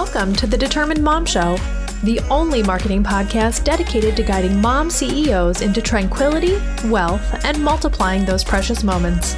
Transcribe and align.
Welcome 0.00 0.32
to 0.36 0.46
the 0.46 0.56
Determined 0.56 1.02
Mom 1.02 1.26
Show, 1.26 1.56
the 2.04 2.20
only 2.30 2.62
marketing 2.62 3.02
podcast 3.02 3.64
dedicated 3.64 4.14
to 4.14 4.22
guiding 4.22 4.60
mom 4.60 4.90
CEOs 4.90 5.60
into 5.60 5.82
tranquility, 5.82 6.56
wealth, 6.88 7.44
and 7.44 7.60
multiplying 7.60 8.24
those 8.24 8.44
precious 8.44 8.84
moments. 8.84 9.32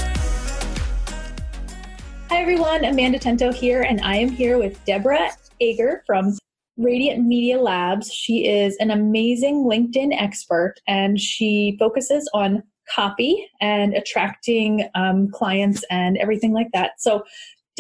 Hi, 2.28 2.42
everyone. 2.42 2.84
Amanda 2.84 3.18
Tento 3.18 3.50
here, 3.50 3.80
and 3.80 4.02
I 4.02 4.16
am 4.16 4.28
here 4.28 4.58
with 4.58 4.84
Deborah 4.84 5.30
Ager 5.62 6.02
from 6.06 6.36
Radiant 6.76 7.26
Media 7.26 7.58
Labs. 7.58 8.12
She 8.12 8.46
is 8.46 8.76
an 8.80 8.90
amazing 8.90 9.64
LinkedIn 9.64 10.12
expert, 10.12 10.74
and 10.86 11.18
she 11.18 11.76
focuses 11.78 12.28
on 12.34 12.62
copy 12.94 13.48
and 13.62 13.94
attracting 13.94 14.90
um, 14.94 15.30
clients 15.30 15.84
and 15.90 16.18
everything 16.18 16.52
like 16.52 16.68
that. 16.74 17.00
So, 17.00 17.24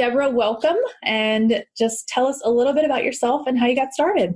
Deborah, 0.00 0.30
welcome 0.30 0.78
and 1.02 1.62
just 1.76 2.08
tell 2.08 2.26
us 2.26 2.40
a 2.42 2.50
little 2.50 2.72
bit 2.72 2.86
about 2.86 3.04
yourself 3.04 3.46
and 3.46 3.58
how 3.58 3.66
you 3.66 3.76
got 3.76 3.92
started. 3.92 4.32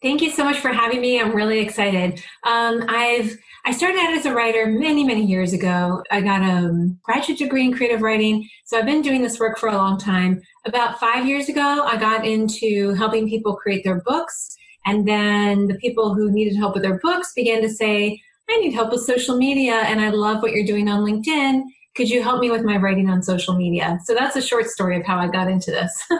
Thank 0.00 0.22
you 0.22 0.30
so 0.30 0.42
much 0.42 0.58
for 0.58 0.72
having 0.72 1.02
me. 1.02 1.20
I'm 1.20 1.36
really 1.36 1.58
excited. 1.58 2.24
Um, 2.44 2.82
I've 2.88 3.36
I 3.66 3.72
started 3.72 3.98
out 4.00 4.14
as 4.14 4.24
a 4.24 4.32
writer 4.32 4.64
many 4.64 5.04
many 5.04 5.22
years 5.26 5.52
ago. 5.52 6.02
I 6.10 6.22
got 6.22 6.40
a 6.40 6.88
graduate 7.02 7.38
degree 7.38 7.66
in 7.66 7.74
creative 7.74 8.00
writing, 8.00 8.48
so 8.64 8.78
I've 8.78 8.86
been 8.86 9.02
doing 9.02 9.20
this 9.20 9.38
work 9.38 9.58
for 9.58 9.68
a 9.68 9.76
long 9.76 9.98
time. 9.98 10.40
About 10.64 10.98
five 10.98 11.26
years 11.26 11.50
ago, 11.50 11.84
I 11.86 11.98
got 11.98 12.26
into 12.26 12.94
helping 12.94 13.28
people 13.28 13.54
create 13.54 13.84
their 13.84 14.00
books, 14.06 14.56
and 14.86 15.06
then 15.06 15.66
the 15.66 15.74
people 15.74 16.14
who 16.14 16.32
needed 16.32 16.56
help 16.56 16.72
with 16.72 16.84
their 16.84 16.98
books 17.00 17.34
began 17.36 17.60
to 17.60 17.68
say, 17.68 18.18
"I 18.48 18.56
need 18.60 18.72
help 18.72 18.90
with 18.90 19.02
social 19.02 19.36
media, 19.36 19.74
and 19.74 20.00
I 20.00 20.08
love 20.08 20.40
what 20.40 20.52
you're 20.52 20.64
doing 20.64 20.88
on 20.88 21.04
LinkedIn." 21.04 21.64
Could 21.94 22.08
you 22.08 22.22
help 22.22 22.40
me 22.40 22.50
with 22.50 22.62
my 22.62 22.76
writing 22.76 23.10
on 23.10 23.22
social 23.22 23.54
media? 23.54 23.98
So 24.04 24.14
that's 24.14 24.36
a 24.36 24.42
short 24.42 24.66
story 24.66 24.96
of 24.96 25.04
how 25.04 25.18
I 25.18 25.28
got 25.28 25.48
into 25.48 25.70
this. 25.70 26.02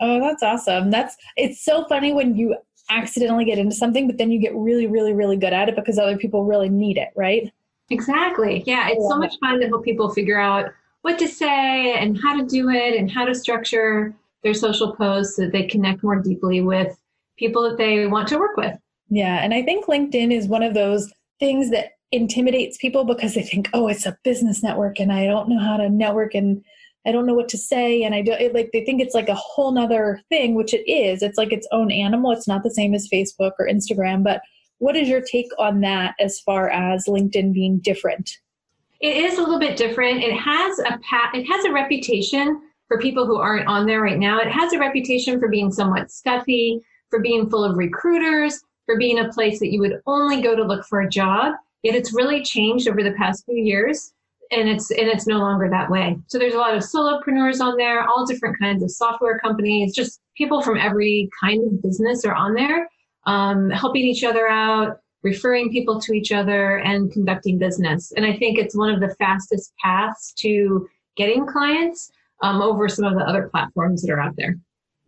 oh, 0.00 0.20
that's 0.20 0.42
awesome. 0.42 0.90
That's 0.90 1.16
it's 1.36 1.64
so 1.64 1.84
funny 1.88 2.12
when 2.12 2.36
you 2.36 2.56
accidentally 2.90 3.44
get 3.44 3.58
into 3.58 3.74
something, 3.74 4.06
but 4.06 4.18
then 4.18 4.30
you 4.30 4.38
get 4.38 4.54
really, 4.54 4.86
really, 4.86 5.12
really 5.12 5.36
good 5.36 5.52
at 5.52 5.68
it 5.68 5.76
because 5.76 5.98
other 5.98 6.16
people 6.16 6.44
really 6.44 6.68
need 6.68 6.98
it, 6.98 7.08
right? 7.16 7.50
Exactly. 7.90 8.62
Yeah, 8.66 8.88
it's 8.90 9.08
so 9.08 9.18
much 9.18 9.34
fun 9.40 9.60
to 9.60 9.68
help 9.68 9.84
people 9.84 10.10
figure 10.10 10.38
out 10.38 10.72
what 11.02 11.18
to 11.18 11.28
say 11.28 11.94
and 11.94 12.18
how 12.20 12.36
to 12.36 12.46
do 12.46 12.70
it 12.70 12.96
and 12.96 13.10
how 13.10 13.24
to 13.24 13.34
structure 13.34 14.14
their 14.42 14.54
social 14.54 14.94
posts 14.94 15.36
so 15.36 15.42
that 15.42 15.52
they 15.52 15.64
connect 15.64 16.02
more 16.02 16.16
deeply 16.16 16.60
with 16.60 16.96
people 17.36 17.62
that 17.62 17.76
they 17.76 18.06
want 18.06 18.28
to 18.28 18.38
work 18.38 18.56
with. 18.56 18.76
Yeah, 19.08 19.42
and 19.42 19.52
I 19.52 19.62
think 19.62 19.86
LinkedIn 19.86 20.32
is 20.32 20.46
one 20.46 20.62
of 20.62 20.74
those 20.74 21.12
things 21.38 21.70
that 21.70 21.92
intimidates 22.12 22.76
people 22.76 23.04
because 23.04 23.34
they 23.34 23.42
think, 23.42 23.68
oh, 23.72 23.88
it's 23.88 24.06
a 24.06 24.16
business 24.22 24.62
network 24.62 25.00
and 25.00 25.12
I 25.12 25.24
don't 25.24 25.48
know 25.48 25.58
how 25.58 25.78
to 25.78 25.88
network 25.88 26.34
and 26.34 26.62
I 27.04 27.10
don't 27.10 27.26
know 27.26 27.34
what 27.34 27.48
to 27.48 27.58
say. 27.58 28.04
And 28.04 28.14
I 28.14 28.22
do 28.22 28.32
it, 28.32 28.54
like, 28.54 28.70
they 28.72 28.84
think 28.84 29.00
it's 29.00 29.14
like 29.14 29.28
a 29.28 29.34
whole 29.34 29.72
nother 29.72 30.20
thing, 30.28 30.54
which 30.54 30.72
it 30.72 30.88
is. 30.88 31.22
It's 31.22 31.38
like 31.38 31.52
its 31.52 31.66
own 31.72 31.90
animal. 31.90 32.30
It's 32.30 32.46
not 32.46 32.62
the 32.62 32.70
same 32.70 32.94
as 32.94 33.08
Facebook 33.12 33.52
or 33.58 33.66
Instagram. 33.66 34.22
But 34.22 34.40
what 34.78 34.96
is 34.96 35.08
your 35.08 35.20
take 35.20 35.48
on 35.58 35.80
that 35.80 36.14
as 36.20 36.38
far 36.40 36.68
as 36.70 37.06
LinkedIn 37.06 37.52
being 37.52 37.78
different? 37.78 38.30
It 39.00 39.16
is 39.16 39.38
a 39.38 39.42
little 39.42 39.58
bit 39.58 39.76
different. 39.76 40.22
It 40.22 40.36
has 40.36 40.78
a 40.78 40.98
pat, 41.08 41.34
it 41.34 41.44
has 41.44 41.64
a 41.64 41.72
reputation 41.72 42.60
for 42.86 42.98
people 42.98 43.26
who 43.26 43.36
aren't 43.36 43.66
on 43.66 43.86
there 43.86 44.00
right 44.00 44.18
now. 44.18 44.38
It 44.38 44.52
has 44.52 44.72
a 44.72 44.78
reputation 44.78 45.40
for 45.40 45.48
being 45.48 45.72
somewhat 45.72 46.10
stuffy, 46.10 46.80
for 47.10 47.20
being 47.20 47.50
full 47.50 47.64
of 47.64 47.76
recruiters, 47.76 48.60
for 48.86 48.98
being 48.98 49.18
a 49.18 49.28
place 49.30 49.58
that 49.58 49.72
you 49.72 49.80
would 49.80 50.00
only 50.06 50.40
go 50.40 50.54
to 50.54 50.62
look 50.62 50.84
for 50.86 51.00
a 51.00 51.08
job. 51.08 51.54
Yet 51.82 51.94
it's 51.94 52.14
really 52.14 52.42
changed 52.42 52.88
over 52.88 53.02
the 53.02 53.12
past 53.12 53.44
few 53.44 53.56
years 53.56 54.12
and 54.52 54.68
it's 54.68 54.90
and 54.90 55.08
it's 55.08 55.26
no 55.26 55.38
longer 55.38 55.68
that 55.70 55.90
way. 55.90 56.16
So 56.26 56.38
there's 56.38 56.54
a 56.54 56.58
lot 56.58 56.74
of 56.74 56.82
solopreneurs 56.82 57.60
on 57.60 57.76
there, 57.76 58.06
all 58.06 58.26
different 58.26 58.58
kinds 58.58 58.82
of 58.82 58.90
software 58.90 59.38
companies, 59.38 59.94
just 59.94 60.20
people 60.36 60.62
from 60.62 60.76
every 60.76 61.28
kind 61.40 61.64
of 61.66 61.82
business 61.82 62.24
are 62.24 62.34
on 62.34 62.54
there, 62.54 62.88
um, 63.26 63.70
helping 63.70 64.02
each 64.02 64.24
other 64.24 64.48
out, 64.48 64.98
referring 65.22 65.70
people 65.70 66.00
to 66.00 66.12
each 66.12 66.32
other, 66.32 66.78
and 66.78 67.12
conducting 67.12 67.58
business. 67.58 68.12
And 68.16 68.26
I 68.26 68.36
think 68.36 68.58
it's 68.58 68.76
one 68.76 68.92
of 68.92 69.00
the 69.00 69.14
fastest 69.16 69.72
paths 69.82 70.32
to 70.38 70.88
getting 71.16 71.46
clients 71.46 72.10
um, 72.42 72.60
over 72.60 72.88
some 72.88 73.04
of 73.04 73.14
the 73.14 73.24
other 73.24 73.48
platforms 73.48 74.02
that 74.02 74.12
are 74.12 74.20
out 74.20 74.36
there. 74.36 74.56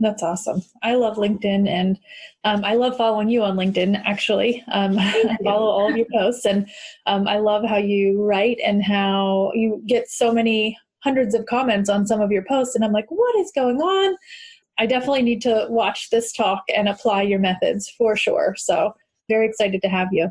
That's 0.01 0.23
awesome. 0.23 0.63
I 0.83 0.95
love 0.95 1.17
LinkedIn 1.17 1.69
and 1.69 1.99
um, 2.43 2.65
I 2.65 2.75
love 2.75 2.97
following 2.97 3.29
you 3.29 3.43
on 3.43 3.57
LinkedIn, 3.57 4.03
actually. 4.05 4.63
Um, 4.73 4.97
I 4.99 5.37
follow 5.43 5.67
all 5.67 5.91
of 5.91 5.97
your 5.97 6.07
posts 6.13 6.45
and 6.47 6.69
um, 7.07 7.29
I 7.29 7.39
love 7.39 7.65
how 7.65 7.77
you 7.77 8.23
write 8.23 8.59
and 8.65 8.83
how 8.83 9.53
you 9.55 9.83
get 9.87 10.11
so 10.11 10.33
many 10.33 10.77
hundreds 11.05 11.35
of 11.35 11.47
comments 11.47 11.89
on 11.89 12.07
some 12.07 12.21
of 12.21 12.33
your 12.33 12.45
posts. 12.45 12.75
And 12.75 12.85
I'm 12.85 12.93
like, 12.93 13.07
what 13.09 13.37
is 13.37 13.53
going 13.55 13.81
on? 13.81 14.17
I 14.79 14.87
definitely 14.87 15.23
need 15.23 15.43
to 15.43 15.67
watch 15.69 16.11
this 16.11 16.33
talk 16.33 16.65
and 16.75 16.89
apply 16.89 17.23
your 17.23 17.39
methods 17.39 17.89
for 17.89 18.17
sure. 18.17 18.55
So, 18.59 18.95
very 19.29 19.47
excited 19.47 19.81
to 19.83 19.89
have 19.89 20.09
you. 20.13 20.31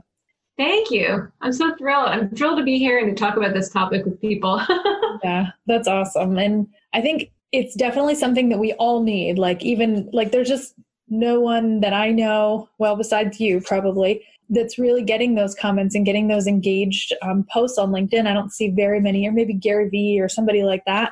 Thank 0.57 0.91
you. 0.91 1.31
I'm 1.41 1.53
so 1.53 1.75
thrilled. 1.75 2.09
I'm 2.09 2.29
thrilled 2.29 2.59
to 2.59 2.63
be 2.63 2.78
here 2.78 3.00
and 3.00 3.07
to 3.07 3.16
talk 3.16 3.38
about 3.38 3.53
this 3.53 3.69
topic 3.69 4.06
with 4.06 4.22
people. 4.22 4.62
yeah, 5.23 5.47
that's 5.66 5.88
awesome. 5.88 6.38
And 6.38 6.68
I 6.94 7.02
think 7.02 7.31
it's 7.53 7.75
definitely 7.75 8.16
something 8.16 8.50
that 8.50 8.58
we 8.58 8.74
all 8.74 9.03
need. 9.03 9.38
Like 9.38 9.64
even 9.64 10.09
like 10.12 10.31
there's 10.31 10.50
just 10.50 10.74
no 11.08 11.40
one 11.40 11.80
that 11.81 11.94
I 11.94 12.09
know, 12.09 12.68
well, 12.80 12.96
besides 12.96 13.40
you 13.40 13.62
probably, 13.62 14.25
that's 14.50 14.80
really 14.80 15.03
getting 15.03 15.36
those 15.36 15.56
comments 15.56 15.96
and 15.96 16.06
getting 16.06 16.28
those 16.28 16.47
engaged 16.47 17.14
um, 17.22 17.46
posts 17.53 17.78
on 17.78 17.91
LinkedIn. 17.91 18.28
I 18.28 18.34
don't 18.34 18.52
see 18.52 18.72
very 18.72 19.00
many, 19.00 19.28
or 19.28 19.31
maybe 19.31 19.53
Gary 19.53 19.88
Vee 19.88 20.19
or 20.19 20.28
somebody 20.28 20.64
like 20.64 20.84
that. 20.86 21.12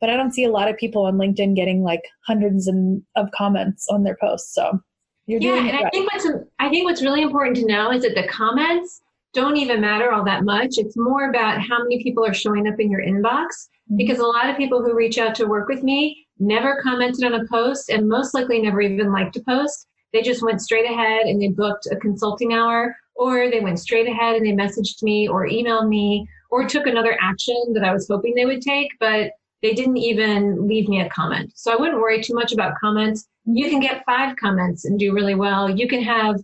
But 0.00 0.10
I 0.10 0.16
don't 0.16 0.34
see 0.34 0.44
a 0.44 0.50
lot 0.50 0.68
of 0.68 0.76
people 0.76 1.06
on 1.06 1.14
LinkedIn 1.14 1.54
getting 1.54 1.82
like 1.82 2.02
hundreds 2.26 2.66
and, 2.66 3.02
of 3.14 3.30
comments 3.30 3.86
on 3.88 4.02
their 4.02 4.16
posts. 4.20 4.54
So 4.54 4.80
you're 5.26 5.40
yeah, 5.40 5.52
doing 5.52 5.66
it 5.66 5.70
and 5.70 5.78
right. 5.78 5.86
I 5.86 5.90
think 5.90 6.12
what's 6.12 6.28
I 6.58 6.68
think 6.68 6.84
what's 6.84 7.02
really 7.02 7.22
important 7.22 7.56
to 7.56 7.66
know 7.66 7.92
is 7.92 8.02
that 8.02 8.14
the 8.14 8.28
comments 8.28 9.00
don't 9.32 9.56
even 9.56 9.80
matter 9.80 10.12
all 10.12 10.24
that 10.24 10.44
much. 10.44 10.78
It's 10.78 10.96
more 10.96 11.30
about 11.30 11.60
how 11.60 11.78
many 11.78 12.02
people 12.02 12.24
are 12.24 12.34
showing 12.34 12.66
up 12.66 12.78
in 12.78 12.90
your 12.90 13.02
inbox. 13.02 13.68
Because 13.94 14.18
a 14.18 14.26
lot 14.26 14.50
of 14.50 14.56
people 14.56 14.82
who 14.82 14.96
reach 14.96 15.18
out 15.18 15.34
to 15.36 15.46
work 15.46 15.68
with 15.68 15.82
me 15.82 16.26
never 16.38 16.80
commented 16.82 17.24
on 17.24 17.40
a 17.40 17.46
post 17.46 17.88
and 17.88 18.08
most 18.08 18.34
likely 18.34 18.60
never 18.60 18.80
even 18.80 19.12
liked 19.12 19.36
a 19.36 19.42
post. 19.42 19.86
They 20.12 20.22
just 20.22 20.42
went 20.42 20.60
straight 20.60 20.90
ahead 20.90 21.26
and 21.26 21.40
they 21.40 21.48
booked 21.48 21.86
a 21.90 21.96
consulting 21.96 22.52
hour, 22.52 22.96
or 23.14 23.50
they 23.50 23.60
went 23.60 23.78
straight 23.78 24.08
ahead 24.08 24.36
and 24.36 24.46
they 24.46 24.52
messaged 24.52 25.02
me 25.02 25.28
or 25.28 25.48
emailed 25.48 25.88
me 25.88 26.26
or 26.50 26.66
took 26.66 26.86
another 26.86 27.16
action 27.20 27.72
that 27.74 27.84
I 27.84 27.92
was 27.92 28.08
hoping 28.08 28.34
they 28.34 28.44
would 28.44 28.60
take, 28.60 28.90
but 29.00 29.32
they 29.62 29.72
didn't 29.72 29.96
even 29.96 30.66
leave 30.68 30.88
me 30.88 31.00
a 31.00 31.08
comment. 31.08 31.52
So 31.54 31.72
I 31.72 31.76
wouldn't 31.76 32.00
worry 32.00 32.22
too 32.22 32.34
much 32.34 32.52
about 32.52 32.78
comments. 32.78 33.26
You 33.44 33.70
can 33.70 33.80
get 33.80 34.04
five 34.04 34.36
comments 34.36 34.84
and 34.84 34.98
do 34.98 35.14
really 35.14 35.34
well. 35.34 35.70
You 35.70 35.88
can 35.88 36.02
have 36.02 36.36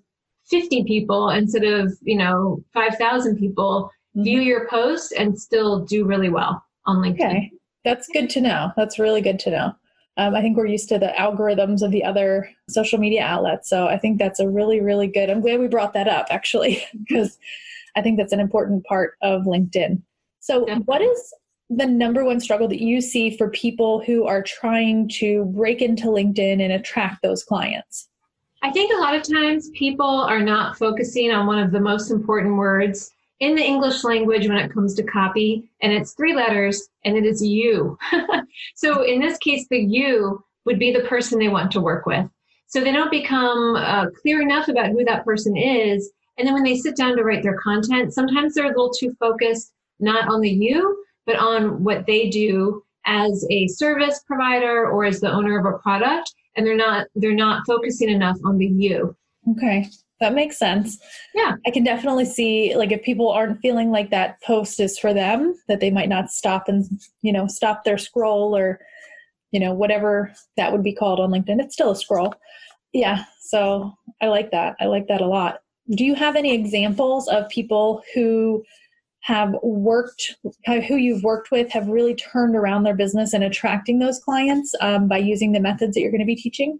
50 0.48 0.84
people 0.84 1.30
instead 1.30 1.64
of, 1.64 1.92
you 2.02 2.16
know, 2.16 2.64
5,000 2.72 3.36
people 3.36 3.90
mm-hmm. 4.16 4.22
view 4.22 4.40
your 4.40 4.66
post 4.68 5.12
and 5.12 5.38
still 5.38 5.84
do 5.84 6.04
really 6.04 6.30
well 6.30 6.64
on 6.86 6.98
LinkedIn. 6.98 7.14
Okay, 7.14 7.52
that's 7.84 8.08
good 8.08 8.30
to 8.30 8.40
know. 8.40 8.72
That's 8.76 8.98
really 8.98 9.20
good 9.20 9.38
to 9.40 9.50
know. 9.50 9.74
Um, 10.18 10.34
I 10.34 10.42
think 10.42 10.56
we're 10.56 10.66
used 10.66 10.88
to 10.90 10.98
the 10.98 11.14
algorithms 11.18 11.82
of 11.82 11.90
the 11.90 12.04
other 12.04 12.50
social 12.68 12.98
media 12.98 13.22
outlets. 13.22 13.68
So 13.70 13.86
I 13.86 13.96
think 13.96 14.18
that's 14.18 14.40
a 14.40 14.48
really, 14.48 14.80
really 14.80 15.06
good. 15.06 15.30
I'm 15.30 15.40
glad 15.40 15.58
we 15.58 15.68
brought 15.68 15.94
that 15.94 16.06
up 16.06 16.26
actually, 16.30 16.84
because 17.08 17.38
I 17.96 18.02
think 18.02 18.18
that's 18.18 18.32
an 18.32 18.40
important 18.40 18.84
part 18.84 19.14
of 19.22 19.42
LinkedIn. 19.42 20.02
So, 20.40 20.66
what 20.86 21.00
is 21.00 21.34
the 21.70 21.86
number 21.86 22.24
one 22.24 22.40
struggle 22.40 22.68
that 22.68 22.82
you 22.82 23.00
see 23.00 23.36
for 23.36 23.48
people 23.50 24.02
who 24.04 24.26
are 24.26 24.42
trying 24.42 25.08
to 25.08 25.44
break 25.46 25.80
into 25.80 26.06
LinkedIn 26.06 26.60
and 26.60 26.72
attract 26.72 27.22
those 27.22 27.44
clients? 27.44 28.08
I 28.62 28.70
think 28.70 28.92
a 28.92 29.00
lot 29.00 29.14
of 29.14 29.22
times 29.22 29.70
people 29.70 30.06
are 30.06 30.42
not 30.42 30.76
focusing 30.76 31.30
on 31.30 31.46
one 31.46 31.58
of 31.58 31.70
the 31.70 31.80
most 31.80 32.10
important 32.10 32.56
words 32.56 33.11
in 33.42 33.56
the 33.56 33.64
English 33.64 34.04
language 34.04 34.46
when 34.46 34.56
it 34.56 34.72
comes 34.72 34.94
to 34.94 35.02
copy, 35.02 35.68
and 35.80 35.92
it's 35.92 36.12
three 36.12 36.32
letters, 36.32 36.88
and 37.04 37.16
it 37.16 37.26
is 37.26 37.42
you. 37.42 37.98
so 38.76 39.02
in 39.02 39.18
this 39.18 39.36
case, 39.38 39.66
the 39.68 39.80
you 39.80 40.42
would 40.64 40.78
be 40.78 40.92
the 40.92 41.08
person 41.08 41.40
they 41.40 41.48
want 41.48 41.72
to 41.72 41.80
work 41.80 42.06
with. 42.06 42.24
So 42.68 42.80
they 42.80 42.92
don't 42.92 43.10
become 43.10 43.74
uh, 43.74 44.06
clear 44.22 44.40
enough 44.40 44.68
about 44.68 44.90
who 44.90 45.04
that 45.06 45.24
person 45.24 45.56
is. 45.56 46.08
And 46.38 46.46
then 46.46 46.54
when 46.54 46.62
they 46.62 46.76
sit 46.76 46.94
down 46.94 47.16
to 47.16 47.24
write 47.24 47.42
their 47.42 47.58
content, 47.58 48.14
sometimes 48.14 48.54
they're 48.54 48.66
a 48.66 48.68
little 48.68 48.92
too 48.92 49.12
focused 49.18 49.72
not 49.98 50.28
on 50.28 50.40
the 50.40 50.48
you, 50.48 51.04
but 51.26 51.34
on 51.34 51.82
what 51.82 52.06
they 52.06 52.30
do 52.30 52.84
as 53.06 53.44
a 53.50 53.66
service 53.66 54.22
provider 54.24 54.88
or 54.88 55.04
as 55.04 55.18
the 55.18 55.32
owner 55.32 55.58
of 55.58 55.66
a 55.66 55.78
product. 55.78 56.32
And 56.54 56.64
they're 56.64 56.76
not 56.76 57.08
they're 57.16 57.34
not 57.34 57.64
focusing 57.66 58.08
enough 58.08 58.38
on 58.44 58.56
the 58.56 58.68
you. 58.68 59.16
Okay 59.50 59.88
that 60.22 60.34
makes 60.34 60.58
sense. 60.58 60.98
Yeah. 61.34 61.56
I 61.66 61.70
can 61.70 61.84
definitely 61.84 62.24
see 62.24 62.74
like 62.74 62.92
if 62.92 63.02
people 63.02 63.28
aren't 63.28 63.60
feeling 63.60 63.90
like 63.90 64.10
that 64.10 64.40
post 64.42 64.80
is 64.80 64.98
for 64.98 65.12
them, 65.12 65.54
that 65.68 65.80
they 65.80 65.90
might 65.90 66.08
not 66.08 66.30
stop 66.30 66.68
and, 66.68 66.84
you 67.22 67.32
know, 67.32 67.46
stop 67.46 67.84
their 67.84 67.98
scroll 67.98 68.56
or, 68.56 68.80
you 69.50 69.60
know, 69.60 69.74
whatever 69.74 70.32
that 70.56 70.72
would 70.72 70.82
be 70.82 70.94
called 70.94 71.20
on 71.20 71.30
LinkedIn. 71.30 71.60
It's 71.60 71.74
still 71.74 71.90
a 71.90 71.96
scroll. 71.96 72.34
Yeah. 72.92 73.24
So 73.40 73.92
I 74.20 74.28
like 74.28 74.50
that. 74.52 74.76
I 74.80 74.86
like 74.86 75.08
that 75.08 75.20
a 75.20 75.26
lot. 75.26 75.60
Do 75.90 76.04
you 76.04 76.14
have 76.14 76.36
any 76.36 76.54
examples 76.54 77.28
of 77.28 77.48
people 77.48 78.02
who 78.14 78.62
have 79.20 79.54
worked, 79.62 80.36
who 80.66 80.96
you've 80.96 81.22
worked 81.22 81.50
with, 81.50 81.70
have 81.70 81.86
really 81.88 82.14
turned 82.14 82.56
around 82.56 82.82
their 82.82 82.94
business 82.94 83.32
and 83.32 83.44
attracting 83.44 83.98
those 83.98 84.18
clients 84.18 84.74
um, 84.80 85.06
by 85.06 85.18
using 85.18 85.52
the 85.52 85.60
methods 85.60 85.94
that 85.94 86.00
you're 86.00 86.10
going 86.10 86.20
to 86.20 86.26
be 86.26 86.36
teaching? 86.36 86.78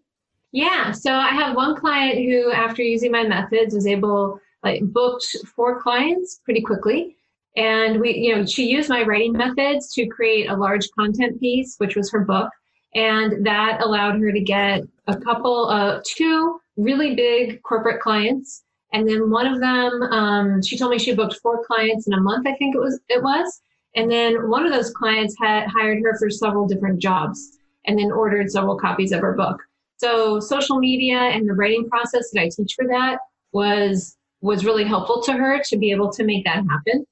Yeah. 0.52 0.93
So 0.93 1.12
I 1.14 1.31
have 1.31 1.56
one 1.56 1.76
client 1.76 2.19
who, 2.19 2.52
after 2.52 2.82
using 2.82 3.10
my 3.10 3.25
methods, 3.25 3.75
was 3.75 3.87
able 3.87 4.38
like 4.62 4.82
booked 4.82 5.26
four 5.56 5.81
clients 5.81 6.40
pretty 6.44 6.60
quickly. 6.60 7.16
And 7.56 8.00
we, 8.00 8.14
you 8.16 8.37
know, 8.37 8.46
she 8.46 8.69
used 8.69 8.88
my 8.88 9.02
writing 9.02 9.32
methods 9.32 9.93
to 9.94 10.06
create 10.06 10.49
a 10.49 10.56
large 10.56 10.88
content 10.99 11.40
piece, 11.40 11.75
which 11.78 11.96
was 11.96 12.10
her 12.12 12.20
book. 12.20 12.50
And 12.94 13.44
that 13.46 13.82
allowed 13.82 14.20
her 14.20 14.32
to 14.32 14.40
get 14.40 14.82
a 15.06 15.16
couple 15.16 15.69
of 15.69 16.02
two 16.04 16.60
really 16.76 17.14
big 17.14 17.62
corporate 17.62 18.00
clients. 18.00 18.62
And 18.93 19.08
then 19.08 19.31
one 19.31 19.46
of 19.46 19.60
them, 19.60 20.02
um, 20.02 20.62
she 20.62 20.76
told 20.76 20.90
me 20.90 20.99
she 20.99 21.14
booked 21.14 21.40
four 21.43 21.64
clients 21.64 22.06
in 22.06 22.12
a 22.12 22.20
month, 22.20 22.46
I 22.46 22.54
think 22.56 22.75
it 22.75 22.78
was, 22.78 23.00
it 23.08 23.22
was. 23.22 23.62
And 23.94 24.10
then 24.10 24.50
one 24.50 24.66
of 24.66 24.72
those 24.72 24.90
clients 24.90 25.34
had 25.40 25.66
hired 25.66 26.02
her 26.02 26.19
for 26.19 26.28
several 26.31 26.66
different 26.66 27.00
jobs 27.00 27.58
and 27.87 27.99
then 27.99 28.12
ordered 28.12 28.50
several 28.50 28.78
copies 28.78 29.12
of 29.12 29.20
her 29.20 29.34
book. 29.34 29.62
So 30.02 30.40
social 30.40 30.78
media 30.78 31.16
and 31.16 31.49
the 31.49 31.54
writing 31.54 31.88
process 31.88 32.31
that 32.32 32.40
I 32.40 32.50
teach 32.54 32.75
for 32.75 32.87
that 32.88 33.19
was 33.52 34.16
was 34.40 34.64
really 34.64 34.84
helpful 34.84 35.22
to 35.22 35.32
her 35.32 35.62
to 35.62 35.76
be 35.76 35.93
able 35.93 36.10
to 36.12 36.25
make 36.25 36.44
that 36.44 36.64
happen. 36.69 37.06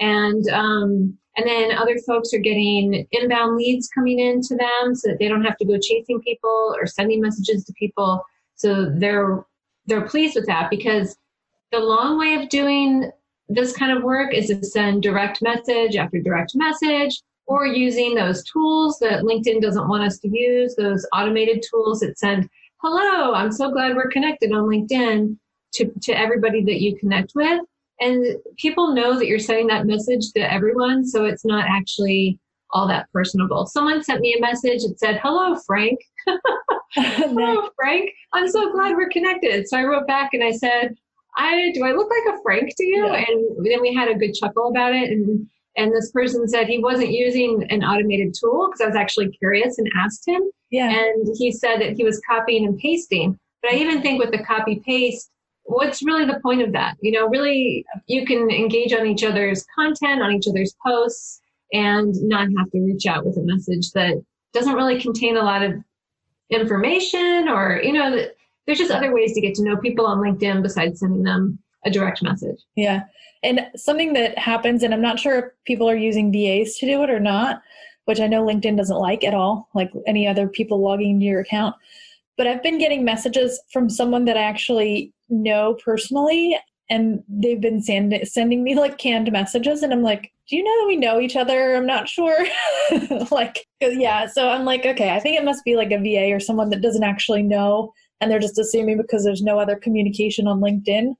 And 0.00 0.48
um, 0.48 1.16
and 1.36 1.46
then 1.46 1.72
other 1.72 1.96
folks 2.06 2.34
are 2.34 2.38
getting 2.38 3.06
inbound 3.12 3.56
leads 3.56 3.88
coming 3.88 4.18
in 4.18 4.42
to 4.42 4.56
them 4.56 4.94
so 4.94 5.10
that 5.10 5.18
they 5.20 5.28
don't 5.28 5.44
have 5.44 5.56
to 5.58 5.64
go 5.64 5.78
chasing 5.78 6.20
people 6.20 6.74
or 6.76 6.86
sending 6.86 7.20
messages 7.20 7.64
to 7.64 7.72
people. 7.74 8.22
So 8.56 8.90
they're 8.90 9.44
they're 9.86 10.08
pleased 10.08 10.34
with 10.34 10.46
that 10.46 10.68
because 10.68 11.16
the 11.70 11.78
long 11.78 12.18
way 12.18 12.34
of 12.34 12.48
doing 12.48 13.10
this 13.48 13.72
kind 13.76 13.96
of 13.96 14.02
work 14.02 14.34
is 14.34 14.48
to 14.48 14.64
send 14.64 15.02
direct 15.02 15.42
message 15.42 15.96
after 15.96 16.18
direct 16.18 16.52
message 16.56 17.22
or 17.52 17.66
using 17.66 18.14
those 18.14 18.42
tools 18.44 18.98
that 19.00 19.24
LinkedIn 19.24 19.60
doesn't 19.60 19.88
want 19.88 20.04
us 20.04 20.18
to 20.20 20.28
use, 20.28 20.74
those 20.74 21.06
automated 21.12 21.62
tools 21.68 22.00
that 22.00 22.18
send, 22.18 22.48
hello, 22.78 23.34
I'm 23.34 23.52
so 23.52 23.70
glad 23.70 23.94
we're 23.94 24.08
connected 24.08 24.52
on 24.52 24.64
LinkedIn 24.64 25.36
to, 25.74 25.92
to 26.02 26.18
everybody 26.18 26.64
that 26.64 26.80
you 26.80 26.96
connect 26.96 27.32
with. 27.34 27.60
And 28.00 28.36
people 28.56 28.94
know 28.94 29.18
that 29.18 29.26
you're 29.26 29.38
sending 29.38 29.66
that 29.66 29.86
message 29.86 30.32
to 30.32 30.52
everyone, 30.52 31.06
so 31.06 31.26
it's 31.26 31.44
not 31.44 31.66
actually 31.68 32.40
all 32.70 32.88
that 32.88 33.06
personable. 33.12 33.66
Someone 33.66 34.02
sent 34.02 34.20
me 34.20 34.34
a 34.36 34.40
message 34.40 34.82
that 34.82 34.98
said, 34.98 35.20
hello, 35.22 35.56
Frank. 35.66 36.00
hello, 36.94 37.68
Frank. 37.76 38.10
I'm 38.32 38.48
so 38.48 38.72
glad 38.72 38.96
we're 38.96 39.10
connected. 39.10 39.68
So 39.68 39.76
I 39.76 39.84
wrote 39.84 40.06
back 40.06 40.30
and 40.32 40.42
I 40.42 40.52
said, 40.52 40.94
I 41.36 41.70
do 41.74 41.84
I 41.84 41.92
look 41.92 42.10
like 42.10 42.34
a 42.34 42.42
Frank 42.42 42.74
to 42.76 42.84
you? 42.84 43.06
Yeah. 43.06 43.24
And 43.28 43.66
then 43.66 43.80
we 43.82 43.94
had 43.94 44.08
a 44.08 44.14
good 44.14 44.32
chuckle 44.32 44.68
about 44.68 44.94
it. 44.94 45.10
And 45.10 45.46
and 45.76 45.92
this 45.92 46.10
person 46.10 46.46
said 46.48 46.66
he 46.66 46.78
wasn't 46.78 47.12
using 47.12 47.66
an 47.70 47.82
automated 47.82 48.34
tool 48.38 48.68
because 48.68 48.80
I 48.82 48.86
was 48.86 48.96
actually 48.96 49.30
curious 49.30 49.78
and 49.78 49.88
asked 49.96 50.26
him. 50.26 50.42
Yeah. 50.70 50.90
And 50.90 51.26
he 51.38 51.50
said 51.50 51.80
that 51.80 51.96
he 51.96 52.04
was 52.04 52.20
copying 52.28 52.66
and 52.66 52.78
pasting. 52.78 53.38
But 53.62 53.72
I 53.72 53.76
even 53.76 54.02
think 54.02 54.18
with 54.18 54.32
the 54.32 54.44
copy 54.44 54.82
paste, 54.84 55.30
what's 55.64 56.02
really 56.02 56.24
the 56.24 56.40
point 56.40 56.62
of 56.62 56.72
that? 56.72 56.96
You 57.00 57.12
know, 57.12 57.28
really, 57.28 57.84
you 58.06 58.26
can 58.26 58.50
engage 58.50 58.92
on 58.92 59.06
each 59.06 59.22
other's 59.22 59.64
content, 59.74 60.22
on 60.22 60.32
each 60.32 60.46
other's 60.48 60.74
posts, 60.84 61.40
and 61.72 62.14
not 62.22 62.48
have 62.58 62.70
to 62.70 62.80
reach 62.80 63.06
out 63.06 63.24
with 63.24 63.36
a 63.38 63.42
message 63.42 63.92
that 63.92 64.22
doesn't 64.52 64.74
really 64.74 65.00
contain 65.00 65.36
a 65.36 65.42
lot 65.42 65.62
of 65.62 65.72
information 66.50 67.48
or, 67.48 67.80
you 67.82 67.92
know, 67.92 68.26
there's 68.66 68.78
just 68.78 68.90
other 68.90 69.12
ways 69.12 69.32
to 69.32 69.40
get 69.40 69.54
to 69.54 69.64
know 69.64 69.76
people 69.76 70.06
on 70.06 70.18
LinkedIn 70.18 70.62
besides 70.62 71.00
sending 71.00 71.22
them 71.22 71.58
a 71.84 71.90
direct 71.90 72.22
message. 72.22 72.62
Yeah. 72.76 73.02
And 73.42 73.66
something 73.74 74.12
that 74.12 74.38
happens, 74.38 74.82
and 74.82 74.94
I'm 74.94 75.02
not 75.02 75.18
sure 75.18 75.38
if 75.38 75.44
people 75.64 75.88
are 75.88 75.96
using 75.96 76.32
VAs 76.32 76.76
to 76.76 76.86
do 76.86 77.02
it 77.02 77.10
or 77.10 77.20
not, 77.20 77.60
which 78.04 78.20
I 78.20 78.26
know 78.26 78.44
LinkedIn 78.44 78.76
doesn't 78.76 78.96
like 78.96 79.24
at 79.24 79.34
all, 79.34 79.68
like 79.74 79.90
any 80.06 80.26
other 80.26 80.48
people 80.48 80.80
logging 80.80 81.12
into 81.12 81.26
your 81.26 81.40
account. 81.40 81.74
But 82.36 82.46
I've 82.46 82.62
been 82.62 82.78
getting 82.78 83.04
messages 83.04 83.60
from 83.72 83.90
someone 83.90 84.24
that 84.24 84.36
I 84.36 84.42
actually 84.42 85.12
know 85.28 85.76
personally, 85.84 86.58
and 86.88 87.22
they've 87.28 87.60
been 87.60 87.82
send- 87.82 88.18
sending 88.24 88.62
me 88.62 88.74
like 88.74 88.98
canned 88.98 89.30
messages, 89.32 89.82
and 89.82 89.92
I'm 89.92 90.02
like, 90.02 90.32
do 90.48 90.56
you 90.56 90.64
know 90.64 90.80
that 90.80 90.88
we 90.88 90.96
know 90.96 91.20
each 91.20 91.36
other? 91.36 91.74
I'm 91.74 91.86
not 91.86 92.08
sure. 92.08 92.44
like, 93.30 93.66
yeah. 93.80 94.26
So 94.26 94.48
I'm 94.48 94.64
like, 94.64 94.84
okay, 94.84 95.10
I 95.10 95.20
think 95.20 95.38
it 95.38 95.44
must 95.44 95.64
be 95.64 95.76
like 95.76 95.92
a 95.92 95.98
VA 95.98 96.34
or 96.34 96.40
someone 96.40 96.70
that 96.70 96.82
doesn't 96.82 97.04
actually 97.04 97.42
know, 97.42 97.92
and 98.20 98.30
they're 98.30 98.38
just 98.38 98.58
assuming 98.58 98.98
because 98.98 99.24
there's 99.24 99.42
no 99.42 99.58
other 99.58 99.76
communication 99.76 100.46
on 100.46 100.60
LinkedIn 100.60 101.14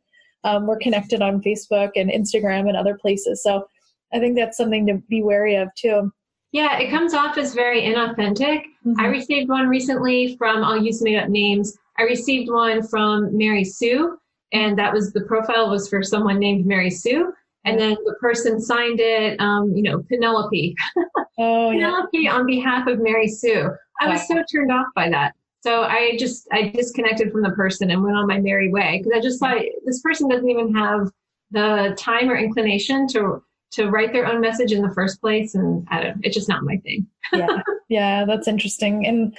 um, 0.45 0.67
we're 0.67 0.79
connected 0.79 1.23
on 1.23 1.43
Facebook 1.43 1.91
and 1.97 2.11
Instagram 2.11 2.69
and 2.69 2.77
other 2.77 2.97
places. 2.97 3.43
So 3.43 3.67
I 4.13 4.19
think 4.19 4.37
that's 4.37 4.57
something 4.57 4.87
to 4.87 4.95
be 5.09 5.23
wary 5.23 5.57
of 5.57 5.69
too. 5.75 6.13
Yeah, 6.53 6.79
it 6.79 6.91
comes 6.91 7.15
off 7.15 7.39
as 7.39 7.55
very 7.55 7.81
inauthentic. 7.83 8.63
Mm-hmm. 8.85 9.01
I 9.01 9.07
received 9.07 9.49
one 9.49 9.69
recently 9.69 10.37
from, 10.37 10.63
I'll 10.63 10.83
use 10.83 11.03
made 11.03 11.17
up 11.17 11.31
names. 11.31 11.77
I 11.99 12.03
received 12.03 12.51
one 12.51 12.87
from 12.87 13.37
Mary 13.37 13.65
Sue, 13.65 14.19
and 14.53 14.79
that 14.79 14.93
was 14.93 15.13
the 15.13 15.23
profile 15.23 15.71
was 15.71 15.89
for 15.89 16.03
someone 16.03 16.39
named 16.39 16.67
Mary 16.67 16.91
Sue. 16.91 17.33
And 17.65 17.79
then 17.79 17.97
the 18.05 18.17
person 18.21 18.61
signed 18.61 18.99
it, 19.01 19.41
um, 19.41 19.73
you 19.75 19.83
know, 19.83 20.03
Penelope. 20.09 20.75
Oh, 21.39 21.71
Penelope 21.73 22.19
yeah. 22.19 22.35
on 22.35 22.45
behalf 22.45 22.87
of 22.87 23.01
Mary 23.01 23.27
Sue. 23.27 23.71
I 24.03 24.09
was 24.09 24.29
so 24.29 24.43
turned 24.53 24.71
off 24.71 24.87
by 24.95 25.09
that. 25.09 25.35
So 25.63 25.83
I 25.83 26.17
just 26.19 26.49
I 26.53 26.69
disconnected 26.75 27.31
from 27.31 27.43
the 27.43 27.51
person 27.51 27.91
and 27.91 28.03
went 28.03 28.17
on 28.17 28.27
my 28.27 28.41
merry 28.41 28.71
way 28.71 28.99
because 28.99 29.17
I 29.17 29.21
just 29.21 29.39
thought 29.39 29.63
this 29.85 30.01
person 30.03 30.29
doesn't 30.29 30.49
even 30.49 30.75
have 30.75 31.09
the 31.53 31.95
time 31.97 32.29
or 32.29 32.37
inclination 32.37 33.07
to 33.09 33.43
to 33.73 33.89
write 33.89 34.13
their 34.13 34.27
own 34.27 34.41
message 34.41 34.73
in 34.73 34.83
the 34.83 34.93
first 34.93 35.21
place, 35.21 35.55
and 35.55 35.87
I 35.91 36.03
don't. 36.03 36.21
It's 36.23 36.35
just 36.35 36.49
not 36.49 36.65
my 36.65 36.79
thing. 36.79 37.07
yeah, 37.33 37.63
yeah, 37.89 38.25
that's 38.25 38.49
interesting, 38.49 39.07
and 39.07 39.37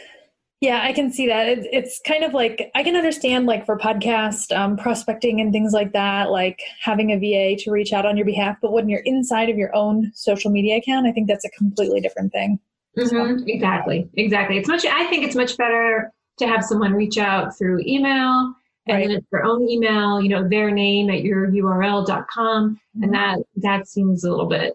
yeah, 0.61 0.81
I 0.81 0.93
can 0.93 1.11
see 1.11 1.27
that. 1.27 1.49
It, 1.49 1.67
it's 1.73 1.99
kind 2.07 2.23
of 2.23 2.33
like 2.33 2.71
I 2.73 2.83
can 2.83 2.95
understand 2.95 3.45
like 3.45 3.65
for 3.65 3.77
podcast 3.77 4.55
um, 4.57 4.77
prospecting 4.77 5.41
and 5.41 5.51
things 5.51 5.73
like 5.73 5.91
that, 5.91 6.31
like 6.31 6.61
having 6.79 7.11
a 7.11 7.17
VA 7.17 7.61
to 7.63 7.71
reach 7.71 7.91
out 7.91 8.05
on 8.05 8.15
your 8.15 8.25
behalf. 8.25 8.55
But 8.61 8.71
when 8.71 8.87
you're 8.87 9.01
inside 9.03 9.49
of 9.49 9.57
your 9.57 9.75
own 9.75 10.09
social 10.15 10.51
media 10.51 10.77
account, 10.77 11.05
I 11.05 11.11
think 11.11 11.27
that's 11.27 11.43
a 11.43 11.49
completely 11.49 11.99
different 11.99 12.31
thing. 12.31 12.59
Mm-hmm. 12.97 13.43
Exactly. 13.47 14.09
Exactly. 14.13 14.57
It's 14.57 14.67
much, 14.67 14.85
I 14.85 15.07
think 15.09 15.25
it's 15.25 15.35
much 15.35 15.57
better 15.57 16.11
to 16.39 16.47
have 16.47 16.63
someone 16.63 16.93
reach 16.93 17.17
out 17.17 17.57
through 17.57 17.81
email 17.85 18.53
and 18.87 18.97
right. 18.97 19.07
then 19.07 19.17
it's 19.17 19.27
their 19.31 19.45
own 19.45 19.67
email, 19.69 20.21
you 20.21 20.29
know, 20.29 20.47
their 20.47 20.69
name 20.71 21.09
at 21.09 21.23
your 21.23 21.47
url.com. 21.47 22.75
Mm-hmm. 22.75 23.03
And 23.03 23.13
that, 23.13 23.39
that 23.57 23.87
seems 23.87 24.23
a 24.23 24.29
little 24.29 24.47
bit, 24.47 24.73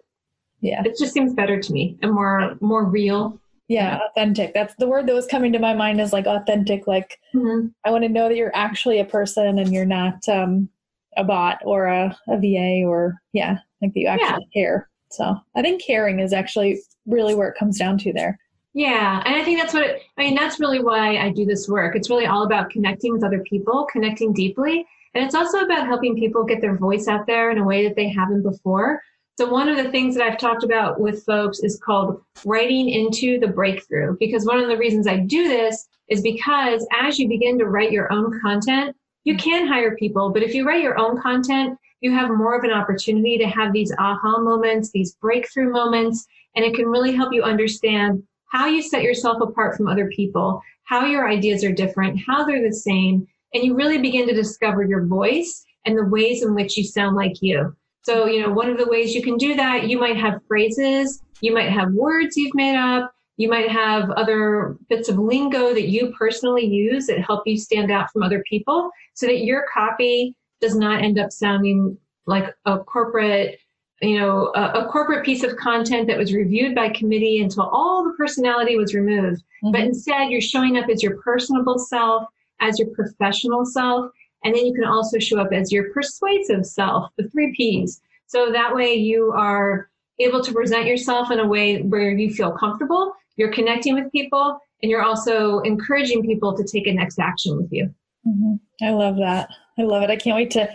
yeah, 0.61 0.81
it 0.83 0.95
just 0.97 1.13
seems 1.13 1.33
better 1.33 1.59
to 1.59 1.73
me 1.73 1.97
and 2.01 2.11
more, 2.11 2.55
more 2.59 2.85
real. 2.85 3.39
Yeah, 3.67 3.99
authentic. 4.09 4.55
That's 4.55 4.73
the 4.79 4.87
word 4.87 5.05
that 5.05 5.13
was 5.13 5.27
coming 5.27 5.53
to 5.53 5.59
my 5.59 5.75
mind 5.75 6.01
is 6.01 6.11
like 6.11 6.25
authentic. 6.25 6.87
Like 6.87 7.19
mm-hmm. 7.35 7.67
I 7.85 7.91
want 7.91 8.03
to 8.03 8.09
know 8.09 8.27
that 8.27 8.35
you're 8.35 8.55
actually 8.55 8.99
a 8.99 9.05
person 9.05 9.59
and 9.59 9.71
you're 9.71 9.85
not 9.85 10.27
um, 10.27 10.69
a 11.15 11.23
bot 11.23 11.59
or 11.63 11.85
a, 11.85 12.17
a 12.29 12.37
VA 12.39 12.83
or 12.83 13.21
yeah, 13.31 13.59
like 13.79 13.93
that 13.93 13.99
you 13.99 14.07
actually 14.07 14.47
yeah. 14.55 14.61
care. 14.61 14.89
So 15.11 15.35
I 15.55 15.61
think 15.61 15.83
caring 15.83 16.19
is 16.19 16.33
actually 16.33 16.79
really 17.05 17.35
where 17.35 17.47
it 17.47 17.57
comes 17.59 17.77
down 17.77 17.99
to 17.99 18.13
there. 18.13 18.39
Yeah, 18.73 19.21
and 19.25 19.35
I 19.35 19.43
think 19.43 19.59
that's 19.59 19.73
what 19.73 19.83
it, 19.83 20.01
I 20.17 20.21
mean. 20.21 20.35
That's 20.35 20.59
really 20.59 20.83
why 20.83 21.17
I 21.17 21.31
do 21.31 21.45
this 21.45 21.67
work. 21.67 21.95
It's 21.95 22.09
really 22.09 22.27
all 22.27 22.43
about 22.43 22.69
connecting 22.69 23.13
with 23.13 23.23
other 23.23 23.41
people, 23.41 23.87
connecting 23.91 24.31
deeply, 24.31 24.85
and 25.15 25.23
it's 25.23 25.35
also 25.35 25.61
about 25.61 25.87
helping 25.87 26.15
people 26.15 26.43
get 26.43 26.61
their 26.61 26.77
voice 26.77 27.07
out 27.07 27.25
there 27.25 27.49
in 27.49 27.57
a 27.57 27.63
way 27.63 27.87
that 27.87 27.95
they 27.95 28.09
haven't 28.09 28.43
before. 28.43 29.01
So 29.39 29.49
one 29.49 29.69
of 29.69 29.77
the 29.77 29.89
things 29.89 30.15
that 30.15 30.27
I've 30.27 30.37
talked 30.37 30.63
about 30.63 30.99
with 30.99 31.23
folks 31.23 31.59
is 31.59 31.79
called 31.79 32.21
writing 32.45 32.89
into 32.89 33.39
the 33.39 33.47
breakthrough. 33.47 34.17
Because 34.19 34.45
one 34.45 34.59
of 34.59 34.67
the 34.67 34.77
reasons 34.77 35.07
I 35.07 35.17
do 35.17 35.47
this 35.47 35.87
is 36.09 36.21
because 36.21 36.85
as 36.91 37.17
you 37.17 37.29
begin 37.29 37.57
to 37.59 37.65
write 37.65 37.91
your 37.91 38.11
own 38.11 38.37
content, 38.41 38.95
you 39.23 39.37
can 39.37 39.65
hire 39.65 39.95
people, 39.95 40.29
but 40.29 40.43
if 40.43 40.53
you 40.53 40.67
write 40.67 40.83
your 40.83 40.99
own 40.99 41.21
content, 41.21 41.77
you 42.01 42.11
have 42.11 42.29
more 42.29 42.57
of 42.57 42.63
an 42.63 42.71
opportunity 42.71 43.37
to 43.37 43.47
have 43.47 43.71
these 43.71 43.93
aha 43.97 44.39
moments, 44.39 44.91
these 44.91 45.15
breakthrough 45.15 45.71
moments, 45.71 46.25
and 46.55 46.65
it 46.65 46.73
can 46.73 46.87
really 46.87 47.13
help 47.13 47.33
you 47.33 47.43
understand 47.43 48.21
how 48.49 48.67
you 48.67 48.81
set 48.81 49.03
yourself 49.03 49.41
apart 49.41 49.75
from 49.75 49.87
other 49.87 50.07
people, 50.07 50.61
how 50.83 51.05
your 51.05 51.29
ideas 51.29 51.63
are 51.63 51.71
different, 51.71 52.19
how 52.25 52.45
they're 52.45 52.67
the 52.67 52.75
same, 52.75 53.27
and 53.53 53.63
you 53.63 53.75
really 53.75 53.97
begin 53.97 54.27
to 54.27 54.33
discover 54.33 54.83
your 54.83 55.05
voice 55.05 55.63
and 55.85 55.97
the 55.97 56.05
ways 56.05 56.43
in 56.43 56.53
which 56.53 56.77
you 56.77 56.83
sound 56.83 57.15
like 57.15 57.41
you. 57.41 57.75
So, 58.03 58.25
you 58.27 58.41
know, 58.41 58.51
one 58.51 58.69
of 58.69 58.77
the 58.77 58.87
ways 58.87 59.13
you 59.13 59.21
can 59.21 59.37
do 59.37 59.55
that, 59.55 59.87
you 59.87 59.99
might 59.99 60.17
have 60.17 60.41
phrases, 60.47 61.21
you 61.41 61.53
might 61.53 61.69
have 61.69 61.91
words 61.93 62.37
you've 62.37 62.55
made 62.55 62.75
up, 62.75 63.11
you 63.37 63.49
might 63.49 63.69
have 63.69 64.09
other 64.11 64.77
bits 64.89 65.09
of 65.09 65.17
lingo 65.17 65.73
that 65.73 65.87
you 65.87 66.13
personally 66.17 66.65
use 66.65 67.07
that 67.07 67.21
help 67.21 67.43
you 67.45 67.57
stand 67.57 67.91
out 67.91 68.11
from 68.11 68.21
other 68.21 68.43
people 68.49 68.89
so 69.13 69.25
that 69.25 69.45
your 69.45 69.65
copy 69.73 70.35
does 70.59 70.75
not 70.75 71.01
end 71.03 71.17
up 71.17 71.31
sounding 71.31 71.97
like 72.25 72.53
a 72.65 72.79
corporate 72.79 73.59
you 74.01 74.17
know 74.17 74.51
a, 74.55 74.81
a, 74.81 74.87
corporate 74.89 75.25
piece 75.25 75.43
of 75.43 75.55
content 75.57 76.07
that 76.07 76.17
was 76.17 76.33
reviewed 76.33 76.73
by 76.73 76.89
committee 76.89 77.41
until 77.41 77.63
all 77.63 78.03
the 78.03 78.13
personality 78.17 78.77
was 78.77 78.93
removed 78.93 79.41
mm-hmm. 79.41 79.71
but 79.71 79.81
instead 79.81 80.29
you're 80.29 80.41
showing 80.41 80.77
up 80.77 80.89
as 80.89 81.03
your 81.03 81.17
personable 81.17 81.77
self 81.77 82.23
as 82.61 82.79
your 82.79 82.87
professional 82.89 83.65
self 83.65 84.11
and 84.43 84.55
then 84.55 84.65
you 84.65 84.73
can 84.73 84.85
also 84.85 85.19
show 85.19 85.39
up 85.39 85.51
as 85.51 85.71
your 85.71 85.91
persuasive 85.93 86.65
self 86.65 87.11
the 87.17 87.27
three 87.29 87.53
p's 87.55 88.01
so 88.27 88.51
that 88.51 88.73
way 88.73 88.93
you 88.93 89.33
are 89.35 89.89
able 90.19 90.41
to 90.43 90.53
present 90.53 90.85
yourself 90.85 91.31
in 91.31 91.39
a 91.39 91.47
way 91.47 91.81
where 91.81 92.11
you 92.11 92.33
feel 92.33 92.51
comfortable 92.51 93.13
you're 93.35 93.51
connecting 93.51 93.95
with 93.95 94.11
people 94.11 94.59
and 94.81 94.89
you're 94.89 95.03
also 95.03 95.59
encouraging 95.59 96.23
people 96.23 96.55
to 96.55 96.63
take 96.63 96.87
a 96.87 96.93
next 96.93 97.19
action 97.19 97.57
with 97.57 97.71
you. 97.71 97.93
Mm-hmm. 98.27 98.85
I 98.85 98.91
love 98.91 99.17
that. 99.17 99.49
I 99.77 99.83
love 99.83 100.03
it. 100.03 100.09
I 100.09 100.15
can't 100.15 100.35
wait 100.35 100.51
to. 100.51 100.69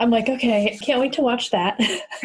I'm 0.00 0.10
like, 0.10 0.28
okay, 0.28 0.78
can't 0.82 1.00
wait 1.00 1.12
to 1.14 1.22
watch 1.22 1.50
that. 1.50 1.80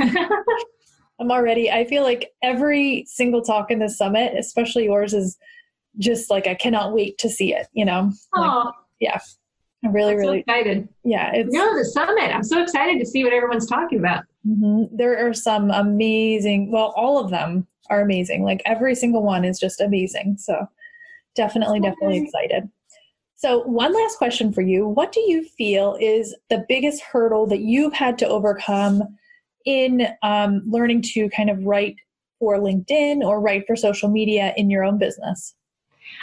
I'm 1.20 1.32
already. 1.32 1.70
I 1.70 1.86
feel 1.86 2.04
like 2.04 2.32
every 2.42 3.06
single 3.08 3.42
talk 3.42 3.72
in 3.72 3.80
the 3.80 3.90
summit, 3.90 4.34
especially 4.38 4.86
yours, 4.86 5.14
is 5.14 5.38
just 5.98 6.30
like 6.30 6.48
I 6.48 6.56
cannot 6.56 6.94
wait 6.94 7.18
to 7.20 7.30
see 7.30 7.54
it. 7.54 7.68
You 7.74 7.86
know. 7.86 8.12
Like, 8.36 8.74
yeah. 9.00 9.20
I'm 9.84 9.94
really, 9.94 10.12
I'm 10.12 10.18
really 10.18 10.40
excited. 10.40 10.90
Yeah, 11.06 11.32
it's 11.34 11.54
no 11.54 11.78
the 11.78 11.86
summit. 11.86 12.36
I'm 12.36 12.44
so 12.44 12.62
excited 12.62 13.00
to 13.00 13.06
see 13.06 13.24
what 13.24 13.32
everyone's 13.32 13.68
talking 13.68 14.00
about. 14.00 14.26
Mm-hmm. 14.46 14.96
There 14.96 15.26
are 15.26 15.34
some 15.34 15.72
amazing. 15.72 16.72
Well, 16.72 16.94
all 16.98 17.18
of 17.18 17.32
them 17.32 17.66
are 17.90 18.02
amazing. 18.02 18.44
Like 18.44 18.62
every 18.66 18.94
single 18.94 19.24
one 19.24 19.46
is 19.46 19.60
just 19.60 19.80
amazing. 19.80 20.38
So 20.38 20.68
definitely, 21.36 21.80
definitely 21.80 22.24
excited. 22.24 22.70
So, 23.40 23.60
one 23.60 23.94
last 23.94 24.18
question 24.18 24.52
for 24.52 24.60
you. 24.60 24.86
What 24.86 25.14
do 25.14 25.22
you 25.22 25.46
feel 25.46 25.98
is 26.02 26.36
the 26.50 26.66
biggest 26.68 27.02
hurdle 27.02 27.48
that 27.48 27.62
you've 27.62 27.94
had 27.94 28.18
to 28.18 28.28
overcome 28.28 29.02
in 29.64 30.10
um, 30.24 30.62
learning 30.68 31.04
to 31.14 31.30
kind 31.30 31.50
of 31.50 31.64
write 31.64 31.96
for 32.38 32.58
LinkedIn 32.58 33.22
or 33.22 33.40
write 33.40 33.66
for 33.66 33.78
social 33.78 34.10
media 34.10 34.54
in 34.58 34.70
your 34.70 34.84
own 34.84 34.98
business? 34.98 35.56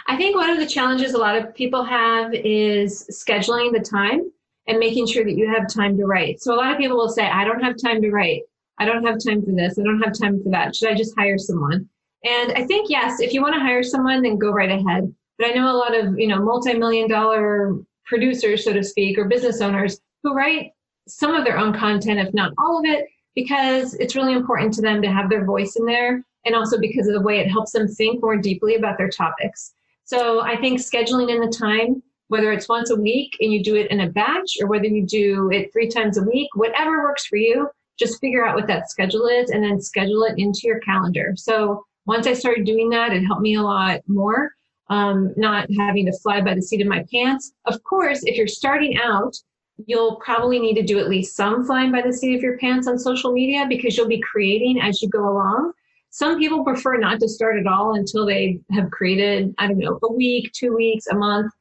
I 0.08 0.18
think 0.18 0.36
one 0.36 0.50
of 0.50 0.58
the 0.58 0.66
challenges 0.66 1.14
a 1.14 1.18
lot 1.18 1.38
of 1.38 1.54
people 1.54 1.82
have 1.84 2.34
is 2.34 3.06
scheduling 3.10 3.72
the 3.72 3.80
time 3.80 4.30
and 4.66 4.78
making 4.78 5.06
sure 5.06 5.24
that 5.24 5.38
you 5.38 5.48
have 5.48 5.72
time 5.72 5.96
to 5.96 6.04
write. 6.04 6.42
So, 6.42 6.52
a 6.52 6.58
lot 6.58 6.70
of 6.70 6.76
people 6.76 6.98
will 6.98 7.08
say, 7.08 7.26
I 7.26 7.46
don't 7.46 7.62
have 7.62 7.78
time 7.82 8.02
to 8.02 8.10
write. 8.10 8.42
I 8.76 8.84
don't 8.84 9.06
have 9.06 9.24
time 9.26 9.42
for 9.42 9.52
this. 9.52 9.78
I 9.78 9.84
don't 9.84 10.02
have 10.02 10.12
time 10.12 10.42
for 10.42 10.50
that. 10.50 10.76
Should 10.76 10.90
I 10.90 10.94
just 10.94 11.16
hire 11.16 11.38
someone? 11.38 11.88
And 12.26 12.52
I 12.52 12.66
think, 12.66 12.90
yes, 12.90 13.20
if 13.20 13.32
you 13.32 13.40
want 13.40 13.54
to 13.54 13.60
hire 13.60 13.82
someone, 13.82 14.20
then 14.20 14.36
go 14.36 14.50
right 14.50 14.70
ahead. 14.70 15.14
But 15.38 15.48
I 15.48 15.52
know 15.52 15.70
a 15.70 15.76
lot 15.76 15.94
of, 15.96 16.18
you 16.18 16.26
know, 16.28 16.42
multi-million 16.42 17.08
dollar 17.08 17.74
producers, 18.06 18.64
so 18.64 18.72
to 18.72 18.82
speak, 18.82 19.18
or 19.18 19.26
business 19.26 19.60
owners 19.60 20.00
who 20.22 20.34
write 20.34 20.72
some 21.08 21.34
of 21.34 21.44
their 21.44 21.58
own 21.58 21.72
content, 21.72 22.20
if 22.20 22.32
not 22.34 22.52
all 22.58 22.78
of 22.78 22.84
it, 22.84 23.06
because 23.34 23.94
it's 23.94 24.16
really 24.16 24.32
important 24.32 24.72
to 24.74 24.82
them 24.82 25.02
to 25.02 25.12
have 25.12 25.28
their 25.28 25.44
voice 25.44 25.76
in 25.76 25.84
there. 25.84 26.24
And 26.44 26.54
also 26.54 26.78
because 26.78 27.06
of 27.08 27.14
the 27.14 27.20
way 27.20 27.38
it 27.38 27.50
helps 27.50 27.72
them 27.72 27.88
think 27.88 28.22
more 28.22 28.36
deeply 28.36 28.76
about 28.76 28.98
their 28.98 29.08
topics. 29.08 29.72
So 30.04 30.40
I 30.40 30.56
think 30.56 30.80
scheduling 30.80 31.30
in 31.30 31.40
the 31.40 31.54
time, 31.54 32.02
whether 32.28 32.52
it's 32.52 32.68
once 32.68 32.90
a 32.90 33.00
week 33.00 33.36
and 33.40 33.52
you 33.52 33.62
do 33.62 33.74
it 33.74 33.90
in 33.90 34.00
a 34.00 34.10
batch 34.10 34.56
or 34.60 34.68
whether 34.68 34.86
you 34.86 35.04
do 35.04 35.50
it 35.52 35.72
three 35.72 35.88
times 35.88 36.18
a 36.18 36.22
week, 36.22 36.48
whatever 36.54 37.02
works 37.02 37.26
for 37.26 37.36
you, 37.36 37.68
just 37.98 38.20
figure 38.20 38.46
out 38.46 38.54
what 38.54 38.68
that 38.68 38.90
schedule 38.90 39.26
is 39.26 39.50
and 39.50 39.62
then 39.62 39.80
schedule 39.80 40.22
it 40.24 40.38
into 40.38 40.60
your 40.64 40.78
calendar. 40.80 41.34
So 41.36 41.84
once 42.06 42.26
I 42.26 42.32
started 42.34 42.64
doing 42.64 42.90
that, 42.90 43.12
it 43.12 43.24
helped 43.24 43.42
me 43.42 43.56
a 43.56 43.62
lot 43.62 44.00
more. 44.06 44.52
Um, 44.88 45.34
not 45.36 45.68
having 45.76 46.06
to 46.06 46.18
fly 46.18 46.40
by 46.40 46.54
the 46.54 46.62
seat 46.62 46.80
of 46.80 46.86
my 46.86 47.04
pants. 47.12 47.52
Of 47.64 47.82
course, 47.82 48.22
if 48.22 48.36
you're 48.36 48.46
starting 48.46 48.96
out, 48.96 49.36
you'll 49.84 50.16
probably 50.16 50.58
need 50.58 50.74
to 50.74 50.82
do 50.82 50.98
at 50.98 51.08
least 51.08 51.36
some 51.36 51.64
flying 51.64 51.92
by 51.92 52.02
the 52.02 52.12
seat 52.12 52.36
of 52.36 52.42
your 52.42 52.56
pants 52.58 52.86
on 52.86 52.98
social 52.98 53.32
media 53.32 53.66
because 53.68 53.96
you'll 53.96 54.08
be 54.08 54.20
creating 54.20 54.80
as 54.80 55.02
you 55.02 55.08
go 55.08 55.28
along. 55.28 55.72
Some 56.10 56.38
people 56.38 56.64
prefer 56.64 56.96
not 56.96 57.20
to 57.20 57.28
start 57.28 57.58
at 57.58 57.66
all 57.66 57.94
until 57.96 58.24
they 58.24 58.60
have 58.70 58.90
created, 58.90 59.54
I 59.58 59.66
don't 59.66 59.78
know, 59.78 59.98
a 60.02 60.12
week, 60.12 60.50
two 60.52 60.74
weeks, 60.74 61.06
a 61.08 61.14
month. 61.14 61.52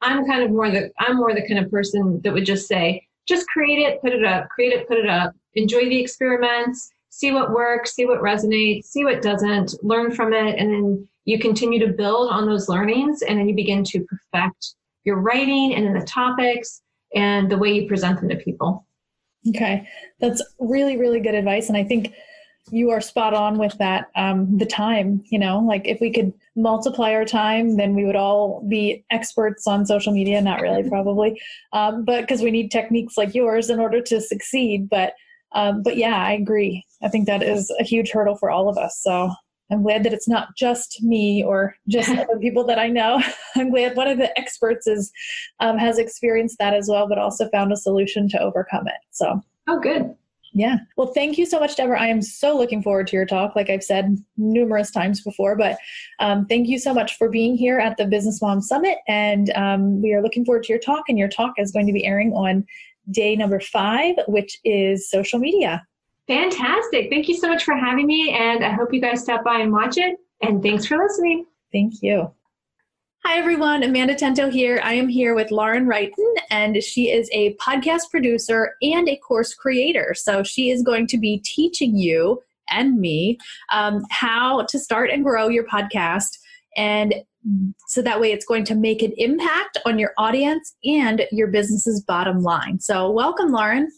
I'm 0.00 0.26
kind 0.26 0.42
of 0.42 0.50
more 0.50 0.70
the 0.70 0.90
I'm 0.98 1.16
more 1.16 1.34
the 1.34 1.46
kind 1.46 1.62
of 1.62 1.70
person 1.70 2.20
that 2.22 2.32
would 2.32 2.46
just 2.46 2.68
say, 2.68 3.06
just 3.26 3.46
create 3.48 3.80
it, 3.80 4.00
put 4.00 4.12
it 4.12 4.24
up, 4.24 4.48
create 4.48 4.72
it, 4.72 4.88
put 4.88 4.96
it 4.96 5.08
up, 5.08 5.34
enjoy 5.54 5.88
the 5.88 6.00
experiments, 6.00 6.90
see 7.10 7.32
what 7.32 7.50
works, 7.50 7.94
see 7.94 8.06
what 8.06 8.20
resonates, 8.20 8.84
see 8.84 9.04
what 9.04 9.20
doesn't, 9.20 9.74
learn 9.82 10.10
from 10.10 10.32
it, 10.32 10.58
and 10.58 10.72
then 10.72 11.08
you 11.28 11.38
continue 11.38 11.78
to 11.78 11.92
build 11.92 12.30
on 12.30 12.46
those 12.46 12.70
learnings 12.70 13.20
and 13.20 13.38
then 13.38 13.46
you 13.46 13.54
begin 13.54 13.84
to 13.84 14.02
perfect 14.06 14.74
your 15.04 15.16
writing 15.16 15.74
and 15.74 15.84
then 15.84 15.92
the 15.92 16.06
topics 16.06 16.80
and 17.14 17.50
the 17.50 17.58
way 17.58 17.70
you 17.70 17.86
present 17.86 18.18
them 18.18 18.30
to 18.30 18.36
people. 18.36 18.86
Okay. 19.50 19.86
That's 20.20 20.42
really, 20.58 20.96
really 20.96 21.20
good 21.20 21.34
advice. 21.34 21.68
And 21.68 21.76
I 21.76 21.84
think 21.84 22.14
you 22.70 22.88
are 22.88 23.02
spot 23.02 23.34
on 23.34 23.58
with 23.58 23.76
that. 23.76 24.08
Um, 24.16 24.56
the 24.56 24.64
time, 24.64 25.22
you 25.26 25.38
know, 25.38 25.58
like 25.58 25.86
if 25.86 26.00
we 26.00 26.10
could 26.10 26.32
multiply 26.56 27.12
our 27.12 27.26
time, 27.26 27.76
then 27.76 27.94
we 27.94 28.06
would 28.06 28.16
all 28.16 28.66
be 28.66 29.04
experts 29.10 29.66
on 29.66 29.84
social 29.84 30.14
media. 30.14 30.40
Not 30.40 30.62
really, 30.62 30.88
probably, 30.88 31.38
um, 31.74 32.06
but 32.06 32.22
because 32.22 32.40
we 32.40 32.50
need 32.50 32.70
techniques 32.70 33.18
like 33.18 33.34
yours 33.34 33.68
in 33.68 33.80
order 33.80 34.00
to 34.00 34.20
succeed. 34.22 34.88
But 34.88 35.12
um, 35.52 35.82
but 35.82 35.98
yeah, 35.98 36.16
I 36.16 36.32
agree. 36.32 36.86
I 37.02 37.08
think 37.08 37.26
that 37.26 37.42
is 37.42 37.70
a 37.78 37.84
huge 37.84 38.12
hurdle 38.12 38.36
for 38.36 38.50
all 38.50 38.70
of 38.70 38.78
us. 38.78 38.98
So 39.02 39.30
I'm 39.70 39.82
glad 39.82 40.02
that 40.04 40.12
it's 40.12 40.28
not 40.28 40.56
just 40.56 41.02
me 41.02 41.44
or 41.44 41.74
just 41.88 42.08
other 42.10 42.38
people 42.40 42.64
that 42.64 42.78
I 42.78 42.88
know. 42.88 43.22
I'm 43.56 43.70
glad 43.70 43.96
one 43.96 44.08
of 44.08 44.18
the 44.18 44.36
experts 44.38 44.86
is 44.86 45.12
um, 45.60 45.78
has 45.78 45.98
experienced 45.98 46.58
that 46.58 46.74
as 46.74 46.88
well, 46.88 47.08
but 47.08 47.18
also 47.18 47.48
found 47.50 47.72
a 47.72 47.76
solution 47.76 48.28
to 48.30 48.40
overcome 48.40 48.88
it. 48.88 49.00
So 49.10 49.42
oh, 49.66 49.80
good. 49.80 50.14
Yeah. 50.54 50.78
Well, 50.96 51.08
thank 51.08 51.36
you 51.36 51.44
so 51.46 51.60
much, 51.60 51.76
Deborah. 51.76 52.00
I 52.00 52.06
am 52.06 52.22
so 52.22 52.56
looking 52.56 52.82
forward 52.82 53.06
to 53.08 53.16
your 53.16 53.26
talk, 53.26 53.54
like 53.54 53.68
I've 53.68 53.84
said 53.84 54.16
numerous 54.36 54.90
times 54.90 55.20
before. 55.20 55.56
But 55.56 55.78
um, 56.20 56.46
thank 56.46 56.68
you 56.68 56.78
so 56.78 56.94
much 56.94 57.16
for 57.16 57.28
being 57.28 57.56
here 57.56 57.78
at 57.78 57.96
the 57.96 58.06
Business 58.06 58.40
Mom 58.40 58.60
Summit. 58.60 58.98
And 59.06 59.50
um, 59.50 60.00
we 60.02 60.14
are 60.14 60.22
looking 60.22 60.44
forward 60.44 60.64
to 60.64 60.72
your 60.72 60.80
talk. 60.80 61.04
And 61.08 61.18
your 61.18 61.28
talk 61.28 61.54
is 61.58 61.70
going 61.70 61.86
to 61.86 61.92
be 61.92 62.06
airing 62.06 62.32
on 62.32 62.66
day 63.10 63.36
number 63.36 63.60
five, 63.60 64.16
which 64.26 64.58
is 64.64 65.08
social 65.08 65.38
media. 65.38 65.86
Fantastic. 66.28 67.08
Thank 67.10 67.26
you 67.26 67.36
so 67.36 67.48
much 67.48 67.64
for 67.64 67.74
having 67.74 68.06
me. 68.06 68.32
And 68.38 68.62
I 68.64 68.72
hope 68.72 68.92
you 68.92 69.00
guys 69.00 69.22
stop 69.22 69.42
by 69.44 69.60
and 69.60 69.72
watch 69.72 69.96
it. 69.96 70.16
And 70.42 70.62
thanks 70.62 70.86
for 70.86 70.98
listening. 70.98 71.46
Thank 71.72 72.02
you. 72.02 72.30
Hi, 73.24 73.38
everyone. 73.38 73.82
Amanda 73.82 74.14
Tento 74.14 74.50
here. 74.50 74.80
I 74.84 74.92
am 74.92 75.08
here 75.08 75.34
with 75.34 75.50
Lauren 75.50 75.86
Wrighton, 75.86 76.34
and 76.50 76.82
she 76.82 77.10
is 77.10 77.28
a 77.32 77.54
podcast 77.56 78.10
producer 78.10 78.74
and 78.80 79.08
a 79.08 79.16
course 79.16 79.54
creator. 79.54 80.14
So 80.14 80.42
she 80.42 80.70
is 80.70 80.82
going 80.82 81.08
to 81.08 81.18
be 81.18 81.42
teaching 81.44 81.96
you 81.96 82.40
and 82.70 83.00
me 83.00 83.38
um, 83.72 84.04
how 84.10 84.66
to 84.66 84.78
start 84.78 85.10
and 85.10 85.24
grow 85.24 85.48
your 85.48 85.66
podcast. 85.66 86.38
And 86.76 87.14
so 87.88 88.02
that 88.02 88.20
way 88.20 88.32
it's 88.32 88.46
going 88.46 88.64
to 88.66 88.74
make 88.74 89.02
an 89.02 89.12
impact 89.16 89.78
on 89.84 89.98
your 89.98 90.12
audience 90.18 90.74
and 90.84 91.26
your 91.32 91.48
business's 91.48 92.02
bottom 92.02 92.42
line. 92.42 92.80
So, 92.80 93.10
welcome, 93.10 93.50
Lauren. 93.50 93.90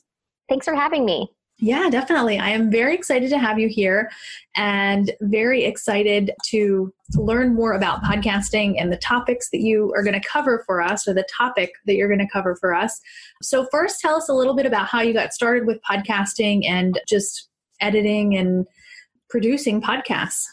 Thanks 0.49 0.65
for 0.65 0.75
having 0.75 1.05
me. 1.05 1.29
Yeah, 1.63 1.91
definitely. 1.91 2.39
I 2.39 2.51
am 2.51 2.71
very 2.71 2.95
excited 2.95 3.29
to 3.31 3.39
have 3.39 3.59
you 3.59 3.69
here 3.69 4.11
and 4.57 5.13
very 5.21 5.65
excited 5.65 6.33
to 6.47 6.93
learn 7.15 7.55
more 7.55 7.75
about 7.75 8.03
podcasting 8.03 8.77
and 8.79 8.91
the 8.91 8.97
topics 8.97 9.51
that 9.51 9.61
you 9.61 9.93
are 9.95 10.03
going 10.03 10.19
to 10.19 10.27
cover 10.27 10.65
for 10.65 10.81
us 10.81 11.07
or 11.07 11.13
the 11.13 11.27
topic 11.37 11.73
that 11.85 11.97
you're 11.97 12.09
going 12.09 12.27
to 12.27 12.33
cover 12.33 12.57
for 12.57 12.75
us. 12.75 12.99
So, 13.43 13.67
first, 13.71 14.01
tell 14.01 14.17
us 14.17 14.31
a 14.31 14.35
little 14.35 14.55
bit 14.55 14.65
about 14.65 14.87
how 14.87 15.03
you 15.03 15.13
got 15.13 15.35
started 15.35 15.67
with 15.67 15.79
podcasting 15.89 16.67
and 16.67 16.99
just 17.07 17.49
editing 17.81 18.37
and 18.37 18.67
producing 19.29 19.83
podcasts. 19.83 20.45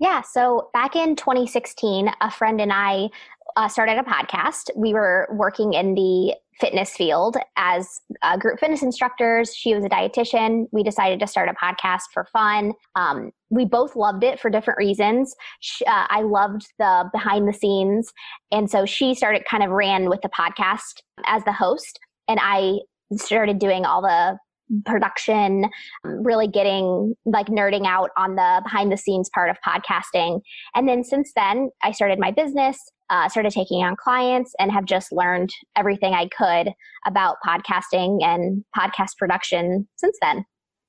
Yeah, 0.00 0.22
so 0.22 0.70
back 0.72 0.96
in 0.96 1.14
2016, 1.14 2.10
a 2.20 2.30
friend 2.30 2.60
and 2.60 2.72
I 2.72 3.08
uh, 3.56 3.68
started 3.68 3.98
a 3.98 4.02
podcast. 4.02 4.70
We 4.76 4.94
were 4.94 5.28
working 5.32 5.74
in 5.74 5.94
the 5.94 6.34
fitness 6.60 6.96
field 6.96 7.36
as 7.56 8.00
uh, 8.22 8.36
group 8.36 8.58
fitness 8.58 8.82
instructors. 8.82 9.54
She 9.54 9.74
was 9.74 9.84
a 9.84 9.88
dietitian. 9.88 10.66
We 10.72 10.82
decided 10.82 11.20
to 11.20 11.26
start 11.26 11.48
a 11.48 11.54
podcast 11.54 12.04
for 12.12 12.26
fun. 12.32 12.72
Um, 12.96 13.30
we 13.50 13.64
both 13.64 13.96
loved 13.96 14.24
it 14.24 14.40
for 14.40 14.50
different 14.50 14.78
reasons. 14.78 15.34
She, 15.60 15.84
uh, 15.84 16.06
I 16.08 16.22
loved 16.22 16.66
the 16.78 17.08
behind 17.12 17.48
the 17.48 17.52
scenes. 17.52 18.12
And 18.50 18.70
so 18.70 18.84
she 18.84 19.14
started 19.14 19.44
kind 19.48 19.62
of 19.62 19.70
ran 19.70 20.08
with 20.08 20.20
the 20.22 20.30
podcast 20.30 21.02
as 21.26 21.44
the 21.44 21.52
host. 21.52 21.98
And 22.28 22.38
I 22.42 22.78
started 23.16 23.58
doing 23.58 23.84
all 23.84 24.02
the 24.02 24.38
production, 24.84 25.66
really 26.04 26.46
getting 26.46 27.14
like 27.24 27.46
nerding 27.46 27.86
out 27.86 28.10
on 28.16 28.36
the 28.36 28.60
behind 28.62 28.92
the 28.92 28.96
scenes 28.96 29.30
part 29.34 29.50
of 29.50 29.56
podcasting. 29.66 30.40
And 30.74 30.88
then 30.88 31.04
since 31.04 31.32
then, 31.34 31.70
I 31.82 31.92
started 31.92 32.18
my 32.18 32.30
business, 32.30 32.78
uh, 33.10 33.28
started 33.28 33.52
taking 33.52 33.82
on 33.82 33.96
clients, 33.96 34.54
and 34.58 34.72
have 34.72 34.84
just 34.84 35.12
learned 35.12 35.50
everything 35.76 36.14
I 36.14 36.28
could 36.28 36.72
about 37.06 37.36
podcasting 37.46 38.22
and 38.22 38.64
podcast 38.76 39.16
production 39.18 39.88
since 39.96 40.16
then. 40.20 40.44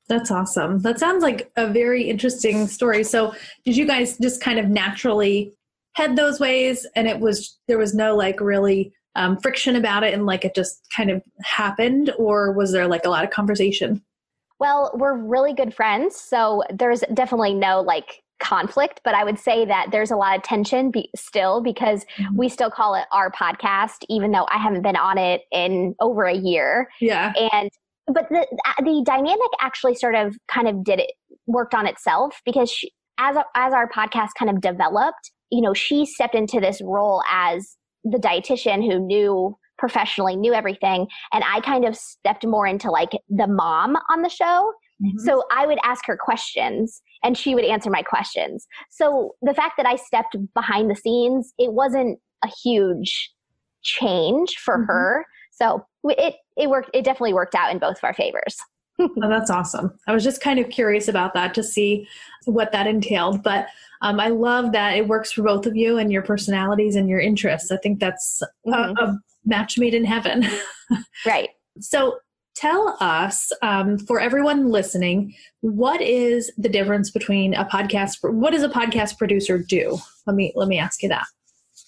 That's 0.08 0.32
awesome. 0.32 0.80
That 0.80 1.00
sounds 1.00 1.22
like 1.22 1.52
a 1.56 1.68
very 1.68 2.10
interesting 2.10 2.68
story. 2.68 3.04
So, 3.04 3.34
did 3.64 3.78
you 3.78 3.86
guys 3.86 4.18
just 4.18 4.42
kind 4.42 4.58
of 4.58 4.68
naturally 4.68 5.54
head 6.00 6.16
those 6.16 6.40
ways 6.40 6.88
and 6.96 7.08
it 7.08 7.20
was 7.20 7.60
there 7.68 7.78
was 7.78 7.94
no 7.94 8.16
like 8.16 8.40
really 8.40 8.94
um, 9.16 9.38
friction 9.38 9.76
about 9.76 10.04
it 10.04 10.14
and 10.14 10.26
like 10.26 10.46
it 10.46 10.56
just 10.56 10.82
kind 10.96 11.10
of 11.10 11.22
happened 11.42 12.14
or 12.18 12.54
was 12.54 12.72
there 12.72 12.88
like 12.88 13.06
a 13.06 13.10
lot 13.10 13.24
of 13.24 13.32
conversation 13.32 14.02
well 14.60 14.92
we're 14.94 15.18
really 15.18 15.54
good 15.54 15.74
friends 15.74 16.16
so 16.16 16.64
there's 16.74 17.04
definitely 17.14 17.54
no 17.54 17.82
like 17.82 18.24
conflict 18.40 19.02
but 19.04 19.14
i 19.14 19.24
would 19.24 19.38
say 19.38 19.66
that 19.66 19.88
there's 19.92 20.12
a 20.12 20.16
lot 20.16 20.38
of 20.38 20.44
tension 20.44 20.92
be- 20.92 21.10
still 21.16 21.62
because 21.62 22.06
mm-hmm. 22.18 22.36
we 22.38 22.50
still 22.50 22.72
call 22.72 22.96
it 22.96 23.06
our 23.12 23.32
podcast 23.32 24.04
even 24.10 24.32
though 24.32 24.48
i 24.50 24.58
haven't 24.58 24.82
been 24.82 24.96
on 24.96 25.18
it 25.18 25.42
in 25.52 25.94
over 26.00 26.24
a 26.26 26.36
year 26.36 26.88
yeah 27.02 27.34
and 27.54 27.70
but 28.08 28.28
the 28.30 28.46
the 28.80 29.04
dynamic 29.06 29.50
actually 29.62 29.94
sort 29.94 30.16
of 30.16 30.36
kind 30.48 30.68
of 30.68 30.84
did 30.84 31.00
it 31.00 31.12
worked 31.46 31.74
on 31.74 31.86
itself 31.86 32.42
because 32.46 32.72
she, 32.72 32.92
as 33.18 33.36
as 33.56 33.74
our 33.74 33.90
podcast 33.90 34.30
kind 34.38 34.50
of 34.50 34.62
developed 34.62 35.32
you 35.50 35.62
know, 35.62 35.74
she 35.74 36.06
stepped 36.06 36.36
into 36.36 36.60
this 36.60 36.82
role 36.82 37.24
as 37.30 37.76
the 38.04 38.18
dietitian 38.18 38.86
who 38.86 39.00
knew 39.00 39.58
professionally, 39.78 40.36
knew 40.36 40.54
everything. 40.54 41.08
And 41.34 41.44
I 41.44 41.62
kind 41.62 41.86
of 41.86 41.96
stepped 41.96 42.46
more 42.46 42.68
into 42.68 42.92
like 42.92 43.12
the 43.30 43.48
mom 43.48 43.98
on 44.10 44.22
the 44.22 44.30
show. 44.30 44.72
Mm-hmm. 45.04 45.20
So 45.20 45.44
I 45.52 45.66
would 45.66 45.80
ask 45.84 46.06
her 46.08 46.18
questions 46.18 47.02
and 47.24 47.38
she 47.38 47.56
would 47.56 47.66
answer 47.66 47.90
my 47.90 48.02
questions. 48.02 48.68
So 48.90 49.36
the 49.42 49.54
fact 49.54 49.74
that 49.78 49.86
I 49.86 49.96
stepped 49.96 50.36
behind 50.54 50.90
the 50.90 50.96
scenes, 50.96 51.54
it 51.58 51.74
wasn't 51.74 52.20
a 52.44 52.50
huge 52.64 53.32
change 53.82 54.56
for 54.58 54.78
mm-hmm. 54.78 54.86
her. 54.88 55.26
So 55.52 55.86
it 56.04 56.36
it 56.58 56.70
worked 56.70 56.90
it 56.94 57.04
definitely 57.04 57.34
worked 57.34 57.56
out 57.56 57.72
in 57.72 57.80
both 57.80 57.98
of 57.98 58.04
our 58.04 58.14
favors. 58.14 58.58
oh, 59.00 59.30
that's 59.30 59.50
awesome. 59.50 59.98
I 60.08 60.14
was 60.14 60.24
just 60.24 60.42
kind 60.42 60.60
of 60.60 60.70
curious 60.70 61.08
about 61.08 61.34
that 61.34 61.54
to 61.54 61.64
see 61.64 62.08
what 62.46 62.72
that 62.74 62.88
entailed, 62.88 63.44
but 63.44 63.68
um, 64.02 64.20
I 64.20 64.28
love 64.30 64.72
that 64.74 64.96
it 64.96 65.08
works 65.08 65.32
for 65.32 65.44
both 65.44 65.66
of 65.66 65.76
you 65.76 65.98
and 65.98 66.12
your 66.12 66.22
personalities 66.22 66.96
and 66.96 67.10
your 67.10 67.20
interests. 67.20 67.72
I 67.72 67.78
think 67.78 68.00
that's 68.00 68.42
mm-hmm. 68.68 68.98
a, 68.98 69.04
a 69.04 69.20
match 69.46 69.78
made 69.78 69.94
in 69.94 70.06
heaven. 70.06 70.46
right. 71.26 71.50
So 71.80 72.20
tell 72.60 72.98
us 73.00 73.52
um, 73.62 73.98
for 73.98 74.20
everyone 74.20 74.70
listening 74.70 75.34
what 75.62 76.02
is 76.02 76.52
the 76.58 76.70
difference 76.70 77.10
between 77.10 77.54
a 77.54 77.66
podcast 77.66 78.18
what 78.22 78.52
does 78.52 78.64
a 78.64 78.70
podcast 78.70 79.18
producer 79.18 79.58
do? 79.58 79.98
Let 80.28 80.36
me 80.36 80.52
let 80.56 80.68
me 80.68 80.78
ask 80.78 81.02
you 81.02 81.10
that. 81.10 81.26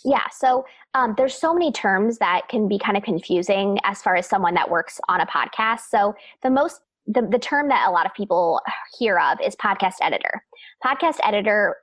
Yeah 0.06 0.28
so 0.32 0.66
um, 0.94 1.14
there's 1.18 1.36
so 1.36 1.54
many 1.54 1.72
terms 1.72 2.18
that 2.20 2.48
can 2.50 2.68
be 2.68 2.80
kind 2.80 2.98
of 2.98 3.04
confusing 3.04 3.80
as 3.84 4.02
far 4.02 4.16
as 4.16 4.28
someone 4.28 4.54
that 4.54 4.70
works 4.70 5.00
on 5.10 5.22
a 5.22 5.26
podcast. 5.26 5.82
So 5.90 6.16
the 6.42 6.50
most 6.50 6.82
the, 7.08 7.28
the 7.30 7.40
term 7.40 7.68
that 7.70 7.88
a 7.88 7.92
lot 7.92 8.06
of 8.06 8.14
people 8.14 8.62
hear 8.98 9.18
of 9.18 9.40
is 9.44 9.56
podcast 9.56 9.96
editor. 10.02 10.44
Podcast 10.86 11.18
editor 11.24 11.78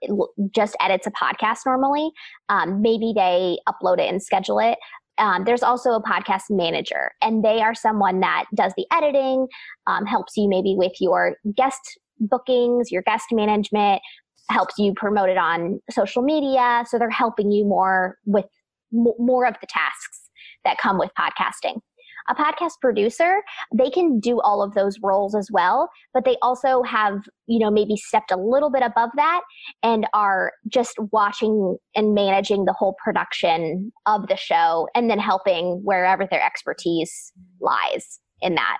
just 0.54 0.76
edits 0.80 1.06
a 1.06 1.10
podcast 1.10 1.58
normally. 1.66 2.10
Um, 2.48 2.80
maybe 2.80 3.12
they 3.14 3.58
upload 3.68 3.98
it 3.98 4.08
and 4.08 4.22
schedule 4.22 4.60
it 4.60 4.78
um, 5.18 5.44
there's 5.44 5.62
also 5.62 5.90
a 5.90 6.02
podcast 6.02 6.44
manager, 6.50 7.10
and 7.22 7.44
they 7.44 7.60
are 7.60 7.74
someone 7.74 8.20
that 8.20 8.44
does 8.54 8.72
the 8.76 8.86
editing, 8.92 9.46
um, 9.86 10.06
helps 10.06 10.36
you 10.36 10.48
maybe 10.48 10.74
with 10.76 10.92
your 11.00 11.36
guest 11.56 11.80
bookings, 12.20 12.90
your 12.90 13.02
guest 13.02 13.26
management, 13.32 14.00
helps 14.50 14.74
you 14.78 14.92
promote 14.96 15.28
it 15.28 15.36
on 15.36 15.80
social 15.90 16.22
media. 16.22 16.84
So 16.88 16.98
they're 16.98 17.10
helping 17.10 17.50
you 17.52 17.64
more 17.64 18.16
with 18.24 18.46
more 18.92 19.46
of 19.46 19.54
the 19.60 19.66
tasks 19.66 20.30
that 20.64 20.78
come 20.78 20.98
with 20.98 21.10
podcasting 21.18 21.80
a 22.28 22.34
podcast 22.34 22.72
producer, 22.80 23.42
they 23.74 23.90
can 23.90 24.20
do 24.20 24.40
all 24.40 24.62
of 24.62 24.74
those 24.74 24.98
roles 25.02 25.34
as 25.34 25.48
well, 25.50 25.88
but 26.12 26.24
they 26.24 26.36
also 26.42 26.82
have, 26.82 27.20
you 27.46 27.58
know, 27.58 27.70
maybe 27.70 27.96
stepped 27.96 28.30
a 28.30 28.36
little 28.36 28.70
bit 28.70 28.82
above 28.82 29.10
that 29.16 29.40
and 29.82 30.06
are 30.14 30.52
just 30.68 30.96
watching 31.12 31.76
and 31.94 32.14
managing 32.14 32.64
the 32.64 32.72
whole 32.72 32.96
production 33.02 33.92
of 34.06 34.28
the 34.28 34.36
show 34.36 34.88
and 34.94 35.10
then 35.10 35.18
helping 35.18 35.80
wherever 35.84 36.26
their 36.30 36.44
expertise 36.44 37.32
lies 37.60 38.20
in 38.40 38.54
that. 38.54 38.78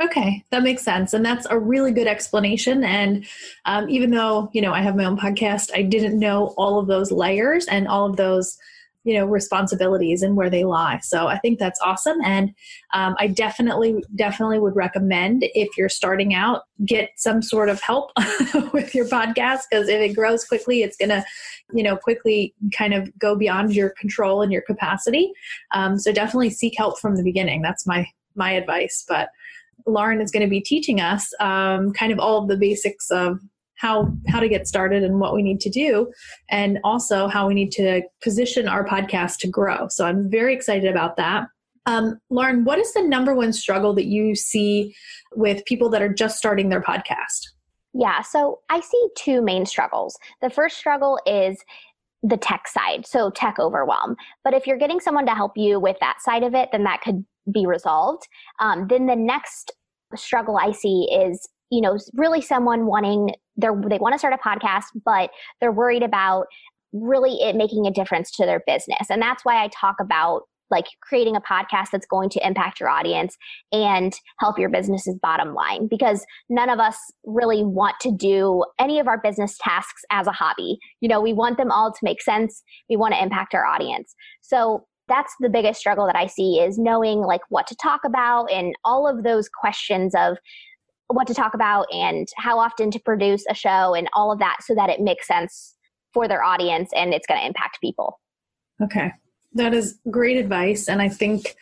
Okay, 0.00 0.42
that 0.50 0.62
makes 0.62 0.82
sense, 0.82 1.12
and 1.14 1.24
that's 1.24 1.46
a 1.48 1.58
really 1.58 1.92
good 1.92 2.08
explanation. 2.08 2.82
And 2.82 3.24
um, 3.66 3.88
even 3.88 4.10
though 4.10 4.50
you 4.52 4.60
know 4.60 4.72
I 4.72 4.80
have 4.80 4.96
my 4.96 5.04
own 5.04 5.16
podcast, 5.16 5.70
I 5.74 5.82
didn't 5.82 6.18
know 6.18 6.54
all 6.56 6.80
of 6.80 6.88
those 6.88 7.12
layers 7.12 7.66
and 7.66 7.86
all 7.86 8.06
of 8.06 8.16
those 8.16 8.58
you 9.04 9.14
know 9.14 9.26
responsibilities 9.26 10.22
and 10.22 10.36
where 10.36 10.50
they 10.50 10.64
lie. 10.64 11.00
So 11.02 11.26
i 11.26 11.38
think 11.38 11.58
that's 11.58 11.80
awesome. 11.80 12.18
And 12.24 12.54
um, 12.92 13.14
i 13.18 13.26
definitely 13.26 14.02
definitely 14.14 14.58
would 14.58 14.76
recommend 14.76 15.44
if 15.54 15.76
you're 15.76 15.88
starting 15.88 16.34
out 16.34 16.62
get 16.84 17.10
some 17.16 17.42
sort 17.42 17.68
of 17.68 17.80
help 17.80 18.10
with 18.72 18.94
your 18.94 19.06
podcast 19.06 19.62
because 19.70 19.88
if 19.88 20.00
it 20.00 20.14
grows 20.14 20.44
quickly 20.44 20.82
it's 20.82 20.96
going 20.96 21.10
to 21.10 21.24
you 21.72 21.82
know 21.82 21.96
quickly 21.96 22.54
kind 22.76 22.94
of 22.94 23.16
go 23.18 23.36
beyond 23.36 23.74
your 23.74 23.90
control 23.90 24.42
and 24.42 24.52
your 24.52 24.62
capacity. 24.62 25.32
Um, 25.74 25.98
so 25.98 26.12
definitely 26.12 26.50
seek 26.50 26.74
help 26.76 26.98
from 26.98 27.16
the 27.16 27.22
beginning. 27.22 27.62
That's 27.62 27.86
my 27.86 28.06
my 28.34 28.52
advice. 28.52 29.04
But 29.08 29.28
lauren 29.86 30.20
is 30.20 30.30
going 30.30 30.44
to 30.44 30.50
be 30.50 30.60
teaching 30.60 31.00
us 31.00 31.32
um, 31.40 31.92
kind 31.92 32.12
of 32.12 32.18
all 32.18 32.42
of 32.42 32.48
the 32.48 32.56
basics 32.56 33.10
of 33.10 33.40
how 33.82 34.08
how 34.28 34.38
to 34.38 34.48
get 34.48 34.68
started 34.68 35.02
and 35.02 35.18
what 35.18 35.34
we 35.34 35.42
need 35.42 35.60
to 35.60 35.68
do. 35.68 36.10
And 36.48 36.78
also 36.84 37.26
how 37.26 37.48
we 37.48 37.54
need 37.54 37.72
to 37.72 38.02
position 38.22 38.68
our 38.68 38.86
podcast 38.86 39.38
to 39.38 39.48
grow. 39.48 39.88
So 39.88 40.06
i'm 40.06 40.30
very 40.30 40.54
excited 40.54 40.90
about 40.90 41.16
that. 41.16 41.48
Um, 41.86 42.20
lauren 42.30 42.64
what 42.64 42.78
is 42.78 42.94
the 42.94 43.02
number 43.02 43.34
one 43.34 43.52
struggle 43.52 43.92
that 43.94 44.06
you 44.06 44.36
see 44.36 44.94
with 45.34 45.64
people 45.64 45.90
that 45.90 46.00
are 46.00 46.12
just 46.12 46.38
starting 46.38 46.68
their 46.68 46.80
podcast? 46.80 47.40
Yeah 47.92 48.22
so 48.22 48.60
i 48.70 48.80
see 48.80 49.08
two 49.18 49.42
main 49.42 49.66
struggles. 49.66 50.16
The 50.40 50.50
first 50.50 50.78
struggle 50.78 51.18
is 51.26 51.58
the 52.22 52.36
tech 52.36 52.68
side 52.68 53.04
so 53.04 53.30
tech 53.30 53.58
overwhelm. 53.58 54.14
But 54.44 54.54
if 54.54 54.64
you're 54.64 54.78
getting 54.78 55.00
someone 55.00 55.26
to 55.26 55.34
help 55.34 55.52
you 55.56 55.80
with 55.80 55.96
that 56.00 56.22
side 56.22 56.44
of 56.44 56.54
it 56.54 56.68
then 56.70 56.84
that 56.84 57.00
could 57.02 57.24
be 57.52 57.66
resolved. 57.66 58.28
Um, 58.60 58.86
then 58.88 59.06
the 59.06 59.16
next 59.16 59.72
struggle 60.14 60.56
i 60.56 60.70
see 60.70 61.08
is 61.10 61.48
you 61.72 61.80
know 61.80 61.96
really 62.12 62.42
someone 62.42 62.86
wanting 62.86 63.34
they're 63.56 63.74
they 63.88 63.98
want 63.98 64.12
to 64.12 64.18
start 64.18 64.34
a 64.34 64.48
podcast, 64.48 64.84
but 65.04 65.30
they're 65.60 65.72
worried 65.72 66.02
about 66.02 66.46
really 66.92 67.36
it 67.40 67.56
making 67.56 67.86
a 67.86 67.90
difference 67.90 68.30
to 68.32 68.44
their 68.44 68.62
business. 68.66 69.08
And 69.10 69.20
that's 69.20 69.44
why 69.44 69.64
I 69.64 69.68
talk 69.68 69.96
about 70.00 70.42
like 70.70 70.86
creating 71.02 71.36
a 71.36 71.40
podcast 71.40 71.88
that's 71.92 72.06
going 72.06 72.30
to 72.30 72.46
impact 72.46 72.80
your 72.80 72.88
audience 72.88 73.36
and 73.72 74.14
help 74.40 74.58
your 74.58 74.70
business's 74.70 75.18
bottom 75.22 75.54
line 75.54 75.86
because 75.86 76.24
none 76.48 76.70
of 76.70 76.78
us 76.78 76.96
really 77.24 77.62
want 77.62 77.96
to 78.00 78.10
do 78.10 78.64
any 78.78 78.98
of 78.98 79.06
our 79.06 79.20
business 79.20 79.58
tasks 79.62 80.02
as 80.10 80.26
a 80.26 80.32
hobby. 80.32 80.78
You 81.00 81.08
know, 81.08 81.20
we 81.20 81.34
want 81.34 81.58
them 81.58 81.70
all 81.70 81.92
to 81.92 81.98
make 82.02 82.22
sense. 82.22 82.62
We 82.88 82.96
want 82.96 83.12
to 83.14 83.22
impact 83.22 83.54
our 83.54 83.66
audience. 83.66 84.14
So 84.40 84.86
that's 85.08 85.34
the 85.40 85.50
biggest 85.50 85.78
struggle 85.78 86.06
that 86.06 86.16
I 86.16 86.26
see 86.26 86.60
is 86.60 86.78
knowing 86.78 87.20
like 87.20 87.42
what 87.50 87.66
to 87.66 87.76
talk 87.76 88.00
about 88.06 88.50
and 88.50 88.74
all 88.84 89.06
of 89.06 89.24
those 89.24 89.48
questions 89.48 90.14
of 90.14 90.38
what 91.12 91.26
to 91.26 91.34
talk 91.34 91.54
about 91.54 91.86
and 91.92 92.28
how 92.36 92.58
often 92.58 92.90
to 92.90 92.98
produce 92.98 93.44
a 93.48 93.54
show 93.54 93.94
and 93.94 94.08
all 94.14 94.32
of 94.32 94.38
that 94.38 94.58
so 94.62 94.74
that 94.74 94.90
it 94.90 95.00
makes 95.00 95.26
sense 95.26 95.74
for 96.12 96.28
their 96.28 96.42
audience 96.42 96.90
and 96.94 97.14
it's 97.14 97.26
going 97.26 97.40
to 97.40 97.46
impact 97.46 97.80
people. 97.80 98.20
Okay. 98.82 99.12
That 99.54 99.74
is 99.74 99.98
great 100.10 100.36
advice. 100.36 100.88
And 100.88 101.00
I 101.00 101.08
think 101.08 101.56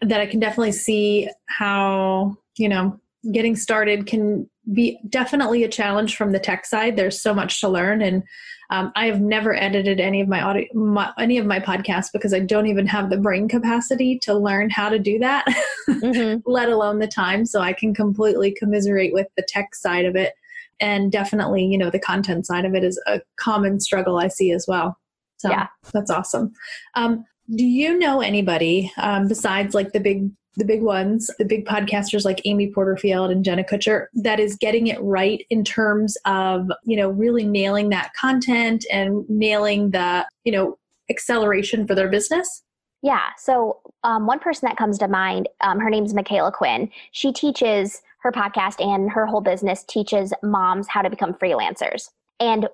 that 0.00 0.20
I 0.20 0.26
can 0.26 0.40
definitely 0.40 0.72
see 0.72 1.28
how, 1.46 2.36
you 2.56 2.68
know, 2.68 2.98
getting 3.32 3.56
started 3.56 4.06
can 4.06 4.48
be 4.72 4.98
definitely 5.08 5.64
a 5.64 5.68
challenge 5.68 6.16
from 6.16 6.32
the 6.32 6.38
tech 6.38 6.66
side. 6.66 6.96
There's 6.96 7.20
so 7.20 7.34
much 7.34 7.60
to 7.60 7.68
learn. 7.68 8.02
And 8.02 8.22
um, 8.70 8.92
I 8.94 9.06
have 9.06 9.20
never 9.20 9.54
edited 9.54 10.00
any 10.00 10.20
of 10.20 10.28
my 10.28 10.40
audio, 10.40 10.66
my, 10.74 11.12
any 11.18 11.38
of 11.38 11.46
my 11.46 11.58
podcasts 11.58 12.08
because 12.12 12.32
I 12.32 12.40
don't 12.40 12.68
even 12.68 12.86
have 12.86 13.10
the 13.10 13.16
brain 13.16 13.48
capacity 13.48 14.18
to 14.20 14.34
learn 14.34 14.70
how 14.70 14.88
to 14.88 14.98
do 14.98 15.18
that, 15.18 15.44
mm-hmm. 15.88 16.38
let 16.50 16.68
alone 16.68 17.00
the 17.00 17.08
time. 17.08 17.44
So 17.44 17.60
I 17.60 17.72
can 17.72 17.92
completely 17.94 18.54
commiserate 18.56 19.12
with 19.12 19.26
the 19.36 19.44
tech 19.48 19.74
side 19.74 20.04
of 20.04 20.14
it, 20.14 20.34
and 20.78 21.10
definitely, 21.10 21.64
you 21.64 21.76
know, 21.76 21.90
the 21.90 21.98
content 21.98 22.46
side 22.46 22.64
of 22.64 22.74
it 22.74 22.84
is 22.84 23.00
a 23.06 23.20
common 23.36 23.80
struggle 23.80 24.18
I 24.18 24.28
see 24.28 24.52
as 24.52 24.66
well. 24.68 24.96
So 25.38 25.50
yeah. 25.50 25.66
that's 25.92 26.10
awesome. 26.10 26.52
Um, 26.94 27.24
do 27.54 27.64
you 27.64 27.98
know 27.98 28.20
anybody 28.20 28.92
um, 28.98 29.26
besides 29.26 29.74
like 29.74 29.92
the 29.92 30.00
big 30.00 30.30
the 30.56 30.64
big 30.64 30.82
ones, 30.82 31.30
the 31.38 31.44
big 31.44 31.64
podcasters 31.64 32.24
like 32.24 32.40
Amy 32.44 32.70
Porterfield 32.70 33.30
and 33.30 33.44
Jenna 33.44 33.64
Kutcher, 33.64 34.06
that 34.14 34.40
is 34.40 34.56
getting 34.56 34.88
it 34.88 35.00
right 35.00 35.44
in 35.50 35.64
terms 35.64 36.16
of, 36.24 36.68
you 36.84 36.96
know, 36.96 37.10
really 37.10 37.44
nailing 37.44 37.88
that 37.90 38.12
content 38.20 38.84
and 38.92 39.28
nailing 39.28 39.90
the, 39.90 40.26
you 40.44 40.52
know, 40.52 40.78
acceleration 41.08 41.86
for 41.86 41.94
their 41.94 42.08
business? 42.08 42.62
Yeah. 43.02 43.28
So, 43.38 43.80
um, 44.04 44.26
one 44.26 44.38
person 44.38 44.68
that 44.68 44.76
comes 44.76 44.98
to 44.98 45.08
mind, 45.08 45.48
um, 45.62 45.78
her 45.78 45.90
name's 45.90 46.12
Micala 46.12 46.52
Quinn. 46.52 46.90
She 47.12 47.32
teaches 47.32 48.02
her 48.18 48.32
podcast 48.32 48.84
and 48.84 49.10
her 49.10 49.26
whole 49.26 49.40
business 49.40 49.84
teaches 49.84 50.32
moms 50.42 50.88
how 50.88 51.02
to 51.02 51.10
become 51.10 51.34
freelancers. 51.34 52.10
And 52.38 52.68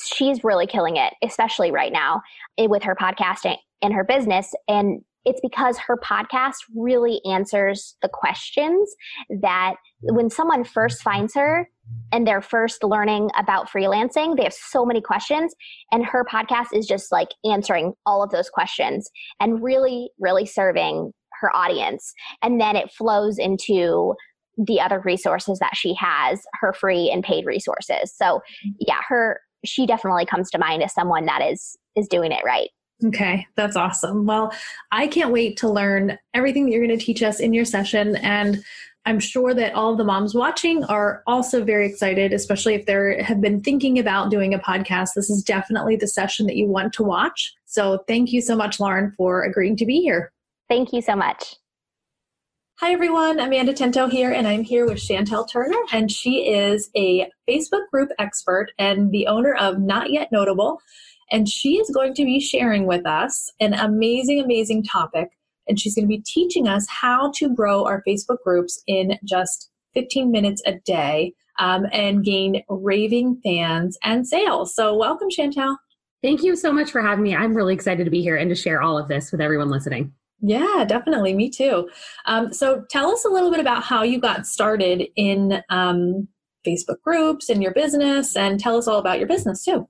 she's 0.00 0.44
really 0.44 0.66
killing 0.66 0.96
it, 0.96 1.14
especially 1.22 1.70
right 1.70 1.92
now 1.92 2.22
eh, 2.56 2.66
with 2.66 2.82
her 2.82 2.94
podcasting 2.94 3.56
and 3.82 3.92
her 3.92 4.04
business. 4.04 4.54
And 4.66 5.04
it's 5.24 5.40
because 5.40 5.78
her 5.78 5.98
podcast 5.98 6.56
really 6.74 7.20
answers 7.30 7.96
the 8.02 8.08
questions 8.08 8.94
that 9.40 9.74
when 10.02 10.30
someone 10.30 10.64
first 10.64 11.02
finds 11.02 11.34
her 11.34 11.68
and 12.12 12.26
they're 12.26 12.42
first 12.42 12.84
learning 12.84 13.30
about 13.38 13.68
freelancing, 13.68 14.36
they 14.36 14.44
have 14.44 14.54
so 14.54 14.84
many 14.84 15.00
questions. 15.00 15.54
And 15.92 16.04
her 16.04 16.24
podcast 16.24 16.68
is 16.72 16.86
just 16.86 17.10
like 17.12 17.28
answering 17.44 17.94
all 18.06 18.22
of 18.22 18.30
those 18.30 18.48
questions 18.50 19.10
and 19.40 19.62
really, 19.62 20.10
really 20.18 20.46
serving 20.46 21.12
her 21.40 21.54
audience. 21.54 22.12
And 22.42 22.60
then 22.60 22.76
it 22.76 22.90
flows 22.92 23.38
into 23.38 24.14
the 24.56 24.80
other 24.80 25.00
resources 25.04 25.58
that 25.60 25.76
she 25.76 25.94
has, 25.94 26.40
her 26.54 26.72
free 26.72 27.10
and 27.10 27.22
paid 27.22 27.46
resources. 27.46 28.12
So 28.14 28.24
mm-hmm. 28.24 28.70
yeah, 28.80 29.00
her 29.08 29.40
she 29.64 29.86
definitely 29.86 30.24
comes 30.24 30.50
to 30.50 30.58
mind 30.58 30.82
as 30.82 30.94
someone 30.94 31.26
that 31.26 31.42
is 31.42 31.76
is 31.96 32.08
doing 32.08 32.32
it 32.32 32.44
right. 32.44 32.68
Okay, 33.04 33.46
that's 33.54 33.76
awesome. 33.76 34.26
Well, 34.26 34.52
I 34.90 35.06
can't 35.06 35.30
wait 35.30 35.56
to 35.58 35.68
learn 35.68 36.18
everything 36.34 36.64
that 36.64 36.72
you're 36.72 36.84
going 36.84 36.98
to 36.98 37.04
teach 37.04 37.22
us 37.22 37.38
in 37.38 37.52
your 37.52 37.64
session. 37.64 38.16
And 38.16 38.64
I'm 39.06 39.20
sure 39.20 39.54
that 39.54 39.74
all 39.74 39.94
the 39.94 40.04
moms 40.04 40.34
watching 40.34 40.82
are 40.84 41.22
also 41.26 41.64
very 41.64 41.86
excited, 41.86 42.32
especially 42.32 42.74
if 42.74 42.86
they 42.86 43.22
have 43.22 43.40
been 43.40 43.62
thinking 43.62 43.98
about 43.98 44.30
doing 44.30 44.52
a 44.52 44.58
podcast. 44.58 45.10
This 45.14 45.30
is 45.30 45.44
definitely 45.44 45.94
the 45.96 46.08
session 46.08 46.46
that 46.46 46.56
you 46.56 46.66
want 46.66 46.92
to 46.94 47.04
watch. 47.04 47.54
So 47.66 48.04
thank 48.08 48.32
you 48.32 48.40
so 48.40 48.56
much, 48.56 48.80
Lauren, 48.80 49.12
for 49.16 49.44
agreeing 49.44 49.76
to 49.76 49.86
be 49.86 50.00
here. 50.00 50.32
Thank 50.68 50.92
you 50.92 51.00
so 51.00 51.14
much. 51.14 51.54
Hi, 52.80 52.92
everyone. 52.92 53.40
Amanda 53.40 53.72
Tento 53.72 54.08
here, 54.08 54.30
and 54.30 54.46
I'm 54.46 54.62
here 54.62 54.86
with 54.86 55.00
Chantelle 55.00 55.46
Turner, 55.46 55.80
and 55.92 56.12
she 56.12 56.48
is 56.48 56.90
a 56.96 57.30
Facebook 57.48 57.88
group 57.90 58.10
expert 58.18 58.68
and 58.78 59.10
the 59.10 59.26
owner 59.26 59.54
of 59.54 59.80
Not 59.80 60.12
Yet 60.12 60.30
Notable. 60.30 60.80
And 61.30 61.48
she 61.48 61.78
is 61.78 61.90
going 61.90 62.14
to 62.14 62.24
be 62.24 62.40
sharing 62.40 62.86
with 62.86 63.06
us 63.06 63.50
an 63.60 63.74
amazing, 63.74 64.40
amazing 64.40 64.84
topic. 64.84 65.28
And 65.68 65.78
she's 65.78 65.94
going 65.94 66.06
to 66.06 66.16
be 66.16 66.22
teaching 66.26 66.66
us 66.66 66.86
how 66.88 67.30
to 67.36 67.54
grow 67.54 67.84
our 67.84 68.02
Facebook 68.06 68.38
groups 68.44 68.82
in 68.86 69.18
just 69.24 69.70
15 69.94 70.30
minutes 70.30 70.62
a 70.64 70.74
day 70.86 71.34
um, 71.58 71.86
and 71.92 72.24
gain 72.24 72.62
raving 72.68 73.40
fans 73.44 73.98
and 74.02 74.26
sales. 74.26 74.74
So, 74.74 74.94
welcome, 74.94 75.28
Chantelle. 75.30 75.76
Thank 76.22 76.42
you 76.42 76.56
so 76.56 76.72
much 76.72 76.90
for 76.90 77.00
having 77.00 77.22
me. 77.22 77.36
I'm 77.36 77.54
really 77.54 77.74
excited 77.74 78.04
to 78.04 78.10
be 78.10 78.22
here 78.22 78.36
and 78.36 78.48
to 78.48 78.54
share 78.54 78.82
all 78.82 78.98
of 78.98 79.08
this 79.08 79.30
with 79.30 79.40
everyone 79.40 79.68
listening. 79.68 80.12
Yeah, 80.40 80.84
definitely. 80.86 81.34
Me 81.34 81.50
too. 81.50 81.88
Um, 82.26 82.52
so 82.52 82.84
tell 82.90 83.10
us 83.10 83.24
a 83.24 83.28
little 83.28 83.50
bit 83.50 83.60
about 83.60 83.82
how 83.82 84.02
you 84.02 84.20
got 84.20 84.46
started 84.46 85.08
in 85.16 85.62
um, 85.68 86.28
Facebook 86.66 87.00
groups 87.02 87.48
and 87.48 87.62
your 87.62 87.72
business, 87.72 88.36
and 88.36 88.58
tell 88.58 88.76
us 88.76 88.86
all 88.86 88.98
about 88.98 89.18
your 89.18 89.28
business 89.28 89.64
too. 89.64 89.88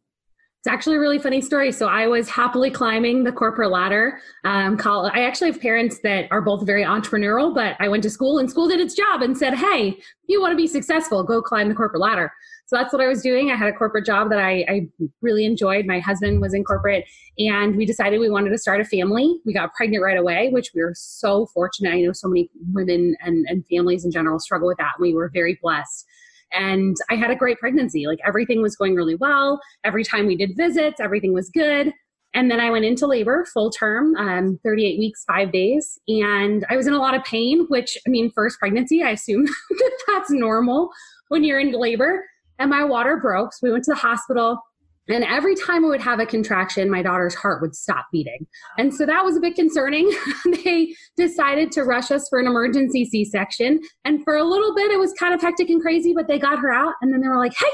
Actually 0.69 0.97
a 0.97 1.01
really 1.01 1.19
funny 1.19 1.41
story. 1.41 1.73
So 1.73 1.87
I 1.87 2.07
was 2.07 2.29
happily 2.29 2.71
climbing 2.71 3.25
the 3.25 3.33
corporate 3.33 3.71
ladder. 3.71 4.21
Um, 4.45 4.79
I 4.85 5.25
actually 5.25 5.51
have 5.51 5.61
parents 5.61 6.01
that 6.01 6.29
are 6.31 6.43
both 6.43 6.67
very 6.67 6.85
entrepreneurial, 6.85 7.55
but 7.55 7.75
I 7.81 7.89
went 7.89 8.03
to 8.03 8.11
school 8.11 8.39
and 8.39 8.51
school 8.51 8.69
did 8.69 8.79
its 8.79 8.95
job 8.95 9.23
and 9.23 9.37
said, 9.37 9.55
"Hey, 9.55 9.99
you 10.27 10.41
want 10.41 10.53
to 10.53 10.57
be 10.57 10.67
successful, 10.67 11.25
go 11.25 11.41
climb 11.41 11.69
the 11.69 11.75
corporate 11.75 12.03
ladder." 12.03 12.31
So 12.67 12.77
that's 12.77 12.93
what 12.93 13.01
I 13.01 13.09
was 13.09 13.23
doing. 13.23 13.51
I 13.51 13.57
had 13.57 13.71
a 13.71 13.73
corporate 13.73 14.05
job 14.05 14.29
that 14.29 14.41
I, 14.41 14.65
I, 14.69 14.89
really 15.23 15.47
enjoyed. 15.47 15.87
My 15.87 16.01
husband 16.01 16.43
was 16.43 16.53
in 16.53 16.65
corporate, 16.65 17.07
and 17.39 17.75
we 17.77 17.87
decided 17.87 18.21
we 18.21 18.29
wanted 18.29 18.51
to 18.51 18.59
start 18.59 18.83
a 18.83 18.85
family. 18.85 19.41
We 19.47 19.55
got 19.55 19.73
pregnant 19.73 20.05
right 20.05 20.19
away, 20.19 20.51
which 20.51 20.73
we 20.75 20.83
were 20.83 20.93
so 20.95 21.47
fortunate. 21.47 21.95
I 21.95 22.03
know 22.03 22.13
so 22.13 22.29
many 22.29 22.51
women 22.75 23.17
and, 23.23 23.47
and 23.49 23.65
families 23.69 24.05
in 24.05 24.11
general 24.11 24.39
struggle 24.39 24.69
with 24.69 24.77
that. 24.77 24.93
We 25.01 25.15
were 25.15 25.31
very 25.33 25.59
blessed. 25.63 26.05
And 26.53 26.97
I 27.11 27.15
had 27.15 27.31
a 27.31 27.37
great 27.37 27.59
pregnancy. 27.59 28.07
Like 28.07 28.21
everything 28.27 28.63
was 28.63 28.77
going 28.77 28.95
really 28.95 29.15
well. 29.15 29.61
Every 29.85 30.05
time 30.05 30.27
we 30.27 30.37
did 30.37 30.57
visits, 30.57 31.01
everything 31.01 31.33
was 31.33 31.51
good. 31.51 31.93
And 32.35 32.51
then 32.51 32.61
I 32.61 32.71
went 32.71 32.85
into 32.85 33.07
labor 33.07 33.47
full 33.53 33.71
term, 33.71 34.15
um, 34.17 34.59
38 34.63 34.99
weeks, 34.99 35.25
five 35.27 35.51
days. 35.51 35.99
And 36.09 36.65
I 36.69 36.77
was 36.77 36.87
in 36.87 36.93
a 36.93 36.99
lot 36.99 37.15
of 37.15 37.25
pain, 37.25 37.67
which, 37.69 37.97
I 38.07 38.11
mean, 38.11 38.31
first 38.35 38.59
pregnancy, 38.59 39.03
I 39.03 39.11
assume 39.11 39.45
that 39.71 39.99
that's 40.07 40.31
normal 40.31 40.91
when 41.29 41.43
you're 41.43 41.61
in 41.61 41.73
labor 41.73 42.25
and 42.59 42.71
my 42.71 42.85
water 42.85 43.17
broke. 43.17 43.53
So 43.53 43.61
we 43.63 43.73
went 43.73 43.85
to 43.85 43.93
the 43.93 44.01
hospital. 44.01 44.61
And 45.09 45.25
every 45.25 45.55
time 45.55 45.85
I 45.85 45.89
would 45.89 46.01
have 46.01 46.21
a 46.21 46.27
contraction, 46.27 46.91
my 46.91 47.03
daughter's 47.03 47.35
heart 47.35 47.63
would 47.63 47.75
stop 47.75 48.07
beating. 48.13 48.47
And 48.77 48.95
so 48.95 49.07
that 49.07 49.25
was 49.25 49.37
a 49.37 49.41
bit 49.41 49.55
concerning. 49.55 50.11
they 50.65 50.95
decided 51.17 51.73
to 51.73 51.85
rush 51.85 52.11
us 52.11 52.29
for 52.29 52.39
an 52.39 52.47
emergency 52.47 53.05
C 53.05 53.25
section. 53.25 53.81
And 54.05 54.23
for 54.25 54.37
a 54.37 54.45
little 54.45 54.75
bit, 54.75 54.91
it 54.91 54.99
was 54.99 55.13
kind 55.15 55.35
of 55.35 55.41
hectic 55.41 55.71
and 55.71 55.81
crazy, 55.81 56.13
but 56.13 56.29
they 56.29 56.39
got 56.39 56.59
her 56.59 56.73
out. 56.73 56.95
And 57.01 57.13
then 57.13 57.21
they 57.21 57.29
were 57.29 57.39
like, 57.39 57.55
hey, 57.59 57.67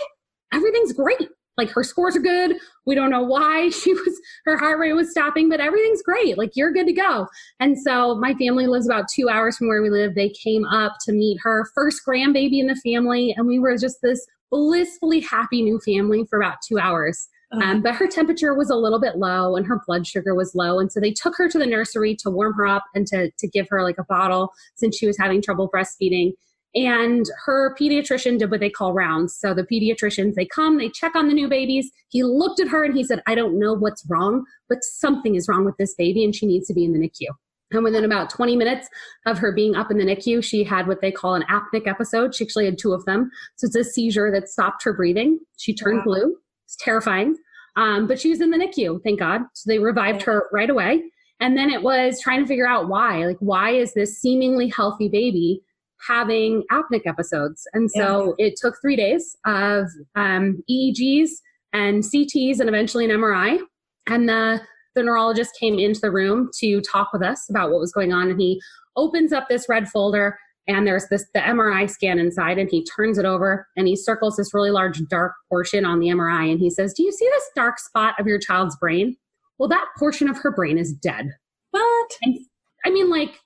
everything's 0.53 0.93
great. 0.93 1.29
Like 1.57 1.71
her 1.71 1.85
scores 1.85 2.17
are 2.17 2.21
good. 2.21 2.57
We 2.85 2.95
don't 2.95 3.11
know 3.11 3.23
why 3.23 3.69
she 3.71 3.93
was, 3.93 4.21
her 4.45 4.57
heart 4.57 4.79
rate 4.79 4.93
was 4.93 5.11
stopping, 5.11 5.49
but 5.49 5.61
everything's 5.61 6.03
great. 6.03 6.37
Like 6.37 6.53
you're 6.55 6.73
good 6.73 6.87
to 6.87 6.93
go. 6.93 7.27
And 7.61 7.79
so 7.79 8.15
my 8.17 8.35
family 8.35 8.67
lives 8.67 8.87
about 8.87 9.07
two 9.15 9.29
hours 9.29 9.57
from 9.57 9.69
where 9.69 9.83
we 9.83 9.91
live. 9.91 10.15
They 10.15 10.31
came 10.31 10.65
up 10.65 10.97
to 11.03 11.13
meet 11.13 11.39
her 11.43 11.67
first 11.75 12.03
grandbaby 12.07 12.61
in 12.61 12.67
the 12.67 12.81
family. 12.85 13.35
And 13.37 13.47
we 13.47 13.59
were 13.59 13.77
just 13.77 13.99
this 14.03 14.27
blissfully 14.51 15.21
happy 15.21 15.63
new 15.63 15.81
family 15.81 16.25
for 16.29 16.41
about 16.41 16.59
two 16.67 16.79
hours. 16.79 17.29
Um, 17.53 17.83
but 17.83 17.95
her 17.95 18.09
temperature 18.09 18.55
was 18.55 18.71
a 18.71 18.75
little 18.75 19.01
bit 19.01 19.17
low 19.17 19.57
and 19.57 19.67
her 19.67 19.81
blood 19.87 20.07
sugar 20.07 20.35
was 20.35 20.55
low. 20.55 20.81
And 20.81 20.91
so 20.91 20.99
they 20.99 21.13
took 21.13 21.37
her 21.37 21.49
to 21.49 21.59
the 21.59 21.67
nursery 21.67 22.17
to 22.21 22.31
warm 22.31 22.55
her 22.55 22.67
up 22.67 22.85
and 22.95 23.07
to, 23.09 23.31
to 23.31 23.49
give 23.49 23.69
her 23.71 23.83
like 23.83 23.99
a 23.99 24.05
bottle 24.05 24.53
since 24.75 24.97
she 24.97 25.07
was 25.07 25.17
having 25.19 25.41
trouble 25.41 25.71
breastfeeding. 25.71 26.33
And 26.75 27.25
her 27.45 27.77
pediatrician 27.81 28.39
did 28.39 28.51
what 28.51 28.59
they 28.59 28.71
call 28.71 28.93
rounds. 28.93 29.37
So 29.39 29.55
the 29.55 29.63
pediatricians, 29.63 30.35
they 30.35 30.47
come, 30.47 30.79
they 30.79 30.89
check 30.89 31.15
on 31.15 31.29
the 31.29 31.35
new 31.35 31.49
babies. 31.49 31.91
He 32.09 32.25
looked 32.25 32.59
at 32.59 32.69
her 32.69 32.85
and 32.85 32.97
he 32.97 33.05
said, 33.05 33.23
I 33.29 33.37
don't 33.37 33.59
know 33.61 33.75
what's 33.75 34.05
wrong, 34.09 34.45
but 34.69 34.79
something 34.83 35.37
is 35.37 35.47
wrong 35.49 35.65
with 35.65 35.77
this 35.79 35.95
baby 35.95 36.25
and 36.25 36.35
she 36.35 36.47
needs 36.47 36.67
to 36.67 36.75
be 36.75 36.85
in 36.85 36.93
the 36.93 36.99
NICU. 36.99 37.29
And 37.71 37.83
within 37.83 38.05
about 38.05 38.31
20 38.31 38.57
minutes 38.57 38.89
of 39.27 39.39
her 39.39 39.53
being 39.53 39.75
up 39.75 39.91
in 39.91 39.99
the 39.99 40.05
NICU, 40.05 40.45
she 40.45 40.65
had 40.65 40.87
what 40.87 41.01
they 41.01 41.11
call 41.11 41.35
an 41.35 41.45
apneic 41.51 41.87
episode. 41.87 42.35
She 42.35 42.45
actually 42.45 42.67
had 42.67 42.79
two 42.79 42.93
of 42.93 43.05
them. 43.05 43.31
So 43.57 43.67
it's 43.67 43.77
a 43.77 43.85
seizure 43.85 44.31
that 44.31 44.49
stopped 44.49 44.85
her 44.85 44.93
breathing. 44.93 45.41
She 45.57 45.75
turned 45.75 45.99
wow. 45.99 46.05
blue. 46.05 46.37
It's 46.67 46.77
terrifying. 46.77 47.37
Um, 47.77 48.07
but 48.07 48.21
she 48.21 48.31
was 48.31 48.41
in 48.41 48.51
the 48.51 48.59
NICU, 48.59 49.03
thank 49.03 49.19
God. 49.19 49.43
So 49.55 49.69
they 49.69 49.79
revived 49.79 50.23
her 50.23 50.49
right 50.53 50.71
away. 50.71 51.03
And 51.41 51.57
then 51.57 51.71
it 51.71 51.83
was 51.83 52.21
trying 52.21 52.41
to 52.41 52.47
figure 52.47 52.69
out 52.69 52.89
why. 52.89 53.27
Like, 53.27 53.39
why 53.41 53.71
is 53.71 53.95
this 53.95 54.21
seemingly 54.21 54.69
healthy 54.69 55.09
baby 55.09 55.61
having 56.07 56.63
apneic 56.71 57.07
episodes? 57.07 57.67
And 57.73 57.91
so 57.91 58.37
yeah. 58.39 58.47
it 58.47 58.55
took 58.57 58.77
three 58.81 58.97
days 58.97 59.37
of 59.45 59.89
um, 60.15 60.63
EEGs 60.71 61.31
and 61.73 62.05
CTs 62.05 62.61
and 62.61 62.69
eventually 62.69 63.05
an 63.05 63.11
MRI. 63.11 63.59
And 64.07 64.29
the 64.29 64.61
the 64.95 65.03
neurologist 65.03 65.53
came 65.59 65.79
into 65.79 66.01
the 66.01 66.11
room 66.11 66.51
to 66.61 66.81
talk 66.81 67.13
with 67.13 67.23
us 67.23 67.49
about 67.49 67.71
what 67.71 67.81
was 67.81 67.93
going 67.93 68.13
on 68.13 68.31
and 68.31 68.41
he 68.41 68.61
opens 68.97 69.33
up 69.33 69.49
this 69.49 69.69
red 69.69 69.89
folder 69.89 70.39
and 70.67 70.87
there's 70.87 71.09
this 71.09 71.27
the 71.35 71.41
MRI 71.41 71.89
scan 71.89 72.19
inside 72.19 72.59
and 72.59 72.71
he 72.71 72.85
turns 72.85 73.19
it 73.19 73.25
over 73.25 73.67
and 73.77 73.87
he 73.87 73.97
circles 73.97 74.37
this 74.37 74.55
really 74.55 74.71
large 74.71 75.01
dark 75.09 75.33
portion 75.51 75.85
on 75.85 76.01
the 76.01 76.09
MRI 76.09 76.51
and 76.51 76.59
he 76.59 76.71
says, 76.71 76.95
"Do 76.95 77.03
you 77.03 77.13
see 77.13 77.27
this 77.27 77.51
dark 77.55 77.79
spot 77.79 78.15
of 78.19 78.27
your 78.27 78.39
child's 78.39 78.77
brain? 78.77 79.17
Well, 79.59 79.69
that 79.69 79.87
portion 79.99 80.29
of 80.29 80.39
her 80.39 80.51
brain 80.51 80.79
is 80.79 80.93
dead." 80.93 81.29
What? 81.71 82.11
And, 82.23 82.39
I 82.87 82.91
mean 82.91 83.11
like 83.11 83.41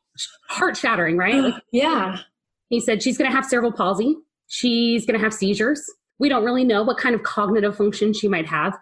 heart 0.49 0.77
shattering, 0.77 1.17
right? 1.17 1.37
Like, 1.37 1.55
yeah. 1.73 2.19
He 2.69 2.81
said 2.81 3.03
she's 3.03 3.17
going 3.17 3.31
to 3.31 3.35
have 3.35 3.47
cerebral 3.47 3.73
palsy. 3.73 4.17
She's 4.49 5.07
going 5.07 5.19
to 5.19 5.25
have 5.25 5.33
seizures. 5.33 5.83
We 6.19 6.29
don't 6.29 6.45
really 6.45 6.65
know 6.65 6.83
what 6.83 6.99
kind 6.99 7.15
of 7.15 7.23
cognitive 7.23 7.77
function 7.77 8.13
she 8.13 8.29
might 8.29 8.47
have. 8.47 8.77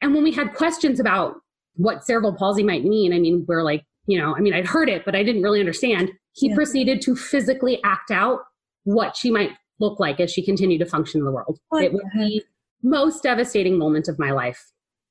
And 0.00 0.14
when 0.14 0.22
we 0.22 0.32
had 0.32 0.54
questions 0.54 1.00
about 1.00 1.36
what 1.78 2.04
cerebral 2.04 2.34
palsy 2.34 2.62
might 2.62 2.84
mean. 2.84 3.12
I 3.12 3.18
mean, 3.18 3.44
we're 3.48 3.62
like, 3.62 3.84
you 4.06 4.18
know, 4.18 4.34
I 4.36 4.40
mean, 4.40 4.52
I'd 4.52 4.66
heard 4.66 4.88
it, 4.88 5.04
but 5.04 5.14
I 5.14 5.22
didn't 5.22 5.42
really 5.42 5.60
understand. 5.60 6.10
He 6.32 6.48
yeah. 6.48 6.54
proceeded 6.54 7.00
to 7.02 7.16
physically 7.16 7.80
act 7.84 8.10
out 8.10 8.40
what 8.84 9.16
she 9.16 9.30
might 9.30 9.50
look 9.80 10.00
like 10.00 10.20
as 10.20 10.30
she 10.30 10.44
continued 10.44 10.80
to 10.80 10.86
function 10.86 11.20
in 11.20 11.24
the 11.24 11.30
world. 11.30 11.58
What 11.68 11.84
it 11.84 11.92
was 11.92 12.02
the 12.14 12.42
most 12.82 13.22
devastating 13.22 13.78
moment 13.78 14.08
of 14.08 14.18
my 14.18 14.32
life. 14.32 14.60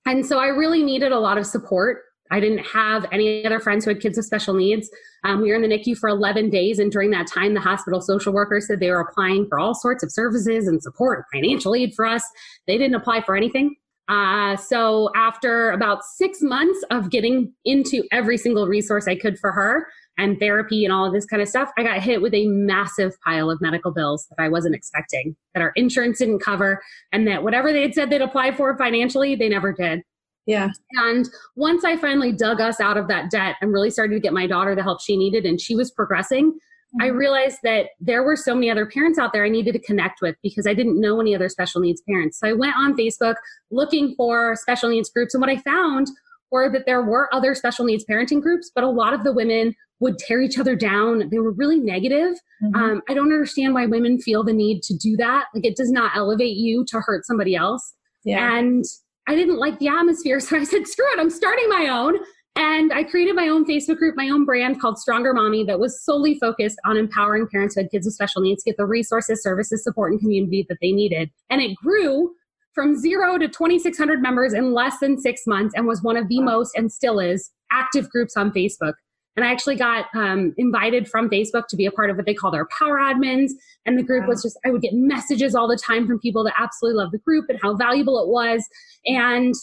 And 0.06 0.26
so 0.26 0.40
I 0.40 0.48
really 0.48 0.84
needed 0.84 1.12
a 1.12 1.20
lot 1.20 1.38
of 1.38 1.46
support. 1.46 2.00
I 2.32 2.40
didn't 2.40 2.66
have 2.66 3.06
any 3.12 3.46
other 3.46 3.60
friends 3.60 3.86
who 3.86 3.92
had 3.92 4.02
kids 4.02 4.18
with 4.18 4.26
special 4.26 4.54
needs. 4.54 4.90
Um, 5.24 5.42
we 5.42 5.50
were 5.50 5.56
in 5.56 5.62
the 5.62 5.68
NICU 5.68 5.98
for 5.98 6.10
11 6.10 6.50
days, 6.50 6.80
and 6.80 6.92
during 6.92 7.12
that 7.12 7.28
time, 7.28 7.54
the 7.54 7.62
hospital 7.62 8.02
social 8.02 8.34
worker 8.34 8.60
said 8.60 8.80
they 8.80 8.90
were 8.90 9.00
applying 9.00 9.48
for 9.48 9.60
all 9.60 9.74
sorts 9.74 10.04
of 10.04 10.12
services 10.12 10.68
and 10.68 10.82
support, 10.82 11.20
and 11.20 11.42
financial 11.42 11.74
aid 11.74 11.94
for 11.96 12.06
us. 12.06 12.24
They 12.68 12.78
didn't 12.78 12.96
apply 12.96 13.22
for 13.22 13.36
anything. 13.36 13.76
Uh, 14.10 14.56
so 14.56 15.10
after 15.16 15.72
about 15.72 16.04
six 16.04 16.42
months 16.42 16.84
of 16.92 17.10
getting 17.10 17.54
into 17.66 18.04
every 18.12 18.38
single 18.38 18.68
resource 18.68 19.08
I 19.08 19.16
could 19.16 19.38
for 19.38 19.52
her 19.52 19.88
and 20.18 20.40
therapy 20.40 20.86
and 20.86 20.94
all 20.94 21.06
of 21.06 21.14
this 21.14 21.26
kind 21.26 21.42
of 21.42 21.48
stuff, 21.48 21.70
I 21.78 21.84
got 21.84 22.02
hit 22.02 22.22
with 22.22 22.34
a 22.34 22.48
massive 22.48 23.14
pile 23.26 23.52
of 23.52 23.60
medical 23.62 23.92
bills 23.92 24.26
that 24.30 24.42
I 24.42 24.50
wasn't 24.50 24.76
expecting, 24.76 25.36
that 25.54 25.62
our 25.62 25.74
insurance 25.76 26.20
didn't 26.20 26.40
cover, 26.40 26.82
and 27.12 27.28
that 27.28 27.44
whatever 27.44 27.72
they 27.72 27.82
had 27.82 27.94
said 27.94 28.10
they'd 28.10 28.22
apply 28.22 28.56
for 28.56 28.78
financially, 28.78 29.36
they 29.36 29.50
never 29.50 29.74
did. 29.74 30.02
Yeah. 30.46 30.70
And 30.94 31.28
once 31.58 31.84
I 31.84 31.98
finally 31.98 32.32
dug 32.32 32.62
us 32.62 32.80
out 32.80 32.96
of 32.96 33.10
that 33.10 33.30
debt 33.30 33.58
and 33.62 33.74
really 33.74 33.90
started 33.90 34.14
to 34.14 34.20
get 34.22 34.32
my 34.32 34.48
daughter 34.48 34.74
the 34.74 34.84
help 34.84 35.02
she 35.02 35.18
needed, 35.18 35.46
and 35.46 35.60
she 35.60 35.76
was 35.76 35.92
progressing, 35.92 36.58
I 37.02 37.08
mm-hmm. 37.08 37.18
realized 37.18 37.60
that 37.64 37.88
there 38.00 38.24
were 38.24 38.36
so 38.36 38.56
many 38.56 38.70
other 38.70 38.86
parents 38.86 39.20
out 39.20 39.34
there 39.34 39.46
I 39.46 39.50
needed 39.50 39.74
to 39.74 39.80
connect 39.80 40.22
with 40.22 40.36
because 40.42 40.66
I 40.66 40.74
didn't 40.74 41.00
know 41.00 41.20
any 41.20 41.36
other 41.36 41.50
special 41.50 41.82
needs 41.82 42.02
parents. 42.08 42.40
So 42.40 42.48
I 42.48 42.54
went 42.54 42.76
on 42.78 42.96
Facebook 42.96 43.36
looking 43.72 44.14
for 44.16 44.56
special 44.56 44.90
needs 44.90 45.10
groups. 45.10 45.34
And 45.34 45.42
what 45.42 45.50
I 45.50 45.58
found 45.58 46.08
were 46.50 46.72
that 46.72 46.86
there 46.86 47.04
were 47.04 47.34
other 47.34 47.54
special 47.56 47.86
needs 47.86 48.06
parenting 48.10 48.42
groups, 48.42 48.72
but 48.74 48.84
a 48.84 48.90
lot 48.90 49.14
of 49.14 49.24
the 49.24 49.34
women 49.34 49.76
would 50.00 50.18
tear 50.18 50.42
each 50.42 50.58
other 50.58 50.76
down. 50.76 51.30
They 51.30 51.40
were 51.40 51.52
really 51.52 51.80
negative. 51.80 52.36
Mm-hmm. 52.64 52.76
Um, 52.76 53.02
I 53.10 53.14
don't 53.14 53.34
understand 53.34 53.74
why 53.74 53.86
women 53.86 54.20
feel 54.20 54.44
the 54.44 54.54
need 54.54 54.82
to 54.84 54.96
do 54.96 55.18
that. 55.18 55.46
Like 55.54 55.66
it 55.66 55.76
does 55.76 55.92
not 55.92 56.16
elevate 56.16 56.56
you 56.56 56.86
to 56.90 57.02
hurt 57.02 57.26
somebody 57.26 57.56
else. 57.56 57.94
Yeah. 58.24 58.58
And 58.58 58.86
I 59.28 59.36
didn't 59.36 59.58
like 59.58 59.80
the 59.80 59.90
atmosphere. 59.90 60.40
So 60.48 60.58
I 60.58 60.64
said, 60.64 60.88
screw 60.88 61.12
it, 61.14 61.20
I'm 61.20 61.30
starting 61.30 61.68
my 61.70 61.88
own. 61.90 62.18
And 62.58 62.92
I 62.92 63.04
created 63.04 63.36
my 63.36 63.48
own 63.48 63.66
Facebook 63.66 63.98
group, 63.98 64.16
my 64.18 64.30
own 64.30 64.44
brand 64.44 64.82
called 64.82 64.98
Stronger 64.98 65.32
Mommy 65.32 65.64
that 65.66 65.80
was 65.80 66.04
solely 66.04 66.40
focused 66.40 66.80
on 66.86 66.98
empowering 66.98 67.48
parents 67.48 67.76
who 67.76 67.82
had 67.82 67.92
kids 67.92 68.08
with 68.08 68.16
special 68.16 68.42
needs 68.42 68.64
to 68.64 68.72
get 68.72 68.78
the 68.78 68.86
resources, 68.86 69.44
services, 69.44 69.84
support, 69.84 70.12
and 70.12 70.20
community 70.20 70.66
that 70.68 70.80
they 70.82 70.92
needed. 70.92 71.30
And 71.52 71.62
it 71.62 71.76
grew 71.76 72.32
from 72.74 72.98
zero 72.98 73.38
to 73.38 73.48
2,600 73.48 74.24
members 74.24 74.54
in 74.54 74.74
less 74.74 74.98
than 75.00 75.20
six 75.20 75.46
months 75.46 75.76
and 75.76 75.86
was 75.86 76.02
one 76.02 76.18
of 76.18 76.30
the 76.30 76.42
most, 76.42 76.76
and 76.76 76.92
still 76.92 77.20
is, 77.20 77.52
active 77.72 78.10
groups 78.10 78.36
on 78.36 78.52
Facebook. 78.52 78.94
And 79.36 79.46
I 79.46 79.52
actually 79.52 79.76
got 79.76 80.06
um, 80.16 80.56
invited 80.58 81.08
from 81.08 81.30
Facebook 81.30 81.68
to 81.68 81.76
be 81.76 81.86
a 81.86 81.92
part 81.92 82.10
of 82.10 82.18
what 82.18 82.26
they 82.26 82.34
call 82.34 82.50
their 82.50 82.68
power 82.80 82.98
admins. 82.98 83.52
And 83.86 84.00
the 84.00 84.04
group 84.04 84.24
wow. 84.24 84.30
was 84.30 84.42
just, 84.42 84.60
I 84.66 84.72
would 84.72 84.82
get 84.82 84.94
messages 84.94 85.54
all 85.54 85.68
the 85.68 85.78
time 85.78 86.08
from 86.08 86.20
people 86.20 86.44
that 86.46 86.56
absolutely 86.58 86.98
love 86.98 87.12
the 87.12 87.20
group 87.20 87.46
and 87.50 87.60
how 87.62 87.76
valuable 87.76 88.20
it 88.20 88.30
was. 88.30 88.68
And 89.06 89.54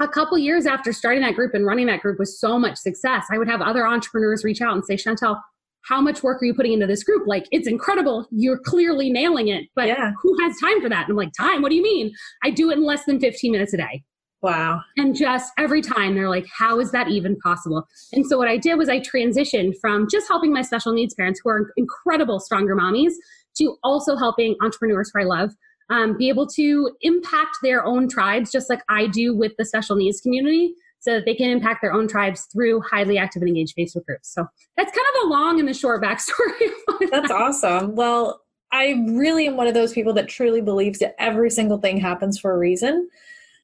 a 0.00 0.08
couple 0.08 0.36
years 0.38 0.66
after 0.66 0.92
starting 0.92 1.22
that 1.22 1.34
group 1.34 1.54
and 1.54 1.64
running 1.64 1.86
that 1.86 2.00
group 2.00 2.18
with 2.18 2.28
so 2.28 2.58
much 2.58 2.76
success, 2.76 3.26
I 3.30 3.38
would 3.38 3.48
have 3.48 3.60
other 3.60 3.86
entrepreneurs 3.86 4.44
reach 4.44 4.60
out 4.60 4.74
and 4.74 4.84
say, 4.84 4.96
Chantelle, 4.96 5.42
how 5.88 6.00
much 6.00 6.22
work 6.22 6.42
are 6.42 6.44
you 6.44 6.54
putting 6.54 6.72
into 6.72 6.86
this 6.86 7.04
group? 7.04 7.26
Like, 7.26 7.46
it's 7.52 7.68
incredible. 7.68 8.26
You're 8.30 8.58
clearly 8.58 9.10
nailing 9.10 9.48
it, 9.48 9.64
but 9.74 9.86
yeah. 9.86 10.12
who 10.20 10.36
has 10.42 10.58
time 10.58 10.82
for 10.82 10.88
that? 10.88 11.08
And 11.08 11.10
I'm 11.10 11.16
like, 11.16 11.32
time? 11.38 11.62
What 11.62 11.70
do 11.70 11.76
you 11.76 11.82
mean? 11.82 12.12
I 12.42 12.50
do 12.50 12.70
it 12.70 12.78
in 12.78 12.84
less 12.84 13.04
than 13.04 13.20
15 13.20 13.52
minutes 13.52 13.72
a 13.72 13.78
day. 13.78 14.02
Wow. 14.42 14.82
And 14.96 15.14
just 15.14 15.52
every 15.58 15.80
time 15.80 16.14
they're 16.14 16.28
like, 16.28 16.46
how 16.56 16.78
is 16.78 16.90
that 16.90 17.08
even 17.08 17.36
possible? 17.36 17.86
And 18.12 18.26
so 18.26 18.36
what 18.36 18.48
I 18.48 18.58
did 18.58 18.76
was 18.76 18.88
I 18.88 19.00
transitioned 19.00 19.74
from 19.80 20.08
just 20.10 20.28
helping 20.28 20.52
my 20.52 20.62
special 20.62 20.92
needs 20.92 21.14
parents 21.14 21.40
who 21.42 21.50
are 21.50 21.72
incredible 21.76 22.38
stronger 22.40 22.76
mommies 22.76 23.12
to 23.56 23.76
also 23.82 24.16
helping 24.16 24.54
entrepreneurs 24.60 25.10
who 25.12 25.22
I 25.22 25.24
love 25.24 25.52
um, 25.90 26.16
be 26.16 26.28
able 26.28 26.46
to 26.48 26.90
impact 27.02 27.58
their 27.62 27.84
own 27.84 28.08
tribes, 28.08 28.50
just 28.50 28.68
like 28.68 28.82
I 28.88 29.06
do 29.06 29.34
with 29.36 29.52
the 29.58 29.64
special 29.64 29.96
needs 29.96 30.20
community, 30.20 30.74
so 30.98 31.14
that 31.14 31.24
they 31.24 31.34
can 31.34 31.50
impact 31.50 31.82
their 31.82 31.92
own 31.92 32.08
tribes 32.08 32.46
through 32.52 32.80
highly 32.80 33.18
active 33.18 33.42
and 33.42 33.48
engaged 33.48 33.76
Facebook 33.76 34.04
groups. 34.06 34.32
So 34.32 34.46
that's 34.76 34.90
kind 34.90 35.06
of 35.14 35.24
a 35.24 35.28
long 35.28 35.60
and 35.60 35.68
the 35.68 35.74
short 35.74 36.02
backstory. 36.02 36.70
that's 37.10 37.30
awesome. 37.30 37.94
Well, 37.94 38.42
I 38.72 39.04
really 39.08 39.46
am 39.46 39.56
one 39.56 39.68
of 39.68 39.74
those 39.74 39.92
people 39.92 40.12
that 40.14 40.28
truly 40.28 40.60
believes 40.60 40.98
that 40.98 41.14
every 41.18 41.50
single 41.50 41.78
thing 41.78 41.98
happens 41.98 42.38
for 42.38 42.52
a 42.52 42.58
reason. 42.58 43.08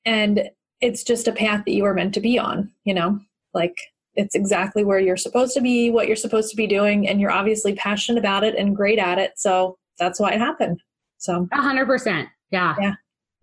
And 0.04 0.48
it's 0.80 1.02
just 1.02 1.28
a 1.28 1.32
path 1.32 1.64
that 1.64 1.72
you 1.72 1.84
are 1.84 1.94
meant 1.94 2.14
to 2.14 2.20
be 2.20 2.38
on, 2.38 2.70
you 2.84 2.94
know? 2.94 3.18
Like 3.54 3.74
it's 4.14 4.34
exactly 4.34 4.84
where 4.84 4.98
you're 4.98 5.16
supposed 5.16 5.54
to 5.54 5.60
be, 5.60 5.90
what 5.90 6.06
you're 6.06 6.16
supposed 6.16 6.50
to 6.50 6.56
be 6.56 6.66
doing, 6.66 7.08
and 7.08 7.20
you're 7.20 7.30
obviously 7.30 7.74
passionate 7.74 8.18
about 8.18 8.44
it 8.44 8.54
and 8.54 8.76
great 8.76 8.98
at 8.98 9.18
it. 9.18 9.32
So 9.36 9.78
that's 9.98 10.20
why 10.20 10.32
it 10.32 10.40
happened. 10.40 10.80
So 11.22 11.48
a 11.52 11.62
hundred 11.62 11.86
percent. 11.86 12.28
Yeah. 12.50 12.74
Yeah. 12.80 12.94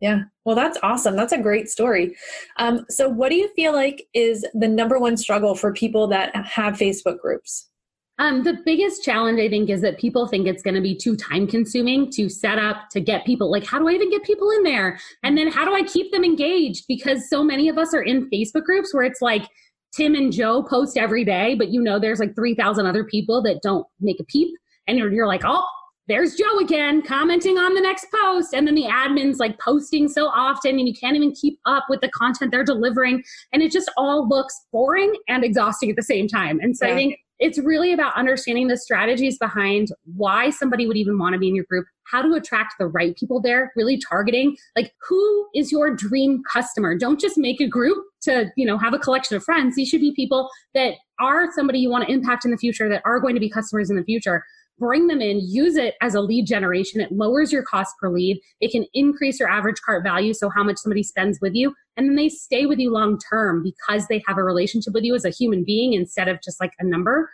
Yeah. 0.01 0.21
Well, 0.45 0.55
that's 0.55 0.77
awesome. 0.83 1.15
That's 1.15 1.33
a 1.33 1.37
great 1.37 1.69
story. 1.69 2.15
Um, 2.57 2.85
so, 2.89 3.09
what 3.09 3.29
do 3.29 3.35
you 3.35 3.49
feel 3.55 3.73
like 3.73 4.07
is 4.13 4.45
the 4.53 4.67
number 4.67 4.97
one 4.97 5.17
struggle 5.17 5.55
for 5.55 5.73
people 5.73 6.07
that 6.07 6.35
have 6.35 6.75
Facebook 6.75 7.19
groups? 7.19 7.69
Um, 8.17 8.43
the 8.43 8.57
biggest 8.65 9.03
challenge, 9.03 9.39
I 9.39 9.49
think, 9.49 9.69
is 9.69 9.79
that 9.81 9.97
people 9.97 10.27
think 10.27 10.45
it's 10.45 10.61
going 10.61 10.75
to 10.75 10.81
be 10.81 10.95
too 10.95 11.15
time 11.15 11.47
consuming 11.47 12.11
to 12.11 12.27
set 12.27 12.59
up, 12.59 12.89
to 12.91 12.99
get 12.99 13.25
people. 13.25 13.49
Like, 13.49 13.65
how 13.65 13.79
do 13.79 13.87
I 13.87 13.91
even 13.91 14.09
get 14.09 14.23
people 14.23 14.51
in 14.51 14.63
there? 14.63 14.99
And 15.23 15.37
then 15.37 15.49
how 15.49 15.63
do 15.63 15.73
I 15.73 15.83
keep 15.83 16.11
them 16.11 16.25
engaged? 16.25 16.85
Because 16.87 17.29
so 17.29 17.43
many 17.43 17.69
of 17.69 17.77
us 17.77 17.93
are 17.93 18.01
in 18.01 18.29
Facebook 18.29 18.63
groups 18.63 18.93
where 18.93 19.03
it's 19.03 19.21
like 19.21 19.47
Tim 19.93 20.15
and 20.15 20.33
Joe 20.33 20.63
post 20.63 20.97
every 20.97 21.23
day, 21.23 21.55
but 21.55 21.69
you 21.69 21.81
know, 21.81 21.97
there's 21.97 22.19
like 22.19 22.35
3,000 22.35 22.85
other 22.85 23.05
people 23.05 23.41
that 23.43 23.61
don't 23.63 23.87
make 24.01 24.19
a 24.19 24.25
peep. 24.25 24.49
And 24.87 24.97
you're, 24.97 25.11
you're 25.13 25.27
like, 25.27 25.43
oh, 25.45 25.65
there's 26.09 26.35
Joe 26.35 26.57
again 26.59 27.03
commenting 27.03 27.57
on 27.57 27.75
the 27.75 27.81
next 27.81 28.07
post. 28.11 28.53
And 28.53 28.67
then 28.67 28.75
the 28.75 28.85
admin's 28.85 29.37
like 29.37 29.59
posting 29.59 30.09
so 30.09 30.25
often 30.25 30.77
and 30.79 30.87
you 30.87 30.93
can't 30.93 31.15
even 31.15 31.31
keep 31.31 31.59
up 31.65 31.85
with 31.87 32.01
the 32.01 32.09
content 32.09 32.51
they're 32.51 32.63
delivering. 32.63 33.23
And 33.53 33.61
it 33.61 33.71
just 33.71 33.91
all 33.95 34.27
looks 34.27 34.59
boring 34.73 35.13
and 35.27 35.43
exhausting 35.43 35.89
at 35.89 35.95
the 35.95 36.03
same 36.03 36.27
time. 36.27 36.59
And 36.59 36.75
so 36.75 36.87
yeah. 36.87 36.93
I 36.93 36.95
think 36.95 37.19
it's 37.37 37.59
really 37.59 37.93
about 37.93 38.15
understanding 38.15 38.67
the 38.67 38.75
strategies 38.75 39.37
behind 39.37 39.89
why 40.15 40.49
somebody 40.49 40.87
would 40.87 40.97
even 40.97 41.17
want 41.17 41.33
to 41.33 41.39
be 41.39 41.47
in 41.47 41.55
your 41.55 41.63
group, 41.69 41.85
how 42.11 42.21
to 42.21 42.33
attract 42.33 42.73
the 42.79 42.87
right 42.87 43.15
people 43.15 43.39
there, 43.39 43.71
really 43.77 43.97
targeting 44.09 44.57
like 44.75 44.91
who 45.07 45.47
is 45.55 45.71
your 45.71 45.95
dream 45.95 46.41
customer. 46.51 46.97
Don't 46.97 47.19
just 47.19 47.37
make 47.37 47.61
a 47.61 47.67
group 47.67 48.03
to, 48.23 48.51
you 48.57 48.65
know, 48.65 48.77
have 48.77 48.93
a 48.93 48.99
collection 48.99 49.37
of 49.37 49.43
friends. 49.43 49.75
These 49.75 49.87
should 49.87 50.01
be 50.01 50.13
people 50.13 50.49
that 50.73 50.95
are 51.21 51.51
somebody 51.53 51.79
you 51.79 51.89
want 51.89 52.07
to 52.07 52.13
impact 52.13 52.43
in 52.45 52.51
the 52.51 52.57
future, 52.57 52.89
that 52.89 53.03
are 53.05 53.19
going 53.19 53.35
to 53.35 53.39
be 53.39 53.49
customers 53.49 53.89
in 53.89 53.95
the 53.95 54.03
future 54.03 54.43
bring 54.79 55.07
them 55.07 55.21
in, 55.21 55.39
use 55.41 55.75
it 55.75 55.95
as 56.01 56.15
a 56.15 56.21
lead 56.21 56.47
generation. 56.47 57.01
It 57.01 57.11
lowers 57.11 57.51
your 57.51 57.63
cost 57.63 57.95
per 57.99 58.09
lead. 58.09 58.39
It 58.61 58.71
can 58.71 58.85
increase 58.93 59.39
your 59.39 59.49
average 59.49 59.81
cart 59.85 60.03
value, 60.03 60.33
so 60.33 60.49
how 60.49 60.63
much 60.63 60.77
somebody 60.77 61.03
spends 61.03 61.39
with 61.41 61.53
you. 61.53 61.75
And 61.97 62.07
then 62.07 62.15
they 62.15 62.29
stay 62.29 62.65
with 62.65 62.79
you 62.79 62.91
long 62.91 63.19
term 63.31 63.63
because 63.63 64.07
they 64.07 64.23
have 64.27 64.37
a 64.37 64.43
relationship 64.43 64.93
with 64.93 65.03
you 65.03 65.15
as 65.15 65.25
a 65.25 65.29
human 65.29 65.63
being 65.63 65.93
instead 65.93 66.27
of 66.27 66.41
just 66.41 66.59
like 66.59 66.71
a 66.79 66.85
number 66.85 67.29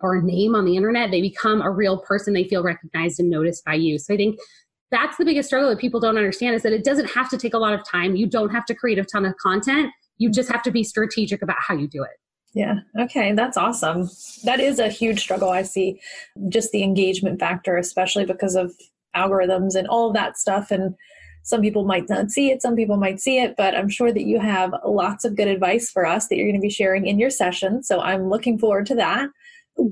or 0.00 0.16
a 0.16 0.22
name 0.22 0.54
on 0.54 0.64
the 0.64 0.76
internet. 0.76 1.10
They 1.10 1.20
become 1.20 1.62
a 1.62 1.70
real 1.70 1.98
person. 1.98 2.34
They 2.34 2.44
feel 2.44 2.62
recognized 2.62 3.20
and 3.20 3.30
noticed 3.30 3.64
by 3.64 3.74
you. 3.74 3.98
So 3.98 4.14
I 4.14 4.16
think 4.16 4.38
that's 4.90 5.16
the 5.16 5.24
biggest 5.24 5.48
struggle 5.48 5.70
that 5.70 5.78
people 5.78 6.00
don't 6.00 6.16
understand 6.16 6.54
is 6.54 6.62
that 6.62 6.72
it 6.72 6.84
doesn't 6.84 7.10
have 7.10 7.28
to 7.30 7.38
take 7.38 7.54
a 7.54 7.58
lot 7.58 7.74
of 7.74 7.80
time. 7.88 8.16
You 8.16 8.26
don't 8.26 8.50
have 8.50 8.64
to 8.66 8.74
create 8.74 8.98
a 8.98 9.04
ton 9.04 9.24
of 9.24 9.34
content. 9.36 9.90
You 10.18 10.30
just 10.30 10.50
have 10.50 10.62
to 10.62 10.70
be 10.70 10.84
strategic 10.84 11.42
about 11.42 11.56
how 11.60 11.74
you 11.74 11.88
do 11.88 12.02
it. 12.02 12.10
Yeah. 12.56 12.76
Okay. 12.98 13.32
That's 13.32 13.58
awesome. 13.58 14.08
That 14.44 14.60
is 14.60 14.78
a 14.78 14.88
huge 14.88 15.20
struggle 15.20 15.50
I 15.50 15.60
see. 15.60 16.00
Just 16.48 16.72
the 16.72 16.82
engagement 16.82 17.38
factor, 17.38 17.76
especially 17.76 18.24
because 18.24 18.54
of 18.54 18.72
algorithms 19.14 19.74
and 19.74 19.86
all 19.86 20.08
of 20.08 20.14
that 20.14 20.38
stuff. 20.38 20.70
And 20.70 20.94
some 21.42 21.60
people 21.60 21.84
might 21.84 22.08
not 22.08 22.30
see 22.30 22.50
it, 22.50 22.62
some 22.62 22.74
people 22.74 22.96
might 22.96 23.20
see 23.20 23.38
it, 23.38 23.56
but 23.58 23.76
I'm 23.76 23.90
sure 23.90 24.10
that 24.10 24.24
you 24.24 24.40
have 24.40 24.74
lots 24.86 25.26
of 25.26 25.36
good 25.36 25.48
advice 25.48 25.90
for 25.90 26.06
us 26.06 26.28
that 26.28 26.36
you're 26.36 26.46
going 26.46 26.58
to 26.58 26.66
be 26.66 26.70
sharing 26.70 27.06
in 27.06 27.18
your 27.18 27.28
session. 27.28 27.82
So 27.82 28.00
I'm 28.00 28.30
looking 28.30 28.58
forward 28.58 28.86
to 28.86 28.94
that. 28.94 29.28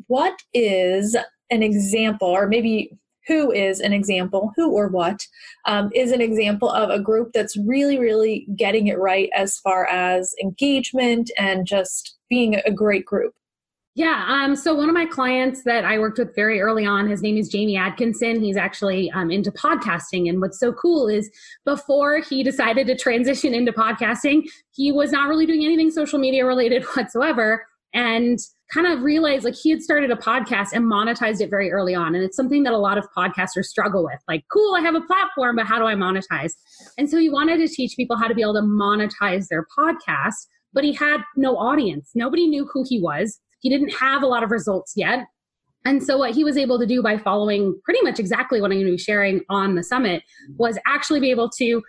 What 0.06 0.40
is 0.54 1.14
an 1.50 1.62
example, 1.62 2.28
or 2.28 2.48
maybe 2.48 2.96
who 3.26 3.52
is 3.52 3.80
an 3.80 3.92
example, 3.92 4.52
who 4.56 4.72
or 4.72 4.88
what 4.88 5.20
um, 5.66 5.90
is 5.94 6.12
an 6.12 6.22
example 6.22 6.70
of 6.70 6.88
a 6.88 6.98
group 6.98 7.32
that's 7.32 7.56
really, 7.58 7.98
really 7.98 8.46
getting 8.56 8.86
it 8.86 8.98
right 8.98 9.28
as 9.34 9.58
far 9.58 9.86
as 9.86 10.34
engagement 10.42 11.30
and 11.38 11.66
just 11.66 12.16
being 12.34 12.56
a 12.66 12.72
great 12.72 13.06
group? 13.06 13.32
Yeah. 13.94 14.26
Um, 14.28 14.56
so 14.56 14.74
one 14.74 14.88
of 14.88 14.94
my 14.94 15.06
clients 15.06 15.62
that 15.62 15.84
I 15.84 16.00
worked 16.00 16.18
with 16.18 16.34
very 16.34 16.60
early 16.60 16.84
on, 16.84 17.08
his 17.08 17.22
name 17.22 17.36
is 17.36 17.48
Jamie 17.48 17.76
Atkinson. 17.76 18.40
He's 18.40 18.56
actually 18.56 19.08
um, 19.12 19.30
into 19.30 19.52
podcasting. 19.52 20.28
And 20.28 20.40
what's 20.40 20.58
so 20.58 20.72
cool 20.72 21.06
is 21.06 21.30
before 21.64 22.18
he 22.18 22.42
decided 22.42 22.88
to 22.88 22.96
transition 22.96 23.54
into 23.54 23.70
podcasting, 23.70 24.50
he 24.72 24.90
was 24.90 25.12
not 25.12 25.28
really 25.28 25.46
doing 25.46 25.64
anything 25.64 25.92
social 25.92 26.18
media 26.18 26.44
related 26.44 26.82
whatsoever. 26.96 27.64
And 27.92 28.40
kind 28.72 28.88
of 28.88 29.04
realized 29.04 29.44
like 29.44 29.54
he 29.54 29.70
had 29.70 29.80
started 29.80 30.10
a 30.10 30.16
podcast 30.16 30.70
and 30.72 30.84
monetized 30.84 31.40
it 31.40 31.48
very 31.48 31.70
early 31.70 31.94
on. 31.94 32.16
And 32.16 32.24
it's 32.24 32.36
something 32.36 32.64
that 32.64 32.72
a 32.72 32.78
lot 32.78 32.98
of 32.98 33.06
podcasters 33.16 33.66
struggle 33.66 34.02
with. 34.02 34.18
Like, 34.26 34.42
cool, 34.52 34.74
I 34.74 34.80
have 34.80 34.96
a 34.96 35.00
platform, 35.02 35.54
but 35.54 35.66
how 35.66 35.78
do 35.78 35.84
I 35.84 35.94
monetize? 35.94 36.54
And 36.98 37.08
so 37.08 37.16
he 37.16 37.30
wanted 37.30 37.58
to 37.58 37.68
teach 37.68 37.94
people 37.96 38.16
how 38.16 38.26
to 38.26 38.34
be 38.34 38.42
able 38.42 38.54
to 38.54 38.62
monetize 38.62 39.46
their 39.46 39.64
podcast 39.78 40.46
but 40.74 40.84
he 40.84 40.92
had 40.92 41.18
no 41.36 41.56
audience. 41.56 42.10
Nobody 42.14 42.46
knew 42.46 42.68
who 42.72 42.84
he 42.86 43.00
was. 43.00 43.40
He 43.60 43.70
didn't 43.70 43.94
have 43.94 44.22
a 44.22 44.26
lot 44.26 44.42
of 44.42 44.50
results 44.50 44.92
yet. 44.96 45.26
And 45.86 46.02
so, 46.02 46.18
what 46.18 46.34
he 46.34 46.44
was 46.44 46.56
able 46.56 46.78
to 46.78 46.86
do 46.86 47.02
by 47.02 47.18
following 47.18 47.78
pretty 47.84 48.00
much 48.02 48.18
exactly 48.18 48.60
what 48.60 48.70
I'm 48.70 48.78
going 48.78 48.86
to 48.86 48.92
be 48.92 48.98
sharing 48.98 49.42
on 49.50 49.74
the 49.74 49.82
summit 49.82 50.22
was 50.56 50.78
actually 50.86 51.20
be 51.20 51.30
able 51.30 51.50
to 51.58 51.82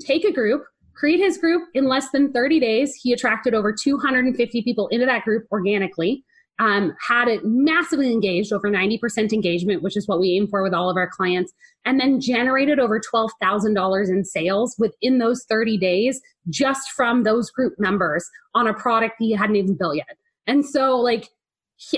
take 0.00 0.24
a 0.24 0.32
group, 0.32 0.64
create 0.94 1.20
his 1.20 1.38
group 1.38 1.62
in 1.74 1.86
less 1.86 2.10
than 2.10 2.32
30 2.32 2.58
days. 2.60 2.94
He 3.00 3.12
attracted 3.12 3.54
over 3.54 3.72
250 3.72 4.62
people 4.62 4.88
into 4.88 5.06
that 5.06 5.24
group 5.24 5.46
organically 5.52 6.24
um, 6.58 6.94
had 7.06 7.28
it 7.28 7.44
massively 7.44 8.12
engaged, 8.12 8.52
over 8.52 8.70
90% 8.70 9.32
engagement, 9.32 9.82
which 9.82 9.96
is 9.96 10.08
what 10.08 10.20
we 10.20 10.32
aim 10.32 10.46
for 10.48 10.62
with 10.62 10.72
all 10.72 10.88
of 10.88 10.96
our 10.96 11.08
clients, 11.08 11.52
and 11.84 12.00
then 12.00 12.20
generated 12.20 12.78
over 12.78 13.00
$12,000 13.00 14.08
in 14.08 14.24
sales 14.24 14.74
within 14.78 15.18
those 15.18 15.44
30 15.48 15.76
days 15.78 16.20
just 16.48 16.90
from 16.92 17.24
those 17.24 17.50
group 17.50 17.74
members 17.78 18.28
on 18.54 18.66
a 18.66 18.74
product 18.74 19.16
he 19.18 19.32
hadn't 19.32 19.56
even 19.56 19.76
built 19.76 19.96
yet. 19.96 20.16
And 20.46 20.64
so, 20.64 20.96
like, 20.96 21.28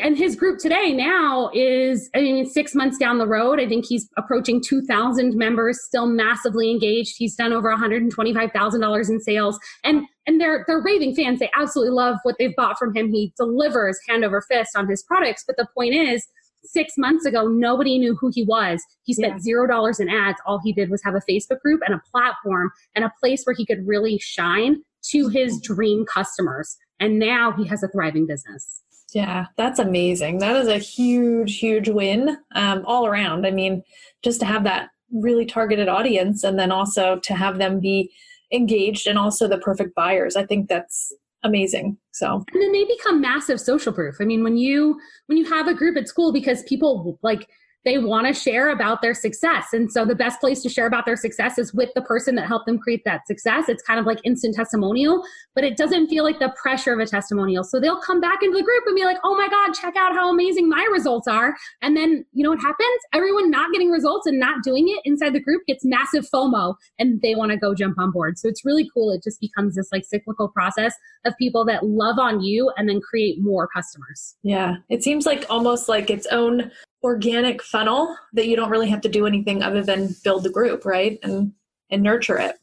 and 0.03 0.19
his 0.19 0.35
group 0.35 0.59
today 0.59 0.93
now 0.93 1.51
is 1.55 2.11
i 2.15 2.21
mean 2.21 2.45
six 2.47 2.75
months 2.75 2.99
down 2.99 3.19
the 3.19 3.27
road. 3.27 3.61
I 3.61 3.69
think 3.69 3.87
he's 3.87 4.09
approaching 4.17 4.61
2000 4.61 5.37
members 5.37 5.79
still 5.85 6.07
massively 6.07 6.71
engaged. 6.71 7.15
He's 7.17 7.37
done 7.37 7.53
over 7.53 7.73
$125000 7.73 9.11
in 9.11 9.21
sales. 9.21 9.59
And 9.85 10.05
and 10.27 10.41
they're 10.41 10.65
they're 10.67 10.83
raving 10.83 11.15
fans. 11.15 11.39
They 11.39 11.51
absolutely 11.57 11.95
love 11.95 12.17
what 12.25 12.37
they've 12.39 12.55
bought 12.57 12.79
from 12.79 12.95
him. 12.95 13.11
He 13.11 13.33
delivers 13.37 13.99
hand 14.09 14.25
over 14.25 14.43
fist 14.43 14.71
on 14.77 14.89
his 14.89 15.03
products. 15.05 15.45
But 15.47 15.57
the 15.57 15.69
point 15.77 15.95
is 15.95 16.27
six 16.65 16.95
months 16.99 17.25
ago 17.25 17.47
nobody 17.47 17.99
knew 17.99 18.17
who 18.17 18.31
he 18.35 18.45
was. 18.45 18.83
He 19.05 19.15
spent 19.15 19.43
zero 19.43 19.67
dollars 19.67 20.01
in 20.01 20.09
ads. 20.09 20.39
All 20.45 20.61
he 20.63 20.73
did 20.73 20.91
was 20.91 21.03
have 21.05 21.15
a 21.15 21.23
facebook 21.31 21.61
group 21.61 21.81
and 21.87 21.95
a 21.95 22.03
platform 22.11 22.71
and 22.97 23.05
a 23.05 23.13
place 23.21 23.45
where 23.45 23.55
he 23.55 23.65
could 23.65 23.87
really 23.87 24.19
shine 24.19 24.83
to 25.11 25.29
his 25.29 25.61
dream 25.63 26.05
customers. 26.05 26.77
And 26.99 27.21
now 27.21 27.53
he 27.53 27.65
has 27.69 27.85
a 27.85 27.89
thriving 27.89 28.27
business 28.27 28.78
yeah, 29.13 29.47
that's 29.57 29.79
amazing. 29.79 30.39
That 30.39 30.57
is 30.57 30.69
a 30.69 30.79
huge, 30.79 31.59
huge 31.59 31.89
win 31.89 32.37
um, 32.55 32.83
all 32.87 33.07
around. 33.07 33.47
I 33.47 33.51
mean, 33.51 33.83
just 34.23 34.41
to 34.41 34.47
have 34.47 34.65
that 34.65 34.91
really 35.11 35.47
targeted 35.47 35.89
audience 35.89 36.45
and 36.45 36.59
then 36.59 36.71
also 36.71 37.19
to 37.21 37.35
have 37.35 37.59
them 37.59 37.81
be 37.81 38.11
engaged 38.53 39.07
and 39.07 39.19
also 39.19 39.49
the 39.49 39.59
perfect 39.59 39.95
buyers. 39.95 40.37
I 40.37 40.45
think 40.45 40.69
that's 40.69 41.13
amazing. 41.43 41.97
So 42.13 42.45
and 42.53 42.63
then 42.63 42.73
they 42.73 42.85
become 42.85 43.21
massive 43.21 43.61
social 43.61 43.93
proof. 43.93 44.17
I 44.21 44.25
mean, 44.25 44.43
when 44.43 44.57
you 44.57 45.01
when 45.27 45.39
you 45.39 45.45
have 45.47 45.69
a 45.69 45.75
group 45.75 45.97
at 45.97 46.09
school 46.09 46.33
because 46.33 46.63
people 46.65 47.19
like 47.23 47.49
they 47.85 47.99
want 47.99 48.27
to 48.27 48.35
share 48.35 48.71
about 48.71 49.03
their 49.03 49.15
success. 49.15 49.67
And 49.73 49.91
so 49.91 50.05
the 50.05 50.15
best 50.15 50.41
place 50.41 50.63
to 50.63 50.69
share 50.69 50.87
about 50.87 51.07
their 51.07 51.17
success 51.17 51.59
is 51.59 51.73
with 51.73 51.91
the 51.95 52.03
person 52.03 52.35
that 52.35 52.47
helped 52.47 52.67
them 52.67 52.79
create 52.79 53.03
that 53.05 53.27
success. 53.27 53.69
It's 53.69 53.83
kind 53.83 54.01
of 54.01 54.07
like 54.07 54.19
instant 54.25 54.57
testimonial, 54.57 55.23
but 55.55 55.65
it 55.65 55.77
doesn't 55.77 56.09
feel 56.09 56.25
like 56.25 56.39
the 56.39 56.53
pressure 56.61 56.93
of 56.93 56.99
a 56.99 57.07
testimonial. 57.07 57.65
So 57.65 57.81
they'll 57.81 58.01
come 58.01 58.21
back 58.21 58.43
into 58.43 58.57
the 58.57 58.65
group 58.65 58.85
and 58.87 58.97
be 58.97 59.05
like, 59.05 59.19
oh 59.25 59.37
my 59.37 59.49
God, 59.49 59.73
check 59.73 59.95
out 59.97 60.13
how 60.13 60.31
amazing 60.31 60.69
my 60.69 60.87
results 60.93 61.29
are. 61.29 61.55
And 61.81 61.97
then 61.97 62.25
you 62.33 62.45
know 62.45 62.51
what 62.51 62.61
happens? 62.61 63.01
Everyone 63.15 63.51
not 63.51 63.73
getting 63.73 63.91
results 63.91 64.27
and 64.27 64.39
not 64.39 64.63
doing 64.63 64.89
it 64.89 65.01
inside 65.05 65.33
the 65.33 65.41
group 65.41 65.63
gets 65.67 65.85
massive 65.85 66.27
FOMO 66.33 66.75
and 66.99 67.21
they 67.23 67.35
want 67.35 67.53
to 67.53 67.57
go 67.57 67.75
jump 67.75 67.99
on 67.99 68.11
board. 68.11 68.39
So 68.39 68.49
it's 68.49 68.65
really 68.65 68.91
cool. 68.93 69.13
It 69.13 69.23
just 69.23 69.41
becomes 69.41 69.77
this 69.77 69.89
like 69.93 70.05
cyclical 70.05 70.49
process 70.49 70.95
of 71.25 71.35
people 71.39 71.65
that 71.67 71.87
love 71.87 72.19
on 72.19 72.43
you 72.43 72.73
and 72.77 72.89
then 72.89 73.01
create 73.01 73.37
more 73.41 73.69
customers. 73.69 74.37
Yeah. 74.43 74.77
It 74.89 75.03
seems 75.03 75.27
like 75.27 75.47
almost 75.49 75.89
like 75.89 76.11
its 76.11 76.27
own 76.27 76.71
organic 77.03 77.63
funnel 77.63 78.17
that 78.33 78.49
you 78.49 78.57
don't 78.57 78.71
really 78.71 78.89
have 78.89 79.01
to 79.03 79.09
do 79.09 79.27
anything 79.27 79.63
other 79.63 79.83
than 79.83 80.15
build 80.25 80.43
the 80.43 80.51
group, 80.51 80.85
right? 80.85 81.19
And 81.23 81.53
and 81.91 82.03
nurture 82.03 82.39
it. 82.39 82.57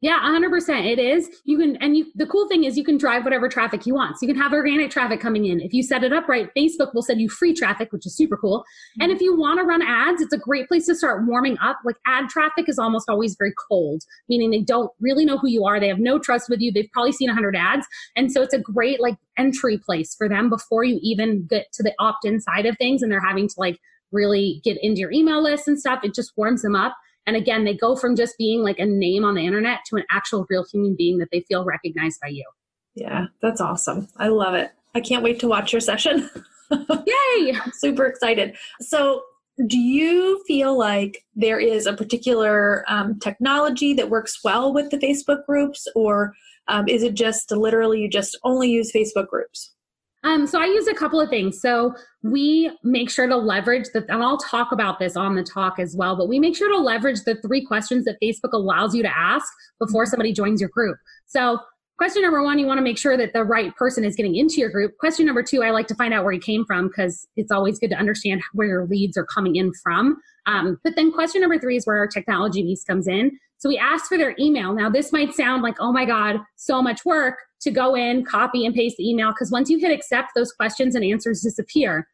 Yeah, 0.00 0.20
100%. 0.20 0.84
It 0.86 1.00
is. 1.00 1.28
You 1.44 1.58
can, 1.58 1.76
and 1.76 1.96
you, 1.96 2.06
the 2.14 2.26
cool 2.26 2.46
thing 2.48 2.62
is 2.62 2.78
you 2.78 2.84
can 2.84 2.98
drive 2.98 3.24
whatever 3.24 3.48
traffic 3.48 3.84
you 3.84 3.94
want. 3.94 4.16
So 4.16 4.26
you 4.26 4.32
can 4.32 4.40
have 4.40 4.52
organic 4.52 4.92
traffic 4.92 5.18
coming 5.18 5.46
in. 5.46 5.60
If 5.60 5.72
you 5.72 5.82
set 5.82 6.04
it 6.04 6.12
up 6.12 6.28
right, 6.28 6.48
Facebook 6.56 6.94
will 6.94 7.02
send 7.02 7.20
you 7.20 7.28
free 7.28 7.52
traffic, 7.52 7.90
which 7.90 8.06
is 8.06 8.16
super 8.16 8.36
cool. 8.36 8.60
Mm-hmm. 8.60 9.02
And 9.02 9.12
if 9.12 9.20
you 9.20 9.36
want 9.36 9.58
to 9.58 9.64
run 9.64 9.82
ads, 9.82 10.22
it's 10.22 10.32
a 10.32 10.38
great 10.38 10.68
place 10.68 10.86
to 10.86 10.94
start 10.94 11.26
warming 11.26 11.58
up. 11.60 11.78
Like 11.84 11.96
ad 12.06 12.28
traffic 12.28 12.68
is 12.68 12.78
almost 12.78 13.08
always 13.08 13.34
very 13.36 13.52
cold, 13.68 14.04
meaning 14.28 14.52
they 14.52 14.62
don't 14.62 14.92
really 15.00 15.24
know 15.24 15.36
who 15.36 15.48
you 15.48 15.64
are. 15.64 15.80
They 15.80 15.88
have 15.88 15.98
no 15.98 16.20
trust 16.20 16.48
with 16.48 16.60
you. 16.60 16.70
They've 16.70 16.90
probably 16.92 17.12
seen 17.12 17.28
100 17.28 17.56
ads. 17.56 17.86
And 18.14 18.30
so 18.30 18.40
it's 18.40 18.54
a 18.54 18.60
great 18.60 19.00
like 19.00 19.16
entry 19.36 19.78
place 19.78 20.14
for 20.14 20.28
them 20.28 20.48
before 20.48 20.84
you 20.84 21.00
even 21.02 21.44
get 21.46 21.72
to 21.72 21.82
the 21.82 21.92
opt 21.98 22.24
in 22.24 22.40
side 22.40 22.66
of 22.66 22.78
things 22.78 23.02
and 23.02 23.10
they're 23.10 23.20
having 23.20 23.48
to 23.48 23.54
like 23.56 23.80
really 24.12 24.60
get 24.64 24.78
into 24.80 25.00
your 25.00 25.10
email 25.10 25.42
list 25.42 25.66
and 25.66 25.78
stuff. 25.78 26.00
It 26.04 26.14
just 26.14 26.32
warms 26.36 26.62
them 26.62 26.76
up. 26.76 26.96
And 27.28 27.36
again, 27.36 27.64
they 27.64 27.74
go 27.74 27.94
from 27.94 28.16
just 28.16 28.38
being 28.38 28.62
like 28.62 28.78
a 28.78 28.86
name 28.86 29.22
on 29.22 29.34
the 29.34 29.44
internet 29.44 29.80
to 29.90 29.96
an 29.96 30.04
actual 30.10 30.46
real 30.48 30.64
human 30.64 30.96
being 30.96 31.18
that 31.18 31.28
they 31.30 31.42
feel 31.42 31.62
recognized 31.62 32.20
by 32.22 32.28
you. 32.28 32.44
Yeah, 32.94 33.26
that's 33.42 33.60
awesome. 33.60 34.08
I 34.16 34.28
love 34.28 34.54
it. 34.54 34.70
I 34.94 35.02
can't 35.02 35.22
wait 35.22 35.38
to 35.40 35.46
watch 35.46 35.70
your 35.70 35.82
session. 35.82 36.30
Yay! 36.72 37.52
I'm 37.52 37.72
super 37.74 38.06
excited. 38.06 38.56
So, 38.80 39.24
do 39.66 39.76
you 39.76 40.42
feel 40.46 40.78
like 40.78 41.22
there 41.36 41.60
is 41.60 41.84
a 41.84 41.92
particular 41.92 42.82
um, 42.88 43.18
technology 43.18 43.92
that 43.92 44.08
works 44.08 44.38
well 44.42 44.72
with 44.72 44.88
the 44.88 44.96
Facebook 44.96 45.44
groups, 45.44 45.86
or 45.94 46.32
um, 46.68 46.88
is 46.88 47.02
it 47.02 47.12
just 47.12 47.50
literally 47.50 48.00
you 48.00 48.08
just 48.08 48.38
only 48.42 48.70
use 48.70 48.90
Facebook 48.90 49.28
groups? 49.28 49.74
Um, 50.28 50.46
so 50.46 50.60
I 50.60 50.66
use 50.66 50.86
a 50.86 50.94
couple 50.94 51.22
of 51.22 51.30
things. 51.30 51.58
So 51.58 51.94
we 52.22 52.70
make 52.84 53.08
sure 53.08 53.26
to 53.26 53.36
leverage 53.36 53.86
the, 53.94 54.04
and 54.12 54.22
I'll 54.22 54.36
talk 54.36 54.72
about 54.72 54.98
this 54.98 55.16
on 55.16 55.34
the 55.36 55.42
talk 55.42 55.78
as 55.78 55.96
well, 55.96 56.16
but 56.16 56.28
we 56.28 56.38
make 56.38 56.54
sure 56.54 56.70
to 56.70 56.76
leverage 56.76 57.20
the 57.24 57.36
three 57.36 57.64
questions 57.64 58.04
that 58.04 58.18
Facebook 58.22 58.52
allows 58.52 58.94
you 58.94 59.02
to 59.02 59.08
ask 59.08 59.46
before 59.80 60.04
mm-hmm. 60.04 60.10
somebody 60.10 60.34
joins 60.34 60.60
your 60.60 60.68
group. 60.68 60.98
So 61.24 61.58
question 61.96 62.20
number 62.20 62.42
one, 62.42 62.58
you 62.58 62.66
want 62.66 62.76
to 62.76 62.82
make 62.82 62.98
sure 62.98 63.16
that 63.16 63.32
the 63.32 63.42
right 63.42 63.74
person 63.76 64.04
is 64.04 64.16
getting 64.16 64.36
into 64.36 64.56
your 64.56 64.68
group. 64.68 64.98
Question 64.98 65.24
number 65.24 65.42
two, 65.42 65.62
I 65.62 65.70
like 65.70 65.86
to 65.86 65.94
find 65.94 66.12
out 66.12 66.24
where 66.24 66.32
he 66.34 66.38
came 66.38 66.66
from 66.66 66.88
because 66.88 67.26
it's 67.36 67.50
always 67.50 67.78
good 67.78 67.90
to 67.90 67.96
understand 67.96 68.42
where 68.52 68.68
your 68.68 68.86
leads 68.86 69.16
are 69.16 69.24
coming 69.24 69.56
in 69.56 69.72
from. 69.82 70.18
Um, 70.44 70.78
but 70.84 70.94
then 70.94 71.10
question 71.10 71.40
number 71.40 71.58
three 71.58 71.78
is 71.78 71.86
where 71.86 71.96
our 71.96 72.06
technology 72.06 72.62
piece 72.62 72.84
comes 72.84 73.08
in. 73.08 73.30
So 73.56 73.70
we 73.70 73.78
ask 73.78 74.06
for 74.06 74.18
their 74.18 74.36
email. 74.38 74.74
Now, 74.74 74.90
this 74.90 75.10
might 75.10 75.34
sound 75.34 75.62
like, 75.62 75.76
oh 75.80 75.90
my 75.90 76.04
God, 76.04 76.36
so 76.56 76.82
much 76.82 77.06
work 77.06 77.36
to 77.60 77.70
go 77.70 77.94
in, 77.94 78.24
copy 78.24 78.64
and 78.64 78.74
paste 78.74 78.96
the 78.96 79.08
email, 79.08 79.30
because 79.30 79.50
once 79.50 79.68
you 79.68 79.78
hit 79.78 79.90
accept, 79.90 80.30
those 80.34 80.52
questions 80.52 80.94
and 80.94 81.04
answers 81.04 81.40
disappear. 81.40 82.06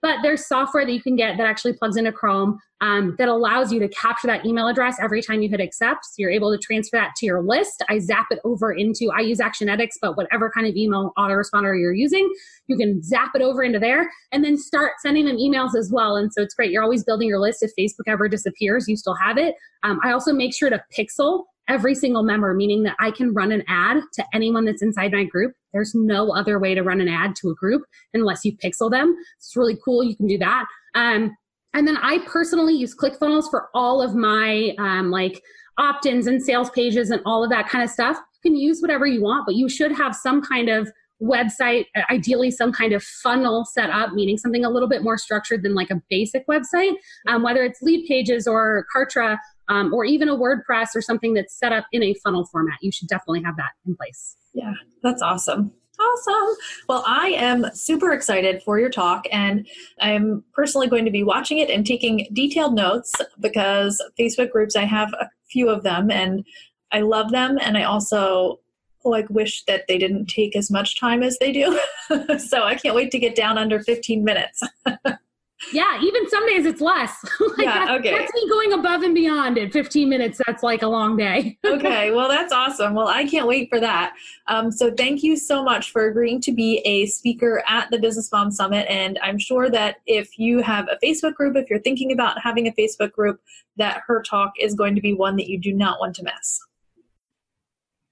But 0.00 0.16
there's 0.22 0.46
software 0.46 0.84
that 0.84 0.92
you 0.92 1.02
can 1.02 1.16
get 1.16 1.36
that 1.36 1.46
actually 1.46 1.72
plugs 1.74 1.96
into 1.96 2.12
Chrome 2.12 2.58
um, 2.80 3.14
that 3.18 3.28
allows 3.28 3.72
you 3.72 3.78
to 3.78 3.88
capture 3.88 4.26
that 4.26 4.44
email 4.44 4.66
address 4.66 4.96
every 5.00 5.22
time 5.22 5.40
you 5.40 5.48
hit 5.48 5.60
accept. 5.60 6.04
So 6.04 6.14
you're 6.18 6.30
able 6.30 6.52
to 6.52 6.58
transfer 6.58 6.96
that 6.96 7.14
to 7.16 7.26
your 7.26 7.40
list. 7.40 7.82
I 7.88 8.00
zap 8.00 8.26
it 8.30 8.40
over 8.44 8.72
into, 8.72 9.10
I 9.16 9.20
use 9.20 9.38
Actionetics, 9.38 9.92
but 10.00 10.16
whatever 10.16 10.50
kind 10.50 10.66
of 10.66 10.74
email 10.74 11.12
autoresponder 11.16 11.80
you're 11.80 11.94
using, 11.94 12.28
you 12.66 12.76
can 12.76 13.02
zap 13.02 13.30
it 13.34 13.42
over 13.42 13.62
into 13.62 13.78
there 13.78 14.10
and 14.32 14.44
then 14.44 14.58
start 14.58 14.94
sending 15.00 15.26
them 15.26 15.36
emails 15.36 15.76
as 15.78 15.90
well. 15.92 16.16
And 16.16 16.32
so 16.32 16.42
it's 16.42 16.54
great. 16.54 16.72
You're 16.72 16.82
always 16.82 17.04
building 17.04 17.28
your 17.28 17.38
list. 17.38 17.62
If 17.62 17.70
Facebook 17.78 18.08
ever 18.08 18.28
disappears, 18.28 18.88
you 18.88 18.96
still 18.96 19.14
have 19.14 19.38
it. 19.38 19.54
Um, 19.84 20.00
I 20.02 20.10
also 20.10 20.32
make 20.32 20.52
sure 20.54 20.68
to 20.68 20.82
pixel 20.96 21.44
every 21.68 21.94
single 21.94 22.22
member, 22.22 22.54
meaning 22.54 22.82
that 22.82 22.96
I 23.00 23.10
can 23.10 23.32
run 23.32 23.52
an 23.52 23.62
ad 23.68 24.02
to 24.14 24.24
anyone 24.34 24.64
that's 24.64 24.82
inside 24.82 25.12
my 25.12 25.24
group. 25.24 25.52
There's 25.72 25.94
no 25.94 26.30
other 26.34 26.58
way 26.58 26.74
to 26.74 26.82
run 26.82 27.00
an 27.00 27.08
ad 27.08 27.34
to 27.36 27.50
a 27.50 27.54
group 27.54 27.82
unless 28.14 28.44
you 28.44 28.56
pixel 28.56 28.90
them. 28.90 29.16
It's 29.38 29.56
really 29.56 29.78
cool. 29.84 30.02
You 30.02 30.16
can 30.16 30.26
do 30.26 30.38
that. 30.38 30.66
Um, 30.94 31.36
and 31.74 31.88
then 31.88 31.96
I 31.96 32.18
personally 32.26 32.74
use 32.74 32.94
ClickFunnels 32.94 33.50
for 33.50 33.68
all 33.74 34.02
of 34.02 34.14
my 34.14 34.74
um, 34.78 35.10
like 35.10 35.42
opt-ins 35.78 36.26
and 36.26 36.42
sales 36.42 36.68
pages 36.70 37.10
and 37.10 37.22
all 37.24 37.42
of 37.42 37.50
that 37.50 37.68
kind 37.68 37.82
of 37.82 37.90
stuff. 37.90 38.18
You 38.44 38.50
can 38.50 38.56
use 38.58 38.80
whatever 38.80 39.06
you 39.06 39.22
want, 39.22 39.46
but 39.46 39.54
you 39.54 39.68
should 39.68 39.92
have 39.92 40.14
some 40.14 40.42
kind 40.42 40.68
of 40.68 40.90
website, 41.22 41.86
ideally 42.10 42.50
some 42.50 42.72
kind 42.72 42.92
of 42.92 43.02
funnel 43.02 43.64
set 43.64 43.90
up, 43.90 44.12
meaning 44.12 44.36
something 44.36 44.64
a 44.64 44.70
little 44.70 44.88
bit 44.88 45.02
more 45.02 45.16
structured 45.16 45.62
than 45.62 45.74
like 45.74 45.90
a 45.90 46.02
basic 46.10 46.46
website, 46.48 46.94
um, 47.28 47.42
whether 47.42 47.62
it's 47.62 47.80
Leadpages 47.82 48.46
or 48.50 48.84
Kartra 48.94 49.38
um, 49.68 49.92
or 49.92 50.04
even 50.04 50.28
a 50.28 50.36
WordPress 50.36 50.88
or 50.94 51.02
something 51.02 51.34
that's 51.34 51.58
set 51.58 51.72
up 51.72 51.86
in 51.92 52.02
a 52.02 52.14
funnel 52.14 52.46
format. 52.46 52.78
You 52.82 52.92
should 52.92 53.08
definitely 53.08 53.42
have 53.42 53.56
that 53.56 53.72
in 53.86 53.96
place. 53.96 54.36
Yeah, 54.54 54.74
that's 55.02 55.22
awesome. 55.22 55.72
Awesome. 56.00 56.56
Well, 56.88 57.04
I 57.06 57.28
am 57.28 57.66
super 57.74 58.12
excited 58.12 58.62
for 58.62 58.78
your 58.80 58.90
talk, 58.90 59.24
and 59.30 59.66
I'm 60.00 60.42
personally 60.52 60.88
going 60.88 61.04
to 61.04 61.10
be 61.10 61.22
watching 61.22 61.58
it 61.58 61.70
and 61.70 61.86
taking 61.86 62.26
detailed 62.32 62.74
notes 62.74 63.12
because 63.40 64.02
Facebook 64.18 64.50
groups, 64.50 64.74
I 64.74 64.84
have 64.84 65.12
a 65.12 65.28
few 65.50 65.68
of 65.68 65.82
them, 65.82 66.10
and 66.10 66.44
I 66.92 67.00
love 67.00 67.30
them. 67.30 67.58
And 67.60 67.76
I 67.76 67.84
also 67.84 68.60
like 69.04 69.28
wish 69.30 69.64
that 69.64 69.84
they 69.88 69.98
didn't 69.98 70.26
take 70.26 70.56
as 70.56 70.70
much 70.70 70.98
time 70.98 71.22
as 71.22 71.38
they 71.38 71.52
do. 71.52 71.78
so 72.38 72.62
I 72.62 72.74
can't 72.74 72.94
wait 72.94 73.10
to 73.12 73.18
get 73.18 73.34
down 73.34 73.58
under 73.58 73.80
15 73.80 74.24
minutes. 74.24 74.62
Yeah, 75.72 76.00
even 76.02 76.28
some 76.28 76.46
days 76.46 76.66
it's 76.66 76.80
less. 76.80 77.24
like 77.40 77.66
yeah, 77.66 77.86
that's, 77.86 77.90
okay. 78.00 78.10
That's 78.10 78.34
me 78.34 78.48
going 78.48 78.72
above 78.72 79.02
and 79.02 79.14
beyond 79.14 79.58
in 79.58 79.70
15 79.70 80.08
minutes. 80.08 80.40
That's 80.46 80.62
like 80.62 80.82
a 80.82 80.88
long 80.88 81.16
day. 81.16 81.58
okay, 81.64 82.10
well, 82.10 82.28
that's 82.28 82.52
awesome. 82.52 82.94
Well, 82.94 83.08
I 83.08 83.24
can't 83.24 83.46
wait 83.46 83.68
for 83.68 83.78
that. 83.78 84.14
Um, 84.48 84.70
so, 84.70 84.90
thank 84.90 85.22
you 85.22 85.36
so 85.36 85.62
much 85.62 85.90
for 85.90 86.06
agreeing 86.06 86.40
to 86.42 86.52
be 86.52 86.78
a 86.84 87.06
speaker 87.06 87.62
at 87.68 87.90
the 87.90 87.98
Business 87.98 88.30
Mom 88.32 88.50
Summit. 88.50 88.86
And 88.88 89.18
I'm 89.22 89.38
sure 89.38 89.70
that 89.70 89.96
if 90.06 90.38
you 90.38 90.62
have 90.62 90.88
a 90.88 90.98
Facebook 91.04 91.34
group, 91.34 91.56
if 91.56 91.70
you're 91.70 91.80
thinking 91.80 92.12
about 92.12 92.40
having 92.42 92.66
a 92.66 92.72
Facebook 92.72 93.12
group, 93.12 93.40
that 93.76 94.02
her 94.06 94.22
talk 94.22 94.52
is 94.60 94.74
going 94.74 94.94
to 94.94 95.00
be 95.00 95.14
one 95.14 95.36
that 95.36 95.48
you 95.48 95.58
do 95.58 95.72
not 95.72 96.00
want 96.00 96.16
to 96.16 96.24
miss. 96.24 96.60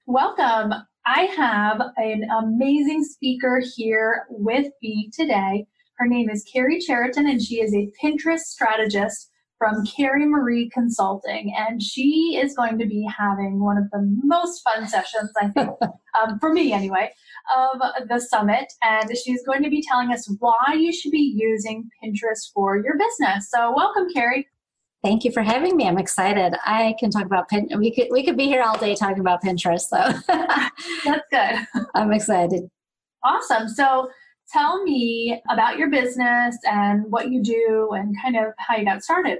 Welcome. 0.05 0.73
I 1.05 1.21
have 1.35 1.81
an 1.97 2.23
amazing 2.39 3.03
speaker 3.03 3.61
here 3.75 4.25
with 4.29 4.67
me 4.83 5.09
today. 5.13 5.65
Her 6.01 6.07
name 6.07 6.31
is 6.31 6.43
Karrie 6.51 6.79
Chariton, 6.79 7.29
and 7.29 7.39
she 7.39 7.61
is 7.61 7.75
a 7.75 7.91
Pinterest 8.03 8.39
strategist 8.39 9.29
from 9.59 9.85
Karrie 9.85 10.27
Marie 10.27 10.67
Consulting. 10.73 11.53
And 11.55 11.79
she 11.79 12.39
is 12.41 12.55
going 12.55 12.79
to 12.79 12.87
be 12.87 13.07
having 13.15 13.63
one 13.63 13.77
of 13.77 13.83
the 13.91 14.01
most 14.23 14.63
fun 14.63 14.87
sessions, 14.87 15.29
I 15.39 15.49
think, 15.49 15.69
um, 16.19 16.39
for 16.39 16.51
me 16.51 16.73
anyway, 16.73 17.13
of 17.55 17.79
the 18.09 18.19
summit. 18.19 18.73
And 18.81 19.15
she's 19.15 19.45
going 19.45 19.61
to 19.61 19.69
be 19.69 19.83
telling 19.87 20.11
us 20.11 20.27
why 20.39 20.73
you 20.75 20.91
should 20.91 21.11
be 21.11 21.35
using 21.37 21.87
Pinterest 22.03 22.51
for 22.51 22.77
your 22.77 22.97
business. 22.97 23.51
So, 23.51 23.71
welcome, 23.75 24.07
Karrie. 24.11 24.45
Thank 25.03 25.23
you 25.23 25.31
for 25.31 25.43
having 25.43 25.77
me. 25.77 25.87
I'm 25.87 25.99
excited. 25.99 26.55
I 26.65 26.95
can 26.99 27.11
talk 27.11 27.27
about 27.27 27.47
Pinterest. 27.47 27.77
We 27.77 27.93
could 27.93 28.07
we 28.09 28.25
could 28.25 28.37
be 28.37 28.45
here 28.45 28.63
all 28.63 28.79
day 28.79 28.95
talking 28.95 29.19
about 29.19 29.43
Pinterest, 29.43 29.87
though. 29.91 30.19
That's 31.05 31.27
good. 31.29 31.85
I'm 31.93 32.11
excited. 32.11 32.63
Awesome. 33.23 33.69
So 33.69 34.09
tell 34.51 34.83
me 34.83 35.41
about 35.49 35.77
your 35.77 35.89
business 35.89 36.57
and 36.63 37.03
what 37.09 37.31
you 37.31 37.41
do 37.41 37.89
and 37.93 38.15
kind 38.21 38.35
of 38.35 38.53
how 38.57 38.75
you 38.75 38.85
got 38.85 39.03
started. 39.03 39.39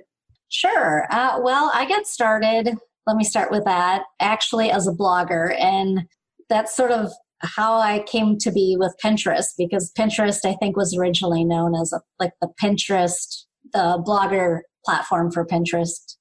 Sure. 0.49 1.07
Uh, 1.11 1.39
well, 1.41 1.71
I 1.73 1.87
got 1.87 2.07
started, 2.07 2.75
let 3.07 3.17
me 3.17 3.23
start 3.23 3.51
with 3.51 3.65
that, 3.65 4.03
actually 4.19 4.69
as 4.71 4.87
a 4.87 4.91
blogger. 4.91 5.57
And 5.59 6.07
that's 6.49 6.75
sort 6.75 6.91
of 6.91 7.11
how 7.41 7.77
I 7.77 8.03
came 8.07 8.37
to 8.39 8.51
be 8.51 8.75
with 8.77 8.95
Pinterest 9.03 9.47
because 9.57 9.91
Pinterest, 9.97 10.45
I 10.45 10.53
think, 10.55 10.75
was 10.75 10.95
originally 10.95 11.43
known 11.43 11.73
as 11.73 11.91
a, 11.93 12.01
like 12.19 12.33
the 12.41 12.49
Pinterest, 12.61 13.45
the 13.73 14.01
blogger 14.05 14.59
platform 14.85 15.31
for 15.31 15.45
Pinterest 15.45 16.15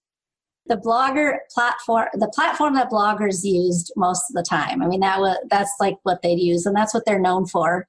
the 0.67 0.77
blogger 0.77 1.39
platform 1.53 2.07
the 2.15 2.31
platform 2.35 2.75
that 2.75 2.91
bloggers 2.91 3.41
used 3.43 3.93
most 3.97 4.23
of 4.31 4.35
the 4.35 4.45
time. 4.49 4.83
I 4.83 4.87
mean 4.87 5.01
that 5.01 5.19
was 5.19 5.37
that's 5.51 5.73
like 5.81 5.97
what 6.05 6.23
they'd 6.23 6.39
use 6.39 6.67
and 6.67 6.77
that's 6.77 6.95
what 6.95 7.05
they're 7.07 7.21
known 7.21 7.47
for. 7.47 7.87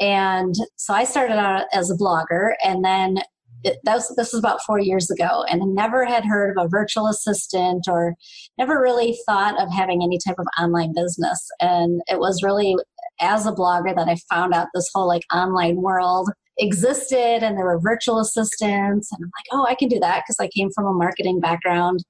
And 0.00 0.54
so 0.76 0.94
i 0.94 1.04
started 1.04 1.38
out 1.38 1.66
as 1.72 1.90
a 1.90 1.96
blogger 1.96 2.54
and 2.64 2.84
then 2.84 3.18
it, 3.64 3.78
that 3.84 3.94
was, 3.94 4.14
this 4.16 4.32
was 4.32 4.38
about 4.38 4.60
four 4.64 4.78
years 4.78 5.10
ago 5.10 5.44
and 5.48 5.62
I 5.62 5.66
never 5.66 6.04
had 6.04 6.24
heard 6.24 6.56
of 6.56 6.66
a 6.66 6.68
virtual 6.68 7.08
assistant 7.08 7.86
or 7.88 8.14
never 8.58 8.80
really 8.80 9.18
thought 9.26 9.60
of 9.60 9.72
having 9.72 10.02
any 10.02 10.18
type 10.24 10.36
of 10.38 10.46
online 10.60 10.92
business. 10.94 11.48
And 11.60 12.00
it 12.06 12.20
was 12.20 12.42
really 12.42 12.76
as 13.20 13.46
a 13.46 13.52
blogger 13.52 13.94
that 13.94 14.08
i 14.08 14.16
found 14.30 14.52
out 14.52 14.68
this 14.74 14.90
whole 14.94 15.08
like 15.08 15.22
online 15.32 15.76
world 15.76 16.30
existed 16.58 17.42
and 17.42 17.56
there 17.56 17.64
were 17.64 17.80
virtual 17.80 18.18
assistants. 18.18 19.10
And 19.12 19.24
I'm 19.24 19.30
like, 19.36 19.46
oh, 19.52 19.66
I 19.68 19.74
can 19.74 19.88
do 19.88 20.00
that 20.00 20.24
because 20.24 20.38
I 20.40 20.48
came 20.48 20.70
from 20.70 20.86
a 20.86 20.92
marketing 20.92 21.40
background 21.40 22.00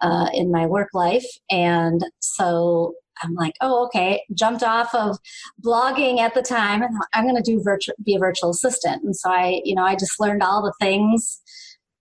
uh, 0.00 0.28
in 0.32 0.50
my 0.50 0.66
work 0.66 0.88
life. 0.92 1.26
And 1.50 2.04
so 2.20 2.94
I'm 3.22 3.34
like, 3.34 3.54
oh, 3.60 3.84
okay. 3.86 4.22
Jumped 4.34 4.62
off 4.62 4.94
of 4.94 5.18
blogging 5.64 6.18
at 6.18 6.34
the 6.34 6.42
time, 6.42 6.82
and 6.82 6.94
I'm 7.14 7.24
going 7.24 7.36
to 7.36 7.42
do 7.42 7.62
virtual, 7.62 7.94
be 8.04 8.16
a 8.16 8.18
virtual 8.18 8.50
assistant. 8.50 9.02
And 9.04 9.14
so 9.14 9.30
I, 9.30 9.60
you 9.64 9.74
know, 9.74 9.84
I 9.84 9.94
just 9.94 10.18
learned 10.18 10.42
all 10.42 10.62
the 10.62 10.74
things. 10.80 11.40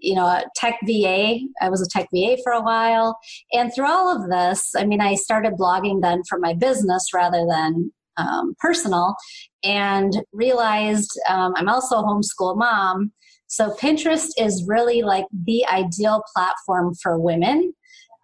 You 0.04 0.16
know, 0.16 0.44
tech 0.56 0.80
VA. 0.84 1.38
I 1.62 1.70
was 1.70 1.80
a 1.80 1.88
tech 1.88 2.08
VA 2.12 2.36
for 2.44 2.52
a 2.52 2.62
while, 2.62 3.20
and 3.54 3.72
through 3.72 3.86
all 3.86 4.16
of 4.16 4.32
this, 4.32 4.72
I 4.76 4.84
mean, 4.84 5.00
I 5.00 5.14
started 5.14 5.54
blogging 5.60 6.02
then 6.02 6.24
for 6.28 6.40
my 6.40 6.56
business 6.56 7.14
rather 7.14 7.46
than 7.48 7.92
um, 8.18 8.56
personal, 8.58 9.16
and 9.64 10.14
realized 10.32 11.12
um, 11.30 11.54
I'm 11.56 11.70
also 11.70 11.98
a 11.98 12.04
homeschool 12.04 12.58
mom. 12.58 13.12
So 13.48 13.76
Pinterest 13.76 14.30
is 14.38 14.66
really 14.68 15.02
like 15.02 15.26
the 15.32 15.66
ideal 15.68 16.24
platform 16.34 16.94
for 16.96 17.20
women 17.20 17.74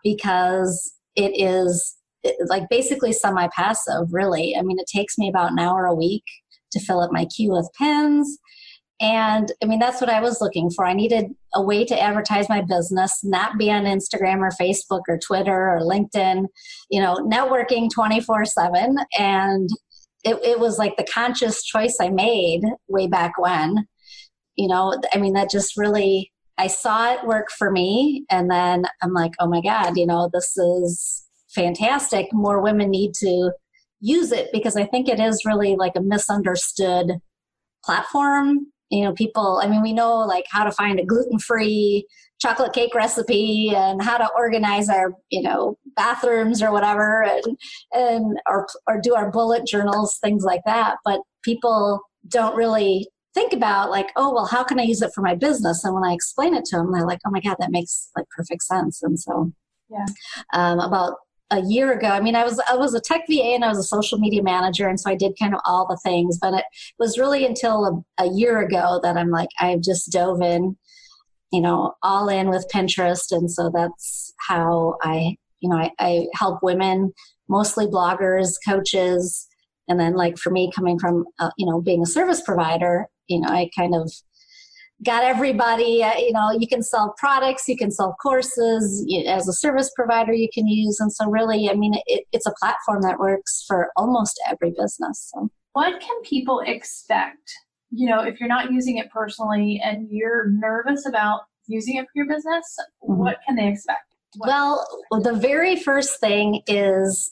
because 0.03 0.93
it 1.15 1.31
is 1.35 1.97
like 2.47 2.63
basically 2.69 3.11
semi 3.11 3.47
passive, 3.55 4.07
really. 4.11 4.55
I 4.57 4.61
mean, 4.61 4.79
it 4.79 4.87
takes 4.87 5.17
me 5.17 5.29
about 5.29 5.51
an 5.51 5.59
hour 5.59 5.85
a 5.85 5.93
week 5.95 6.23
to 6.71 6.79
fill 6.79 6.99
up 6.99 7.11
my 7.11 7.25
queue 7.25 7.51
with 7.51 7.69
pins. 7.77 8.37
And 8.99 9.51
I 9.61 9.67
mean, 9.67 9.77
that's 9.77 10.01
what 10.01 10.09
I 10.09 10.21
was 10.21 10.41
looking 10.41 10.71
for. 10.71 10.85
I 10.85 10.93
needed 10.93 11.27
a 11.53 11.61
way 11.61 11.85
to 11.85 12.01
advertise 12.01 12.49
my 12.49 12.61
business, 12.61 13.23
not 13.23 13.57
be 13.57 13.69
on 13.69 13.83
Instagram 13.83 14.39
or 14.39 14.49
Facebook 14.49 15.01
or 15.07 15.19
Twitter 15.19 15.69
or 15.69 15.81
LinkedIn, 15.81 16.45
you 16.89 16.99
know, 16.99 17.15
networking 17.17 17.89
24 17.93 18.45
7. 18.45 18.97
And 19.19 19.69
it, 20.23 20.37
it 20.43 20.59
was 20.59 20.77
like 20.77 20.97
the 20.97 21.03
conscious 21.03 21.63
choice 21.63 21.97
I 22.01 22.09
made 22.09 22.61
way 22.87 23.07
back 23.07 23.37
when. 23.37 23.87
You 24.55 24.67
know, 24.67 24.99
I 25.13 25.17
mean, 25.17 25.33
that 25.33 25.51
just 25.51 25.77
really, 25.77 26.31
I 26.57 26.67
saw 26.67 27.13
it 27.13 27.25
work 27.25 27.47
for 27.57 27.71
me. 27.71 28.25
And 28.29 28.49
then 28.49 28.85
I'm 29.01 29.13
like, 29.13 29.33
oh 29.39 29.47
my 29.47 29.61
God, 29.61 29.97
you 29.97 30.05
know, 30.05 30.29
this 30.33 30.57
is 30.57 31.25
fantastic. 31.53 32.27
More 32.33 32.61
women 32.61 32.89
need 32.89 33.13
to 33.19 33.51
use 33.99 34.31
it 34.31 34.49
because 34.51 34.75
I 34.75 34.85
think 34.85 35.07
it 35.07 35.19
is 35.19 35.45
really 35.45 35.75
like 35.75 35.93
a 35.95 36.01
misunderstood 36.01 37.13
platform. 37.83 38.67
You 38.89 39.03
know, 39.03 39.13
people, 39.13 39.59
I 39.63 39.67
mean, 39.67 39.81
we 39.81 39.93
know 39.93 40.19
like 40.19 40.45
how 40.49 40.63
to 40.63 40.71
find 40.71 40.99
a 40.99 41.05
gluten 41.05 41.39
free 41.39 42.07
chocolate 42.39 42.73
cake 42.73 42.93
recipe 42.95 43.73
and 43.75 44.01
how 44.01 44.17
to 44.17 44.29
organize 44.35 44.89
our, 44.89 45.13
you 45.29 45.41
know, 45.41 45.77
bathrooms 45.97 46.61
or 46.61 46.71
whatever 46.71 47.23
and, 47.23 47.57
and, 47.91 48.39
or, 48.47 48.67
or 48.87 49.01
do 49.01 49.15
our 49.15 49.29
bullet 49.29 49.65
journals, 49.65 50.17
things 50.23 50.43
like 50.43 50.61
that. 50.65 50.97
But 51.03 51.19
people 51.43 51.99
don't 52.29 52.55
really 52.55 53.09
think 53.33 53.51
about 53.51 53.89
like, 53.89 54.11
oh, 54.15 54.33
well, 54.33 54.45
how 54.45 54.63
can 54.63 54.79
I 54.79 54.83
use 54.83 55.01
it 55.01 55.11
for 55.13 55.21
my 55.21 55.35
business? 55.35 55.83
And 55.83 55.93
when 55.93 56.05
I 56.05 56.13
explain 56.13 56.55
it 56.55 56.63
to 56.65 56.77
them, 56.77 56.93
they're 56.93 57.05
like, 57.05 57.19
oh 57.25 57.31
my 57.31 57.41
God, 57.41 57.57
that 57.59 57.71
makes 57.71 58.09
like 58.15 58.25
perfect 58.35 58.63
sense. 58.63 59.03
And 59.03 59.19
so, 59.19 59.51
yeah, 59.89 60.05
um, 60.53 60.79
about 60.79 61.15
a 61.51 61.61
year 61.61 61.93
ago. 61.93 62.07
I 62.07 62.19
mean, 62.19 62.35
I 62.35 62.43
was 62.43 62.59
I 62.69 62.75
was 62.75 62.93
a 62.93 62.99
tech 62.99 63.21
VA 63.29 63.53
and 63.53 63.63
I 63.63 63.69
was 63.69 63.77
a 63.77 63.83
social 63.83 64.17
media 64.17 64.43
manager, 64.43 64.87
and 64.87 64.99
so 64.99 65.09
I 65.09 65.15
did 65.15 65.37
kind 65.39 65.53
of 65.53 65.61
all 65.65 65.87
the 65.87 65.97
things. 65.97 66.37
But 66.37 66.53
it 66.53 66.65
was 66.99 67.17
really 67.17 67.45
until 67.45 68.05
a, 68.19 68.23
a 68.25 68.29
year 68.29 68.59
ago 68.59 68.99
that 69.03 69.17
I'm 69.17 69.29
like 69.29 69.49
i've 69.59 69.81
just 69.81 70.11
dove 70.11 70.41
in, 70.41 70.77
you 71.51 71.61
know, 71.61 71.93
all 72.03 72.27
in 72.29 72.49
with 72.49 72.67
Pinterest, 72.73 73.31
and 73.31 73.49
so 73.51 73.71
that's 73.73 74.33
how 74.47 74.97
I, 75.01 75.37
you 75.59 75.69
know, 75.69 75.77
I, 75.77 75.91
I 75.99 76.27
help 76.33 76.61
women, 76.61 77.13
mostly 77.47 77.87
bloggers, 77.87 78.53
coaches, 78.67 79.47
and 79.87 79.99
then 79.99 80.15
like 80.15 80.37
for 80.37 80.51
me, 80.51 80.71
coming 80.75 80.99
from 80.99 81.25
uh, 81.39 81.51
you 81.57 81.65
know 81.65 81.81
being 81.81 82.01
a 82.01 82.07
service 82.07 82.41
provider, 82.41 83.07
you 83.27 83.39
know, 83.39 83.49
I 83.49 83.69
kind 83.75 83.95
of 83.95 84.11
got 85.05 85.23
everybody 85.23 86.03
uh, 86.03 86.17
you 86.17 86.31
know 86.31 86.49
you 86.51 86.67
can 86.67 86.81
sell 86.81 87.13
products 87.19 87.67
you 87.67 87.77
can 87.77 87.91
sell 87.91 88.15
courses 88.19 89.03
you, 89.05 89.23
as 89.27 89.47
a 89.47 89.53
service 89.53 89.91
provider 89.95 90.33
you 90.33 90.49
can 90.51 90.67
use 90.67 90.99
and 90.99 91.13
so 91.13 91.29
really 91.29 91.69
i 91.69 91.75
mean 91.75 91.93
it, 92.07 92.25
it's 92.31 92.47
a 92.47 92.53
platform 92.59 93.03
that 93.03 93.19
works 93.19 93.63
for 93.67 93.91
almost 93.95 94.41
every 94.49 94.71
business 94.71 95.29
so. 95.31 95.49
what 95.73 95.99
can 95.99 96.21
people 96.23 96.63
expect 96.65 97.53
you 97.91 98.09
know 98.09 98.21
if 98.21 98.39
you're 98.39 98.49
not 98.49 98.71
using 98.71 98.97
it 98.97 99.07
personally 99.11 99.79
and 99.83 100.07
you're 100.09 100.49
nervous 100.49 101.05
about 101.05 101.41
using 101.67 101.97
it 101.97 102.05
for 102.05 102.11
your 102.15 102.27
business 102.27 102.75
mm-hmm. 103.03 103.21
what 103.21 103.37
can 103.45 103.55
they 103.55 103.67
expect? 103.67 104.06
Well 104.39 104.85
the 105.11 105.33
very 105.33 105.75
first 105.75 106.19
thing 106.19 106.61
is 106.67 107.31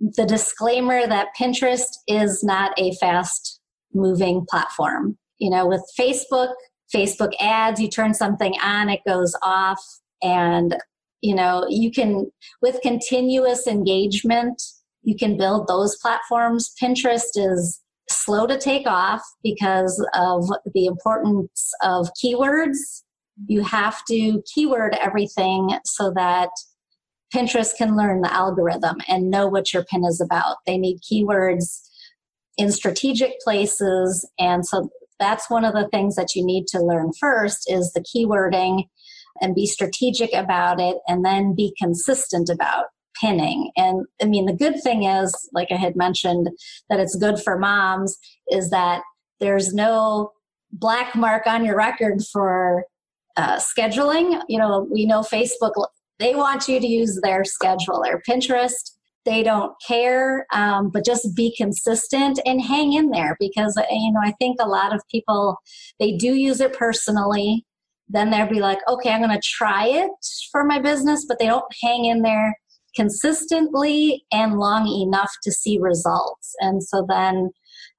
the 0.00 0.26
disclaimer 0.26 1.06
that 1.06 1.28
pinterest 1.38 1.98
is 2.08 2.42
not 2.42 2.72
a 2.78 2.94
fast 2.96 3.60
moving 3.94 4.44
platform 4.48 5.16
you 5.38 5.50
know 5.50 5.66
with 5.66 5.82
facebook 5.98 6.52
Facebook 6.94 7.32
ads, 7.40 7.80
you 7.80 7.88
turn 7.88 8.14
something 8.14 8.54
on, 8.62 8.88
it 8.88 9.00
goes 9.06 9.34
off. 9.42 9.80
And, 10.22 10.76
you 11.20 11.34
know, 11.34 11.66
you 11.68 11.90
can, 11.90 12.30
with 12.60 12.80
continuous 12.82 13.66
engagement, 13.66 14.62
you 15.02 15.16
can 15.16 15.36
build 15.36 15.66
those 15.66 15.96
platforms. 15.96 16.72
Pinterest 16.80 17.30
is 17.34 17.80
slow 18.08 18.46
to 18.46 18.58
take 18.58 18.86
off 18.86 19.22
because 19.42 20.04
of 20.14 20.48
the 20.74 20.86
importance 20.86 21.72
of 21.82 22.08
keywords. 22.22 23.02
You 23.46 23.62
have 23.64 24.04
to 24.06 24.42
keyword 24.54 24.94
everything 25.00 25.78
so 25.84 26.12
that 26.14 26.50
Pinterest 27.34 27.76
can 27.76 27.96
learn 27.96 28.20
the 28.20 28.32
algorithm 28.32 28.96
and 29.08 29.30
know 29.30 29.48
what 29.48 29.72
your 29.72 29.84
pin 29.84 30.04
is 30.04 30.20
about. 30.20 30.56
They 30.66 30.76
need 30.76 31.00
keywords 31.00 31.80
in 32.58 32.70
strategic 32.70 33.40
places. 33.40 34.28
And 34.38 34.66
so 34.66 34.90
that's 35.18 35.48
one 35.48 35.64
of 35.64 35.72
the 35.72 35.88
things 35.88 36.16
that 36.16 36.34
you 36.34 36.44
need 36.44 36.66
to 36.68 36.82
learn 36.82 37.12
first 37.18 37.70
is 37.70 37.92
the 37.92 38.04
keywording 38.04 38.84
and 39.40 39.54
be 39.54 39.66
strategic 39.66 40.32
about 40.34 40.80
it 40.80 40.98
and 41.08 41.24
then 41.24 41.54
be 41.54 41.74
consistent 41.80 42.50
about 42.50 42.86
pinning. 43.18 43.70
And 43.76 44.04
I 44.20 44.26
mean, 44.26 44.46
the 44.46 44.52
good 44.52 44.82
thing 44.82 45.04
is, 45.04 45.34
like 45.52 45.68
I 45.70 45.76
had 45.76 45.96
mentioned, 45.96 46.48
that 46.90 47.00
it's 47.00 47.16
good 47.16 47.40
for 47.40 47.58
moms 47.58 48.18
is 48.48 48.70
that 48.70 49.02
there's 49.40 49.72
no 49.72 50.32
black 50.70 51.14
mark 51.14 51.46
on 51.46 51.64
your 51.64 51.76
record 51.76 52.22
for 52.32 52.84
uh, 53.36 53.56
scheduling. 53.56 54.40
You 54.48 54.58
know, 54.58 54.86
we 54.90 55.06
know 55.06 55.20
Facebook, 55.20 55.72
they 56.18 56.34
want 56.34 56.68
you 56.68 56.80
to 56.80 56.86
use 56.86 57.18
their 57.22 57.42
scheduler. 57.42 58.20
Pinterest, 58.28 58.92
they 59.24 59.42
don't 59.42 59.74
care 59.86 60.46
um, 60.52 60.90
but 60.90 61.04
just 61.04 61.34
be 61.36 61.54
consistent 61.56 62.40
and 62.44 62.60
hang 62.60 62.92
in 62.92 63.10
there 63.10 63.36
because 63.38 63.76
uh, 63.76 63.82
you 63.90 64.12
know 64.12 64.20
i 64.22 64.32
think 64.38 64.56
a 64.60 64.68
lot 64.68 64.94
of 64.94 65.00
people 65.10 65.56
they 66.00 66.12
do 66.16 66.34
use 66.34 66.60
it 66.60 66.72
personally 66.72 67.64
then 68.08 68.30
they'll 68.30 68.48
be 68.48 68.60
like 68.60 68.78
okay 68.88 69.10
i'm 69.10 69.22
going 69.22 69.30
to 69.30 69.40
try 69.44 69.86
it 69.86 70.10
for 70.50 70.64
my 70.64 70.78
business 70.78 71.24
but 71.26 71.38
they 71.38 71.46
don't 71.46 71.64
hang 71.82 72.04
in 72.04 72.22
there 72.22 72.54
consistently 72.96 74.22
and 74.32 74.58
long 74.58 74.86
enough 74.86 75.32
to 75.42 75.50
see 75.50 75.78
results 75.80 76.54
and 76.60 76.82
so 76.82 77.06
then 77.08 77.50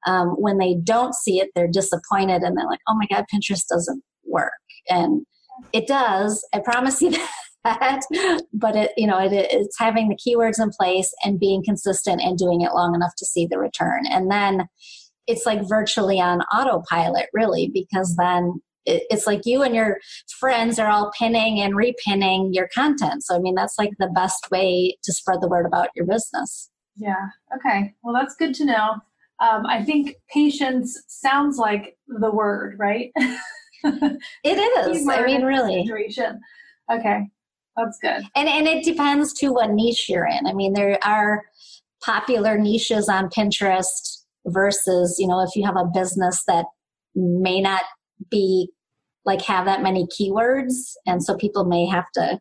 um, 0.05 0.29
when 0.37 0.57
they 0.57 0.75
don't 0.83 1.15
see 1.15 1.39
it 1.39 1.49
they're 1.55 1.67
disappointed 1.67 2.41
and 2.41 2.57
they're 2.57 2.67
like 2.67 2.81
oh 2.87 2.95
my 2.95 3.07
god 3.09 3.25
pinterest 3.33 3.67
doesn't 3.67 4.03
work 4.25 4.51
and 4.89 5.25
it 5.71 5.87
does 5.87 6.45
i 6.53 6.59
promise 6.59 7.01
you 7.01 7.11
that 7.63 8.01
but 8.53 8.75
it 8.75 8.91
you 8.97 9.07
know 9.07 9.19
it, 9.19 9.31
it's 9.31 9.77
having 9.79 10.09
the 10.09 10.17
keywords 10.17 10.61
in 10.61 10.69
place 10.69 11.13
and 11.23 11.39
being 11.39 11.63
consistent 11.63 12.21
and 12.21 12.37
doing 12.37 12.61
it 12.61 12.73
long 12.73 12.93
enough 12.93 13.13
to 13.17 13.25
see 13.25 13.47
the 13.49 13.57
return. 13.57 14.05
And 14.05 14.29
then 14.29 14.67
it's 15.27 15.45
like 15.45 15.67
virtually 15.67 16.19
on 16.19 16.41
autopilot 16.53 17.27
really 17.33 17.71
because 17.73 18.15
then 18.17 18.61
it's 18.85 19.25
like 19.25 19.45
you 19.45 19.63
and 19.63 19.73
your 19.73 19.97
friends 20.41 20.77
are 20.77 20.89
all 20.89 21.09
pinning 21.17 21.61
and 21.61 21.73
repinning 21.73 22.49
your 22.51 22.67
content. 22.75 23.23
So 23.23 23.35
i 23.35 23.39
mean 23.39 23.55
that's 23.55 23.75
like 23.77 23.91
the 23.97 24.11
best 24.13 24.51
way 24.51 24.97
to 25.03 25.13
spread 25.13 25.39
the 25.41 25.47
word 25.47 25.65
about 25.65 25.89
your 25.95 26.05
business. 26.05 26.69
Yeah. 26.97 27.29
Okay. 27.55 27.93
Well 28.03 28.13
that's 28.13 28.35
good 28.35 28.53
to 28.55 28.65
know. 28.65 28.95
Um, 29.39 29.65
i 29.65 29.83
think 29.83 30.15
patience 30.31 31.01
sounds 31.07 31.57
like 31.57 31.97
the 32.07 32.31
word 32.31 32.75
right 32.77 33.11
it 34.43 34.57
is 34.57 35.07
i 35.07 35.25
mean 35.25 35.43
really 35.43 35.83
situation. 35.83 36.39
okay 36.91 37.23
that's 37.75 37.97
good. 37.99 38.21
And 38.35 38.47
and 38.47 38.67
it 38.67 38.83
depends 38.83 39.33
to 39.39 39.49
what 39.49 39.71
niche 39.71 40.07
you're 40.09 40.27
in. 40.27 40.45
I 40.45 40.53
mean, 40.53 40.73
there 40.73 40.99
are 41.03 41.43
popular 42.03 42.57
niches 42.57 43.09
on 43.09 43.29
Pinterest 43.29 44.23
versus, 44.45 45.17
you 45.19 45.27
know, 45.27 45.41
if 45.41 45.55
you 45.55 45.65
have 45.65 45.77
a 45.77 45.89
business 45.93 46.43
that 46.47 46.65
may 47.15 47.61
not 47.61 47.83
be 48.29 48.69
like 49.25 49.41
have 49.43 49.65
that 49.65 49.81
many 49.81 50.05
keywords 50.07 50.93
and 51.07 51.23
so 51.23 51.35
people 51.37 51.63
may 51.63 51.85
have 51.85 52.05
to 52.13 52.39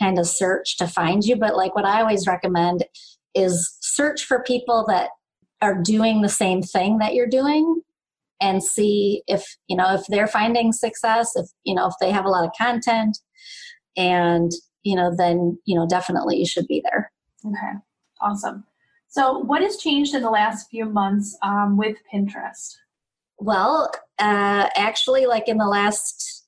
kind 0.00 0.18
of 0.18 0.26
search 0.26 0.76
to 0.78 0.86
find 0.86 1.24
you, 1.24 1.36
but 1.36 1.56
like 1.56 1.74
what 1.74 1.84
I 1.84 2.00
always 2.00 2.26
recommend 2.26 2.84
is 3.34 3.76
search 3.80 4.24
for 4.24 4.42
people 4.42 4.84
that 4.88 5.10
are 5.60 5.82
doing 5.82 6.22
the 6.22 6.28
same 6.28 6.62
thing 6.62 6.98
that 6.98 7.14
you're 7.14 7.26
doing 7.26 7.82
and 8.40 8.62
see 8.62 9.22
if, 9.26 9.44
you 9.68 9.76
know, 9.76 9.94
if 9.94 10.02
they're 10.08 10.26
finding 10.26 10.72
success, 10.72 11.32
if, 11.36 11.46
you 11.64 11.74
know, 11.74 11.86
if 11.86 11.94
they 12.00 12.10
have 12.10 12.24
a 12.24 12.30
lot 12.30 12.44
of 12.44 12.52
content 12.58 13.18
and 13.96 14.52
you 14.82 14.96
know, 14.96 15.14
then, 15.16 15.58
you 15.64 15.78
know, 15.78 15.86
definitely 15.86 16.38
you 16.38 16.46
should 16.46 16.66
be 16.66 16.82
there. 16.90 17.12
Okay, 17.46 17.78
awesome. 18.20 18.64
So, 19.08 19.38
what 19.38 19.62
has 19.62 19.76
changed 19.76 20.14
in 20.14 20.22
the 20.22 20.30
last 20.30 20.68
few 20.70 20.84
months 20.84 21.36
um, 21.42 21.76
with 21.76 21.96
Pinterest? 22.12 22.74
Well, 23.38 23.90
uh, 24.18 24.68
actually, 24.76 25.26
like 25.26 25.48
in 25.48 25.58
the 25.58 25.66
last 25.66 26.46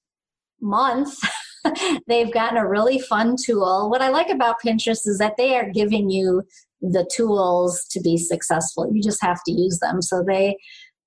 month, 0.61 1.19
they've 2.07 2.33
gotten 2.33 2.59
a 2.59 2.69
really 2.69 2.99
fun 2.99 3.37
tool. 3.43 3.91
What 3.91 4.03
I 4.03 4.09
like 4.09 4.29
about 4.29 4.63
Pinterest 4.65 5.07
is 5.07 5.19
that 5.19 5.37
they 5.37 5.57
are 5.57 5.71
giving 5.71 6.11
you 6.11 6.43
the 6.81 7.09
tools 7.15 7.85
to 7.91 8.01
be 8.01 8.17
successful. 8.17 8.91
You 8.93 9.03
just 9.03 9.23
have 9.23 9.41
to 9.47 9.53
use 9.53 9.79
them. 9.81 10.03
So 10.03 10.23
they, 10.27 10.57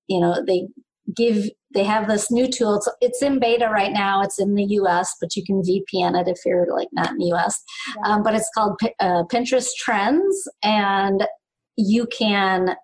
you 0.08 0.20
know, 0.20 0.44
they 0.46 0.68
give 1.16 1.50
they 1.74 1.84
have 1.84 2.08
this 2.08 2.32
new 2.32 2.48
tool. 2.48 2.78
It's, 2.78 2.90
it's 3.02 3.22
in 3.22 3.38
beta 3.38 3.68
right 3.70 3.92
now. 3.92 4.22
It's 4.22 4.40
in 4.40 4.56
the 4.56 4.64
U.S., 4.64 5.14
but 5.20 5.36
you 5.36 5.44
can 5.44 5.62
VPN 5.62 6.20
it 6.20 6.28
if 6.28 6.40
you're 6.46 6.66
like 6.74 6.88
not 6.94 7.12
in 7.12 7.18
the 7.18 7.28
U.S. 7.28 7.62
Yeah. 7.98 8.14
Um, 8.14 8.24
but 8.24 8.34
it's 8.34 8.50
called 8.56 8.80
uh, 9.00 9.24
Pinterest 9.32 9.70
Trends, 9.78 10.48
and 10.64 11.28
you 11.76 12.08
can 12.08 12.76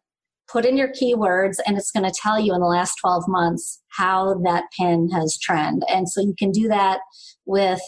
put 0.52 0.66
in 0.66 0.76
your 0.76 0.90
keywords, 0.90 1.58
and 1.66 1.78
it's 1.78 1.92
going 1.92 2.06
to 2.06 2.16
tell 2.22 2.40
you 2.40 2.54
in 2.54 2.60
the 2.60 2.68
last 2.68 2.96
12 3.02 3.24
months 3.28 3.82
how 3.88 4.36
that 4.44 4.66
pin 4.78 5.10
has 5.12 5.40
trend. 5.40 5.84
And 5.90 6.10
so 6.10 6.22
you 6.22 6.36
can 6.38 6.52
do 6.52 6.68
that 6.68 7.00
with 7.46 7.82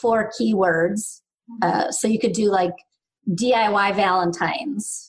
four 0.00 0.30
keywords. 0.38 1.22
Mm-hmm. 1.50 1.62
Uh, 1.62 1.90
so 1.90 2.06
you 2.06 2.18
could 2.18 2.32
do 2.32 2.50
like 2.50 2.74
DIY 3.30 3.96
Valentines. 3.96 5.07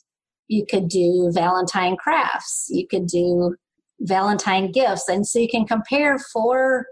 You 0.50 0.66
could 0.70 0.90
do 0.90 1.32
Valentine 1.34 1.96
crafts. 1.96 2.68
You 2.70 2.86
could 2.86 3.08
do 3.08 3.56
Valentine 4.02 4.72
gifts. 4.72 5.08
And 5.08 5.26
so 5.26 5.40
you 5.40 5.48
can 5.48 5.66
compare 5.66 6.20
four 6.20 6.88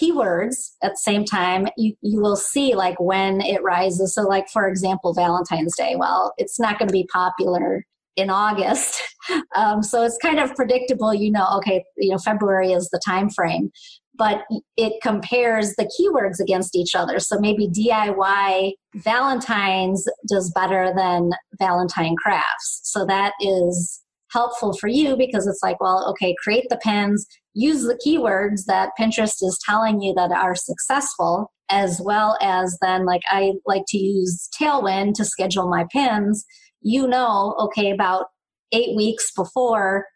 keywords 0.00 0.72
at 0.82 0.92
the 0.92 0.96
same 0.96 1.24
time. 1.24 1.68
You, 1.76 1.94
you 2.00 2.20
will 2.20 2.36
see 2.36 2.74
like 2.74 2.98
when 2.98 3.40
it 3.40 3.62
rises. 3.62 4.14
So, 4.14 4.22
like, 4.22 4.48
for 4.48 4.66
example, 4.66 5.14
Valentine's 5.14 5.76
Day. 5.76 5.94
Well, 5.96 6.32
it's 6.38 6.58
not 6.58 6.78
going 6.78 6.88
to 6.88 6.92
be 6.92 7.06
popular 7.12 7.86
in 8.16 8.30
August. 8.30 9.00
Um, 9.54 9.84
so 9.84 10.02
it's 10.02 10.18
kind 10.20 10.40
of 10.40 10.52
predictable, 10.56 11.14
you 11.14 11.30
know, 11.30 11.46
okay, 11.58 11.84
you 11.96 12.10
know, 12.10 12.18
February 12.18 12.72
is 12.72 12.88
the 12.88 13.00
time 13.06 13.30
frame. 13.30 13.70
But 14.14 14.44
it 14.76 15.00
compares 15.02 15.74
the 15.74 15.90
keywords 15.98 16.38
against 16.40 16.76
each 16.76 16.94
other. 16.94 17.18
So 17.18 17.38
maybe 17.38 17.68
DIY 17.68 18.72
Valentine's 18.94 20.04
does 20.28 20.52
better 20.54 20.92
than 20.94 21.30
Valentine 21.58 22.14
crafts. 22.22 22.80
So 22.84 23.06
that 23.06 23.32
is 23.40 24.02
helpful 24.30 24.76
for 24.76 24.88
you 24.88 25.16
because 25.16 25.46
it's 25.46 25.62
like, 25.62 25.80
well, 25.80 26.06
okay, 26.10 26.34
create 26.42 26.66
the 26.68 26.78
pins, 26.82 27.26
use 27.54 27.82
the 27.82 27.98
keywords 28.04 28.64
that 28.66 28.90
Pinterest 28.98 29.42
is 29.42 29.58
telling 29.66 30.00
you 30.00 30.14
that 30.14 30.32
are 30.32 30.54
successful, 30.54 31.52
as 31.70 32.00
well 32.02 32.36
as 32.40 32.78
then, 32.82 33.06
like, 33.06 33.22
I 33.28 33.52
like 33.66 33.84
to 33.88 33.98
use 33.98 34.48
Tailwind 34.58 35.14
to 35.14 35.24
schedule 35.24 35.68
my 35.68 35.86
pins. 35.92 36.44
You 36.80 37.06
know, 37.06 37.54
okay, 37.58 37.90
about 37.90 38.26
eight 38.72 38.96
weeks 38.96 39.30
before 39.34 40.06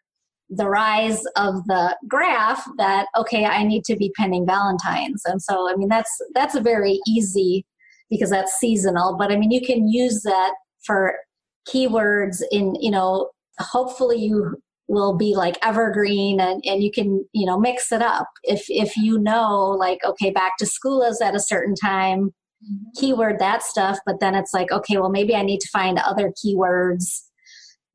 the 0.49 0.69
rise 0.69 1.23
of 1.35 1.65
the 1.65 1.95
graph 2.07 2.63
that 2.77 3.07
okay 3.17 3.45
i 3.45 3.63
need 3.63 3.83
to 3.83 3.95
be 3.95 4.11
pinning 4.15 4.45
valentines 4.45 5.21
and 5.25 5.41
so 5.41 5.69
i 5.69 5.75
mean 5.75 5.89
that's 5.89 6.11
that's 6.33 6.55
a 6.55 6.61
very 6.61 6.99
easy 7.07 7.65
because 8.09 8.29
that's 8.29 8.53
seasonal 8.53 9.17
but 9.17 9.31
i 9.31 9.35
mean 9.35 9.51
you 9.51 9.61
can 9.61 9.87
use 9.87 10.21
that 10.23 10.53
for 10.85 11.15
keywords 11.67 12.41
in 12.51 12.75
you 12.79 12.91
know 12.91 13.29
hopefully 13.59 14.17
you 14.17 14.55
will 14.87 15.17
be 15.17 15.35
like 15.35 15.57
evergreen 15.63 16.39
and, 16.39 16.63
and 16.65 16.81
you 16.81 16.91
can 16.91 17.25
you 17.33 17.45
know 17.45 17.59
mix 17.59 17.91
it 17.91 18.01
up 18.01 18.27
if 18.43 18.65
if 18.69 18.95
you 18.95 19.19
know 19.19 19.75
like 19.77 19.99
okay 20.05 20.31
back 20.31 20.57
to 20.57 20.65
school 20.65 21.01
is 21.01 21.19
at 21.21 21.35
a 21.35 21.39
certain 21.39 21.75
time 21.75 22.29
mm-hmm. 22.63 22.89
keyword 22.99 23.37
that 23.39 23.63
stuff 23.63 23.99
but 24.05 24.19
then 24.21 24.33
it's 24.33 24.53
like 24.53 24.71
okay 24.71 24.97
well 24.97 25.09
maybe 25.09 25.35
i 25.35 25.41
need 25.41 25.59
to 25.59 25.69
find 25.69 25.99
other 25.99 26.31
keywords 26.31 27.26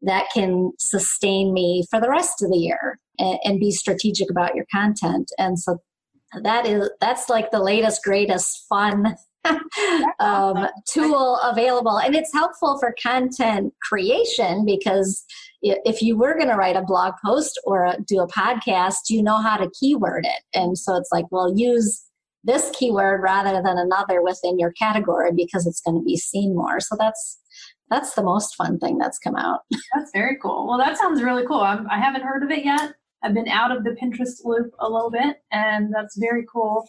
that 0.03 0.27
can 0.35 0.73
sustain 0.79 1.53
me 1.53 1.85
for 1.91 2.01
the 2.01 2.11
rest 2.11 2.43
of 2.43 2.51
the 2.51 2.59
year 2.59 2.99
and, 3.19 3.39
and 3.45 3.61
be 3.61 3.71
strategic 3.71 4.31
about 4.31 4.55
your 4.55 4.67
content 4.73 5.31
and 5.39 5.59
so 5.59 5.79
that 6.43 6.67
is 6.67 6.91
that's 7.01 7.29
like 7.29 7.51
the 7.51 7.63
latest 7.63 8.03
greatest 8.03 8.65
fun 8.69 9.15
um, 10.21 10.67
tool 10.89 11.39
available 11.43 11.99
and 11.99 12.15
it's 12.15 12.33
helpful 12.33 12.79
for 12.79 12.95
content 13.03 13.73
creation 13.83 14.65
because 14.65 15.25
if 15.63 16.03
you 16.03 16.17
were 16.17 16.35
going 16.35 16.49
to 16.49 16.57
write 16.57 16.77
a 16.77 16.83
blog 16.83 17.15
post 17.25 17.59
or 17.65 17.95
do 18.07 18.21
a 18.21 18.29
podcast, 18.29 19.09
you 19.09 19.23
know 19.23 19.41
how 19.41 19.57
to 19.57 19.71
keyword 19.79 20.27
it. 20.27 20.43
And 20.55 20.77
so 20.77 20.97
it's 20.97 21.11
like, 21.13 21.27
well, 21.31 21.57
use 21.57 22.05
this 22.45 22.71
keyword 22.77 23.23
rather 23.23 23.63
than 23.63 23.79
another 23.79 24.23
within 24.23 24.59
your 24.59 24.73
category 24.73 25.31
because 25.35 25.67
it's 25.67 25.81
going 25.81 25.97
to 25.97 26.05
be 26.05 26.17
seen 26.17 26.57
more. 26.57 26.81
So 26.81 26.97
that's 26.99 27.39
that's 27.93 28.15
the 28.15 28.23
most 28.23 28.57
fun 28.57 28.79
thing 28.79 28.99
that's 28.99 29.19
come 29.19 29.37
out. 29.37 29.61
That's 29.95 30.11
very 30.13 30.39
cool. 30.41 30.67
Well, 30.67 30.79
that 30.79 30.97
sounds 30.97 31.23
really 31.23 31.47
cool. 31.47 31.61
I'm, 31.61 31.87
I 31.91 31.99
have 31.99 32.15
not 32.15 32.23
heard 32.23 32.43
of 32.43 32.51
it 32.51 32.65
yet. 32.65 32.95
I've 33.23 33.35
been 33.35 33.49
out 33.49 33.75
of 33.77 33.85
the 33.85 33.91
Pinterest 33.91 34.45
loop 34.45 34.73
a 34.81 34.89
little 34.89 35.11
bit, 35.11 35.37
and 35.53 35.93
that's 35.95 36.17
very 36.19 36.45
cool. 36.51 36.89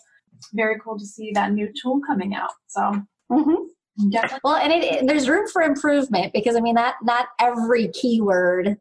Very 0.54 0.80
cool 0.80 0.98
to 0.98 1.06
see 1.06 1.32
that 1.34 1.52
new 1.52 1.70
tool 1.82 2.00
coming 2.08 2.34
out. 2.34 2.52
So. 2.68 3.02
Mm-hmm. 3.32 4.10
Definitely. 4.10 4.40
Well, 4.44 4.56
and 4.56 4.74
it, 4.74 4.84
it, 4.84 5.08
there's 5.08 5.30
room 5.30 5.48
for 5.48 5.62
improvement 5.62 6.34
because 6.34 6.56
I 6.56 6.62
mean 6.62 6.76
that 6.76 6.96
not 7.04 7.28
every 7.40 7.90
keyword 7.90 8.78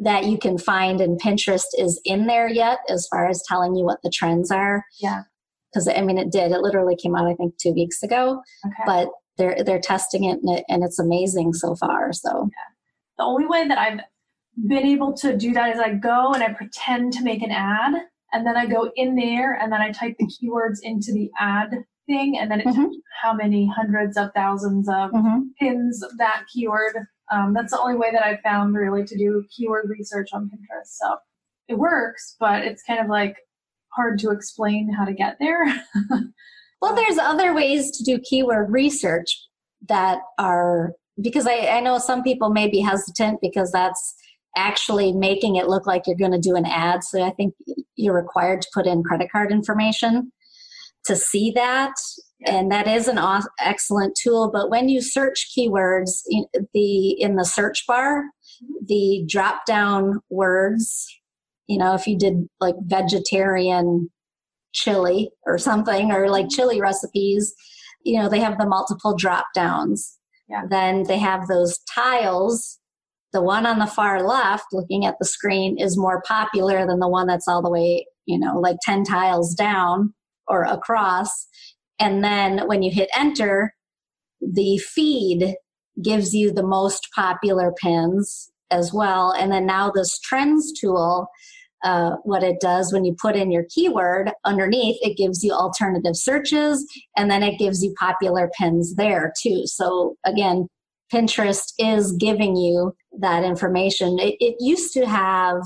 that 0.00 0.26
you 0.26 0.38
can 0.38 0.58
find 0.58 1.00
in 1.00 1.16
Pinterest 1.16 1.66
is 1.76 2.00
in 2.04 2.26
there 2.26 2.48
yet, 2.48 2.78
as 2.88 3.06
far 3.08 3.28
as 3.28 3.42
telling 3.46 3.76
you 3.76 3.84
what 3.84 4.00
the 4.02 4.10
trends 4.10 4.50
are. 4.50 4.84
Yeah. 5.00 5.22
Because 5.72 5.88
I 5.88 6.00
mean, 6.00 6.18
it 6.18 6.32
did. 6.32 6.50
It 6.50 6.60
literally 6.60 6.96
came 6.96 7.14
out, 7.14 7.28
I 7.28 7.34
think, 7.34 7.56
two 7.58 7.72
weeks 7.72 8.02
ago. 8.02 8.42
Okay. 8.66 8.82
But 8.86 9.08
they're 9.38 9.62
they're 9.64 9.80
testing 9.80 10.24
it 10.24 10.40
and, 10.42 10.58
it 10.58 10.64
and 10.68 10.84
it's 10.84 10.98
amazing 10.98 11.54
so 11.54 11.74
far. 11.74 12.12
So. 12.12 12.50
Yeah. 12.50 12.74
The 13.18 13.24
only 13.24 13.46
way 13.46 13.66
that 13.66 13.78
I've 13.78 14.00
been 14.68 14.86
able 14.86 15.12
to 15.14 15.36
do 15.36 15.52
that 15.52 15.74
is 15.74 15.80
I 15.80 15.94
go 15.94 16.32
and 16.32 16.42
I 16.42 16.52
pretend 16.52 17.12
to 17.14 17.24
make 17.24 17.42
an 17.42 17.50
ad, 17.50 17.94
and 18.32 18.46
then 18.46 18.56
I 18.56 18.66
go 18.66 18.92
in 18.96 19.16
there 19.16 19.54
and 19.54 19.72
then 19.72 19.80
I 19.80 19.90
type 19.90 20.16
the 20.18 20.26
keywords 20.26 20.78
into 20.82 21.12
the 21.12 21.30
ad 21.38 21.70
thing, 22.06 22.38
and 22.38 22.50
then 22.50 22.60
it 22.60 22.66
mm-hmm. 22.66 22.86
how 23.22 23.32
many 23.32 23.70
hundreds 23.74 24.16
of 24.16 24.30
thousands 24.34 24.88
of 24.88 25.10
mm-hmm. 25.10 25.40
pins 25.58 26.02
of 26.02 26.16
that 26.18 26.44
keyword. 26.52 26.96
Um, 27.30 27.52
that's 27.54 27.72
the 27.72 27.80
only 27.80 27.96
way 27.96 28.10
that 28.12 28.24
I've 28.24 28.40
found 28.40 28.74
really 28.74 29.04
to 29.04 29.18
do 29.18 29.44
keyword 29.54 29.90
research 29.90 30.30
on 30.32 30.44
Pinterest. 30.44 30.86
So 30.86 31.16
it 31.68 31.76
works, 31.76 32.36
but 32.40 32.62
it's 32.62 32.82
kind 32.82 33.00
of 33.00 33.08
like 33.08 33.36
hard 33.90 34.18
to 34.20 34.30
explain 34.30 34.92
how 34.92 35.04
to 35.04 35.12
get 35.12 35.38
there. 35.38 35.64
well, 36.80 36.94
there's 36.94 37.18
other 37.18 37.54
ways 37.54 37.90
to 37.92 38.04
do 38.04 38.18
keyword 38.18 38.70
research 38.70 39.46
that 39.88 40.20
are 40.38 40.92
because 41.20 41.46
I, 41.46 41.66
I 41.66 41.80
know 41.80 41.98
some 41.98 42.22
people 42.22 42.50
may 42.50 42.68
be 42.68 42.80
hesitant 42.80 43.40
because 43.40 43.72
that's 43.72 44.14
actually 44.56 45.12
making 45.12 45.56
it 45.56 45.68
look 45.68 45.86
like 45.86 46.02
you're 46.06 46.16
going 46.16 46.32
to 46.32 46.38
do 46.38 46.56
an 46.56 46.66
ad. 46.66 47.02
So 47.04 47.22
I 47.22 47.30
think 47.30 47.54
you're 47.96 48.14
required 48.14 48.62
to 48.62 48.68
put 48.72 48.86
in 48.86 49.02
credit 49.02 49.30
card 49.30 49.50
information 49.50 50.32
to 51.04 51.16
see 51.16 51.50
that. 51.52 51.94
And 52.46 52.70
that 52.70 52.86
is 52.86 53.08
an 53.08 53.18
excellent 53.60 54.16
tool. 54.20 54.50
But 54.52 54.70
when 54.70 54.88
you 54.88 55.00
search 55.00 55.50
keywords 55.56 56.22
in 56.28 56.44
the 56.72 57.20
in 57.20 57.36
the 57.36 57.44
search 57.44 57.84
bar 57.86 58.22
mm-hmm. 58.22 58.86
the 58.86 59.24
drop 59.28 59.66
down 59.66 60.20
words 60.30 61.06
you 61.68 61.78
know 61.78 61.94
if 61.94 62.06
you 62.06 62.18
did 62.18 62.48
like 62.60 62.74
vegetarian 62.82 64.10
chili 64.82 65.30
or 65.46 65.58
something 65.58 66.12
or 66.12 66.28
like 66.28 66.46
mm-hmm. 66.46 66.56
chili 66.56 66.80
recipes 66.80 67.54
you 68.04 68.18
know 68.18 68.28
they 68.28 68.40
have 68.40 68.58
the 68.58 68.66
multiple 68.66 69.16
drop 69.16 69.46
downs 69.54 70.18
yeah. 70.48 70.62
then 70.70 71.04
they 71.04 71.18
have 71.18 71.46
those 71.46 71.78
tiles 71.94 72.78
the 73.32 73.42
one 73.42 73.66
on 73.66 73.78
the 73.78 73.86
far 73.86 74.22
left 74.22 74.66
looking 74.72 75.04
at 75.04 75.16
the 75.18 75.26
screen 75.26 75.76
is 75.78 75.98
more 75.98 76.22
popular 76.26 76.86
than 76.86 77.00
the 77.00 77.08
one 77.08 77.26
that's 77.26 77.48
all 77.48 77.62
the 77.62 77.70
way 77.70 78.06
you 78.26 78.38
know 78.38 78.58
like 78.58 78.76
10 78.84 79.04
tiles 79.04 79.54
down 79.54 80.14
or 80.48 80.64
across. 80.64 81.46
And 82.00 82.24
then 82.24 82.66
when 82.66 82.82
you 82.82 82.90
hit 82.90 83.10
enter, 83.16 83.74
the 84.40 84.78
feed 84.78 85.54
gives 86.02 86.34
you 86.34 86.52
the 86.52 86.66
most 86.66 87.08
popular 87.14 87.72
pins 87.72 88.50
as 88.70 88.92
well. 88.92 89.32
And 89.32 89.52
then 89.52 89.66
now 89.66 89.90
this 89.90 90.18
trends 90.20 90.72
tool, 90.78 91.28
uh, 91.84 92.16
what 92.24 92.42
it 92.42 92.60
does 92.60 92.92
when 92.92 93.04
you 93.04 93.14
put 93.20 93.36
in 93.36 93.50
your 93.50 93.64
keyword 93.68 94.32
underneath, 94.44 94.96
it 95.00 95.16
gives 95.16 95.44
you 95.44 95.52
alternative 95.52 96.16
searches 96.16 96.84
and 97.16 97.30
then 97.30 97.42
it 97.42 97.58
gives 97.58 97.82
you 97.82 97.94
popular 97.98 98.50
pins 98.58 98.96
there 98.96 99.32
too. 99.40 99.62
So 99.66 100.16
again, 100.24 100.68
Pinterest 101.12 101.72
is 101.78 102.12
giving 102.12 102.56
you 102.56 102.94
that 103.20 103.44
information. 103.44 104.18
It, 104.18 104.36
it 104.40 104.56
used 104.60 104.92
to 104.94 105.06
have 105.06 105.62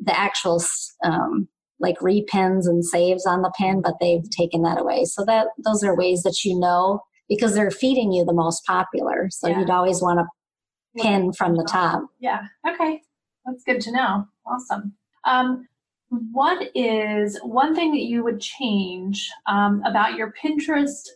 the 0.00 0.18
actual 0.18 0.62
um, 1.04 1.48
like 1.80 1.98
repins 1.98 2.66
and 2.66 2.84
saves 2.84 3.26
on 3.26 3.42
the 3.42 3.52
pin, 3.58 3.82
but 3.82 3.94
they've 4.00 4.28
taken 4.30 4.62
that 4.62 4.80
away. 4.80 5.04
So 5.04 5.24
that 5.24 5.48
those 5.64 5.82
are 5.82 5.96
ways 5.96 6.22
that 6.22 6.44
you 6.44 6.58
know 6.58 7.00
because 7.28 7.54
they're 7.54 7.70
feeding 7.70 8.12
you 8.12 8.24
the 8.24 8.32
most 8.32 8.64
popular. 8.66 9.28
So 9.30 9.48
yeah. 9.48 9.60
you'd 9.60 9.70
always 9.70 10.00
want 10.00 10.20
to 10.20 11.02
pin 11.02 11.32
from 11.32 11.56
the 11.56 11.64
top. 11.64 12.04
Yeah. 12.20 12.42
Okay. 12.68 13.00
That's 13.44 13.64
good 13.64 13.80
to 13.82 13.92
know. 13.92 14.26
Awesome. 14.46 14.94
Um, 15.24 15.68
what 16.08 16.70
is 16.74 17.38
one 17.42 17.74
thing 17.74 17.92
that 17.92 18.02
you 18.02 18.22
would 18.22 18.40
change 18.40 19.30
um, 19.46 19.82
about 19.86 20.14
your 20.14 20.32
Pinterest 20.42 21.08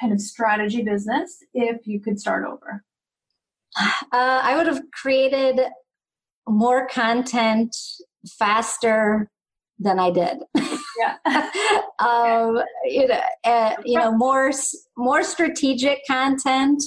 kind 0.00 0.12
of 0.12 0.20
strategy 0.20 0.82
business 0.82 1.38
if 1.54 1.86
you 1.86 2.00
could 2.00 2.20
start 2.20 2.44
over? 2.46 2.84
Uh, 3.76 4.40
I 4.42 4.56
would 4.56 4.66
have 4.66 4.82
created 4.92 5.60
more 6.46 6.86
content 6.86 7.74
faster 8.38 9.28
than 9.78 9.98
I 9.98 10.10
did. 10.10 10.38
Yeah. 10.98 11.16
um, 11.98 12.62
you 12.84 13.08
know, 13.08 13.20
uh, 13.44 13.74
you 13.84 13.98
know, 13.98 14.12
more 14.12 14.52
more 14.96 15.24
strategic 15.24 16.00
content 16.06 16.82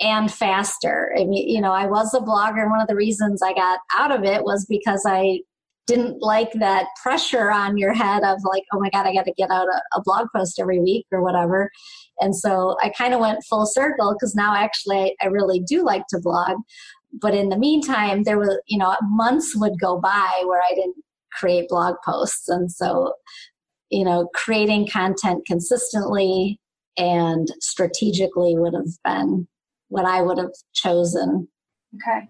and 0.00 0.30
faster. 0.30 1.14
I 1.18 1.24
mean, 1.24 1.48
you 1.48 1.60
know, 1.60 1.72
I 1.72 1.86
was 1.86 2.12
a 2.12 2.20
blogger, 2.20 2.62
and 2.62 2.70
one 2.70 2.80
of 2.80 2.88
the 2.88 2.96
reasons 2.96 3.42
I 3.42 3.54
got 3.54 3.80
out 3.96 4.10
of 4.10 4.24
it 4.24 4.44
was 4.44 4.66
because 4.66 5.04
I 5.06 5.40
didn't 5.86 6.22
like 6.22 6.52
that 6.54 6.86
pressure 7.02 7.50
on 7.50 7.76
your 7.76 7.92
head 7.92 8.22
of 8.22 8.38
like, 8.44 8.62
oh 8.72 8.80
my 8.80 8.90
God, 8.90 9.06
I 9.06 9.12
got 9.12 9.24
to 9.24 9.34
get 9.36 9.50
out 9.50 9.66
a, 9.66 9.98
a, 9.98 10.02
blog 10.02 10.28
post 10.34 10.60
every 10.60 10.80
week 10.80 11.06
or 11.10 11.22
whatever. 11.22 11.70
And 12.20 12.36
so 12.36 12.76
I 12.80 12.90
kind 12.90 13.14
of 13.14 13.20
went 13.20 13.44
full 13.48 13.66
circle 13.66 14.14
because 14.14 14.34
now 14.34 14.54
actually 14.54 15.16
I, 15.20 15.24
I 15.24 15.26
really 15.26 15.60
do 15.60 15.84
like 15.84 16.06
to 16.10 16.20
blog. 16.20 16.56
But 17.20 17.34
in 17.34 17.48
the 17.48 17.58
meantime, 17.58 18.22
there 18.22 18.38
were, 18.38 18.62
you 18.68 18.78
know, 18.78 18.96
months 19.02 19.54
would 19.56 19.78
go 19.80 20.00
by 20.00 20.42
where 20.46 20.62
I 20.62 20.74
didn't 20.74 20.96
create 21.32 21.68
blog 21.68 21.96
posts. 22.04 22.48
And 22.48 22.70
so, 22.70 23.14
you 23.90 24.04
know, 24.04 24.28
creating 24.34 24.88
content 24.88 25.44
consistently 25.46 26.58
and 26.96 27.48
strategically 27.60 28.56
would 28.56 28.74
have 28.74 28.94
been 29.04 29.48
what 29.88 30.04
I 30.04 30.22
would 30.22 30.38
have 30.38 30.52
chosen. 30.72 31.48
Okay. 31.96 32.28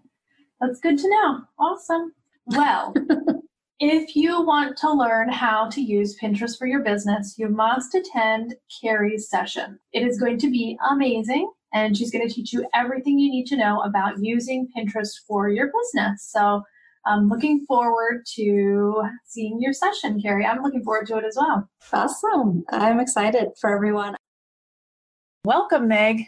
That's 0.60 0.80
good 0.80 0.98
to 0.98 1.08
know. 1.08 1.42
Awesome. 1.58 2.12
Well, 2.46 2.94
if 3.82 4.14
you 4.14 4.40
want 4.42 4.76
to 4.76 4.92
learn 4.92 5.28
how 5.28 5.68
to 5.70 5.80
use 5.80 6.16
Pinterest 6.16 6.56
for 6.56 6.68
your 6.68 6.84
business, 6.84 7.34
you 7.36 7.48
must 7.48 7.96
attend 7.96 8.54
Karrie's 8.70 9.28
session. 9.28 9.76
It 9.92 10.06
is 10.06 10.20
going 10.20 10.38
to 10.38 10.48
be 10.48 10.78
amazing, 10.88 11.50
and 11.74 11.96
she's 11.96 12.12
going 12.12 12.26
to 12.26 12.32
teach 12.32 12.52
you 12.52 12.64
everything 12.74 13.18
you 13.18 13.28
need 13.28 13.46
to 13.46 13.56
know 13.56 13.80
about 13.80 14.20
using 14.20 14.68
Pinterest 14.76 15.10
for 15.26 15.48
your 15.48 15.66
business. 15.66 16.30
So, 16.30 16.62
I'm 17.04 17.28
looking 17.28 17.66
forward 17.66 18.24
to 18.36 19.02
seeing 19.24 19.60
your 19.60 19.72
session, 19.72 20.22
Karrie. 20.24 20.46
I'm 20.46 20.62
looking 20.62 20.84
forward 20.84 21.08
to 21.08 21.16
it 21.16 21.24
as 21.24 21.36
well. 21.36 21.68
Awesome. 21.92 22.62
I'm 22.70 23.00
excited 23.00 23.48
for 23.60 23.74
everyone. 23.74 24.14
Welcome, 25.44 25.88
Meg. 25.88 26.26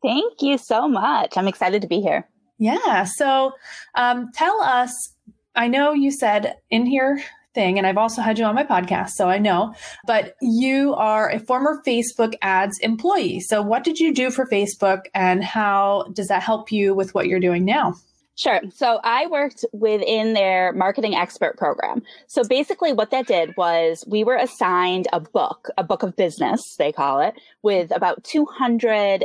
Thank 0.00 0.40
you 0.40 0.56
so 0.56 0.86
much. 0.86 1.36
I'm 1.36 1.48
excited 1.48 1.82
to 1.82 1.88
be 1.88 2.00
here. 2.00 2.28
Yeah. 2.58 3.02
So, 3.02 3.50
um, 3.96 4.30
tell 4.32 4.62
us 4.62 5.11
I 5.54 5.68
know 5.68 5.92
you 5.92 6.10
said 6.10 6.56
in 6.70 6.86
here 6.86 7.22
thing, 7.54 7.76
and 7.78 7.86
I've 7.86 7.98
also 7.98 8.22
had 8.22 8.38
you 8.38 8.44
on 8.44 8.54
my 8.54 8.64
podcast, 8.64 9.10
so 9.10 9.28
I 9.28 9.38
know, 9.38 9.74
but 10.06 10.34
you 10.40 10.94
are 10.94 11.30
a 11.30 11.38
former 11.38 11.82
Facebook 11.86 12.34
ads 12.40 12.78
employee. 12.78 13.40
So, 13.40 13.60
what 13.60 13.84
did 13.84 13.98
you 13.98 14.14
do 14.14 14.30
for 14.30 14.46
Facebook, 14.46 15.02
and 15.14 15.44
how 15.44 16.06
does 16.14 16.28
that 16.28 16.42
help 16.42 16.72
you 16.72 16.94
with 16.94 17.14
what 17.14 17.26
you're 17.26 17.40
doing 17.40 17.64
now? 17.64 17.94
Sure. 18.34 18.60
So 18.74 18.98
I 19.04 19.26
worked 19.26 19.64
within 19.72 20.32
their 20.32 20.72
marketing 20.72 21.14
expert 21.14 21.58
program. 21.58 22.02
So 22.28 22.42
basically, 22.42 22.92
what 22.92 23.10
that 23.10 23.26
did 23.26 23.54
was 23.58 24.04
we 24.08 24.24
were 24.24 24.36
assigned 24.36 25.06
a 25.12 25.20
book, 25.20 25.68
a 25.76 25.84
book 25.84 26.02
of 26.02 26.16
business, 26.16 26.60
they 26.78 26.92
call 26.92 27.20
it, 27.20 27.34
with 27.62 27.94
about 27.94 28.24
200 28.24 29.24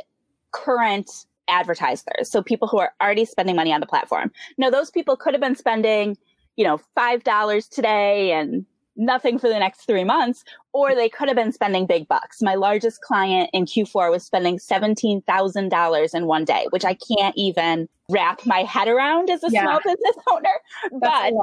current 0.51 1.09
advertisers. 1.47 2.29
So 2.29 2.41
people 2.41 2.67
who 2.67 2.79
are 2.79 2.93
already 3.01 3.25
spending 3.25 3.55
money 3.55 3.73
on 3.73 3.79
the 3.79 3.87
platform. 3.87 4.31
Now, 4.57 4.69
those 4.69 4.91
people 4.91 5.15
could 5.15 5.33
have 5.33 5.41
been 5.41 5.55
spending, 5.55 6.17
you 6.55 6.63
know, 6.63 6.79
$5 6.97 7.69
today 7.69 8.31
and 8.33 8.65
nothing 8.97 9.37
for 9.37 9.47
the 9.47 9.59
next 9.59 9.85
three 9.85 10.03
months, 10.03 10.43
or 10.73 10.95
they 10.95 11.07
could 11.07 11.27
have 11.27 11.37
been 11.37 11.51
spending 11.51 11.85
big 11.85 12.07
bucks. 12.07 12.41
My 12.41 12.55
largest 12.55 13.01
client 13.01 13.49
in 13.53 13.65
Q4 13.65 14.11
was 14.11 14.23
spending 14.23 14.57
$17,000 14.57 16.15
in 16.15 16.25
one 16.25 16.45
day, 16.45 16.65
which 16.71 16.85
I 16.85 16.95
can't 16.95 17.35
even 17.37 17.87
wrap 18.09 18.45
my 18.45 18.63
head 18.63 18.87
around 18.87 19.29
as 19.29 19.43
a 19.43 19.49
yeah. 19.49 19.63
small 19.63 19.79
business 19.83 20.15
owner, 20.31 20.99
but 20.99 21.33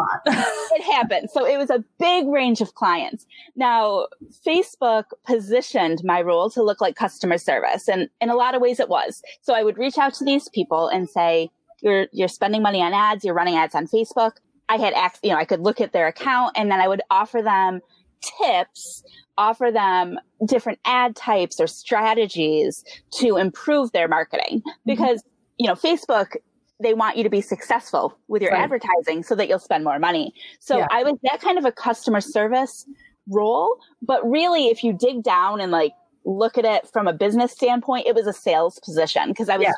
it 0.73 0.83
happened. 0.83 1.29
So 1.31 1.47
it 1.47 1.59
was 1.59 1.71
a 1.71 1.85
big 1.99 2.27
range 2.29 2.61
of 2.61 2.75
clients. 2.75 3.27
Now, 3.55 4.07
Facebook 4.47 5.05
positioned 5.27 6.03
my 6.05 6.23
role 6.23 6.49
to 6.51 6.63
look 6.63 6.81
like 6.81 6.97
customer 6.97 7.39
service. 7.39 7.89
And 7.89 8.09
in 8.21 8.31
a 8.31 8.35
lot 8.35 8.55
of 8.55 8.63
ways 8.63 8.81
it 8.81 8.89
was. 8.89 9.23
So 9.43 9.55
I 9.55 9.63
would 9.63 9.77
reach 9.77 9.99
out 9.99 10.15
to 10.15 10.25
these 10.25 10.49
people 10.49 10.89
and 10.89 11.09
say, 11.09 11.51
you're, 11.83 12.07
you're 12.13 12.29
spending 12.29 12.63
money 12.63 12.81
on 12.81 12.95
ads, 12.95 13.25
you're 13.25 13.35
running 13.35 13.57
ads 13.57 13.75
on 13.75 13.87
Facebook. 13.87 14.33
I 14.69 14.77
had 14.77 14.95
access, 14.95 15.21
you 15.23 15.31
know, 15.31 15.37
I 15.37 15.45
could 15.45 15.61
look 15.61 15.81
at 15.81 15.93
their 15.93 16.07
account 16.07 16.57
and 16.57 16.71
then 16.71 16.81
I 16.81 16.89
would 16.89 17.03
offer 17.11 17.43
them 17.43 17.81
tips, 18.23 19.05
offer 19.37 19.71
them 19.71 20.19
different 20.47 20.79
ad 20.87 21.15
types 21.15 21.61
or 21.61 21.67
strategies 21.67 22.83
to 23.19 23.37
improve 23.37 23.93
their 23.93 24.09
marketing 24.09 24.61
mm-hmm. 24.61 24.71
because, 24.87 25.23
you 25.59 25.67
know, 25.67 25.75
Facebook 25.75 26.37
they 26.81 26.95
want 26.95 27.17
you 27.17 27.23
to 27.23 27.31
be 27.31 27.41
successful 27.41 28.19
with 28.29 28.43
your 28.43 28.53
right. 28.53 28.63
advertising 28.63 29.23
so 29.23 29.35
that 29.35 29.49
you'll 29.49 29.59
spend 29.59 29.85
more 29.85 29.99
money. 29.99 30.35
So 30.61 30.79
yeah. 30.79 30.89
I 30.91 31.03
was 31.03 31.19
that 31.23 31.41
kind 31.41 31.59
of 31.59 31.65
a 31.65 31.73
customer 31.73 32.21
service 32.21 32.87
role, 33.29 33.79
but 34.03 34.29
really 34.29 34.69
if 34.69 34.83
you 34.83 34.93
dig 34.93 35.23
down 35.23 35.61
and 35.61 35.71
like 35.71 35.93
look 36.25 36.59
at 36.59 36.65
it 36.65 36.89
from 36.93 37.07
a 37.07 37.13
business 37.13 37.53
standpoint, 37.53 38.07
it 38.07 38.15
was 38.15 38.27
a 38.27 38.33
sales 38.33 38.81
position 38.81 39.29
because 39.29 39.49
I 39.49 39.57
was 39.57 39.67
yeah. 39.67 39.73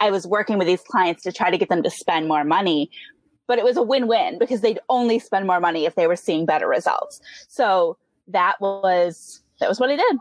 I 0.00 0.10
was 0.10 0.26
working 0.26 0.58
with 0.58 0.66
these 0.66 0.82
clients 0.82 1.22
to 1.22 1.32
try 1.32 1.50
to 1.50 1.56
get 1.56 1.68
them 1.68 1.82
to 1.82 1.90
spend 1.90 2.28
more 2.28 2.44
money 2.44 2.90
but 3.46 3.58
it 3.58 3.64
was 3.64 3.76
a 3.76 3.82
win-win 3.82 4.38
because 4.38 4.60
they'd 4.60 4.78
only 4.88 5.18
spend 5.18 5.46
more 5.46 5.60
money 5.60 5.84
if 5.84 5.94
they 5.94 6.06
were 6.06 6.16
seeing 6.16 6.46
better 6.46 6.68
results. 6.68 7.20
So 7.48 7.96
that 8.28 8.60
was 8.60 9.42
that 9.60 9.68
was 9.68 9.78
what 9.78 9.90
I 9.90 9.96
did. 9.96 10.16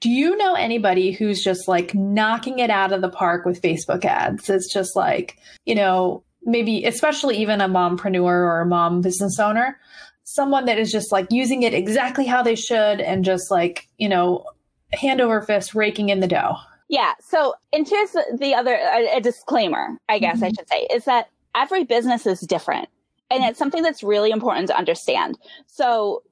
Do 0.00 0.10
you 0.10 0.36
know 0.36 0.54
anybody 0.54 1.12
who's 1.12 1.42
just 1.42 1.66
like 1.66 1.94
knocking 1.94 2.60
it 2.60 2.70
out 2.70 2.92
of 2.92 3.00
the 3.00 3.08
park 3.08 3.44
with 3.44 3.62
Facebook 3.62 4.04
ads? 4.04 4.48
It's 4.48 4.72
just 4.72 4.94
like, 4.94 5.38
you 5.66 5.74
know, 5.74 6.22
maybe 6.44 6.84
especially 6.84 7.36
even 7.38 7.60
a 7.60 7.68
mompreneur 7.68 8.22
or 8.22 8.60
a 8.60 8.66
mom 8.66 9.00
business 9.00 9.38
owner, 9.40 9.78
someone 10.24 10.66
that 10.66 10.78
is 10.78 10.92
just 10.92 11.10
like 11.10 11.26
using 11.30 11.62
it 11.62 11.74
exactly 11.74 12.26
how 12.26 12.42
they 12.42 12.54
should 12.54 13.00
and 13.00 13.24
just 13.24 13.50
like, 13.50 13.88
you 13.98 14.08
know, 14.08 14.44
hand 14.92 15.20
over 15.20 15.42
fist 15.42 15.74
raking 15.74 16.10
in 16.10 16.20
the 16.20 16.28
dough. 16.28 16.54
Yeah. 16.88 17.12
So, 17.20 17.54
and 17.72 17.86
here's 17.86 18.12
the 18.12 18.54
other 18.54 18.74
a, 18.74 19.16
a 19.16 19.20
disclaimer, 19.20 19.98
I 20.08 20.18
guess 20.18 20.36
mm-hmm. 20.36 20.44
I 20.44 20.48
should 20.48 20.68
say, 20.68 20.86
is 20.92 21.04
that 21.04 21.28
every 21.54 21.84
business 21.84 22.26
is 22.26 22.40
different. 22.40 22.88
And 23.30 23.44
it's 23.44 23.58
something 23.58 23.82
that's 23.82 24.02
really 24.02 24.30
important 24.30 24.68
to 24.68 24.78
understand. 24.78 25.38
So 25.66 26.22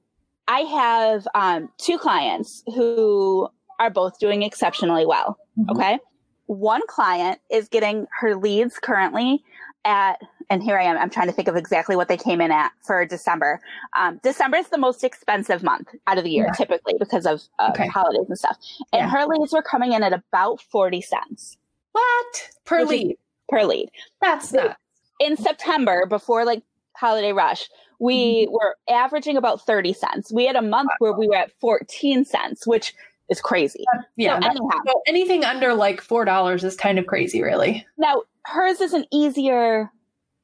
I 0.47 0.61
have 0.61 1.27
um, 1.35 1.69
two 1.77 1.99
clients 1.99 2.63
who 2.73 3.49
are 3.79 3.89
both 3.89 4.19
doing 4.19 4.43
exceptionally 4.43 5.05
well. 5.05 5.37
Mm-hmm. 5.57 5.71
Okay. 5.71 5.99
One 6.47 6.81
client 6.87 7.39
is 7.51 7.67
getting 7.67 8.07
her 8.19 8.35
leads 8.35 8.79
currently 8.79 9.43
at, 9.83 10.21
and 10.49 10.63
here 10.63 10.77
I 10.77 10.83
am, 10.83 10.97
I'm 10.97 11.09
trying 11.09 11.27
to 11.27 11.33
think 11.33 11.47
of 11.47 11.55
exactly 11.55 11.95
what 11.95 12.07
they 12.07 12.17
came 12.17 12.39
in 12.39 12.51
at 12.51 12.71
for 12.85 13.05
December. 13.05 13.59
Um, 13.97 14.19
December 14.23 14.57
is 14.57 14.69
the 14.69 14.77
most 14.77 15.03
expensive 15.03 15.61
month 15.61 15.89
out 16.07 16.17
of 16.17 16.23
the 16.23 16.29
year, 16.29 16.45
yeah. 16.47 16.53
typically 16.53 16.93
because 16.99 17.25
of 17.25 17.41
uh, 17.59 17.71
okay. 17.71 17.87
holidays 17.87 18.25
and 18.27 18.37
stuff. 18.37 18.57
And 18.93 19.01
yeah. 19.01 19.09
her 19.09 19.25
leads 19.25 19.51
were 19.51 19.61
coming 19.61 19.91
in 19.93 20.03
at 20.03 20.13
about 20.13 20.61
40 20.61 21.01
cents. 21.01 21.57
What? 21.91 22.49
Per 22.65 22.85
lead? 22.85 23.17
Per 23.49 23.63
lead. 23.63 23.89
That's 24.21 24.53
not 24.53 24.77
in 25.19 25.37
September 25.37 26.05
before 26.05 26.45
like 26.45 26.63
holiday 26.95 27.31
rush, 27.31 27.69
we 27.99 28.45
mm-hmm. 28.45 28.53
were 28.53 28.75
averaging 28.89 29.37
about 29.37 29.65
30 29.65 29.93
cents. 29.93 30.31
We 30.31 30.45
had 30.45 30.55
a 30.55 30.61
month 30.61 30.89
where 30.99 31.13
we 31.13 31.27
were 31.27 31.35
at 31.35 31.51
14 31.59 32.25
cents, 32.25 32.67
which 32.67 32.93
is 33.29 33.41
crazy. 33.41 33.83
yeah. 34.15 34.39
So 34.39 34.47
anyhow, 34.47 34.81
so 34.87 35.01
anything 35.07 35.43
under 35.43 35.73
like 35.73 36.01
$4 36.01 36.63
is 36.63 36.75
kind 36.75 36.99
of 36.99 37.07
crazy, 37.07 37.41
really. 37.41 37.85
Now, 37.97 38.23
hers 38.45 38.81
is 38.81 38.93
an 38.93 39.05
easier 39.11 39.91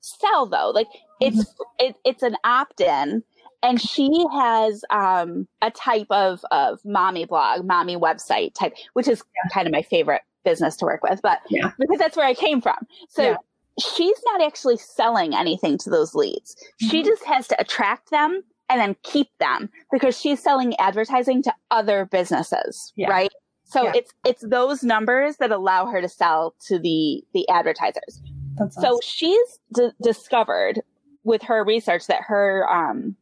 sell 0.01 0.45
though. 0.45 0.71
Like 0.71 0.87
it's, 1.21 1.37
mm-hmm. 1.37 1.85
it, 1.85 1.95
it's 2.03 2.23
an 2.23 2.35
opt 2.43 2.81
in 2.81 3.23
and 3.61 3.79
she 3.79 4.25
has 4.33 4.83
um, 4.89 5.47
a 5.61 5.71
type 5.71 6.07
of, 6.09 6.43
of 6.51 6.79
mommy 6.83 7.25
blog, 7.25 7.65
mommy 7.65 7.95
website 7.95 8.53
type, 8.53 8.73
which 8.93 9.07
is 9.07 9.23
yeah. 9.35 9.53
kind 9.53 9.67
of 9.67 9.71
my 9.71 9.81
favorite 9.81 10.21
business 10.43 10.75
to 10.77 10.85
work 10.85 11.03
with, 11.03 11.21
but 11.21 11.39
yeah. 11.49 11.71
because 11.79 11.99
that's 11.99 12.17
where 12.17 12.27
I 12.27 12.33
came 12.33 12.61
from. 12.61 12.77
So 13.09 13.23
yeah 13.23 13.37
she's 13.79 14.21
not 14.25 14.41
actually 14.41 14.77
selling 14.77 15.33
anything 15.33 15.77
to 15.79 15.89
those 15.89 16.13
leads. 16.13 16.55
Mm-hmm. 16.55 16.89
She 16.89 17.03
just 17.03 17.23
has 17.25 17.47
to 17.47 17.59
attract 17.59 18.11
them 18.11 18.43
and 18.73 18.81
then 18.81 18.95
keep 19.03 19.27
them 19.39 19.69
because 19.91 20.19
she's 20.19 20.41
selling 20.41 20.75
advertising 20.79 21.43
to 21.43 21.53
other 21.69 22.05
businesses, 22.05 22.91
yeah. 22.95 23.07
right? 23.07 23.31
So 23.65 23.83
yeah. 23.83 23.91
it's 23.95 24.13
it's 24.25 24.41
those 24.41 24.83
numbers 24.83 25.37
that 25.37 25.51
allow 25.51 25.85
her 25.85 26.01
to 26.01 26.09
sell 26.09 26.55
to 26.67 26.79
the 26.79 27.23
the 27.33 27.47
advertisers. 27.49 28.21
That's 28.57 28.75
so 28.75 28.99
she's 29.03 29.59
d- 29.73 29.91
discovered 30.01 30.81
with 31.23 31.43
her 31.43 31.63
research 31.63 32.07
that 32.07 32.21
her 32.23 32.67
um 32.69 33.15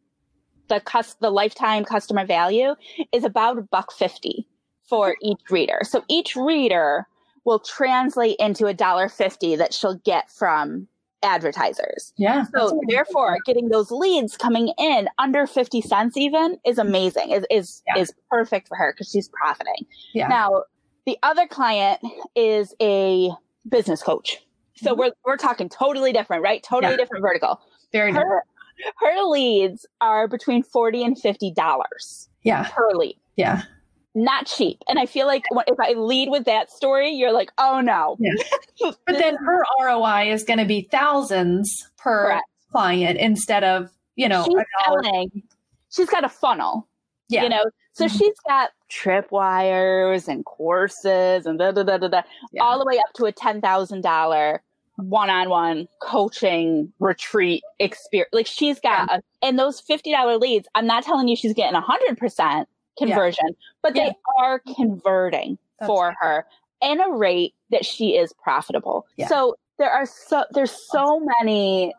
the 0.69 0.79
cus- 0.79 1.17
the 1.19 1.29
lifetime 1.29 1.83
customer 1.83 2.25
value 2.25 2.75
is 3.11 3.25
about 3.25 3.57
a 3.57 3.61
buck 3.61 3.91
50 3.91 4.47
for 4.87 5.15
each 5.21 5.41
reader. 5.49 5.79
So 5.83 6.03
each 6.07 6.35
reader 6.37 7.07
will 7.43 7.59
translate 7.59 8.37
into 8.39 8.67
a 8.67 8.73
dollar 8.73 9.09
fifty 9.09 9.57
that 9.57 9.73
she'll 9.73 9.99
get 10.05 10.31
from 10.31 10.87
advertisers. 11.23 12.13
Yeah. 12.17 12.45
So 12.55 12.81
therefore 12.87 13.37
getting 13.45 13.69
those 13.69 13.91
leads 13.91 14.37
coming 14.37 14.73
in 14.77 15.07
under 15.17 15.47
50 15.47 15.81
cents 15.81 16.17
even 16.17 16.57
is 16.65 16.77
amazing. 16.77 17.31
Is 17.31 17.45
is 17.49 17.83
yeah. 17.87 18.01
is 18.01 18.13
perfect 18.29 18.67
for 18.67 18.75
her 18.77 18.93
because 18.93 19.09
she's 19.09 19.29
profiting. 19.29 19.85
Yeah. 20.13 20.27
Now, 20.27 20.63
the 21.05 21.17
other 21.23 21.47
client 21.47 21.99
is 22.35 22.73
a 22.81 23.31
business 23.69 24.01
coach. 24.01 24.37
So 24.75 24.91
mm-hmm. 24.91 24.99
we're 24.99 25.11
we're 25.25 25.37
talking 25.37 25.69
totally 25.69 26.13
different, 26.13 26.43
right? 26.43 26.63
Totally 26.63 26.93
yeah. 26.93 26.97
different 26.97 27.21
vertical. 27.21 27.61
Very 27.91 28.13
her, 28.13 28.43
her 28.97 29.23
leads 29.23 29.85
are 29.99 30.27
between 30.27 30.63
40 30.63 31.03
and 31.03 31.19
50 31.19 31.51
dollars 31.51 32.29
yeah 32.43 32.67
per 32.69 32.91
lead 32.93 33.17
yeah 33.35 33.63
not 34.13 34.45
cheap 34.45 34.77
and 34.89 34.99
i 34.99 35.05
feel 35.05 35.25
like 35.25 35.45
if 35.67 35.79
i 35.79 35.93
lead 35.93 36.29
with 36.29 36.45
that 36.45 36.69
story 36.69 37.09
you're 37.11 37.31
like 37.31 37.51
oh 37.57 37.79
no 37.79 38.17
yeah. 38.19 38.33
but 39.05 39.17
then 39.17 39.35
her 39.37 39.63
roi 39.83 40.31
is 40.31 40.43
going 40.43 40.59
to 40.59 40.65
be 40.65 40.87
thousands 40.91 41.89
per 41.97 42.25
Correct. 42.25 42.43
client 42.71 43.19
instead 43.19 43.63
of 43.63 43.89
you 44.15 44.27
know 44.27 44.43
she's, 44.43 44.63
selling, 44.85 45.43
she's 45.89 46.09
got 46.09 46.25
a 46.25 46.29
funnel 46.29 46.87
yeah. 47.29 47.43
you 47.43 47.49
know 47.49 47.63
so 47.93 48.05
mm-hmm. 48.05 48.17
she's 48.17 48.35
got 48.47 48.71
tripwires 48.89 50.27
and 50.27 50.45
courses 50.45 51.45
and 51.45 51.59
da 51.59 51.71
da 51.71 51.83
da 51.83 51.97
da, 51.97 52.07
da 52.07 52.21
yeah. 52.51 52.63
all 52.63 52.79
the 52.79 52.85
way 52.85 52.97
up 52.97 53.13
to 53.15 53.25
a 53.25 53.33
$10000 53.33 54.59
one-on-one 54.97 55.87
coaching 55.99 56.91
retreat 56.99 57.63
experience. 57.79 58.29
Like 58.33 58.47
she's 58.47 58.79
got, 58.79 59.09
yeah. 59.09 59.17
a, 59.17 59.45
and 59.45 59.57
those 59.57 59.81
$50 59.81 60.39
leads, 60.39 60.67
I'm 60.75 60.85
not 60.85 61.03
telling 61.03 61.27
you 61.27 61.35
she's 61.35 61.53
getting 61.53 61.75
a 61.75 61.81
hundred 61.81 62.17
percent 62.17 62.67
conversion, 62.97 63.47
yeah. 63.47 63.53
but 63.81 63.93
they 63.93 64.13
are 64.39 64.59
converting 64.75 65.57
That's 65.79 65.87
for 65.87 66.07
right. 66.07 66.15
her 66.19 66.45
in 66.81 66.99
a 66.99 67.11
rate 67.11 67.53
that 67.69 67.85
she 67.85 68.15
is 68.17 68.33
profitable. 68.33 69.05
So 69.27 69.55
there 69.77 69.91
are 69.91 70.05
so, 70.05 70.43
there's 70.51 70.71
so 70.71 71.21
many 71.39 71.93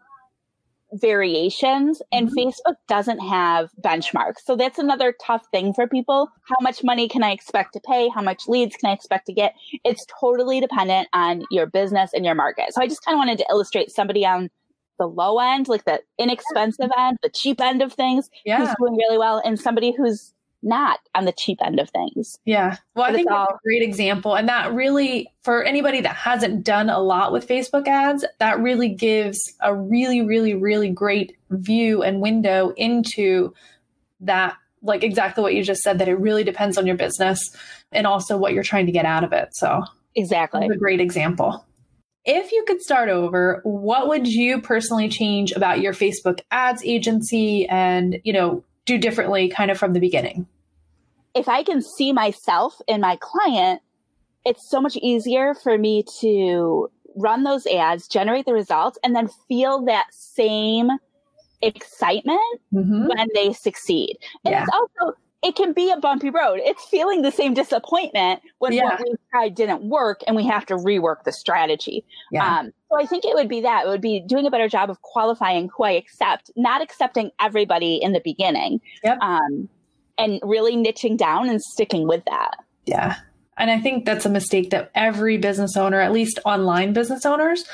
variations 0.95 2.03
and 2.12 2.28
mm-hmm. 2.28 2.49
Facebook 2.49 2.74
doesn't 2.86 3.20
have 3.20 3.70
benchmarks. 3.80 4.40
So 4.45 4.57
that's 4.57 4.78
another 4.78 5.14
tough 5.24 5.47
thing 5.51 5.72
for 5.72 5.86
people. 5.86 6.28
How 6.49 6.57
much 6.61 6.84
money 6.84 7.09
can 7.09 7.22
I 7.22 7.30
expect 7.30 7.72
to 7.74 7.80
pay? 7.80 8.09
How 8.09 8.20
much 8.20 8.43
leads 8.47 8.76
can 8.76 8.90
I 8.90 8.93
expect 8.93 9.26
to 9.26 9.32
get? 9.32 9.55
It's 9.84 10.05
totally 10.20 10.61
dependent 10.61 11.09
on 11.14 11.45
your 11.51 11.66
business 11.66 12.11
and 12.12 12.24
your 12.24 12.34
market. 12.34 12.74
So 12.74 12.82
I 12.82 12.88
just 12.88 13.03
kind 13.05 13.14
of 13.14 13.18
wanted 13.18 13.38
to 13.38 13.47
illustrate 13.49 13.90
somebody 13.90 14.26
on 14.26 14.51
the 14.99 15.07
low 15.09 15.38
end, 15.38 15.68
like 15.68 15.84
the 15.86 16.03
inexpensive 16.18 16.90
end, 16.99 17.16
the 17.22 17.30
cheap 17.30 17.61
end 17.61 17.80
of 17.80 17.95
things, 17.95 18.28
yeah. 18.45 18.59
who's 18.59 18.74
doing 18.78 18.95
really 18.95 19.18
well, 19.18 19.40
and 19.45 19.59
somebody 19.59 19.95
who's 19.97 20.34
not 20.63 21.01
on 21.15 21.25
the 21.25 21.33
cheap 21.33 21.59
end 21.65 21.81
of 21.81 21.91
things. 21.91 22.39
Yeah. 22.45 22.77
Well, 22.95 23.07
but 23.07 23.11
I 23.11 23.15
think 23.15 23.31
all- 23.31 23.47
that's 23.49 23.55
a 23.55 23.65
great 23.65 23.83
example. 23.83 24.37
And 24.37 24.49
that 24.49 24.73
really, 24.73 25.29
for 25.43 25.63
anybody 25.65 26.01
that 26.01 26.15
hasn't 26.15 26.65
done 26.65 26.89
a 26.89 27.01
lot 27.01 27.33
with 27.33 27.49
Facebook 27.49 27.89
ads, 27.89 28.25
that 28.39 28.61
really 28.61 28.89
gives 28.89 29.41
a 29.61 29.75
really, 29.75 30.23
really, 30.23 30.55
really 30.55 30.91
great 30.91 31.37
view 31.51 32.03
and 32.03 32.21
window 32.21 32.73
into 32.77 33.53
that, 34.21 34.57
like 34.83 35.03
exactly 35.03 35.43
what 35.43 35.55
you 35.55 35.65
just 35.65 35.83
said, 35.83 35.99
that 35.99 36.09
it 36.09 36.19
really 36.19 36.45
depends 36.45 36.79
on 36.79 36.87
your 36.87 36.97
business 36.97 37.41
and 37.91 38.07
also 38.07 38.37
what 38.37 38.53
you're 38.53 38.63
trying 38.63 38.87
to 38.87 38.93
get 38.93 39.05
out 39.05 39.25
of 39.25 39.33
it. 39.33 39.49
So, 39.55 39.83
exactly. 40.15 40.67
a 40.67 40.77
great 40.77 41.01
example. 41.01 41.65
If 42.25 42.53
you 42.53 42.65
could 42.69 42.81
start 42.81 43.09
over, 43.09 43.61
what 43.65 44.09
would 44.09 44.29
you 44.29 44.61
personally 44.61 45.09
change 45.09 45.51
about 45.51 45.81
your 45.81 45.93
Facebook 45.93 46.41
ads 46.53 46.85
agency 46.85 47.67
and, 47.67 48.21
you 48.23 48.33
know, 48.33 48.63
do 48.85 48.97
differently 48.97 49.49
kind 49.49 49.73
of 49.73 49.79
from 49.79 49.93
the 49.93 50.01
beginning? 50.01 50.47
If 51.35 51.49
I 51.49 51.62
can 51.62 51.83
see 51.83 52.12
myself 52.12 52.74
in 52.87 53.01
my 53.01 53.16
client, 53.20 53.80
it's 54.45 54.68
so 54.70 54.80
much 54.80 54.97
easier 54.97 55.55
for 55.55 55.78
me 55.78 56.05
to 56.20 56.91
run 57.16 57.45
those 57.45 57.66
ads, 57.66 58.09
generate 58.09 58.47
the 58.47 58.55
results, 58.55 58.99
and 59.05 59.14
then 59.14 59.28
feel 59.49 59.85
that 59.85 60.07
same 60.12 60.91
excitement 61.61 62.61
mm-hmm. 62.72 63.07
when 63.07 63.28
they 63.35 63.53
succeed. 63.53 64.18
And 64.45 64.53
yeah. 64.53 64.62
it's 64.62 64.70
also 64.72 65.16
it 65.43 65.57
can 65.57 65.72
be 65.72 65.91
a 65.91 65.97
bumpy 65.97 66.30
road. 66.30 66.61
It's 66.62 66.85
feeling 66.85 67.22
the 67.22 67.33
same 67.33 67.53
disappointment 67.53 68.43
when 68.59 68.72
yeah. 68.72 68.85
what 68.85 69.01
we 69.01 69.14
tried 69.30 69.57
didn't 69.57 69.83
work 69.83 70.20
and 70.26 70.37
we 70.37 70.47
have 70.47 70.64
to 70.66 70.76
rework 70.76 71.24
the 71.24 71.33
strategy. 71.33 72.05
Yeah. 72.30 72.59
Um, 72.59 72.72
so 72.89 73.01
I 73.01 73.07
think 73.07 73.24
it 73.24 73.35
would 73.35 73.49
be 73.49 73.61
that. 73.62 73.87
It 73.87 73.89
would 73.89 74.01
be 74.01 74.20
doing 74.20 74.47
a 74.47 74.51
better 74.51 74.68
job 74.68 74.89
of 74.89 75.03
qualifying 75.03 75.68
who 75.76 75.83
I 75.83 75.93
accept, 75.93 76.53
not 76.55 76.80
accepting 76.80 77.33
everybody 77.41 77.97
in 77.97 78.12
the 78.12 78.20
beginning. 78.20 78.80
Yep. 79.03 79.18
Um, 79.20 79.68
and 80.19 80.41
really 80.43 80.77
niching 80.77 81.17
down 81.17 81.49
and 81.49 81.61
sticking 81.61 82.07
with 82.07 82.25
that. 82.27 82.57
Yeah. 82.87 83.17
And 83.59 83.71
I 83.71 83.79
think 83.79 84.05
that's 84.05 84.27
a 84.27 84.31
mistake 84.31 84.71
that 84.71 84.91
every 84.95 85.39
business 85.39 85.77
owner, 85.77 86.01
at 86.01 86.13
least 86.13 86.39
online 86.45 86.93
business 86.93 87.27
owners, 87.27 87.65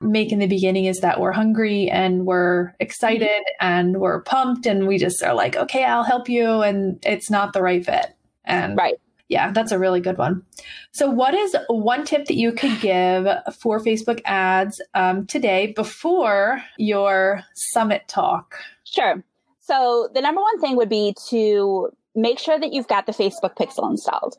make 0.00 0.32
in 0.32 0.38
the 0.38 0.46
beginning 0.46 0.84
is 0.84 1.00
that 1.00 1.20
we're 1.20 1.32
hungry 1.32 1.88
and 1.90 2.26
we're 2.26 2.74
excited 2.80 3.42
and 3.60 3.98
we're 3.98 4.22
pumped 4.22 4.66
and 4.66 4.86
we 4.86 4.98
just 4.98 5.22
are 5.22 5.34
like, 5.34 5.56
okay, 5.56 5.84
I'll 5.84 6.04
help 6.04 6.28
you. 6.28 6.62
And 6.62 6.98
it's 7.04 7.30
not 7.30 7.52
the 7.52 7.62
right 7.62 7.84
fit. 7.84 8.14
And 8.44 8.76
right. 8.76 8.94
Yeah, 9.28 9.52
that's 9.52 9.72
a 9.72 9.78
really 9.78 10.00
good 10.00 10.18
one. 10.18 10.42
So, 10.92 11.08
what 11.08 11.34
is 11.34 11.56
one 11.68 12.04
tip 12.04 12.26
that 12.26 12.36
you 12.36 12.52
could 12.52 12.78
give 12.80 13.26
for 13.58 13.80
Facebook 13.80 14.20
ads 14.26 14.80
um, 14.92 15.26
today 15.26 15.72
before 15.74 16.62
your 16.76 17.42
summit 17.54 18.06
talk? 18.06 18.56
Sure. 18.84 19.24
So, 19.66 20.10
the 20.12 20.20
number 20.20 20.42
one 20.42 20.60
thing 20.60 20.76
would 20.76 20.90
be 20.90 21.14
to 21.30 21.88
make 22.14 22.38
sure 22.38 22.58
that 22.58 22.74
you've 22.74 22.86
got 22.86 23.06
the 23.06 23.12
Facebook 23.12 23.56
pixel 23.56 23.90
installed. 23.90 24.36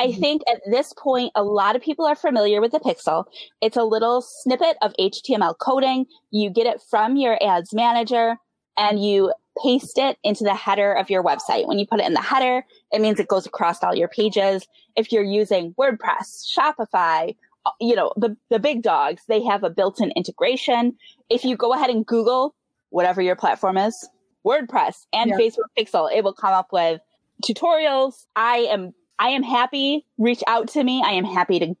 I 0.00 0.08
mm-hmm. 0.08 0.20
think 0.20 0.42
at 0.52 0.62
this 0.68 0.92
point, 0.98 1.30
a 1.36 1.44
lot 1.44 1.76
of 1.76 1.82
people 1.82 2.06
are 2.06 2.16
familiar 2.16 2.60
with 2.60 2.72
the 2.72 2.80
pixel. 2.80 3.24
It's 3.60 3.76
a 3.76 3.84
little 3.84 4.20
snippet 4.20 4.76
of 4.82 4.92
HTML 4.98 5.56
coding. 5.58 6.06
You 6.32 6.50
get 6.50 6.66
it 6.66 6.80
from 6.90 7.16
your 7.16 7.38
ads 7.40 7.72
manager 7.72 8.36
and 8.76 9.04
you 9.04 9.32
paste 9.62 9.96
it 9.96 10.18
into 10.24 10.42
the 10.42 10.54
header 10.54 10.92
of 10.92 11.08
your 11.08 11.22
website. 11.22 11.68
When 11.68 11.78
you 11.78 11.86
put 11.86 12.00
it 12.00 12.06
in 12.06 12.14
the 12.14 12.20
header, 12.20 12.64
it 12.90 13.00
means 13.00 13.20
it 13.20 13.28
goes 13.28 13.46
across 13.46 13.80
all 13.84 13.94
your 13.94 14.08
pages. 14.08 14.66
If 14.96 15.12
you're 15.12 15.22
using 15.22 15.74
WordPress, 15.74 16.52
Shopify, 16.52 17.36
uh, 17.64 17.70
you 17.80 17.94
know, 17.94 18.12
the, 18.16 18.36
the 18.50 18.58
big 18.58 18.82
dogs, 18.82 19.22
they 19.28 19.44
have 19.44 19.62
a 19.62 19.70
built-in 19.70 20.10
integration. 20.16 20.96
If 21.30 21.44
you 21.44 21.56
go 21.56 21.72
ahead 21.74 21.90
and 21.90 22.04
Google 22.04 22.56
whatever 22.90 23.22
your 23.22 23.36
platform 23.36 23.76
is, 23.76 24.08
WordPress 24.44 25.06
and 25.12 25.30
yeah. 25.30 25.36
Facebook 25.36 25.68
Pixel, 25.78 26.10
it 26.14 26.24
will 26.24 26.34
come 26.34 26.52
up 26.52 26.68
with 26.72 27.00
tutorials. 27.44 28.26
I 28.36 28.58
am 28.70 28.92
I 29.18 29.28
am 29.28 29.42
happy. 29.42 30.06
Reach 30.18 30.42
out 30.46 30.68
to 30.68 30.82
me. 30.84 31.02
I 31.04 31.12
am 31.12 31.24
happy 31.24 31.58
to 31.60 31.74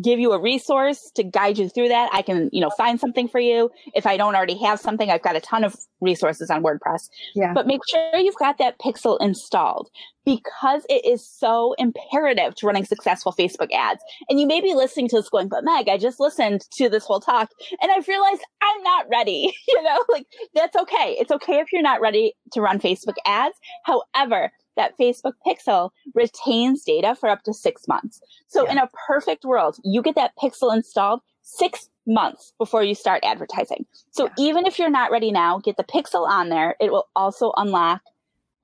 give 0.00 0.20
you 0.20 0.32
a 0.32 0.40
resource 0.40 1.10
to 1.14 1.24
guide 1.24 1.58
you 1.58 1.68
through 1.68 1.88
that. 1.88 2.10
I 2.12 2.22
can, 2.22 2.48
you 2.52 2.60
know, 2.60 2.70
find 2.70 3.00
something 3.00 3.28
for 3.28 3.40
you. 3.40 3.70
If 3.94 4.06
I 4.06 4.16
don't 4.16 4.36
already 4.36 4.56
have 4.58 4.78
something, 4.78 5.10
I've 5.10 5.22
got 5.22 5.36
a 5.36 5.40
ton 5.40 5.64
of 5.64 5.74
resources 6.00 6.50
on 6.50 6.62
WordPress. 6.62 7.08
Yeah. 7.34 7.52
But 7.52 7.66
make 7.66 7.80
sure 7.88 8.16
you've 8.16 8.36
got 8.36 8.58
that 8.58 8.78
pixel 8.78 9.18
installed 9.20 9.90
because 10.24 10.84
it 10.88 11.04
is 11.04 11.26
so 11.26 11.74
imperative 11.78 12.54
to 12.56 12.66
running 12.66 12.84
successful 12.84 13.32
Facebook 13.32 13.72
ads. 13.72 14.02
And 14.28 14.38
you 14.38 14.46
may 14.46 14.60
be 14.60 14.74
listening 14.74 15.08
to 15.08 15.16
this 15.16 15.28
going, 15.28 15.48
but 15.48 15.64
Meg, 15.64 15.88
I 15.88 15.98
just 15.98 16.20
listened 16.20 16.62
to 16.74 16.88
this 16.88 17.04
whole 17.04 17.20
talk 17.20 17.50
and 17.82 17.90
I've 17.90 18.06
realized 18.06 18.42
I'm 18.62 18.82
not 18.82 19.06
ready. 19.10 19.52
you 19.68 19.82
know, 19.82 20.04
like 20.08 20.26
that's 20.54 20.76
okay. 20.76 21.16
It's 21.18 21.32
okay 21.32 21.58
if 21.58 21.72
you're 21.72 21.82
not 21.82 22.00
ready 22.00 22.34
to 22.52 22.60
run 22.60 22.78
Facebook 22.78 23.16
ads. 23.26 23.56
However, 23.84 24.52
that 24.76 24.96
Facebook 24.98 25.32
pixel 25.46 25.90
retains 26.14 26.84
data 26.84 27.14
for 27.14 27.28
up 27.28 27.42
to 27.44 27.54
six 27.54 27.86
months. 27.88 28.20
So 28.48 28.64
yeah. 28.64 28.72
in 28.72 28.78
a 28.78 28.90
perfect 29.06 29.44
world, 29.44 29.76
you 29.84 30.02
get 30.02 30.14
that 30.14 30.32
pixel 30.42 30.74
installed 30.74 31.20
six 31.42 31.88
months 32.06 32.52
before 32.58 32.82
you 32.82 32.94
start 32.94 33.22
advertising. 33.24 33.84
So 34.10 34.26
yeah. 34.26 34.32
even 34.38 34.66
if 34.66 34.78
you're 34.78 34.90
not 34.90 35.10
ready 35.10 35.32
now, 35.32 35.58
get 35.58 35.76
the 35.76 35.84
pixel 35.84 36.28
on 36.28 36.48
there. 36.48 36.76
It 36.80 36.92
will 36.92 37.08
also 37.14 37.52
unlock 37.56 38.00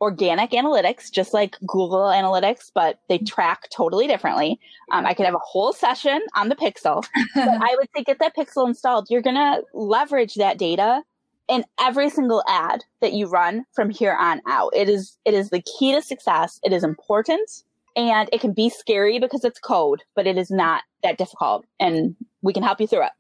organic 0.01 0.51
analytics, 0.51 1.11
just 1.11 1.33
like 1.33 1.57
Google 1.61 2.13
Analytics, 2.13 2.71
but 2.75 3.01
they 3.09 3.19
track 3.19 3.69
totally 3.71 4.07
differently. 4.07 4.61
Um, 4.93 5.07
I 5.07 5.15
could 5.15 5.25
have 5.25 5.35
a 5.35 5.39
whole 5.39 5.73
session 5.73 6.21
on 6.35 6.49
the 6.49 6.57
pixel. 6.57 7.05
but 7.35 7.49
I 7.63 7.75
would 7.79 7.89
say 7.97 8.03
get 8.05 8.19
that 8.19 8.37
pixel 8.37 8.67
installed. 8.67 9.07
You're 9.09 9.23
going 9.23 9.37
to 9.37 9.63
leverage 9.73 10.35
that 10.35 10.59
data 10.59 11.03
in 11.49 11.65
every 11.81 12.11
single 12.11 12.43
ad 12.49 12.85
that 13.01 13.13
you 13.13 13.27
run 13.27 13.65
from 13.73 13.91
here 13.91 14.17
on 14.19 14.41
out. 14.47 14.75
It 14.75 14.89
is 14.89 15.17
it 15.25 15.35
is 15.35 15.51
the 15.51 15.63
key 15.63 15.93
to 15.93 16.03
success. 16.03 16.59
It 16.63 16.73
is 16.73 16.85
important 16.85 17.51
and 17.95 18.29
it 18.33 18.41
can 18.41 18.53
be 18.53 18.69
scary 18.69 19.19
because 19.19 19.45
it's 19.45 19.59
code, 19.59 20.03
but 20.15 20.27
it 20.27 20.37
is 20.37 20.51
not 20.51 20.83
that 21.03 21.19
difficult 21.19 21.65
and 21.81 22.17
we 22.43 22.53
can 22.53 22.63
help 22.63 22.81
you 22.81 22.87
through 22.87 23.05
it. 23.05 23.13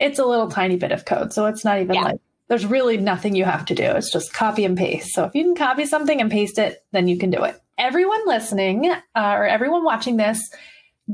It's 0.00 0.18
a 0.18 0.24
little 0.24 0.50
tiny 0.50 0.76
bit 0.76 0.92
of 0.92 1.04
code, 1.04 1.32
so 1.32 1.46
it's 1.46 1.64
not 1.64 1.80
even 1.80 1.94
yeah. 1.94 2.02
like 2.02 2.20
there's 2.48 2.66
really 2.66 2.96
nothing 2.96 3.34
you 3.34 3.44
have 3.44 3.64
to 3.66 3.74
do. 3.74 3.84
It's 3.84 4.12
just 4.12 4.32
copy 4.32 4.64
and 4.64 4.76
paste. 4.76 5.14
So 5.14 5.24
if 5.24 5.34
you 5.34 5.44
can 5.44 5.54
copy 5.54 5.86
something 5.86 6.20
and 6.20 6.30
paste 6.30 6.58
it, 6.58 6.84
then 6.92 7.08
you 7.08 7.18
can 7.18 7.30
do 7.30 7.42
it. 7.44 7.58
Everyone 7.78 8.26
listening 8.26 8.90
uh, 8.90 8.98
or 9.14 9.46
everyone 9.46 9.84
watching 9.84 10.16
this 10.16 10.40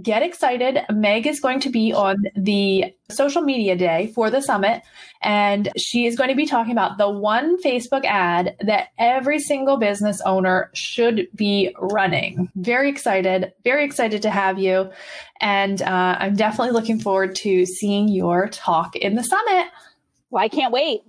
get 0.03 0.23
excited. 0.23 0.81
Meg 0.91 1.27
is 1.27 1.41
going 1.41 1.61
to 1.61 1.71
be 1.71 1.93
on 1.93 2.17
the 2.37 2.95
social 3.11 3.43
media 3.43 3.77
day 3.77 4.13
for 4.15 4.31
the 4.31 4.41
summit, 4.41 4.83
and 5.23 5.69
she 5.77 6.07
is 6.07 6.17
going 6.17 6.31
to 6.31 6.37
be 6.37 6.47
talking 6.47 6.73
about 6.73 6.99
the 6.99 7.11
one 7.11 7.61
Facebook 7.61 8.05
ad 8.05 8.57
that 8.61 8.89
every 8.99 9.41
single 9.41 9.77
business 9.77 10.21
owner 10.23 10.71
should 10.75 11.27
be 11.35 11.75
running. 11.81 12.51
Very 12.55 12.89
excited, 12.89 13.53
very 13.65 13.85
excited 13.85 14.23
to 14.23 14.31
have 14.31 14.59
you. 14.59 14.91
And 15.41 15.83
uh, 15.83 16.17
I'm 16.19 16.37
definitely 16.37 16.73
looking 16.73 17.01
forward 17.01 17.35
to 17.37 17.67
seeing 17.67 18.09
your 18.09 18.49
talk 18.49 18.95
in 18.97 19.17
the 19.17 19.25
summit. 19.25 19.67
Well, 20.31 20.45
I 20.45 20.49
can't 20.49 20.73
wait. 20.73 21.03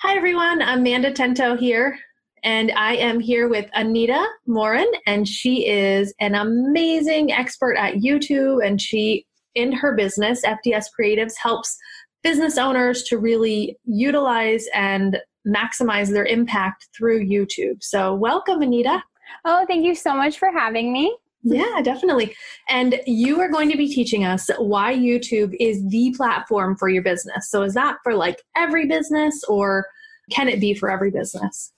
Hi, 0.00 0.16
everyone. 0.16 0.62
Amanda 0.62 1.10
Tento 1.10 1.56
here 1.56 1.98
and 2.42 2.72
I 2.72 2.94
am 2.94 3.20
here 3.20 3.48
with 3.48 3.68
Anita 3.74 4.24
Morin, 4.46 4.90
and 5.06 5.26
she 5.26 5.66
is 5.66 6.14
an 6.20 6.34
amazing 6.34 7.32
expert 7.32 7.76
at 7.76 7.94
YouTube. 7.94 8.64
And 8.66 8.80
she, 8.80 9.26
in 9.54 9.72
her 9.72 9.94
business, 9.94 10.42
FDS 10.44 10.86
Creatives, 10.98 11.34
helps 11.40 11.76
business 12.22 12.58
owners 12.58 13.02
to 13.04 13.18
really 13.18 13.76
utilize 13.84 14.66
and 14.74 15.18
maximize 15.46 16.10
their 16.10 16.26
impact 16.26 16.88
through 16.96 17.26
YouTube. 17.26 17.82
So, 17.82 18.14
welcome, 18.14 18.62
Anita. 18.62 19.02
Oh, 19.44 19.64
thank 19.66 19.84
you 19.84 19.94
so 19.94 20.14
much 20.14 20.38
for 20.38 20.50
having 20.50 20.92
me. 20.92 21.16
Yeah, 21.42 21.80
definitely. 21.82 22.34
And 22.68 23.00
you 23.06 23.40
are 23.40 23.48
going 23.48 23.70
to 23.70 23.76
be 23.76 23.88
teaching 23.88 24.24
us 24.24 24.50
why 24.58 24.94
YouTube 24.94 25.54
is 25.60 25.86
the 25.88 26.12
platform 26.16 26.76
for 26.76 26.88
your 26.88 27.02
business. 27.02 27.50
So, 27.50 27.62
is 27.62 27.74
that 27.74 27.96
for 28.02 28.14
like 28.14 28.42
every 28.56 28.86
business 28.86 29.44
or 29.44 29.86
can 30.30 30.48
it 30.48 30.60
be 30.60 30.74
for 30.74 30.90
every 30.90 31.10
business? 31.10 31.72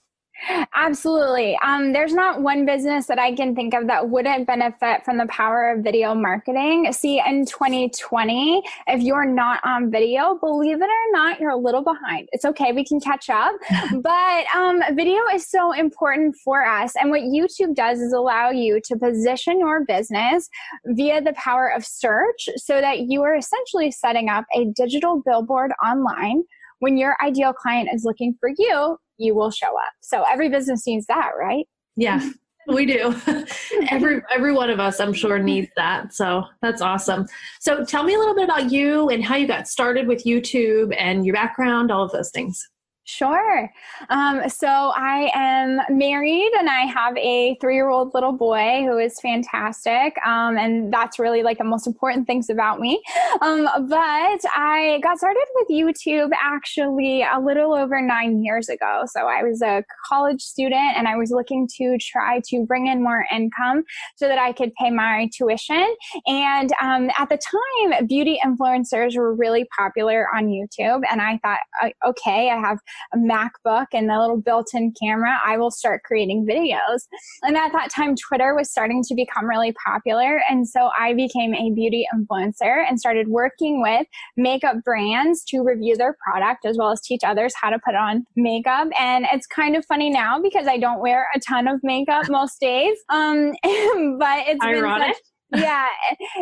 Absolutely. 0.73 1.57
Um, 1.63 1.93
there's 1.93 2.13
not 2.13 2.41
one 2.41 2.65
business 2.65 3.05
that 3.07 3.19
I 3.19 3.33
can 3.33 3.55
think 3.55 3.73
of 3.73 3.87
that 3.87 4.09
wouldn't 4.09 4.47
benefit 4.47 5.05
from 5.05 5.17
the 5.17 5.27
power 5.27 5.71
of 5.71 5.83
video 5.83 6.15
marketing. 6.15 6.91
See, 6.93 7.21
in 7.25 7.45
2020, 7.45 8.63
if 8.87 9.01
you're 9.01 9.25
not 9.25 9.59
on 9.63 9.91
video, 9.91 10.35
believe 10.35 10.81
it 10.81 10.89
or 10.89 11.11
not, 11.11 11.39
you're 11.39 11.51
a 11.51 11.57
little 11.57 11.83
behind. 11.83 12.27
It's 12.31 12.45
okay, 12.45 12.71
we 12.71 12.83
can 12.83 12.99
catch 12.99 13.29
up. 13.29 13.53
but 14.01 14.45
um, 14.55 14.81
video 14.95 15.21
is 15.33 15.47
so 15.47 15.73
important 15.73 16.35
for 16.43 16.65
us. 16.65 16.93
And 16.99 17.11
what 17.11 17.21
YouTube 17.21 17.75
does 17.75 17.99
is 17.99 18.13
allow 18.13 18.49
you 18.49 18.81
to 18.85 18.97
position 18.97 19.59
your 19.59 19.85
business 19.85 20.49
via 20.85 21.21
the 21.21 21.33
power 21.33 21.67
of 21.67 21.85
search 21.85 22.49
so 22.57 22.81
that 22.81 23.01
you 23.01 23.21
are 23.23 23.35
essentially 23.35 23.91
setting 23.91 24.29
up 24.29 24.45
a 24.55 24.65
digital 24.75 25.21
billboard 25.23 25.71
online 25.85 26.43
when 26.79 26.97
your 26.97 27.15
ideal 27.23 27.53
client 27.53 27.89
is 27.93 28.03
looking 28.03 28.35
for 28.39 28.49
you 28.57 28.97
you 29.21 29.35
will 29.35 29.51
show 29.51 29.67
up. 29.67 29.93
So 30.01 30.23
every 30.29 30.49
business 30.49 30.85
needs 30.85 31.05
that, 31.07 31.31
right? 31.39 31.67
Yeah. 31.95 32.29
we 32.67 32.85
do 32.85 33.15
every 33.89 34.21
every 34.29 34.53
one 34.53 34.69
of 34.69 34.79
us 34.79 34.99
i'm 34.99 35.13
sure 35.13 35.37
mm-hmm. 35.37 35.45
needs 35.45 35.67
that 35.75 36.13
so 36.13 36.43
that's 36.61 36.79
awesome 36.79 37.25
so 37.59 37.83
tell 37.83 38.03
me 38.03 38.13
a 38.13 38.19
little 38.19 38.35
bit 38.35 38.43
about 38.43 38.71
you 38.71 39.09
and 39.09 39.23
how 39.23 39.35
you 39.35 39.47
got 39.47 39.67
started 39.67 40.07
with 40.07 40.23
youtube 40.25 40.95
and 40.97 41.25
your 41.25 41.33
background 41.33 41.91
all 41.91 42.03
of 42.03 42.11
those 42.11 42.29
things 42.29 42.69
Sure. 43.11 43.69
Um, 44.09 44.47
so 44.47 44.67
I 44.67 45.29
am 45.33 45.81
married 45.89 46.51
and 46.57 46.69
I 46.69 46.85
have 46.85 47.17
a 47.17 47.57
three 47.59 47.75
year 47.75 47.89
old 47.89 48.13
little 48.13 48.31
boy 48.31 48.83
who 48.85 48.97
is 48.97 49.19
fantastic. 49.19 50.15
Um, 50.25 50.57
and 50.57 50.93
that's 50.93 51.19
really 51.19 51.43
like 51.43 51.57
the 51.57 51.65
most 51.65 51.87
important 51.87 52.25
things 52.25 52.49
about 52.49 52.79
me. 52.79 53.01
Um, 53.41 53.67
but 53.89 54.39
I 54.55 54.99
got 55.03 55.17
started 55.17 55.45
with 55.55 55.67
YouTube 55.67 56.29
actually 56.41 57.21
a 57.23 57.39
little 57.39 57.73
over 57.73 58.01
nine 58.01 58.43
years 58.43 58.69
ago. 58.69 59.03
So 59.07 59.27
I 59.27 59.43
was 59.43 59.61
a 59.61 59.83
college 60.07 60.41
student 60.41 60.95
and 60.95 61.05
I 61.05 61.17
was 61.17 61.31
looking 61.31 61.67
to 61.77 61.97
try 61.99 62.39
to 62.47 62.65
bring 62.65 62.87
in 62.87 63.03
more 63.03 63.25
income 63.29 63.83
so 64.15 64.29
that 64.29 64.39
I 64.39 64.53
could 64.53 64.73
pay 64.75 64.89
my 64.89 65.29
tuition. 65.35 65.95
And 66.27 66.71
um, 66.81 67.09
at 67.17 67.27
the 67.27 67.37
time, 67.37 68.07
beauty 68.07 68.39
influencers 68.45 69.17
were 69.17 69.35
really 69.35 69.67
popular 69.77 70.27
on 70.33 70.47
YouTube. 70.47 71.01
And 71.11 71.21
I 71.21 71.39
thought, 71.43 71.59
okay, 72.07 72.49
I 72.49 72.57
have 72.57 72.79
a 73.13 73.17
MacBook 73.17 73.87
and 73.93 74.11
a 74.11 74.19
little 74.19 74.39
built 74.39 74.69
in 74.73 74.93
camera, 75.01 75.39
I 75.45 75.57
will 75.57 75.71
start 75.71 76.03
creating 76.03 76.45
videos. 76.49 77.01
And 77.43 77.57
at 77.57 77.71
that 77.73 77.89
time, 77.89 78.15
Twitter 78.15 78.55
was 78.55 78.69
starting 78.69 79.03
to 79.03 79.15
become 79.15 79.47
really 79.47 79.73
popular. 79.85 80.41
And 80.49 80.67
so 80.67 80.89
I 80.97 81.13
became 81.13 81.53
a 81.53 81.71
beauty 81.71 82.05
influencer 82.13 82.85
and 82.87 82.99
started 82.99 83.27
working 83.27 83.81
with 83.81 84.07
makeup 84.37 84.77
brands 84.83 85.43
to 85.45 85.61
review 85.61 85.95
their 85.97 86.15
product 86.23 86.65
as 86.65 86.77
well 86.77 86.91
as 86.91 87.01
teach 87.01 87.21
others 87.23 87.53
how 87.59 87.69
to 87.69 87.79
put 87.79 87.95
on 87.95 88.25
makeup. 88.35 88.87
And 88.99 89.25
it's 89.31 89.47
kind 89.47 89.75
of 89.75 89.85
funny 89.85 90.09
now 90.09 90.39
because 90.41 90.67
I 90.67 90.77
don't 90.77 91.01
wear 91.01 91.27
a 91.35 91.39
ton 91.39 91.67
of 91.67 91.79
makeup 91.83 92.25
most 92.29 92.59
days. 92.59 92.97
Um, 93.09 93.51
but 93.63 94.47
it's 94.47 94.63
ironic. 94.63 95.15
Been 95.51 95.61
such, 95.61 95.63
yeah, 95.63 95.87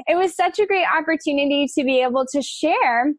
it 0.07 0.15
was 0.15 0.35
such 0.35 0.59
a 0.59 0.65
great 0.65 0.85
opportunity 0.85 1.67
to 1.77 1.83
be 1.83 2.01
able 2.01 2.25
to 2.31 2.41
share 2.41 3.13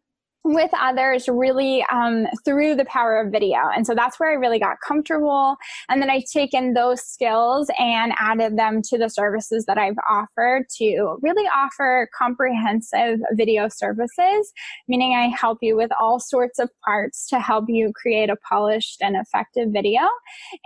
with 0.45 0.71
others 0.81 1.29
really 1.29 1.85
um, 1.93 2.27
through 2.45 2.75
the 2.75 2.85
power 2.87 3.21
of 3.21 3.31
video. 3.31 3.59
And 3.75 3.87
so 3.87 3.95
that's 3.95 4.19
where 4.19 4.31
I 4.31 4.35
really 4.35 4.59
got 4.59 4.77
comfortable. 4.87 5.57
And 5.89 6.01
then 6.01 6.09
I've 6.09 6.25
taken 6.33 6.73
those 6.73 7.03
skills 7.03 7.71
and 7.79 8.13
added 8.19 8.57
them 8.57 8.81
to 8.85 8.99
the 8.99 9.09
services 9.09 9.67
that 9.67 9.77
I've 9.77 9.99
offered 10.09 10.65
to 10.79 11.19
really 11.21 11.47
offer 11.55 12.09
comprehensive 12.17 13.19
video 13.33 13.69
services, 13.69 14.53
meaning 14.89 15.15
I 15.15 15.29
help 15.29 15.59
you 15.61 15.77
with 15.77 15.91
all 16.01 16.19
sorts 16.19 16.59
of 16.59 16.71
parts 16.85 17.29
to 17.29 17.39
help 17.39 17.67
you 17.69 17.93
create 17.95 18.31
a 18.31 18.37
polished 18.37 18.99
and 19.03 19.17
effective 19.17 19.69
video. 19.71 20.01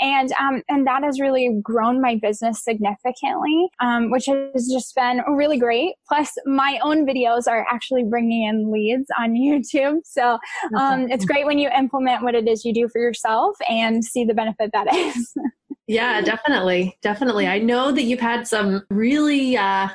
And, 0.01 0.33
um, 0.41 0.62
and 0.68 0.87
that 0.87 1.03
has 1.03 1.20
really 1.20 1.51
grown 1.62 2.01
my 2.01 2.18
business 2.22 2.62
significantly, 2.62 3.68
um, 3.81 4.11
which 4.11 4.27
has 4.27 4.68
just 4.72 4.95
been 4.95 5.22
really 5.29 5.59
great. 5.59 5.95
Plus 6.07 6.31
my 6.47 6.79
own 6.83 7.07
videos 7.07 7.49
are 7.49 7.66
actually 7.72 8.05
bringing 8.05 8.45
in 8.45 8.70
leads 8.70 9.09
on 9.18 9.33
YouTube 9.35 9.63
YouTube. 9.72 10.00
So 10.04 10.38
um, 10.76 11.10
it's 11.10 11.24
great 11.24 11.46
when 11.46 11.58
you 11.58 11.70
implement 11.70 12.22
what 12.22 12.34
it 12.34 12.48
is 12.48 12.64
you 12.64 12.72
do 12.72 12.88
for 12.88 13.00
yourself 13.00 13.56
and 13.68 14.04
see 14.04 14.24
the 14.24 14.34
benefit 14.34 14.70
that 14.72 14.92
is. 14.94 15.34
yeah, 15.86 16.20
definitely. 16.20 16.96
Definitely. 17.02 17.46
I 17.46 17.58
know 17.58 17.92
that 17.92 18.02
you've 18.02 18.20
had 18.20 18.46
some 18.46 18.82
really 18.90 19.56
uh, 19.56 19.88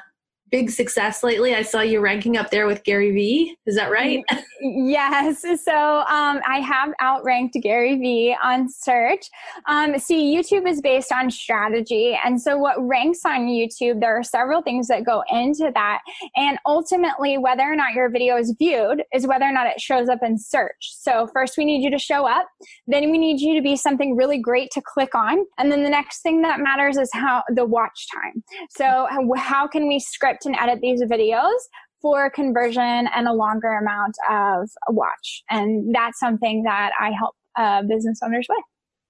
big 0.51 0.69
success 0.69 1.23
lately. 1.23 1.55
I 1.55 1.61
saw 1.61 1.81
you 1.81 1.99
ranking 1.99 2.37
up 2.37 2.49
there 2.49 2.67
with 2.67 2.83
Gary 2.83 3.11
Vee. 3.11 3.55
Is 3.65 3.75
that 3.75 3.91
right? 3.91 4.23
yes. 4.61 5.41
So 5.41 5.99
um, 5.99 6.41
I 6.47 6.59
have 6.59 6.91
outranked 7.01 7.57
Gary 7.61 7.97
Vee 7.97 8.35
on 8.41 8.69
search. 8.69 9.29
Um, 9.67 9.97
see, 9.99 10.35
YouTube 10.35 10.67
is 10.67 10.81
based 10.81 11.11
on 11.11 11.31
strategy. 11.31 12.17
And 12.23 12.41
so 12.41 12.57
what 12.57 12.75
ranks 12.79 13.21
on 13.25 13.47
YouTube, 13.47 13.99
there 13.99 14.17
are 14.17 14.23
several 14.23 14.61
things 14.61 14.87
that 14.87 15.05
go 15.05 15.23
into 15.29 15.71
that. 15.73 15.99
And 16.35 16.57
ultimately, 16.65 17.37
whether 17.37 17.63
or 17.63 17.75
not 17.75 17.93
your 17.93 18.09
video 18.09 18.37
is 18.37 18.55
viewed 18.57 19.03
is 19.13 19.27
whether 19.27 19.45
or 19.45 19.53
not 19.53 19.67
it 19.67 19.79
shows 19.79 20.09
up 20.09 20.19
in 20.23 20.37
search. 20.37 20.75
So 20.79 21.27
first 21.33 21.57
we 21.57 21.65
need 21.65 21.83
you 21.83 21.91
to 21.91 21.99
show 21.99 22.27
up. 22.27 22.47
Then 22.87 23.11
we 23.11 23.17
need 23.17 23.39
you 23.39 23.55
to 23.55 23.61
be 23.61 23.75
something 23.75 24.15
really 24.15 24.39
great 24.39 24.71
to 24.71 24.81
click 24.81 25.15
on. 25.15 25.45
And 25.57 25.71
then 25.71 25.83
the 25.83 25.89
next 25.89 26.21
thing 26.21 26.41
that 26.41 26.59
matters 26.59 26.97
is 26.97 27.09
how 27.13 27.43
the 27.53 27.65
watch 27.65 28.07
time. 28.13 28.43
So 28.71 29.07
how 29.37 29.67
can 29.67 29.87
we 29.87 29.99
script 29.99 30.38
script 30.39 30.45
and 30.45 30.69
edit 30.69 30.81
these 30.81 31.01
videos 31.01 31.57
for 32.01 32.29
conversion 32.29 33.07
and 33.13 33.27
a 33.27 33.33
longer 33.33 33.77
amount 33.77 34.15
of 34.29 34.69
watch. 34.89 35.43
And 35.49 35.93
that's 35.93 36.19
something 36.19 36.63
that 36.63 36.91
I 36.99 37.11
help 37.11 37.35
uh, 37.57 37.83
business 37.83 38.19
owners 38.23 38.47
with. 38.49 38.63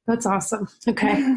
That's 0.08 0.26
awesome. 0.26 0.68
Okay. 0.88 1.36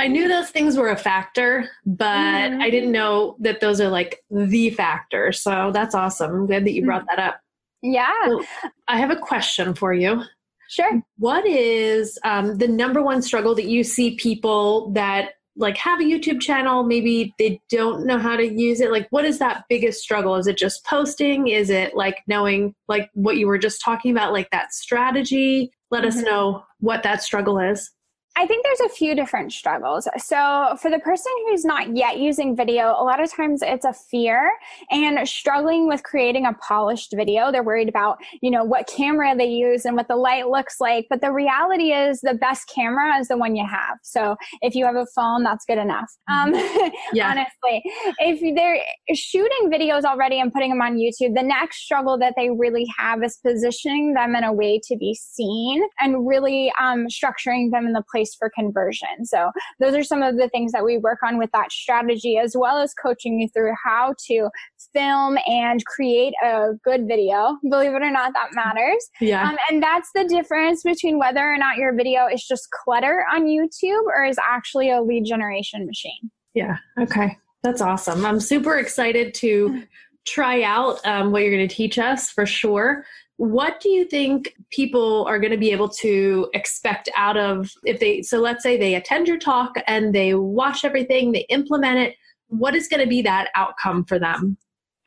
I 0.00 0.08
knew 0.08 0.26
those 0.26 0.50
things 0.50 0.76
were 0.76 0.90
a 0.90 0.96
factor, 0.96 1.68
but 1.86 2.04
mm-hmm. 2.04 2.60
I 2.60 2.68
didn't 2.68 2.90
know 2.90 3.36
that 3.38 3.60
those 3.60 3.80
are 3.80 3.88
like 3.88 4.24
the 4.28 4.70
factor. 4.70 5.30
So 5.30 5.70
that's 5.72 5.94
awesome. 5.94 6.32
I'm 6.32 6.46
glad 6.46 6.64
that 6.64 6.72
you 6.72 6.84
brought 6.84 7.06
that 7.08 7.20
up. 7.20 7.40
Yeah. 7.80 8.12
So 8.26 8.44
I 8.88 8.98
have 8.98 9.12
a 9.12 9.16
question 9.16 9.72
for 9.74 9.94
you. 9.94 10.24
Sure. 10.68 11.00
What 11.16 11.46
is 11.46 12.18
um, 12.24 12.58
the 12.58 12.66
number 12.66 13.02
one 13.02 13.22
struggle 13.22 13.54
that 13.54 13.66
you 13.66 13.84
see 13.84 14.16
people 14.16 14.90
that 14.90 15.34
like 15.58 15.76
have 15.76 16.00
a 16.00 16.04
YouTube 16.04 16.40
channel, 16.40 16.84
maybe 16.84 17.34
they 17.38 17.60
don't 17.68 18.06
know 18.06 18.18
how 18.18 18.36
to 18.36 18.46
use 18.46 18.80
it. 18.80 18.92
Like, 18.92 19.08
what 19.10 19.24
is 19.24 19.38
that 19.40 19.64
biggest 19.68 20.00
struggle? 20.00 20.36
Is 20.36 20.46
it 20.46 20.56
just 20.56 20.84
posting? 20.84 21.48
Is 21.48 21.68
it 21.68 21.94
like 21.96 22.22
knowing, 22.26 22.74
like 22.86 23.10
what 23.14 23.36
you 23.36 23.46
were 23.46 23.58
just 23.58 23.82
talking 23.84 24.12
about, 24.12 24.32
like 24.32 24.48
that 24.50 24.72
strategy? 24.72 25.72
Let 25.90 26.04
mm-hmm. 26.04 26.18
us 26.18 26.24
know 26.24 26.64
what 26.80 27.02
that 27.02 27.22
struggle 27.22 27.58
is. 27.58 27.90
I 28.38 28.46
think 28.46 28.64
there's 28.64 28.92
a 28.92 28.94
few 28.94 29.16
different 29.16 29.52
struggles. 29.52 30.06
So, 30.18 30.76
for 30.80 30.92
the 30.92 31.00
person 31.00 31.32
who's 31.48 31.64
not 31.64 31.96
yet 31.96 32.18
using 32.18 32.54
video, 32.54 32.90
a 32.90 33.02
lot 33.02 33.20
of 33.20 33.32
times 33.32 33.62
it's 33.62 33.84
a 33.84 33.92
fear 33.92 34.52
and 34.92 35.28
struggling 35.28 35.88
with 35.88 36.04
creating 36.04 36.46
a 36.46 36.52
polished 36.52 37.12
video. 37.16 37.50
They're 37.50 37.64
worried 37.64 37.88
about, 37.88 38.18
you 38.40 38.52
know, 38.52 38.62
what 38.62 38.86
camera 38.86 39.34
they 39.36 39.48
use 39.48 39.84
and 39.84 39.96
what 39.96 40.06
the 40.06 40.14
light 40.14 40.48
looks 40.48 40.76
like. 40.78 41.06
But 41.10 41.20
the 41.20 41.32
reality 41.32 41.90
is, 41.90 42.20
the 42.20 42.34
best 42.34 42.70
camera 42.72 43.18
is 43.18 43.26
the 43.26 43.36
one 43.36 43.56
you 43.56 43.66
have. 43.66 43.98
So, 44.04 44.36
if 44.62 44.76
you 44.76 44.86
have 44.86 44.94
a 44.94 45.06
phone, 45.16 45.42
that's 45.42 45.64
good 45.64 45.78
enough. 45.78 46.08
Um, 46.28 46.54
yeah. 47.12 47.30
honestly, 47.30 47.82
if 48.20 48.54
they're 48.54 48.80
shooting 49.16 49.68
videos 49.68 50.04
already 50.04 50.38
and 50.38 50.52
putting 50.52 50.70
them 50.70 50.80
on 50.80 50.96
YouTube, 50.96 51.34
the 51.34 51.42
next 51.42 51.78
struggle 51.78 52.16
that 52.18 52.34
they 52.36 52.50
really 52.50 52.86
have 52.98 53.24
is 53.24 53.36
positioning 53.44 54.14
them 54.14 54.36
in 54.36 54.44
a 54.44 54.52
way 54.52 54.80
to 54.84 54.96
be 54.96 55.18
seen 55.20 55.82
and 55.98 56.24
really 56.28 56.72
um, 56.80 57.08
structuring 57.08 57.72
them 57.72 57.84
in 57.84 57.94
the 57.94 58.04
place 58.12 58.27
for 58.36 58.50
conversion. 58.50 59.24
So 59.24 59.50
those 59.80 59.94
are 59.94 60.02
some 60.02 60.22
of 60.22 60.36
the 60.36 60.48
things 60.48 60.72
that 60.72 60.84
we 60.84 60.98
work 60.98 61.18
on 61.22 61.38
with 61.38 61.50
that 61.52 61.72
strategy, 61.72 62.38
as 62.38 62.56
well 62.56 62.78
as 62.78 62.94
coaching 62.94 63.40
you 63.40 63.48
through 63.48 63.74
how 63.84 64.14
to 64.26 64.50
film 64.92 65.38
and 65.46 65.84
create 65.86 66.34
a 66.44 66.70
good 66.84 67.06
video. 67.06 67.56
Believe 67.68 67.92
it 67.92 68.02
or 68.02 68.10
not, 68.10 68.32
that 68.34 68.50
matters. 68.52 69.08
Yeah. 69.20 69.48
Um, 69.48 69.56
and 69.70 69.82
that's 69.82 70.10
the 70.14 70.24
difference 70.24 70.82
between 70.82 71.18
whether 71.18 71.40
or 71.40 71.58
not 71.58 71.76
your 71.76 71.94
video 71.94 72.26
is 72.26 72.44
just 72.44 72.68
clutter 72.84 73.24
on 73.32 73.46
YouTube 73.46 74.04
or 74.04 74.24
is 74.24 74.38
actually 74.48 74.90
a 74.90 75.00
lead 75.00 75.24
generation 75.24 75.86
machine. 75.86 76.30
Yeah. 76.54 76.76
Okay. 77.00 77.36
That's 77.62 77.80
awesome. 77.80 78.24
I'm 78.24 78.40
super 78.40 78.78
excited 78.78 79.34
to 79.34 79.82
try 80.26 80.62
out 80.62 81.04
um, 81.06 81.32
what 81.32 81.42
you're 81.42 81.54
going 81.54 81.68
to 81.68 81.74
teach 81.74 81.98
us 81.98 82.30
for 82.30 82.46
sure. 82.46 83.04
What 83.38 83.80
do 83.80 83.88
you 83.88 84.04
think 84.04 84.54
people 84.70 85.24
are 85.28 85.38
going 85.38 85.52
to 85.52 85.58
be 85.58 85.70
able 85.70 85.88
to 85.90 86.50
expect 86.54 87.08
out 87.16 87.36
of 87.36 87.70
if 87.84 88.00
they, 88.00 88.20
so 88.22 88.38
let's 88.38 88.62
say 88.62 88.76
they 88.76 88.96
attend 88.96 89.28
your 89.28 89.38
talk 89.38 89.76
and 89.86 90.12
they 90.14 90.34
watch 90.34 90.84
everything, 90.84 91.32
they 91.32 91.46
implement 91.48 91.98
it, 91.98 92.16
what 92.48 92.74
is 92.74 92.88
going 92.88 93.02
to 93.02 93.08
be 93.08 93.22
that 93.22 93.48
outcome 93.54 94.04
for 94.04 94.18
them? 94.18 94.58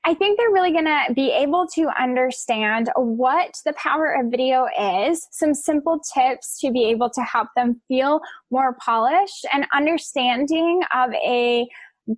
I 0.04 0.16
think 0.16 0.38
they're 0.40 0.50
really 0.50 0.72
going 0.72 0.86
to 0.86 1.14
be 1.14 1.32
able 1.32 1.68
to 1.76 1.90
understand 2.02 2.90
what 2.96 3.54
the 3.66 3.74
power 3.74 4.14
of 4.14 4.32
video 4.32 4.66
is, 5.06 5.28
some 5.32 5.54
simple 5.54 6.00
tips 6.14 6.58
to 6.62 6.72
be 6.72 6.86
able 6.86 7.10
to 7.12 7.22
help 7.22 7.50
them 7.56 7.82
feel 7.88 8.22
more 8.50 8.76
polished 8.84 9.46
and 9.54 9.68
understanding 9.76 10.82
of 10.96 11.14
a 11.14 11.68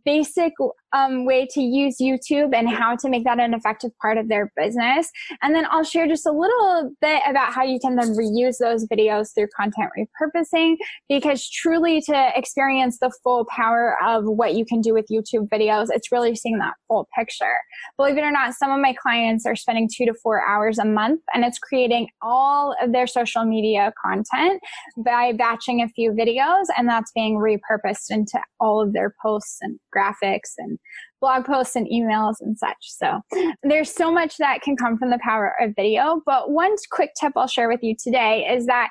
basic 0.06 0.54
um, 0.94 1.26
way 1.26 1.48
to 1.52 1.62
use 1.62 1.98
YouTube 2.00 2.54
and 2.54 2.70
how 2.70 2.96
to 2.96 3.10
make 3.10 3.24
that 3.24 3.40
an 3.40 3.54
effective 3.54 3.92
part 4.02 4.18
of 4.18 4.30
their 4.30 4.52
business. 4.56 5.10
And 5.42 5.56
then 5.56 5.66
I'll 5.70 5.84
share 5.84 6.08
just 6.08 6.26
a 6.26 6.32
little 6.32 6.92
bit 7.02 7.22
about 7.28 7.54
how 7.54 7.64
you 7.64 7.80
can 7.80 7.96
then 7.96 8.10
reuse 8.10 8.58
those 8.60 8.88
videos 8.88 9.34
through 9.34 9.48
content 9.56 9.90
repurposing 9.98 10.76
because 11.10 11.50
truly 11.50 12.02
to 12.02 12.32
experience 12.36 13.00
the 13.00 13.12
full 13.24 13.46
power 13.46 13.98
of 14.04 14.26
what 14.26 14.54
you 14.54 14.66
can 14.66 14.82
do 14.82 14.94
with 14.94 15.08
YouTube 15.12 15.50
videos, 15.50 15.88
it's 15.90 16.12
really 16.12 16.36
seeing 16.36 16.60
that 16.60 16.74
full 16.88 17.08
picture. 17.18 17.58
Believe 17.98 18.18
it 18.18 18.24
or 18.24 18.32
not, 18.32 18.54
some 18.54 18.72
of 18.72 18.80
my 18.80 18.94
clients 18.94 19.46
are 19.46 19.56
spending 19.56 19.90
two 19.94 20.06
to 20.06 20.14
four 20.14 20.46
hours 20.46 20.78
a 20.78 20.86
month 20.86 21.22
and 21.34 21.44
it's 21.44 21.60
creating 21.60 22.08
all 22.22 22.76
of 22.82 22.92
their 22.92 23.08
social 23.08 23.46
media 23.46 23.92
content 24.04 24.62
by 24.98 25.34
batching 25.34 25.82
a 25.82 25.90
few 25.90 26.12
videos 26.12 26.66
and 26.78 26.88
that's 26.88 27.12
being 27.14 27.36
repurposed 27.36 28.12
into 28.12 28.40
all 28.60 28.82
of 28.82 28.94
their 28.94 29.16
posts 29.22 29.58
and 29.62 29.73
graphics 29.96 30.54
and 30.58 30.78
blog 31.22 31.46
posts 31.46 31.76
and 31.76 31.88
emails 31.88 32.36
and 32.42 32.58
such. 32.58 32.78
So 32.82 33.22
there's 33.64 33.94
so 33.94 34.12
much 34.12 34.38
that 34.38 34.62
can 34.62 34.76
come 34.76 34.98
from 34.98 35.10
the 35.10 35.20
power 35.24 35.54
of 35.60 35.74
video. 35.76 36.22
But 36.26 36.52
one 36.52 36.76
quick 36.92 37.12
tip 37.20 37.34
I'll 37.36 37.48
share 37.48 37.70
with 37.70 37.84
you 37.84 37.96
today 38.02 38.48
is 38.50 38.66
that 38.66 38.90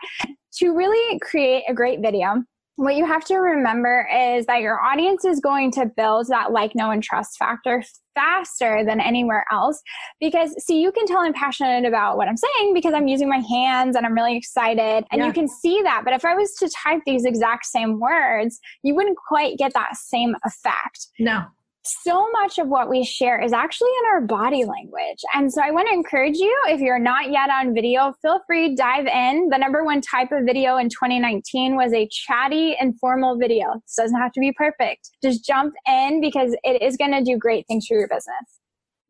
to 0.55 0.75
really 0.75 1.19
create 1.21 1.65
a 1.69 1.75
great 1.75 2.01
video, 2.01 2.43
what 2.77 2.97
you 2.97 3.05
have 3.07 3.25
to 3.27 3.37
remember 3.37 4.09
is 4.15 4.47
that 4.47 4.61
your 4.61 4.81
audience 4.81 5.25
is 5.25 5.41
going 5.41 5.71
to 5.73 5.87
build 5.87 6.29
that 6.29 6.53
like, 6.53 6.75
know, 6.75 6.91
and 6.91 7.03
trust 7.03 7.37
factor 7.39 7.83
faster 8.15 8.85
than 8.85 9.01
anywhere 9.01 9.45
else. 9.53 9.81
Because, 10.21 10.55
see, 10.65 10.81
you 10.81 10.91
can 10.93 11.07
tell 11.07 11.21
I'm 11.21 11.33
passionate 11.33 11.87
about 11.87 12.17
what 12.17 12.29
I'm 12.29 12.37
saying 12.37 12.75
because 12.75 12.95
I'm 12.95 13.09
using 13.09 13.29
my 13.29 13.43
hands 13.51 13.97
and 13.97 14.07
I'm 14.07 14.15
really 14.15 14.37
excited. 14.37 15.05
And 15.11 15.21
yeah. 15.21 15.27
you 15.27 15.33
can 15.33 15.49
see 15.49 15.81
that. 15.83 16.03
But 16.05 16.15
if 16.15 16.25
I 16.25 16.35
was 16.35 16.53
to 16.61 16.71
type 16.83 17.01
these 17.07 17.25
exact 17.25 17.67
same 17.67 18.01
words, 18.01 18.59
you 18.83 18.95
wouldn't 18.95 19.19
quite 19.29 19.59
get 19.59 19.75
that 19.75 19.97
same 19.97 20.35
effect. 20.45 21.09
No 21.19 21.45
so 21.85 22.29
much 22.33 22.59
of 22.59 22.69
what 22.69 22.89
we 22.89 23.05
share 23.05 23.41
is 23.41 23.53
actually 23.53 23.91
in 24.01 24.11
our 24.13 24.21
body 24.21 24.65
language. 24.65 25.23
And 25.35 25.53
so 25.53 25.61
I 25.63 25.71
want 25.71 25.89
to 25.89 25.95
encourage 25.95 26.37
you, 26.37 26.55
if 26.69 26.81
you're 26.81 26.99
not 26.99 27.31
yet 27.31 27.51
on 27.51 27.75
video, 27.75 28.15
feel 28.23 28.41
free, 28.47 28.75
dive 28.75 29.07
in. 29.07 29.49
The 29.51 29.59
number 29.59 29.85
one 29.85 30.01
type 30.01 30.31
of 30.33 30.45
video 30.45 30.77
in 30.77 30.89
2019 30.89 31.77
was 31.77 31.93
a 31.93 32.09
chatty, 32.11 32.77
informal 32.81 33.37
video. 33.37 33.75
This 33.75 33.97
doesn't 33.97 34.21
have 34.21 34.33
to 34.33 34.41
be 34.41 34.53
perfect. 34.53 35.11
Just 35.23 35.45
jump 35.45 35.75
in 35.89 36.21
because 36.21 36.57
it 36.63 36.83
is 36.83 36.97
going 36.97 37.13
to 37.13 37.23
do 37.23 37.37
great 37.37 37.67
things 37.67 37.87
for 37.87 37.99
your 37.99 38.09
business. 38.09 38.61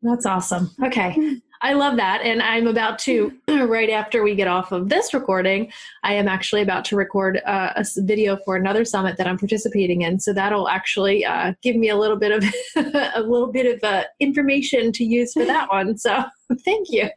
That's 0.01 0.25
awesome. 0.25 0.71
Okay. 0.83 1.15
I 1.63 1.71
love 1.71 1.95
that. 1.95 2.21
And 2.23 2.41
I'm 2.41 2.67
about 2.67 2.99
to, 2.99 3.31
right 3.47 3.89
after 3.89 4.21
we 4.21 4.35
get 4.35 4.49
off 4.49 4.73
of 4.73 4.89
this 4.89 5.13
recording, 5.13 5.71
I 6.03 6.13
am 6.13 6.27
actually 6.27 6.61
about 6.61 6.83
to 6.85 6.97
record 6.97 7.41
uh, 7.45 7.71
a 7.77 7.85
video 7.99 8.37
for 8.43 8.57
another 8.57 8.83
summit 8.83 9.15
that 9.15 9.27
I'm 9.27 9.37
participating 9.37 10.01
in. 10.01 10.19
So 10.19 10.33
that'll 10.33 10.67
actually 10.67 11.23
uh, 11.23 11.53
give 11.61 11.77
me 11.77 11.87
a 11.87 11.95
little 11.95 12.17
bit 12.17 12.31
of 12.33 12.43
a 13.15 13.21
little 13.21 13.49
bit 13.49 13.77
of 13.77 13.81
uh, 13.81 14.03
information 14.19 14.91
to 14.91 15.05
use 15.05 15.31
for 15.31 15.45
that 15.45 15.69
one. 15.69 15.97
So 15.97 16.25
thank 16.65 16.87
you. 16.89 17.09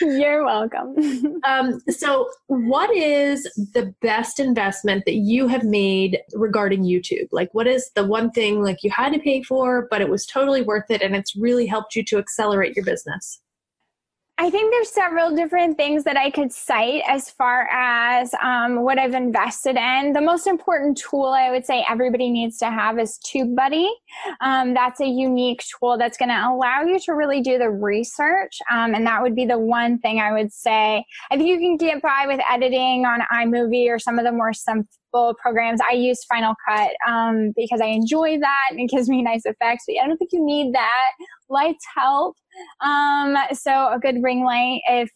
You're 0.00 0.44
welcome. 0.44 1.40
um, 1.44 1.78
so, 1.90 2.30
what 2.46 2.94
is 2.96 3.42
the 3.74 3.94
best 4.00 4.40
investment 4.40 5.04
that 5.04 5.16
you 5.16 5.48
have 5.48 5.64
made 5.64 6.18
regarding 6.32 6.82
YouTube? 6.82 7.28
Like, 7.30 7.50
what 7.52 7.66
is 7.66 7.90
the 7.94 8.04
one 8.04 8.30
thing 8.30 8.62
like 8.62 8.82
you 8.82 8.90
had 8.90 9.12
to 9.12 9.18
pay 9.18 9.42
for, 9.42 9.86
but 9.90 10.00
it 10.00 10.08
was 10.08 10.26
totally 10.26 10.62
worth 10.62 10.90
it, 10.90 11.02
and 11.02 11.14
it's 11.14 11.36
really 11.36 11.66
helped 11.66 11.94
you 11.94 12.04
to 12.04 12.18
accelerate 12.18 12.74
your 12.74 12.84
business? 12.84 13.41
I 14.38 14.50
think 14.50 14.72
there's 14.72 14.90
several 14.90 15.36
different 15.36 15.76
things 15.76 16.04
that 16.04 16.16
I 16.16 16.30
could 16.30 16.52
cite 16.52 17.02
as 17.06 17.30
far 17.30 17.68
as 17.70 18.34
um, 18.42 18.82
what 18.82 18.98
I've 18.98 19.14
invested 19.14 19.76
in. 19.76 20.14
The 20.14 20.22
most 20.22 20.46
important 20.46 20.96
tool 20.96 21.26
I 21.26 21.50
would 21.50 21.66
say 21.66 21.84
everybody 21.88 22.30
needs 22.30 22.56
to 22.58 22.70
have 22.70 22.98
is 22.98 23.18
TubeBuddy. 23.18 23.88
Um, 24.40 24.72
that's 24.74 25.00
a 25.00 25.06
unique 25.06 25.62
tool 25.78 25.98
that's 25.98 26.16
going 26.16 26.30
to 26.30 26.48
allow 26.48 26.82
you 26.82 26.98
to 27.00 27.12
really 27.12 27.42
do 27.42 27.58
the 27.58 27.70
research, 27.70 28.58
um, 28.70 28.94
and 28.94 29.06
that 29.06 29.22
would 29.22 29.36
be 29.36 29.44
the 29.44 29.58
one 29.58 29.98
thing 29.98 30.18
I 30.18 30.32
would 30.32 30.52
say. 30.52 31.04
I 31.30 31.36
think 31.36 31.48
you 31.48 31.58
can 31.58 31.76
get 31.76 32.00
by 32.00 32.24
with 32.26 32.40
editing 32.50 33.04
on 33.04 33.20
iMovie 33.32 33.88
or 33.88 33.98
some 33.98 34.18
of 34.18 34.24
the 34.24 34.32
more 34.32 34.54
simple 34.54 35.34
programs. 35.40 35.80
I 35.88 35.94
use 35.94 36.24
Final 36.24 36.54
Cut 36.66 36.90
um, 37.06 37.52
because 37.54 37.80
I 37.82 37.86
enjoy 37.86 38.38
that 38.38 38.68
and 38.70 38.80
it 38.80 38.90
gives 38.90 39.08
me 39.08 39.22
nice 39.22 39.44
effects. 39.44 39.84
But 39.86 39.96
I 40.02 40.08
don't 40.08 40.16
think 40.16 40.32
you 40.32 40.44
need 40.44 40.74
that. 40.74 41.10
Lights 41.50 41.84
help. 41.94 42.36
Um, 42.80 43.36
so 43.52 43.92
a 43.92 43.98
good 44.00 44.22
ring 44.22 44.44
light 44.44 44.80
if 44.88 45.10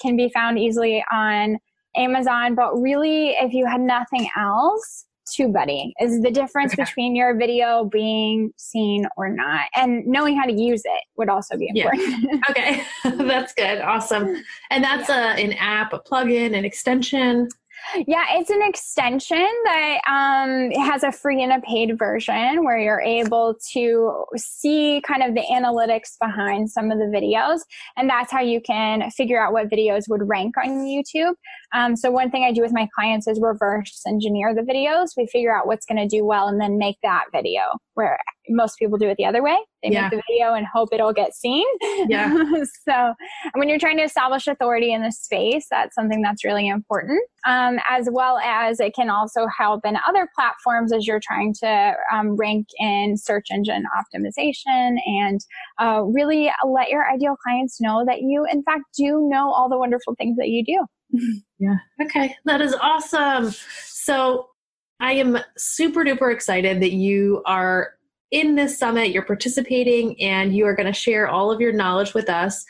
can 0.00 0.16
be 0.16 0.28
found 0.30 0.58
easily 0.58 1.04
on 1.12 1.58
Amazon. 1.96 2.54
But 2.54 2.80
really, 2.80 3.30
if 3.30 3.52
you 3.52 3.66
had 3.66 3.80
nothing 3.80 4.28
else, 4.36 5.06
TubeBuddy 5.30 5.92
is 6.00 6.20
the 6.22 6.30
difference 6.30 6.72
okay. 6.72 6.84
between 6.84 7.14
your 7.14 7.36
video 7.36 7.84
being 7.84 8.52
seen 8.56 9.06
or 9.16 9.28
not 9.28 9.66
and 9.76 10.04
knowing 10.06 10.36
how 10.36 10.44
to 10.44 10.52
use 10.52 10.82
it 10.84 11.00
would 11.16 11.28
also 11.28 11.56
be 11.56 11.70
important 11.72 12.16
yeah. 12.22 12.40
okay 12.50 12.82
that's 13.24 13.54
good 13.54 13.80
awesome 13.80 14.42
and 14.70 14.82
that's 14.82 15.08
yeah. 15.08 15.36
a, 15.36 15.40
an 15.40 15.52
app 15.52 15.92
a 15.92 16.00
plugin 16.00 16.56
an 16.56 16.64
extension 16.64 17.48
yeah, 18.06 18.24
it's 18.30 18.50
an 18.50 18.62
extension 18.62 19.46
that 19.64 19.98
um, 20.06 20.70
has 20.82 21.02
a 21.02 21.12
free 21.12 21.42
and 21.42 21.52
a 21.52 21.60
paid 21.60 21.98
version 21.98 22.64
where 22.64 22.78
you're 22.78 23.00
able 23.00 23.56
to 23.72 24.24
see 24.36 25.02
kind 25.06 25.22
of 25.22 25.34
the 25.34 25.42
analytics 25.50 26.18
behind 26.20 26.70
some 26.70 26.90
of 26.90 26.98
the 26.98 27.04
videos. 27.04 27.60
And 27.96 28.08
that's 28.08 28.32
how 28.32 28.40
you 28.40 28.60
can 28.60 29.10
figure 29.10 29.42
out 29.42 29.52
what 29.52 29.68
videos 29.68 30.08
would 30.08 30.28
rank 30.28 30.54
on 30.56 30.86
YouTube. 30.86 31.34
Um, 31.72 31.96
so, 31.96 32.10
one 32.10 32.30
thing 32.30 32.44
I 32.44 32.52
do 32.52 32.62
with 32.62 32.72
my 32.72 32.88
clients 32.94 33.26
is 33.26 33.40
reverse 33.40 34.02
engineer 34.06 34.54
the 34.54 34.62
videos. 34.62 35.10
We 35.16 35.26
figure 35.26 35.54
out 35.54 35.66
what's 35.66 35.86
going 35.86 35.98
to 35.98 36.08
do 36.08 36.24
well 36.24 36.48
and 36.48 36.60
then 36.60 36.78
make 36.78 36.96
that 37.02 37.24
video 37.32 37.62
where 37.94 38.18
most 38.48 38.78
people 38.78 38.98
do 38.98 39.08
it 39.08 39.16
the 39.16 39.26
other 39.26 39.42
way. 39.42 39.56
They 39.82 39.90
yeah. 39.90 40.02
make 40.02 40.10
the 40.10 40.22
video 40.28 40.54
and 40.54 40.66
hope 40.66 40.90
it'll 40.92 41.12
get 41.12 41.34
seen. 41.34 41.66
Yeah. 42.08 42.34
so 42.88 43.14
when 43.54 43.68
you're 43.68 43.78
trying 43.78 43.96
to 43.96 44.02
establish 44.02 44.46
authority 44.46 44.92
in 44.92 45.02
the 45.02 45.12
space, 45.12 45.66
that's 45.70 45.94
something 45.94 46.22
that's 46.22 46.44
really 46.44 46.68
important. 46.68 47.20
Um, 47.46 47.78
as 47.88 48.08
well 48.12 48.38
as 48.38 48.80
it 48.80 48.94
can 48.94 49.08
also 49.08 49.46
help 49.46 49.86
in 49.86 49.96
other 50.06 50.28
platforms 50.34 50.92
as 50.92 51.06
you're 51.06 51.20
trying 51.20 51.54
to 51.60 51.94
um, 52.12 52.36
rank 52.36 52.66
in 52.78 53.16
search 53.16 53.48
engine 53.50 53.84
optimization 53.96 54.98
and 55.06 55.40
uh, 55.80 56.02
really 56.02 56.50
let 56.66 56.90
your 56.90 57.10
ideal 57.10 57.36
clients 57.42 57.80
know 57.80 58.04
that 58.06 58.20
you, 58.22 58.46
in 58.50 58.62
fact, 58.62 58.82
do 58.96 59.26
know 59.30 59.50
all 59.50 59.68
the 59.68 59.78
wonderful 59.78 60.14
things 60.16 60.36
that 60.36 60.48
you 60.48 60.64
do. 60.64 60.86
yeah. 61.58 61.76
Okay. 62.02 62.36
That 62.44 62.60
is 62.60 62.74
awesome. 62.74 63.52
So 63.84 64.48
I 65.00 65.12
am 65.14 65.38
super 65.56 66.04
duper 66.04 66.32
excited 66.32 66.80
that 66.82 66.92
you 66.92 67.42
are 67.46 67.94
in 68.30 68.54
this 68.54 68.78
summit, 68.78 69.10
you're 69.10 69.24
participating, 69.24 70.20
and 70.20 70.54
you 70.54 70.66
are 70.66 70.74
going 70.74 70.86
to 70.86 70.92
share 70.92 71.28
all 71.28 71.50
of 71.50 71.60
your 71.60 71.72
knowledge 71.72 72.14
with 72.14 72.28
us. 72.28 72.64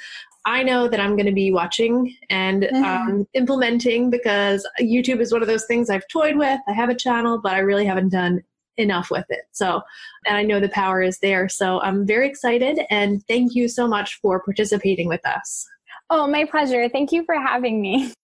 I 0.46 0.62
know 0.62 0.88
that 0.88 1.00
I'm 1.00 1.16
going 1.16 1.26
to 1.26 1.32
be 1.32 1.52
watching 1.52 2.16
and 2.30 2.62
mm-hmm. 2.62 2.84
um, 2.84 3.26
implementing 3.34 4.08
because 4.08 4.66
YouTube 4.80 5.20
is 5.20 5.32
one 5.32 5.42
of 5.42 5.48
those 5.48 5.66
things 5.66 5.90
I've 5.90 6.08
toyed 6.08 6.36
with. 6.36 6.58
I 6.66 6.72
have 6.72 6.88
a 6.88 6.94
channel, 6.94 7.40
but 7.42 7.52
I 7.52 7.58
really 7.58 7.84
haven't 7.84 8.08
done 8.08 8.42
enough 8.78 9.10
with 9.10 9.26
it. 9.28 9.42
So, 9.52 9.82
and 10.26 10.36
I 10.36 10.42
know 10.42 10.58
the 10.58 10.70
power 10.70 11.02
is 11.02 11.18
there. 11.18 11.48
So 11.48 11.80
I'm 11.82 12.06
very 12.06 12.26
excited 12.26 12.80
and 12.88 13.22
thank 13.26 13.54
you 13.54 13.68
so 13.68 13.86
much 13.86 14.18
for 14.22 14.42
participating 14.42 15.08
with 15.08 15.24
us. 15.26 15.66
Oh, 16.08 16.26
my 16.26 16.44
pleasure. 16.44 16.88
Thank 16.88 17.12
you 17.12 17.24
for 17.24 17.34
having 17.34 17.80
me. 17.80 18.12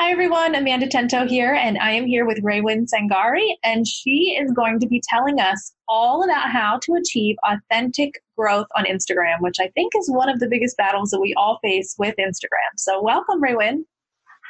Hi 0.00 0.10
everyone, 0.10 0.56
Amanda 0.56 0.88
Tento 0.88 1.24
here, 1.24 1.54
and 1.54 1.78
I 1.78 1.92
am 1.92 2.04
here 2.04 2.26
with 2.26 2.42
Raewyn 2.42 2.84
Sangari, 2.92 3.54
and 3.62 3.86
she 3.86 4.36
is 4.36 4.50
going 4.50 4.80
to 4.80 4.88
be 4.88 5.00
telling 5.08 5.38
us 5.38 5.72
all 5.88 6.24
about 6.24 6.50
how 6.50 6.80
to 6.82 6.94
achieve 6.94 7.36
authentic 7.48 8.20
growth 8.36 8.66
on 8.76 8.86
Instagram, 8.86 9.36
which 9.38 9.54
I 9.60 9.68
think 9.68 9.92
is 9.96 10.10
one 10.10 10.28
of 10.28 10.40
the 10.40 10.48
biggest 10.48 10.76
battles 10.76 11.10
that 11.10 11.20
we 11.20 11.32
all 11.34 11.60
face 11.62 11.94
with 11.96 12.16
Instagram. 12.18 12.74
So, 12.76 13.00
welcome, 13.00 13.40
Raewyn. 13.40 13.84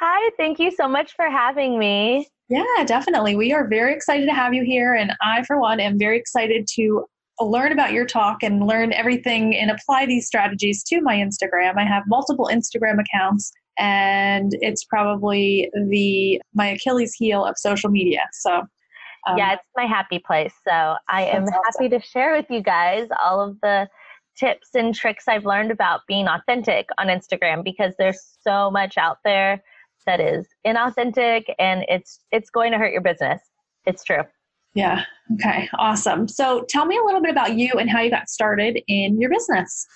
Hi, 0.00 0.30
thank 0.38 0.58
you 0.58 0.70
so 0.70 0.88
much 0.88 1.14
for 1.14 1.28
having 1.28 1.78
me. 1.78 2.26
Yeah, 2.48 2.84
definitely. 2.86 3.36
We 3.36 3.52
are 3.52 3.68
very 3.68 3.92
excited 3.92 4.24
to 4.24 4.32
have 4.32 4.54
you 4.54 4.64
here, 4.64 4.94
and 4.94 5.12
I, 5.22 5.42
for 5.42 5.60
one, 5.60 5.78
am 5.78 5.98
very 5.98 6.18
excited 6.18 6.66
to 6.76 7.04
learn 7.38 7.70
about 7.70 7.92
your 7.92 8.06
talk 8.06 8.42
and 8.42 8.66
learn 8.66 8.94
everything 8.94 9.54
and 9.54 9.70
apply 9.70 10.06
these 10.06 10.26
strategies 10.26 10.82
to 10.84 11.02
my 11.02 11.16
Instagram. 11.16 11.76
I 11.76 11.84
have 11.84 12.04
multiple 12.06 12.48
Instagram 12.50 12.98
accounts 12.98 13.52
and 13.78 14.52
it's 14.60 14.84
probably 14.84 15.70
the 15.88 16.40
my 16.54 16.68
Achilles 16.68 17.14
heel 17.14 17.44
of 17.44 17.56
social 17.58 17.90
media. 17.90 18.22
So 18.32 18.62
um, 19.26 19.38
yeah, 19.38 19.54
it's 19.54 19.62
my 19.76 19.86
happy 19.86 20.18
place. 20.18 20.54
So 20.66 20.96
I 21.08 21.24
am 21.24 21.44
awesome. 21.44 21.54
happy 21.64 21.88
to 21.88 22.00
share 22.00 22.36
with 22.36 22.46
you 22.50 22.62
guys 22.62 23.08
all 23.22 23.40
of 23.40 23.56
the 23.62 23.88
tips 24.36 24.70
and 24.74 24.94
tricks 24.94 25.28
I've 25.28 25.46
learned 25.46 25.70
about 25.70 26.00
being 26.06 26.26
authentic 26.26 26.88
on 26.98 27.06
Instagram 27.06 27.64
because 27.64 27.94
there's 27.98 28.36
so 28.40 28.70
much 28.70 28.98
out 28.98 29.18
there 29.24 29.62
that 30.06 30.20
is 30.20 30.46
inauthentic 30.66 31.44
and 31.58 31.84
it's 31.88 32.20
it's 32.30 32.50
going 32.50 32.72
to 32.72 32.78
hurt 32.78 32.92
your 32.92 33.00
business. 33.00 33.40
It's 33.86 34.04
true. 34.04 34.22
Yeah. 34.74 35.04
Okay. 35.34 35.68
Awesome. 35.78 36.26
So 36.26 36.64
tell 36.68 36.84
me 36.84 36.98
a 36.98 37.04
little 37.04 37.22
bit 37.22 37.30
about 37.30 37.54
you 37.54 37.72
and 37.74 37.88
how 37.88 38.00
you 38.00 38.10
got 38.10 38.28
started 38.28 38.80
in 38.88 39.20
your 39.20 39.30
business. 39.30 39.86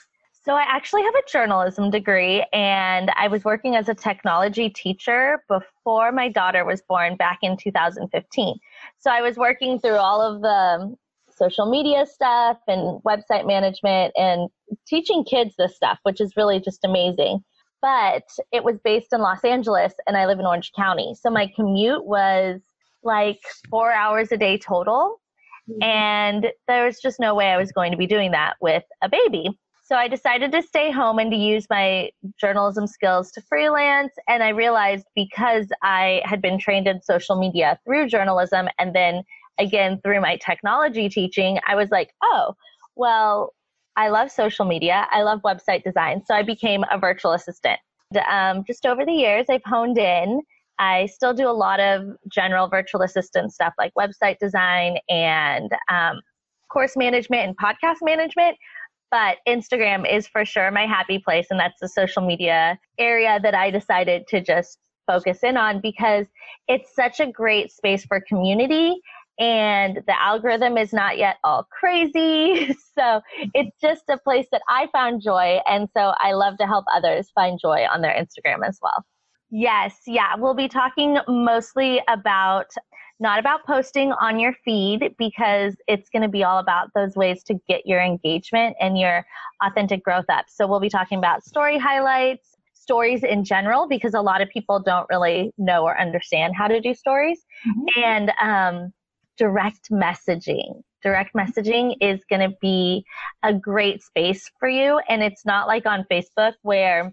So, 0.49 0.55
I 0.55 0.63
actually 0.67 1.03
have 1.03 1.15
a 1.15 1.31
journalism 1.31 1.91
degree, 1.91 2.43
and 2.55 3.11
I 3.17 3.29
was 3.29 3.45
working 3.45 3.77
as 3.77 3.91
a 3.91 3.95
technology 3.95 4.71
teacher 4.71 5.45
before 5.47 6.11
my 6.11 6.31
daughter 6.31 6.65
was 6.65 6.81
born 6.89 7.17
back 7.17 7.41
in 7.43 7.59
2015. 7.59 8.55
So, 8.99 9.11
I 9.11 9.21
was 9.21 9.37
working 9.37 9.79
through 9.79 9.97
all 9.97 10.23
of 10.23 10.41
the 10.41 10.97
social 11.29 11.71
media 11.71 12.07
stuff 12.07 12.57
and 12.67 12.99
website 13.03 13.47
management 13.47 14.15
and 14.17 14.49
teaching 14.87 15.23
kids 15.23 15.55
this 15.59 15.77
stuff, 15.77 15.99
which 16.05 16.19
is 16.19 16.33
really 16.35 16.61
just 16.61 16.83
amazing. 16.83 17.45
But 17.83 18.25
it 18.51 18.65
was 18.65 18.79
based 18.83 19.13
in 19.13 19.21
Los 19.21 19.45
Angeles, 19.45 19.93
and 20.07 20.17
I 20.17 20.25
live 20.25 20.39
in 20.39 20.47
Orange 20.47 20.73
County. 20.75 21.15
So, 21.21 21.29
my 21.29 21.53
commute 21.55 22.07
was 22.07 22.63
like 23.03 23.41
four 23.69 23.93
hours 23.93 24.33
a 24.33 24.39
day 24.39 24.57
total. 24.57 25.21
Mm-hmm. 25.69 25.83
And 25.83 26.47
there 26.69 26.87
was 26.87 27.01
just 27.01 27.21
no 27.21 27.35
way 27.35 27.51
I 27.51 27.59
was 27.59 27.71
going 27.71 27.93
to 27.93 27.99
be 27.99 28.07
doing 28.07 28.31
that 28.31 28.55
with 28.63 28.85
a 29.03 29.11
baby. 29.11 29.51
So 29.89 29.97
I 29.97 30.07
decided 30.07 30.53
to 30.53 30.61
stay 30.61 30.91
home 30.91 31.19
and 31.19 31.31
to 31.31 31.37
use 31.37 31.67
my 31.71 32.11
journalism 32.39 32.87
skills 32.87 33.31
to 33.33 33.41
freelance. 33.41 34.13
And 34.29 34.43
I 34.43 34.51
realized 34.51 35.07
because 35.15 35.69
I 35.83 36.21
had 36.27 36.43
been 36.43 36.59
trained 36.59 36.87
in 36.87 37.01
social 37.01 37.41
media 37.41 37.81
through 37.87 38.09
journalism 38.09 38.69
and 38.79 38.95
then 38.95 39.23
again 39.59 39.99
through 40.05 40.21
my 40.21 40.37
technology 40.45 41.09
teaching, 41.09 41.59
I 41.67 41.75
was 41.75 41.89
like, 41.91 42.11
oh, 42.23 42.53
well, 42.97 43.55
I 43.97 44.11
love 44.11 44.31
social 44.31 44.67
media. 44.67 45.07
I 45.11 45.23
love 45.23 45.41
website 45.43 45.85
design. 45.85 46.23
So 46.27 46.35
I 46.35 46.43
became 46.43 46.85
a 46.93 46.99
virtual 46.99 47.33
assistant. 47.33 47.79
Um, 48.31 48.65
just 48.67 48.85
over 48.85 49.07
the 49.07 49.13
years, 49.13 49.47
I've 49.49 49.65
honed 49.65 49.97
in. 49.97 50.43
I 50.79 51.07
still 51.07 51.33
do 51.33 51.49
a 51.49 51.57
lot 51.57 51.81
of 51.81 52.03
general 52.31 52.69
virtual 52.69 53.01
assistant 53.01 53.55
stuff 53.55 53.73
like 53.79 53.95
website 53.99 54.39
design 54.39 54.99
and 55.09 55.73
um, 55.91 56.21
course 56.71 56.95
management 56.95 57.49
and 57.49 57.57
podcast 57.57 58.03
management 58.03 58.59
but 59.11 59.39
Instagram 59.47 60.11
is 60.11 60.27
for 60.27 60.45
sure 60.45 60.71
my 60.71 60.87
happy 60.87 61.19
place. 61.19 61.47
And 61.51 61.59
that's 61.59 61.81
the 61.81 61.89
social 61.89 62.23
media 62.27 62.79
area 62.99 63.39
that 63.43 63.55
I 63.55 63.71
decided 63.71 64.27
to 64.29 64.41
just 64.41 64.79
focus 65.07 65.39
in 65.43 65.57
on 65.57 65.81
because 65.81 66.27
it's 66.69 66.95
such 66.95 67.19
a 67.21 67.27
great 67.27 67.73
space 67.73 68.05
for 68.05 68.21
community 68.21 69.01
and 69.39 70.01
the 70.07 70.21
algorithm 70.21 70.77
is 70.77 70.93
not 70.93 71.17
yet 71.17 71.37
all 71.45 71.67
crazy. 71.71 72.75
So 72.99 73.21
it's 73.55 73.77
just 73.81 74.03
a 74.11 74.19
place 74.19 74.49
that 74.51 74.61
I 74.69 74.89
found 74.93 75.23
joy. 75.23 75.61
And 75.69 75.89
so 75.97 76.15
I 76.19 76.33
love 76.33 76.59
to 76.59 76.67
help 76.67 76.85
others 76.93 77.31
find 77.33 77.57
joy 77.63 77.87
on 77.93 78.01
their 78.01 78.11
Instagram 78.11 78.67
as 78.67 78.77
well. 78.83 79.05
Yes, 79.51 79.95
yeah. 80.05 80.35
We'll 80.37 80.55
be 80.55 80.67
talking 80.67 81.19
mostly 81.29 82.03
about 82.09 82.67
not 83.21 83.39
about 83.39 83.65
posting 83.67 84.13
on 84.13 84.39
your 84.39 84.55
feed 84.65 85.15
because 85.19 85.75
it's 85.87 86.09
going 86.11 86.23
to 86.23 86.29
be 86.29 86.45
all 86.45 86.59
about 86.59 86.91
those 86.95 87.17
ways 87.17 87.43
to 87.45 87.55
get 87.69 87.87
your 87.87 88.01
engagement 88.01 88.77
and 88.81 88.99
your 88.99 89.27
authentic 89.63 90.05
growth 90.05 90.27
up. 90.29 90.47
So 90.49 90.67
we'll 90.67 90.81
be 90.81 90.89
talking 90.89 91.19
about 91.19 91.45
story 91.45 91.79
highlights, 91.79 92.57
stories 92.75 93.25
in 93.25 93.45
general, 93.45 93.89
because 93.89 94.15
a 94.15 94.21
lot 94.21 94.41
of 94.41 94.49
people 94.51 94.81
don't 94.81 95.07
really 95.11 95.53
know 95.59 95.83
or 95.85 96.01
understand 96.01 96.55
how 96.57 96.69
to 96.69 96.81
do 96.81 96.95
stories, 96.95 97.45
mm-hmm. 97.67 98.03
and 98.03 98.33
um, 98.41 98.93
direct 99.37 99.91
messaging. 99.91 100.83
Direct 101.03 101.35
messaging 101.35 101.95
is 102.01 102.21
going 102.29 102.49
to 102.49 102.57
be 102.61 103.05
a 103.43 103.55
great 103.55 104.03
space 104.03 104.51
for 104.59 104.69
you. 104.69 105.01
And 105.09 105.23
it's 105.23 105.47
not 105.47 105.69
like 105.69 105.87
on 105.87 106.05
Facebook 106.11 106.55
where 106.63 107.13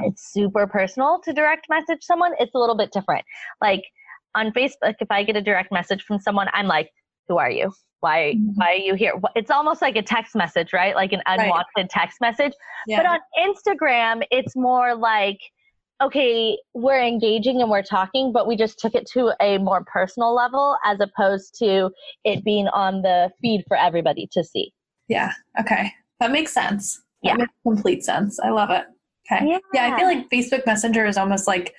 it's 0.00 0.32
super 0.32 0.66
personal 0.66 1.20
to 1.24 1.32
direct 1.32 1.66
message 1.68 2.02
someone. 2.02 2.32
It's 2.40 2.54
a 2.54 2.58
little 2.58 2.76
bit 2.76 2.90
different. 2.90 3.24
Like, 3.60 3.82
on 4.34 4.52
Facebook, 4.52 4.94
if 5.00 5.10
I 5.10 5.22
get 5.24 5.36
a 5.36 5.42
direct 5.42 5.72
message 5.72 6.02
from 6.02 6.18
someone, 6.18 6.48
I'm 6.52 6.66
like, 6.66 6.90
who 7.28 7.38
are 7.38 7.50
you? 7.50 7.72
Why, 8.00 8.34
mm-hmm. 8.36 8.52
why 8.54 8.72
are 8.72 8.74
you 8.76 8.94
here? 8.94 9.12
It's 9.36 9.50
almost 9.50 9.82
like 9.82 9.96
a 9.96 10.02
text 10.02 10.34
message, 10.34 10.72
right? 10.72 10.94
Like 10.94 11.12
an 11.12 11.22
unwanted 11.26 11.66
right. 11.76 11.90
text 11.90 12.18
message. 12.20 12.52
Yeah. 12.86 13.02
But 13.02 13.06
on 13.06 13.20
Instagram, 13.38 14.22
it's 14.30 14.56
more 14.56 14.94
like, 14.94 15.38
okay, 16.02 16.56
we're 16.72 17.02
engaging 17.02 17.60
and 17.60 17.70
we're 17.70 17.82
talking, 17.82 18.32
but 18.32 18.46
we 18.46 18.56
just 18.56 18.78
took 18.78 18.94
it 18.94 19.06
to 19.12 19.34
a 19.40 19.58
more 19.58 19.84
personal 19.84 20.34
level 20.34 20.76
as 20.84 20.98
opposed 21.00 21.54
to 21.58 21.90
it 22.24 22.42
being 22.42 22.68
on 22.68 23.02
the 23.02 23.30
feed 23.42 23.64
for 23.68 23.76
everybody 23.76 24.28
to 24.32 24.42
see. 24.42 24.72
Yeah. 25.08 25.32
Okay. 25.60 25.92
That 26.20 26.30
makes 26.30 26.52
sense. 26.52 27.02
That 27.22 27.30
yeah. 27.30 27.34
makes 27.36 27.52
complete 27.64 28.02
sense. 28.02 28.40
I 28.40 28.48
love 28.48 28.70
it. 28.70 28.84
Okay. 29.30 29.46
Yeah. 29.46 29.58
yeah. 29.74 29.94
I 29.94 29.98
feel 29.98 30.06
like 30.06 30.30
Facebook 30.30 30.64
Messenger 30.64 31.04
is 31.04 31.18
almost 31.18 31.46
like 31.46 31.74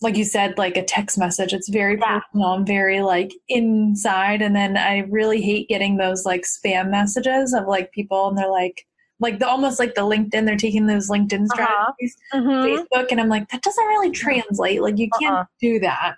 like 0.00 0.16
you 0.16 0.24
said, 0.24 0.56
like 0.58 0.76
a 0.76 0.84
text 0.84 1.18
message. 1.18 1.52
It's 1.52 1.68
very 1.68 1.98
yeah. 1.98 2.20
personal 2.20 2.52
and 2.54 2.66
very 2.66 3.00
like 3.00 3.32
inside. 3.48 4.42
And 4.42 4.54
then 4.54 4.76
I 4.76 4.98
really 5.10 5.40
hate 5.40 5.68
getting 5.68 5.96
those 5.96 6.24
like 6.24 6.42
spam 6.42 6.90
messages 6.90 7.52
of 7.52 7.66
like 7.66 7.92
people 7.92 8.28
and 8.28 8.38
they're 8.38 8.50
like, 8.50 8.86
like 9.20 9.38
the 9.38 9.48
almost 9.48 9.78
like 9.78 9.94
the 9.94 10.02
LinkedIn, 10.02 10.46
they're 10.46 10.56
taking 10.56 10.86
those 10.86 11.08
LinkedIn 11.08 11.46
uh-huh. 11.46 11.54
strategies, 11.54 12.16
uh-huh. 12.32 12.48
mm-hmm. 12.48 12.96
Facebook, 12.96 13.10
and 13.10 13.20
I'm 13.20 13.28
like, 13.28 13.48
that 13.50 13.62
doesn't 13.62 13.86
really 13.86 14.10
translate. 14.10 14.80
Like 14.80 14.98
you 14.98 15.08
can't 15.20 15.34
uh-uh. 15.34 15.44
do 15.60 15.80
that. 15.80 16.14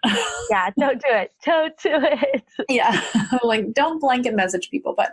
yeah, 0.50 0.70
don't 0.78 1.00
do 1.00 1.08
it. 1.08 1.32
Don't 1.44 1.76
do 1.78 1.90
it. 1.94 2.44
yeah, 2.68 3.00
like 3.42 3.72
don't 3.72 3.98
blanket 3.98 4.34
message 4.34 4.68
people. 4.70 4.94
But 4.94 5.12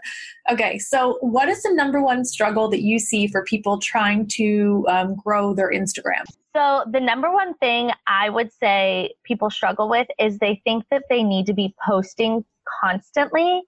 okay, 0.51 0.78
so 0.78 1.18
what 1.22 1.47
is 1.47 1.63
the 1.63 1.74
number 1.74 2.01
one 2.01 2.26
struggle 2.26 2.68
that 2.70 2.82
you 2.82 2.99
see 2.99 3.28
for 3.28 3.43
people 3.45 3.80
trying 3.80 4.28
to 4.34 4.86
um, 4.89 5.15
grow 5.15 5.53
their 5.53 5.72
Instagram? 5.72 6.26
So, 6.58 6.86
the 6.91 6.99
number 6.99 7.32
one 7.32 7.53
thing 7.55 7.91
I 8.08 8.32
would 8.32 8.51
say 8.51 9.14
people 9.24 9.51
struggle 9.51 9.88
with 9.88 10.08
is 10.18 10.39
they 10.39 10.60
think 10.64 10.86
that 10.89 11.03
they 11.08 11.22
need 11.22 11.45
to 11.45 11.53
be 11.53 11.76
posting 11.88 12.43
constantly. 12.82 13.62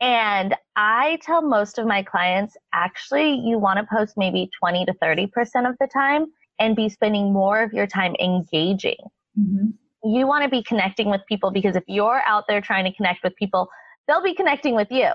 And 0.00 0.54
I 0.76 1.18
tell 1.22 1.42
most 1.42 1.76
of 1.76 1.88
my 1.88 2.04
clients 2.04 2.56
actually, 2.72 3.34
you 3.34 3.58
want 3.58 3.80
to 3.80 3.86
post 3.92 4.14
maybe 4.16 4.48
20 4.60 4.86
to 4.86 4.92
30% 5.02 5.28
of 5.68 5.74
the 5.80 5.88
time 5.92 6.26
and 6.60 6.76
be 6.76 6.88
spending 6.88 7.32
more 7.32 7.64
of 7.64 7.72
your 7.72 7.88
time 7.88 8.14
engaging. 8.20 9.00
Mm-hmm. 9.36 10.08
You 10.08 10.28
want 10.28 10.44
to 10.44 10.48
be 10.48 10.62
connecting 10.62 11.10
with 11.10 11.22
people 11.28 11.50
because 11.50 11.74
if 11.74 11.82
you're 11.88 12.22
out 12.26 12.44
there 12.46 12.60
trying 12.60 12.84
to 12.84 12.92
connect 12.92 13.24
with 13.24 13.34
people, 13.34 13.68
they'll 14.06 14.22
be 14.22 14.34
connecting 14.34 14.76
with 14.76 14.92
you. 14.92 15.10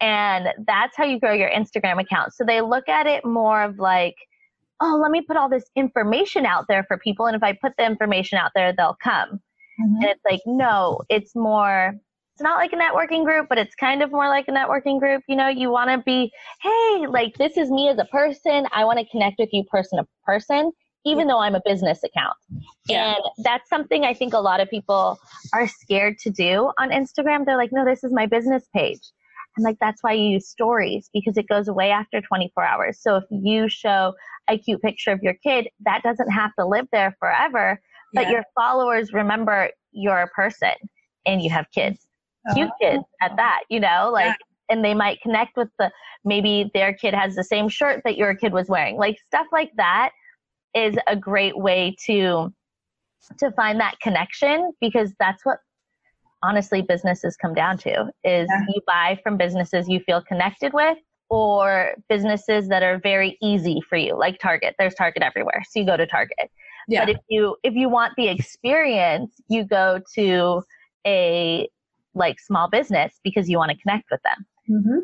And 0.00 0.48
that's 0.66 0.96
how 0.96 1.04
you 1.04 1.20
grow 1.20 1.32
your 1.32 1.50
Instagram 1.50 2.00
account. 2.00 2.34
So 2.34 2.42
they 2.44 2.60
look 2.60 2.88
at 2.88 3.06
it 3.06 3.24
more 3.24 3.62
of 3.62 3.78
like, 3.78 4.16
oh, 4.80 4.98
let 5.00 5.10
me 5.10 5.22
put 5.22 5.36
all 5.36 5.48
this 5.48 5.64
information 5.74 6.46
out 6.46 6.66
there 6.68 6.84
for 6.84 6.98
people. 6.98 7.26
And 7.26 7.36
if 7.36 7.42
I 7.42 7.52
put 7.52 7.72
the 7.78 7.86
information 7.86 8.38
out 8.38 8.52
there, 8.54 8.74
they'll 8.76 8.96
come. 9.02 9.40
Mm-hmm. 9.80 9.96
And 9.96 10.04
it's 10.04 10.22
like, 10.28 10.40
no, 10.46 11.00
it's 11.08 11.34
more, 11.34 11.94
it's 12.34 12.42
not 12.42 12.58
like 12.58 12.72
a 12.72 12.76
networking 12.76 13.24
group, 13.24 13.46
but 13.48 13.58
it's 13.58 13.74
kind 13.74 14.02
of 14.02 14.10
more 14.10 14.28
like 14.28 14.48
a 14.48 14.52
networking 14.52 14.98
group. 14.98 15.22
You 15.28 15.36
know, 15.36 15.48
you 15.48 15.70
want 15.70 15.90
to 15.90 15.98
be, 16.04 16.30
hey, 16.62 17.06
like 17.08 17.34
this 17.38 17.56
is 17.56 17.70
me 17.70 17.88
as 17.88 17.98
a 17.98 18.04
person. 18.06 18.66
I 18.72 18.84
want 18.84 18.98
to 18.98 19.06
connect 19.06 19.38
with 19.38 19.50
you 19.52 19.64
person 19.64 19.98
to 19.98 20.06
person, 20.24 20.72
even 21.04 21.26
though 21.26 21.38
I'm 21.38 21.54
a 21.54 21.62
business 21.64 22.00
account. 22.04 22.36
Yeah. 22.88 23.14
And 23.14 23.24
that's 23.38 23.68
something 23.68 24.04
I 24.04 24.14
think 24.14 24.34
a 24.34 24.38
lot 24.38 24.60
of 24.60 24.68
people 24.68 25.18
are 25.54 25.68
scared 25.68 26.18
to 26.20 26.30
do 26.30 26.70
on 26.78 26.90
Instagram. 26.90 27.46
They're 27.46 27.56
like, 27.56 27.72
no, 27.72 27.84
this 27.84 28.04
is 28.04 28.12
my 28.12 28.26
business 28.26 28.64
page. 28.74 29.00
And 29.56 29.64
like 29.64 29.78
that's 29.80 30.02
why 30.02 30.12
you 30.12 30.32
use 30.32 30.48
stories 30.48 31.08
because 31.12 31.36
it 31.36 31.48
goes 31.48 31.68
away 31.68 31.90
after 31.90 32.20
24 32.20 32.64
hours. 32.64 32.98
So 33.00 33.16
if 33.16 33.24
you 33.30 33.68
show 33.68 34.12
a 34.48 34.58
cute 34.58 34.82
picture 34.82 35.10
of 35.10 35.22
your 35.22 35.34
kid, 35.34 35.68
that 35.84 36.02
doesn't 36.02 36.30
have 36.30 36.52
to 36.58 36.66
live 36.66 36.86
there 36.92 37.16
forever. 37.18 37.80
But 38.12 38.26
yeah. 38.26 38.32
your 38.32 38.44
followers 38.54 39.12
remember 39.12 39.70
you're 39.92 40.22
a 40.22 40.28
person 40.28 40.72
and 41.24 41.42
you 41.42 41.50
have 41.50 41.66
kids, 41.74 42.06
oh. 42.48 42.54
cute 42.54 42.70
kids 42.80 43.04
at 43.20 43.36
that, 43.36 43.60
you 43.68 43.80
know, 43.80 44.10
like, 44.12 44.26
yeah. 44.26 44.74
and 44.74 44.84
they 44.84 44.94
might 44.94 45.20
connect 45.20 45.56
with 45.56 45.68
the, 45.78 45.90
maybe 46.24 46.70
their 46.74 46.94
kid 46.94 47.14
has 47.14 47.34
the 47.34 47.44
same 47.44 47.68
shirt 47.68 48.02
that 48.04 48.16
your 48.16 48.34
kid 48.34 48.52
was 48.52 48.68
wearing. 48.68 48.96
Like 48.96 49.18
stuff 49.26 49.46
like 49.52 49.72
that 49.76 50.10
is 50.74 50.96
a 51.06 51.16
great 51.16 51.56
way 51.56 51.96
to, 52.06 52.52
to 53.38 53.50
find 53.52 53.80
that 53.80 53.98
connection 54.00 54.72
because 54.80 55.12
that's 55.18 55.44
what 55.44 55.58
honestly 56.42 56.82
businesses 56.82 57.36
come 57.36 57.54
down 57.54 57.78
to 57.78 58.04
is 58.24 58.48
yeah. 58.48 58.64
you 58.68 58.80
buy 58.86 59.18
from 59.22 59.36
businesses 59.36 59.88
you 59.88 60.00
feel 60.00 60.22
connected 60.22 60.72
with 60.72 60.98
or 61.28 61.94
businesses 62.08 62.68
that 62.68 62.82
are 62.82 62.98
very 62.98 63.36
easy 63.42 63.80
for 63.88 63.96
you 63.96 64.16
like 64.16 64.38
target 64.38 64.74
there's 64.78 64.94
target 64.94 65.22
everywhere 65.22 65.62
so 65.68 65.80
you 65.80 65.86
go 65.86 65.96
to 65.96 66.06
target 66.06 66.50
yeah. 66.88 67.04
but 67.04 67.10
if 67.10 67.18
you 67.28 67.56
if 67.62 67.74
you 67.74 67.88
want 67.88 68.12
the 68.16 68.28
experience 68.28 69.40
you 69.48 69.64
go 69.64 70.00
to 70.14 70.62
a 71.06 71.68
like 72.14 72.38
small 72.40 72.68
business 72.68 73.18
because 73.24 73.48
you 73.48 73.58
want 73.58 73.70
to 73.70 73.76
connect 73.78 74.04
with 74.10 74.20
them 74.22 74.46
mm-hmm. 74.70 74.98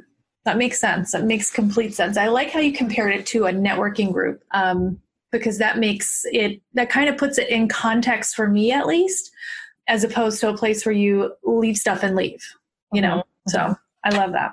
that 0.45 0.57
makes 0.57 0.81
sense 0.81 1.13
that 1.13 1.25
makes 1.25 1.51
complete 1.51 1.95
sense 1.95 2.17
i 2.17 2.29
like 2.29 2.51
how 2.51 2.61
you 2.61 2.73
compared 2.73 3.13
it 3.15 3.27
to 3.27 3.47
a 3.47 3.53
networking 3.53 4.13
group 4.13 4.43
um, 4.53 4.99
because 5.33 5.59
that 5.59 5.79
makes 5.79 6.23
it 6.27 6.61
that 6.75 6.89
kind 6.89 7.09
of 7.09 7.17
puts 7.17 7.39
it 7.39 7.49
in 7.49 7.69
context 7.69 8.35
for 8.35 8.49
me 8.49 8.71
at 8.71 8.87
least 8.87 9.31
as 9.89 10.05
opposed 10.05 10.41
to 10.41 10.49
a 10.49 10.57
place 10.57 10.87
where 10.87 10.95
you 10.95 11.35
leave 11.43 11.77
stuff 11.77 12.03
and 12.05 12.15
leave 12.15 12.43
you 12.93 13.01
know 13.01 13.17
mm-hmm. 13.49 13.51
so 13.51 13.77
i 14.05 14.11
love 14.11 14.33
that 14.33 14.53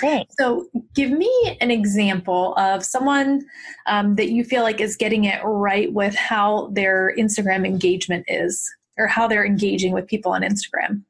Thanks. 0.00 0.34
So, 0.38 0.66
give 0.94 1.10
me 1.10 1.56
an 1.60 1.70
example 1.70 2.54
of 2.56 2.84
someone 2.84 3.42
um, 3.86 4.16
that 4.16 4.30
you 4.30 4.44
feel 4.44 4.62
like 4.62 4.80
is 4.80 4.96
getting 4.96 5.24
it 5.24 5.40
right 5.44 5.92
with 5.92 6.16
how 6.16 6.68
their 6.72 7.14
Instagram 7.16 7.64
engagement 7.64 8.24
is, 8.26 8.68
or 8.98 9.06
how 9.06 9.28
they're 9.28 9.46
engaging 9.46 9.92
with 9.92 10.06
people 10.06 10.32
on 10.32 10.42
Instagram. 10.42 11.02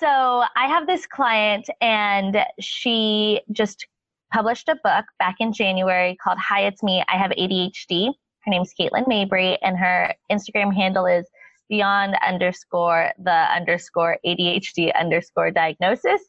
So 0.00 0.44
I 0.56 0.66
have 0.66 0.86
this 0.86 1.06
client, 1.06 1.68
and 1.82 2.38
she 2.58 3.42
just 3.52 3.86
published 4.32 4.68
a 4.70 4.76
book 4.82 5.04
back 5.18 5.36
in 5.40 5.52
January 5.52 6.16
called 6.24 6.38
Hi, 6.38 6.62
It's 6.62 6.82
Me. 6.82 7.04
I 7.06 7.18
Have 7.18 7.32
ADHD. 7.32 8.14
Her 8.44 8.50
name's 8.50 8.72
Caitlin 8.80 9.06
Mabry, 9.06 9.58
and 9.60 9.76
her 9.76 10.14
Instagram 10.32 10.74
handle 10.74 11.04
is 11.04 11.26
beyond 11.68 12.16
underscore 12.26 13.12
the 13.22 13.30
underscore 13.30 14.16
ADHD 14.24 14.90
underscore 14.98 15.50
diagnosis. 15.50 16.22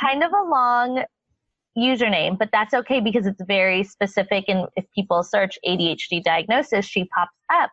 Kind 0.00 0.24
of 0.24 0.32
a 0.32 0.48
long 0.48 1.04
username, 1.78 2.38
but 2.38 2.50
that's 2.52 2.74
okay 2.74 3.00
because 3.00 3.26
it's 3.26 3.42
very 3.46 3.84
specific. 3.84 4.44
And 4.48 4.66
if 4.76 4.84
people 4.94 5.22
search 5.22 5.58
ADHD 5.66 6.22
diagnosis, 6.22 6.84
she 6.84 7.04
pops 7.06 7.32
up. 7.52 7.70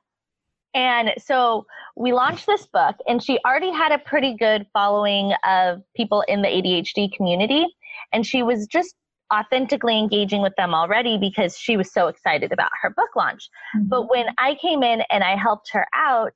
And 0.74 1.14
so 1.18 1.66
we 1.96 2.12
launched 2.12 2.46
this 2.46 2.68
book, 2.68 2.98
and 3.08 3.24
she 3.24 3.40
already 3.46 3.72
had 3.72 3.94
a 3.94 3.98
pretty 4.00 4.36
good 4.36 4.68
following 4.74 5.34
of 5.48 5.82
people 5.96 6.24
in 6.28 6.42
the 6.42 6.50
ADHD 6.50 7.12
community. 7.14 7.66
And 8.12 8.26
she 8.26 8.44
was 8.44 8.68
just 8.68 8.94
authentically 9.34 9.98
engaging 9.98 10.42
with 10.42 10.54
them 10.58 10.74
already 10.76 11.18
because 11.18 11.58
she 11.58 11.78
was 11.78 11.92
so 11.92 12.08
excited 12.08 12.52
about 12.52 12.72
her 12.82 12.90
book 12.90 13.10
launch. 13.16 13.50
Mm-hmm. 13.76 13.88
But 13.88 14.10
when 14.10 14.28
I 14.38 14.56
came 14.62 14.84
in 14.84 15.02
and 15.10 15.24
I 15.24 15.36
helped 15.36 15.70
her 15.72 15.88
out, 15.96 16.34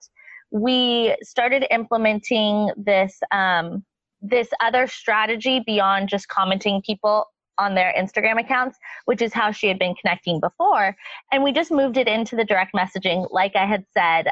we 0.51 1.15
started 1.21 1.65
implementing 1.69 2.71
this 2.77 3.19
um, 3.31 3.83
this 4.21 4.49
other 4.61 4.87
strategy 4.87 5.61
beyond 5.65 6.09
just 6.09 6.27
commenting 6.27 6.81
people 6.85 7.25
on 7.59 7.75
their 7.75 7.93
Instagram 7.97 8.39
accounts, 8.39 8.77
which 9.05 9.21
is 9.21 9.33
how 9.33 9.51
she 9.51 9.67
had 9.67 9.77
been 9.77 9.95
connecting 9.95 10.39
before. 10.39 10.95
And 11.31 11.43
we 11.43 11.51
just 11.51 11.71
moved 11.71 11.97
it 11.97 12.07
into 12.07 12.35
the 12.35 12.45
direct 12.45 12.73
messaging, 12.73 13.27
like 13.31 13.55
I 13.55 13.65
had 13.65 13.85
said 13.93 14.27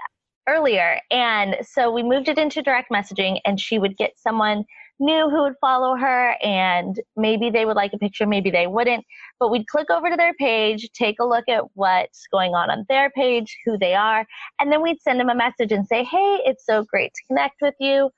earlier. 0.48 0.99
And 1.12 1.58
so 1.62 1.91
we 1.91 2.04
moved 2.04 2.30
it 2.30 2.38
into 2.38 2.62
direct 2.62 2.91
messaging, 2.91 3.40
and 3.45 3.60
she 3.60 3.80
would 3.80 3.98
get 3.98 4.14
someone 4.18 4.64
new 4.99 5.30
who 5.30 5.44
would 5.44 5.56
follow 5.62 5.95
her, 5.95 6.36
and 6.41 6.99
maybe 7.16 7.49
they 7.49 7.66
would 7.66 7.76
like 7.76 7.94
a 7.94 7.98
picture, 7.98 8.26
maybe 8.26 8.49
they 8.49 8.68
wouldn't. 8.68 9.06
But 9.40 9.52
we'd 9.52 9.68
click 9.68 9.90
over 9.91 10.10
to 10.10 10.16
their 10.16 10.34
page, 10.36 10.90
take 10.94 11.20
a 11.20 11.26
look 11.26 11.48
at 11.48 11.64
what's 11.76 12.26
going 12.32 12.56
on 12.56 12.72
on 12.72 12.86
their 12.90 13.12
page, 13.12 13.58
who 13.66 13.78
they 13.78 13.94
are, 13.94 14.26
and 14.60 14.72
then 14.72 14.82
we'd 14.82 15.02
send 15.02 15.20
them 15.20 15.30
a 15.30 15.36
message 15.36 15.72
and 15.72 15.86
say, 15.86 16.04
Hey, 16.04 16.40
it's 16.45 16.66
so 16.66 16.84
great 16.84 17.14
to 17.14 17.22
connect 17.28 17.58
with 17.62 17.76
you. 17.80 18.10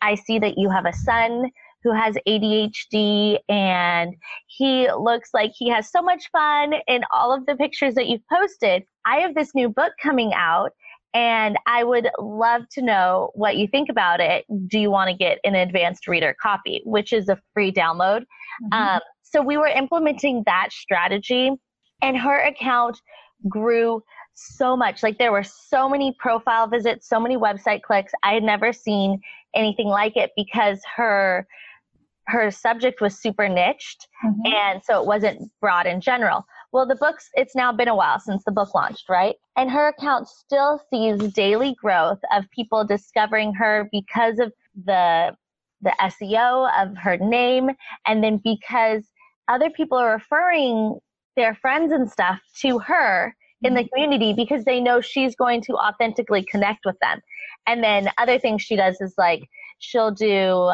I 0.00 0.16
see 0.16 0.38
that 0.40 0.58
you 0.58 0.68
have 0.70 0.86
a 0.86 0.92
son 0.92 1.50
who 1.82 1.92
has 1.92 2.16
ADHD 2.26 3.38
and 3.48 4.14
he 4.46 4.88
looks 4.92 5.30
like 5.34 5.52
he 5.54 5.68
has 5.68 5.90
so 5.90 6.02
much 6.02 6.30
fun 6.30 6.74
in 6.86 7.02
all 7.12 7.34
of 7.34 7.46
the 7.46 7.56
pictures 7.56 7.94
that 7.94 8.08
you've 8.08 8.26
posted. 8.32 8.84
I 9.04 9.16
have 9.16 9.34
this 9.34 9.54
new 9.54 9.68
book 9.68 9.92
coming 10.02 10.32
out 10.34 10.72
and 11.14 11.58
I 11.66 11.84
would 11.84 12.08
love 12.18 12.62
to 12.72 12.82
know 12.82 13.30
what 13.34 13.56
you 13.56 13.66
think 13.66 13.88
about 13.90 14.20
it. 14.20 14.44
Do 14.68 14.78
you 14.78 14.90
want 14.90 15.10
to 15.10 15.16
get 15.16 15.38
an 15.44 15.54
advanced 15.54 16.06
reader 16.06 16.34
copy, 16.40 16.80
which 16.84 17.12
is 17.12 17.28
a 17.28 17.38
free 17.52 17.72
download? 17.72 18.24
Mm-hmm. 18.64 18.72
Um, 18.72 19.00
so 19.22 19.42
we 19.42 19.56
were 19.56 19.66
implementing 19.66 20.42
that 20.46 20.68
strategy 20.72 21.50
and 22.02 22.16
her 22.16 22.40
account 22.40 23.00
grew 23.48 24.02
so 24.34 24.76
much. 24.76 25.02
Like 25.02 25.18
there 25.18 25.32
were 25.32 25.44
so 25.44 25.88
many 25.88 26.14
profile 26.18 26.66
visits, 26.66 27.08
so 27.08 27.20
many 27.20 27.36
website 27.36 27.82
clicks. 27.82 28.12
I 28.22 28.34
had 28.34 28.42
never 28.42 28.72
seen 28.72 29.20
anything 29.54 29.88
like 29.88 30.16
it 30.16 30.30
because 30.36 30.80
her 30.96 31.46
her 32.28 32.50
subject 32.50 33.00
was 33.00 33.18
super 33.18 33.48
niched 33.48 34.08
mm-hmm. 34.24 34.46
and 34.46 34.82
so 34.84 35.00
it 35.00 35.06
wasn't 35.06 35.50
broad 35.60 35.86
in 35.86 36.00
general 36.00 36.44
well 36.72 36.86
the 36.86 36.96
books 36.96 37.28
it's 37.34 37.54
now 37.54 37.72
been 37.72 37.88
a 37.88 37.96
while 37.96 38.20
since 38.20 38.44
the 38.44 38.52
book 38.52 38.74
launched 38.74 39.08
right 39.08 39.36
and 39.56 39.70
her 39.70 39.88
account 39.88 40.28
still 40.28 40.80
sees 40.90 41.18
daily 41.32 41.74
growth 41.80 42.20
of 42.34 42.44
people 42.50 42.84
discovering 42.84 43.52
her 43.52 43.88
because 43.90 44.38
of 44.38 44.52
the 44.84 45.34
the 45.80 45.92
seo 46.02 46.70
of 46.80 46.96
her 46.96 47.16
name 47.16 47.70
and 48.06 48.22
then 48.22 48.40
because 48.42 49.04
other 49.48 49.70
people 49.70 49.98
are 49.98 50.12
referring 50.12 50.98
their 51.34 51.54
friends 51.54 51.92
and 51.92 52.10
stuff 52.10 52.40
to 52.60 52.78
her 52.78 53.34
in 53.62 53.74
the 53.74 53.80
mm-hmm. 53.80 53.88
community 53.88 54.32
because 54.32 54.64
they 54.64 54.80
know 54.80 55.00
she's 55.00 55.34
going 55.34 55.60
to 55.60 55.72
authentically 55.74 56.44
connect 56.44 56.84
with 56.84 56.98
them 57.00 57.20
and 57.66 57.82
then 57.82 58.08
other 58.18 58.38
things 58.38 58.62
she 58.62 58.76
does 58.76 59.00
is 59.00 59.14
like 59.18 59.48
she'll 59.78 60.12
do 60.12 60.70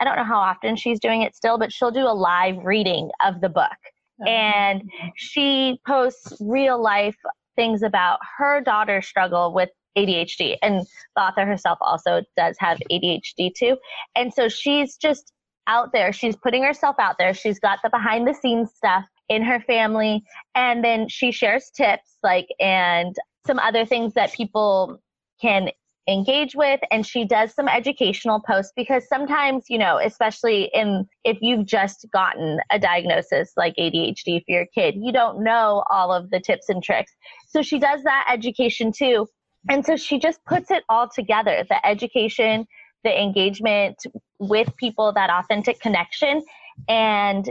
I 0.00 0.04
don't 0.04 0.16
know 0.16 0.24
how 0.24 0.38
often 0.38 0.76
she's 0.76 1.00
doing 1.00 1.22
it 1.22 1.34
still, 1.34 1.58
but 1.58 1.72
she'll 1.72 1.90
do 1.90 2.06
a 2.06 2.14
live 2.14 2.56
reading 2.64 3.10
of 3.24 3.40
the 3.40 3.48
book. 3.48 3.76
Oh. 4.20 4.28
And 4.28 4.82
she 5.16 5.80
posts 5.86 6.36
real 6.40 6.80
life 6.80 7.16
things 7.56 7.82
about 7.82 8.18
her 8.38 8.60
daughter's 8.60 9.06
struggle 9.06 9.52
with 9.52 9.70
ADHD. 9.96 10.56
And 10.62 10.86
the 11.16 11.22
author 11.22 11.44
herself 11.44 11.78
also 11.80 12.22
does 12.36 12.56
have 12.58 12.78
ADHD 12.90 13.52
too. 13.54 13.76
And 14.14 14.32
so 14.32 14.48
she's 14.48 14.96
just 14.96 15.32
out 15.66 15.92
there. 15.92 16.12
She's 16.12 16.36
putting 16.36 16.62
herself 16.62 16.96
out 16.98 17.16
there. 17.18 17.34
She's 17.34 17.58
got 17.58 17.80
the 17.82 17.90
behind 17.90 18.26
the 18.26 18.34
scenes 18.34 18.70
stuff 18.74 19.04
in 19.28 19.42
her 19.42 19.60
family. 19.60 20.22
And 20.54 20.82
then 20.82 21.08
she 21.08 21.32
shares 21.32 21.70
tips 21.76 22.16
like, 22.22 22.48
and 22.58 23.14
some 23.46 23.58
other 23.58 23.84
things 23.84 24.14
that 24.14 24.32
people 24.32 25.00
can 25.40 25.70
engage 26.08 26.54
with 26.54 26.80
and 26.90 27.06
she 27.06 27.24
does 27.24 27.54
some 27.54 27.68
educational 27.68 28.40
posts 28.40 28.72
because 28.74 29.06
sometimes 29.08 29.64
you 29.68 29.78
know 29.78 29.98
especially 30.02 30.70
in 30.72 31.06
if 31.24 31.36
you've 31.42 31.66
just 31.66 32.06
gotten 32.12 32.58
a 32.70 32.78
diagnosis 32.78 33.52
like 33.56 33.74
ADHD 33.78 34.40
for 34.44 34.50
your 34.52 34.66
kid 34.74 34.94
you 34.96 35.12
don't 35.12 35.44
know 35.44 35.84
all 35.90 36.12
of 36.12 36.30
the 36.30 36.40
tips 36.40 36.68
and 36.68 36.82
tricks. 36.82 37.12
So 37.46 37.62
she 37.62 37.78
does 37.78 38.02
that 38.04 38.26
education 38.32 38.92
too. 38.92 39.26
And 39.68 39.84
so 39.84 39.96
she 39.96 40.18
just 40.18 40.42
puts 40.44 40.70
it 40.70 40.84
all 40.88 41.08
together 41.08 41.64
the 41.68 41.86
education 41.86 42.66
the 43.04 43.20
engagement 43.20 43.96
with 44.38 44.74
people 44.76 45.12
that 45.12 45.30
authentic 45.30 45.80
connection. 45.80 46.42
And 46.88 47.50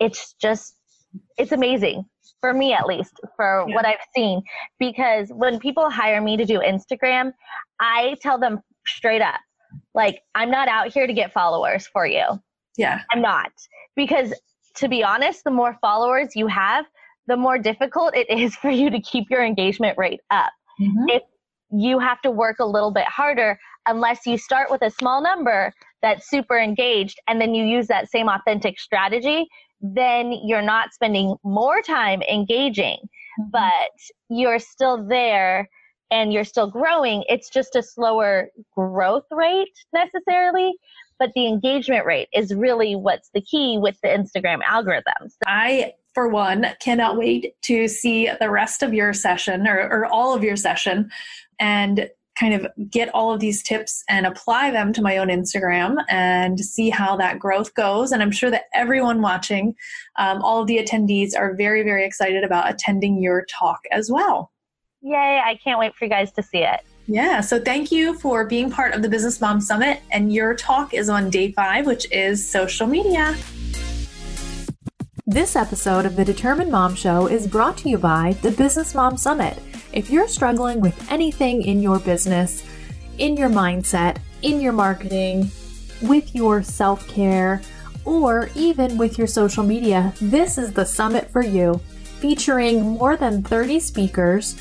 it's 0.00 0.34
just 0.34 0.76
it's 1.36 1.52
amazing 1.52 2.04
for 2.40 2.52
me 2.52 2.72
at 2.72 2.86
least 2.86 3.20
for 3.36 3.64
yeah. 3.68 3.74
what 3.74 3.86
i've 3.86 3.96
seen. 4.14 4.42
Because 4.78 5.28
when 5.30 5.58
people 5.58 5.90
hire 5.90 6.20
me 6.20 6.36
to 6.36 6.44
do 6.44 6.60
instagram 6.60 7.32
i 7.80 8.16
tell 8.20 8.38
them 8.38 8.60
straight 8.86 9.22
up 9.22 9.40
like 9.94 10.22
i'm 10.34 10.50
not 10.50 10.68
out 10.68 10.92
here 10.92 11.06
to 11.06 11.12
get 11.12 11.32
followers 11.32 11.86
for 11.86 12.06
you. 12.06 12.24
Yeah. 12.76 13.00
I'm 13.12 13.20
not. 13.20 13.52
Because 13.96 14.32
to 14.76 14.88
be 14.88 15.04
honest 15.04 15.44
the 15.44 15.50
more 15.50 15.76
followers 15.80 16.34
you 16.34 16.46
have 16.46 16.86
the 17.28 17.36
more 17.36 17.58
difficult 17.58 18.16
it 18.16 18.28
is 18.30 18.54
for 18.62 18.70
you 18.70 18.90
to 18.90 19.00
keep 19.00 19.30
your 19.30 19.44
engagement 19.44 19.96
rate 19.98 20.20
up. 20.30 20.50
Mm-hmm. 20.80 21.08
if 21.10 21.22
you 21.70 21.98
have 21.98 22.20
to 22.22 22.30
work 22.30 22.56
a 22.60 22.64
little 22.64 22.90
bit 22.90 23.06
harder 23.06 23.58
unless 23.86 24.26
you 24.26 24.38
start 24.38 24.70
with 24.70 24.82
a 24.82 24.90
small 24.90 25.22
number 25.22 25.72
that's 26.02 26.28
super 26.28 26.58
engaged 26.58 27.18
and 27.28 27.40
then 27.40 27.54
you 27.54 27.64
use 27.64 27.86
that 27.88 28.10
same 28.10 28.28
authentic 28.28 28.78
strategy 28.78 29.48
then 29.82 30.32
you're 30.44 30.62
not 30.62 30.94
spending 30.94 31.36
more 31.44 31.82
time 31.82 32.22
engaging, 32.22 32.98
mm-hmm. 33.40 33.50
but 33.50 33.90
you're 34.28 34.58
still 34.58 35.06
there 35.06 35.68
and 36.10 36.32
you're 36.32 36.44
still 36.44 36.70
growing. 36.70 37.24
It's 37.28 37.50
just 37.50 37.74
a 37.74 37.82
slower 37.82 38.48
growth 38.76 39.26
rate 39.30 39.72
necessarily, 39.92 40.72
but 41.18 41.30
the 41.34 41.46
engagement 41.46 42.06
rate 42.06 42.28
is 42.32 42.54
really 42.54 42.94
what's 42.94 43.30
the 43.34 43.40
key 43.40 43.78
with 43.80 43.96
the 44.02 44.08
Instagram 44.08 44.60
algorithms. 44.62 45.34
I 45.46 45.94
for 46.14 46.28
one, 46.28 46.66
cannot 46.80 47.16
wait 47.16 47.54
to 47.62 47.88
see 47.88 48.28
the 48.38 48.50
rest 48.50 48.82
of 48.82 48.92
your 48.92 49.14
session 49.14 49.66
or, 49.66 49.78
or 49.78 50.06
all 50.06 50.34
of 50.34 50.44
your 50.44 50.56
session 50.56 51.10
and 51.58 52.10
kind 52.42 52.54
of 52.54 52.66
get 52.90 53.08
all 53.14 53.32
of 53.32 53.38
these 53.38 53.62
tips 53.62 54.02
and 54.08 54.26
apply 54.26 54.72
them 54.72 54.92
to 54.92 55.00
my 55.00 55.18
own 55.18 55.28
Instagram 55.28 55.94
and 56.08 56.58
see 56.58 56.90
how 56.90 57.16
that 57.16 57.38
growth 57.38 57.72
goes. 57.74 58.10
And 58.10 58.20
I'm 58.20 58.32
sure 58.32 58.50
that 58.50 58.64
everyone 58.74 59.22
watching, 59.22 59.76
um, 60.18 60.42
all 60.42 60.60
of 60.60 60.66
the 60.66 60.78
attendees, 60.78 61.38
are 61.38 61.54
very, 61.54 61.84
very 61.84 62.04
excited 62.04 62.42
about 62.42 62.68
attending 62.68 63.22
your 63.22 63.44
talk 63.44 63.78
as 63.92 64.10
well. 64.10 64.50
Yay! 65.02 65.40
I 65.44 65.56
can't 65.62 65.78
wait 65.78 65.94
for 65.94 66.04
you 66.04 66.10
guys 66.10 66.32
to 66.32 66.42
see 66.42 66.64
it. 66.64 66.80
Yeah, 67.06 67.40
so 67.40 67.60
thank 67.60 67.92
you 67.92 68.18
for 68.18 68.44
being 68.44 68.70
part 68.70 68.92
of 68.94 69.02
the 69.02 69.08
Business 69.08 69.40
Mom 69.40 69.60
Summit. 69.60 70.00
And 70.10 70.32
your 70.32 70.54
talk 70.54 70.94
is 70.94 71.08
on 71.08 71.30
day 71.30 71.52
five, 71.52 71.86
which 71.86 72.10
is 72.10 72.44
social 72.44 72.88
media. 72.88 73.36
This 75.26 75.54
episode 75.54 76.06
of 76.06 76.16
the 76.16 76.24
Determined 76.24 76.72
Mom 76.72 76.96
Show 76.96 77.28
is 77.28 77.46
brought 77.46 77.76
to 77.78 77.88
you 77.88 77.98
by 77.98 78.36
the 78.42 78.50
Business 78.50 78.96
Mom 78.96 79.16
Summit. 79.16 79.56
If 79.92 80.10
you're 80.10 80.28
struggling 80.28 80.80
with 80.80 81.10
anything 81.10 81.62
in 81.62 81.82
your 81.82 81.98
business, 81.98 82.64
in 83.18 83.36
your 83.36 83.50
mindset, 83.50 84.16
in 84.40 84.60
your 84.60 84.72
marketing, 84.72 85.50
with 86.00 86.34
your 86.34 86.62
self 86.62 87.06
care, 87.08 87.60
or 88.04 88.48
even 88.54 88.96
with 88.96 89.18
your 89.18 89.26
social 89.26 89.62
media, 89.62 90.14
this 90.20 90.56
is 90.56 90.72
the 90.72 90.86
summit 90.86 91.30
for 91.30 91.42
you. 91.42 91.80
Featuring 92.20 92.80
more 92.82 93.16
than 93.16 93.42
30 93.42 93.80
speakers 93.80 94.56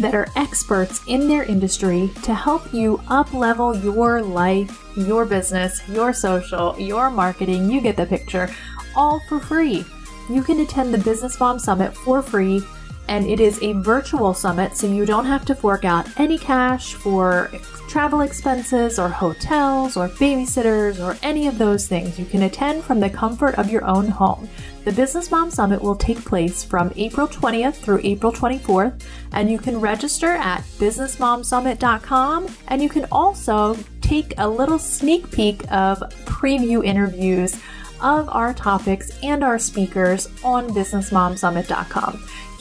that 0.00 0.14
are 0.14 0.28
experts 0.34 1.00
in 1.06 1.28
their 1.28 1.44
industry 1.44 2.10
to 2.22 2.34
help 2.34 2.72
you 2.74 3.00
up 3.08 3.32
level 3.32 3.76
your 3.76 4.20
life, 4.20 4.84
your 4.96 5.24
business, 5.24 5.80
your 5.88 6.12
social, 6.12 6.78
your 6.78 7.08
marketing. 7.08 7.70
You 7.70 7.80
get 7.80 7.96
the 7.96 8.04
picture, 8.04 8.50
all 8.96 9.20
for 9.28 9.38
free. 9.38 9.84
You 10.28 10.42
can 10.42 10.60
attend 10.60 10.92
the 10.92 10.98
Business 10.98 11.38
Mom 11.38 11.58
Summit 11.58 11.96
for 11.96 12.20
free 12.20 12.62
and 13.08 13.26
it 13.26 13.40
is 13.40 13.62
a 13.62 13.72
virtual 13.74 14.34
summit, 14.34 14.76
so 14.76 14.86
you 14.86 15.06
don't 15.06 15.26
have 15.26 15.44
to 15.46 15.54
fork 15.54 15.84
out 15.84 16.08
any 16.18 16.38
cash 16.38 16.94
for 16.94 17.50
travel 17.88 18.20
expenses 18.20 18.98
or 18.98 19.08
hotels 19.08 19.96
or 19.96 20.08
babysitters 20.08 21.00
or 21.04 21.16
any 21.22 21.46
of 21.46 21.58
those 21.58 21.86
things. 21.86 22.18
You 22.18 22.26
can 22.26 22.42
attend 22.42 22.84
from 22.84 23.00
the 23.00 23.08
comfort 23.08 23.56
of 23.58 23.70
your 23.70 23.84
own 23.84 24.08
home. 24.08 24.48
The 24.84 24.92
Business 24.92 25.30
Mom 25.30 25.50
Summit 25.50 25.82
will 25.82 25.96
take 25.96 26.24
place 26.24 26.62
from 26.62 26.92
April 26.94 27.26
20th 27.26 27.74
through 27.74 28.00
April 28.04 28.32
24th, 28.32 29.02
and 29.32 29.50
you 29.50 29.58
can 29.58 29.80
register 29.80 30.28
at 30.28 30.62
businessmomsummit.com. 30.78 32.48
And 32.68 32.82
you 32.82 32.88
can 32.88 33.06
also 33.10 33.76
take 34.00 34.34
a 34.38 34.48
little 34.48 34.78
sneak 34.78 35.30
peek 35.32 35.62
of 35.72 35.98
preview 36.24 36.84
interviews 36.84 37.60
of 38.00 38.28
our 38.28 38.54
topics 38.54 39.10
and 39.22 39.42
our 39.42 39.58
speakers 39.58 40.28
on 40.44 40.68
businessmomsummit.com. 40.70 42.28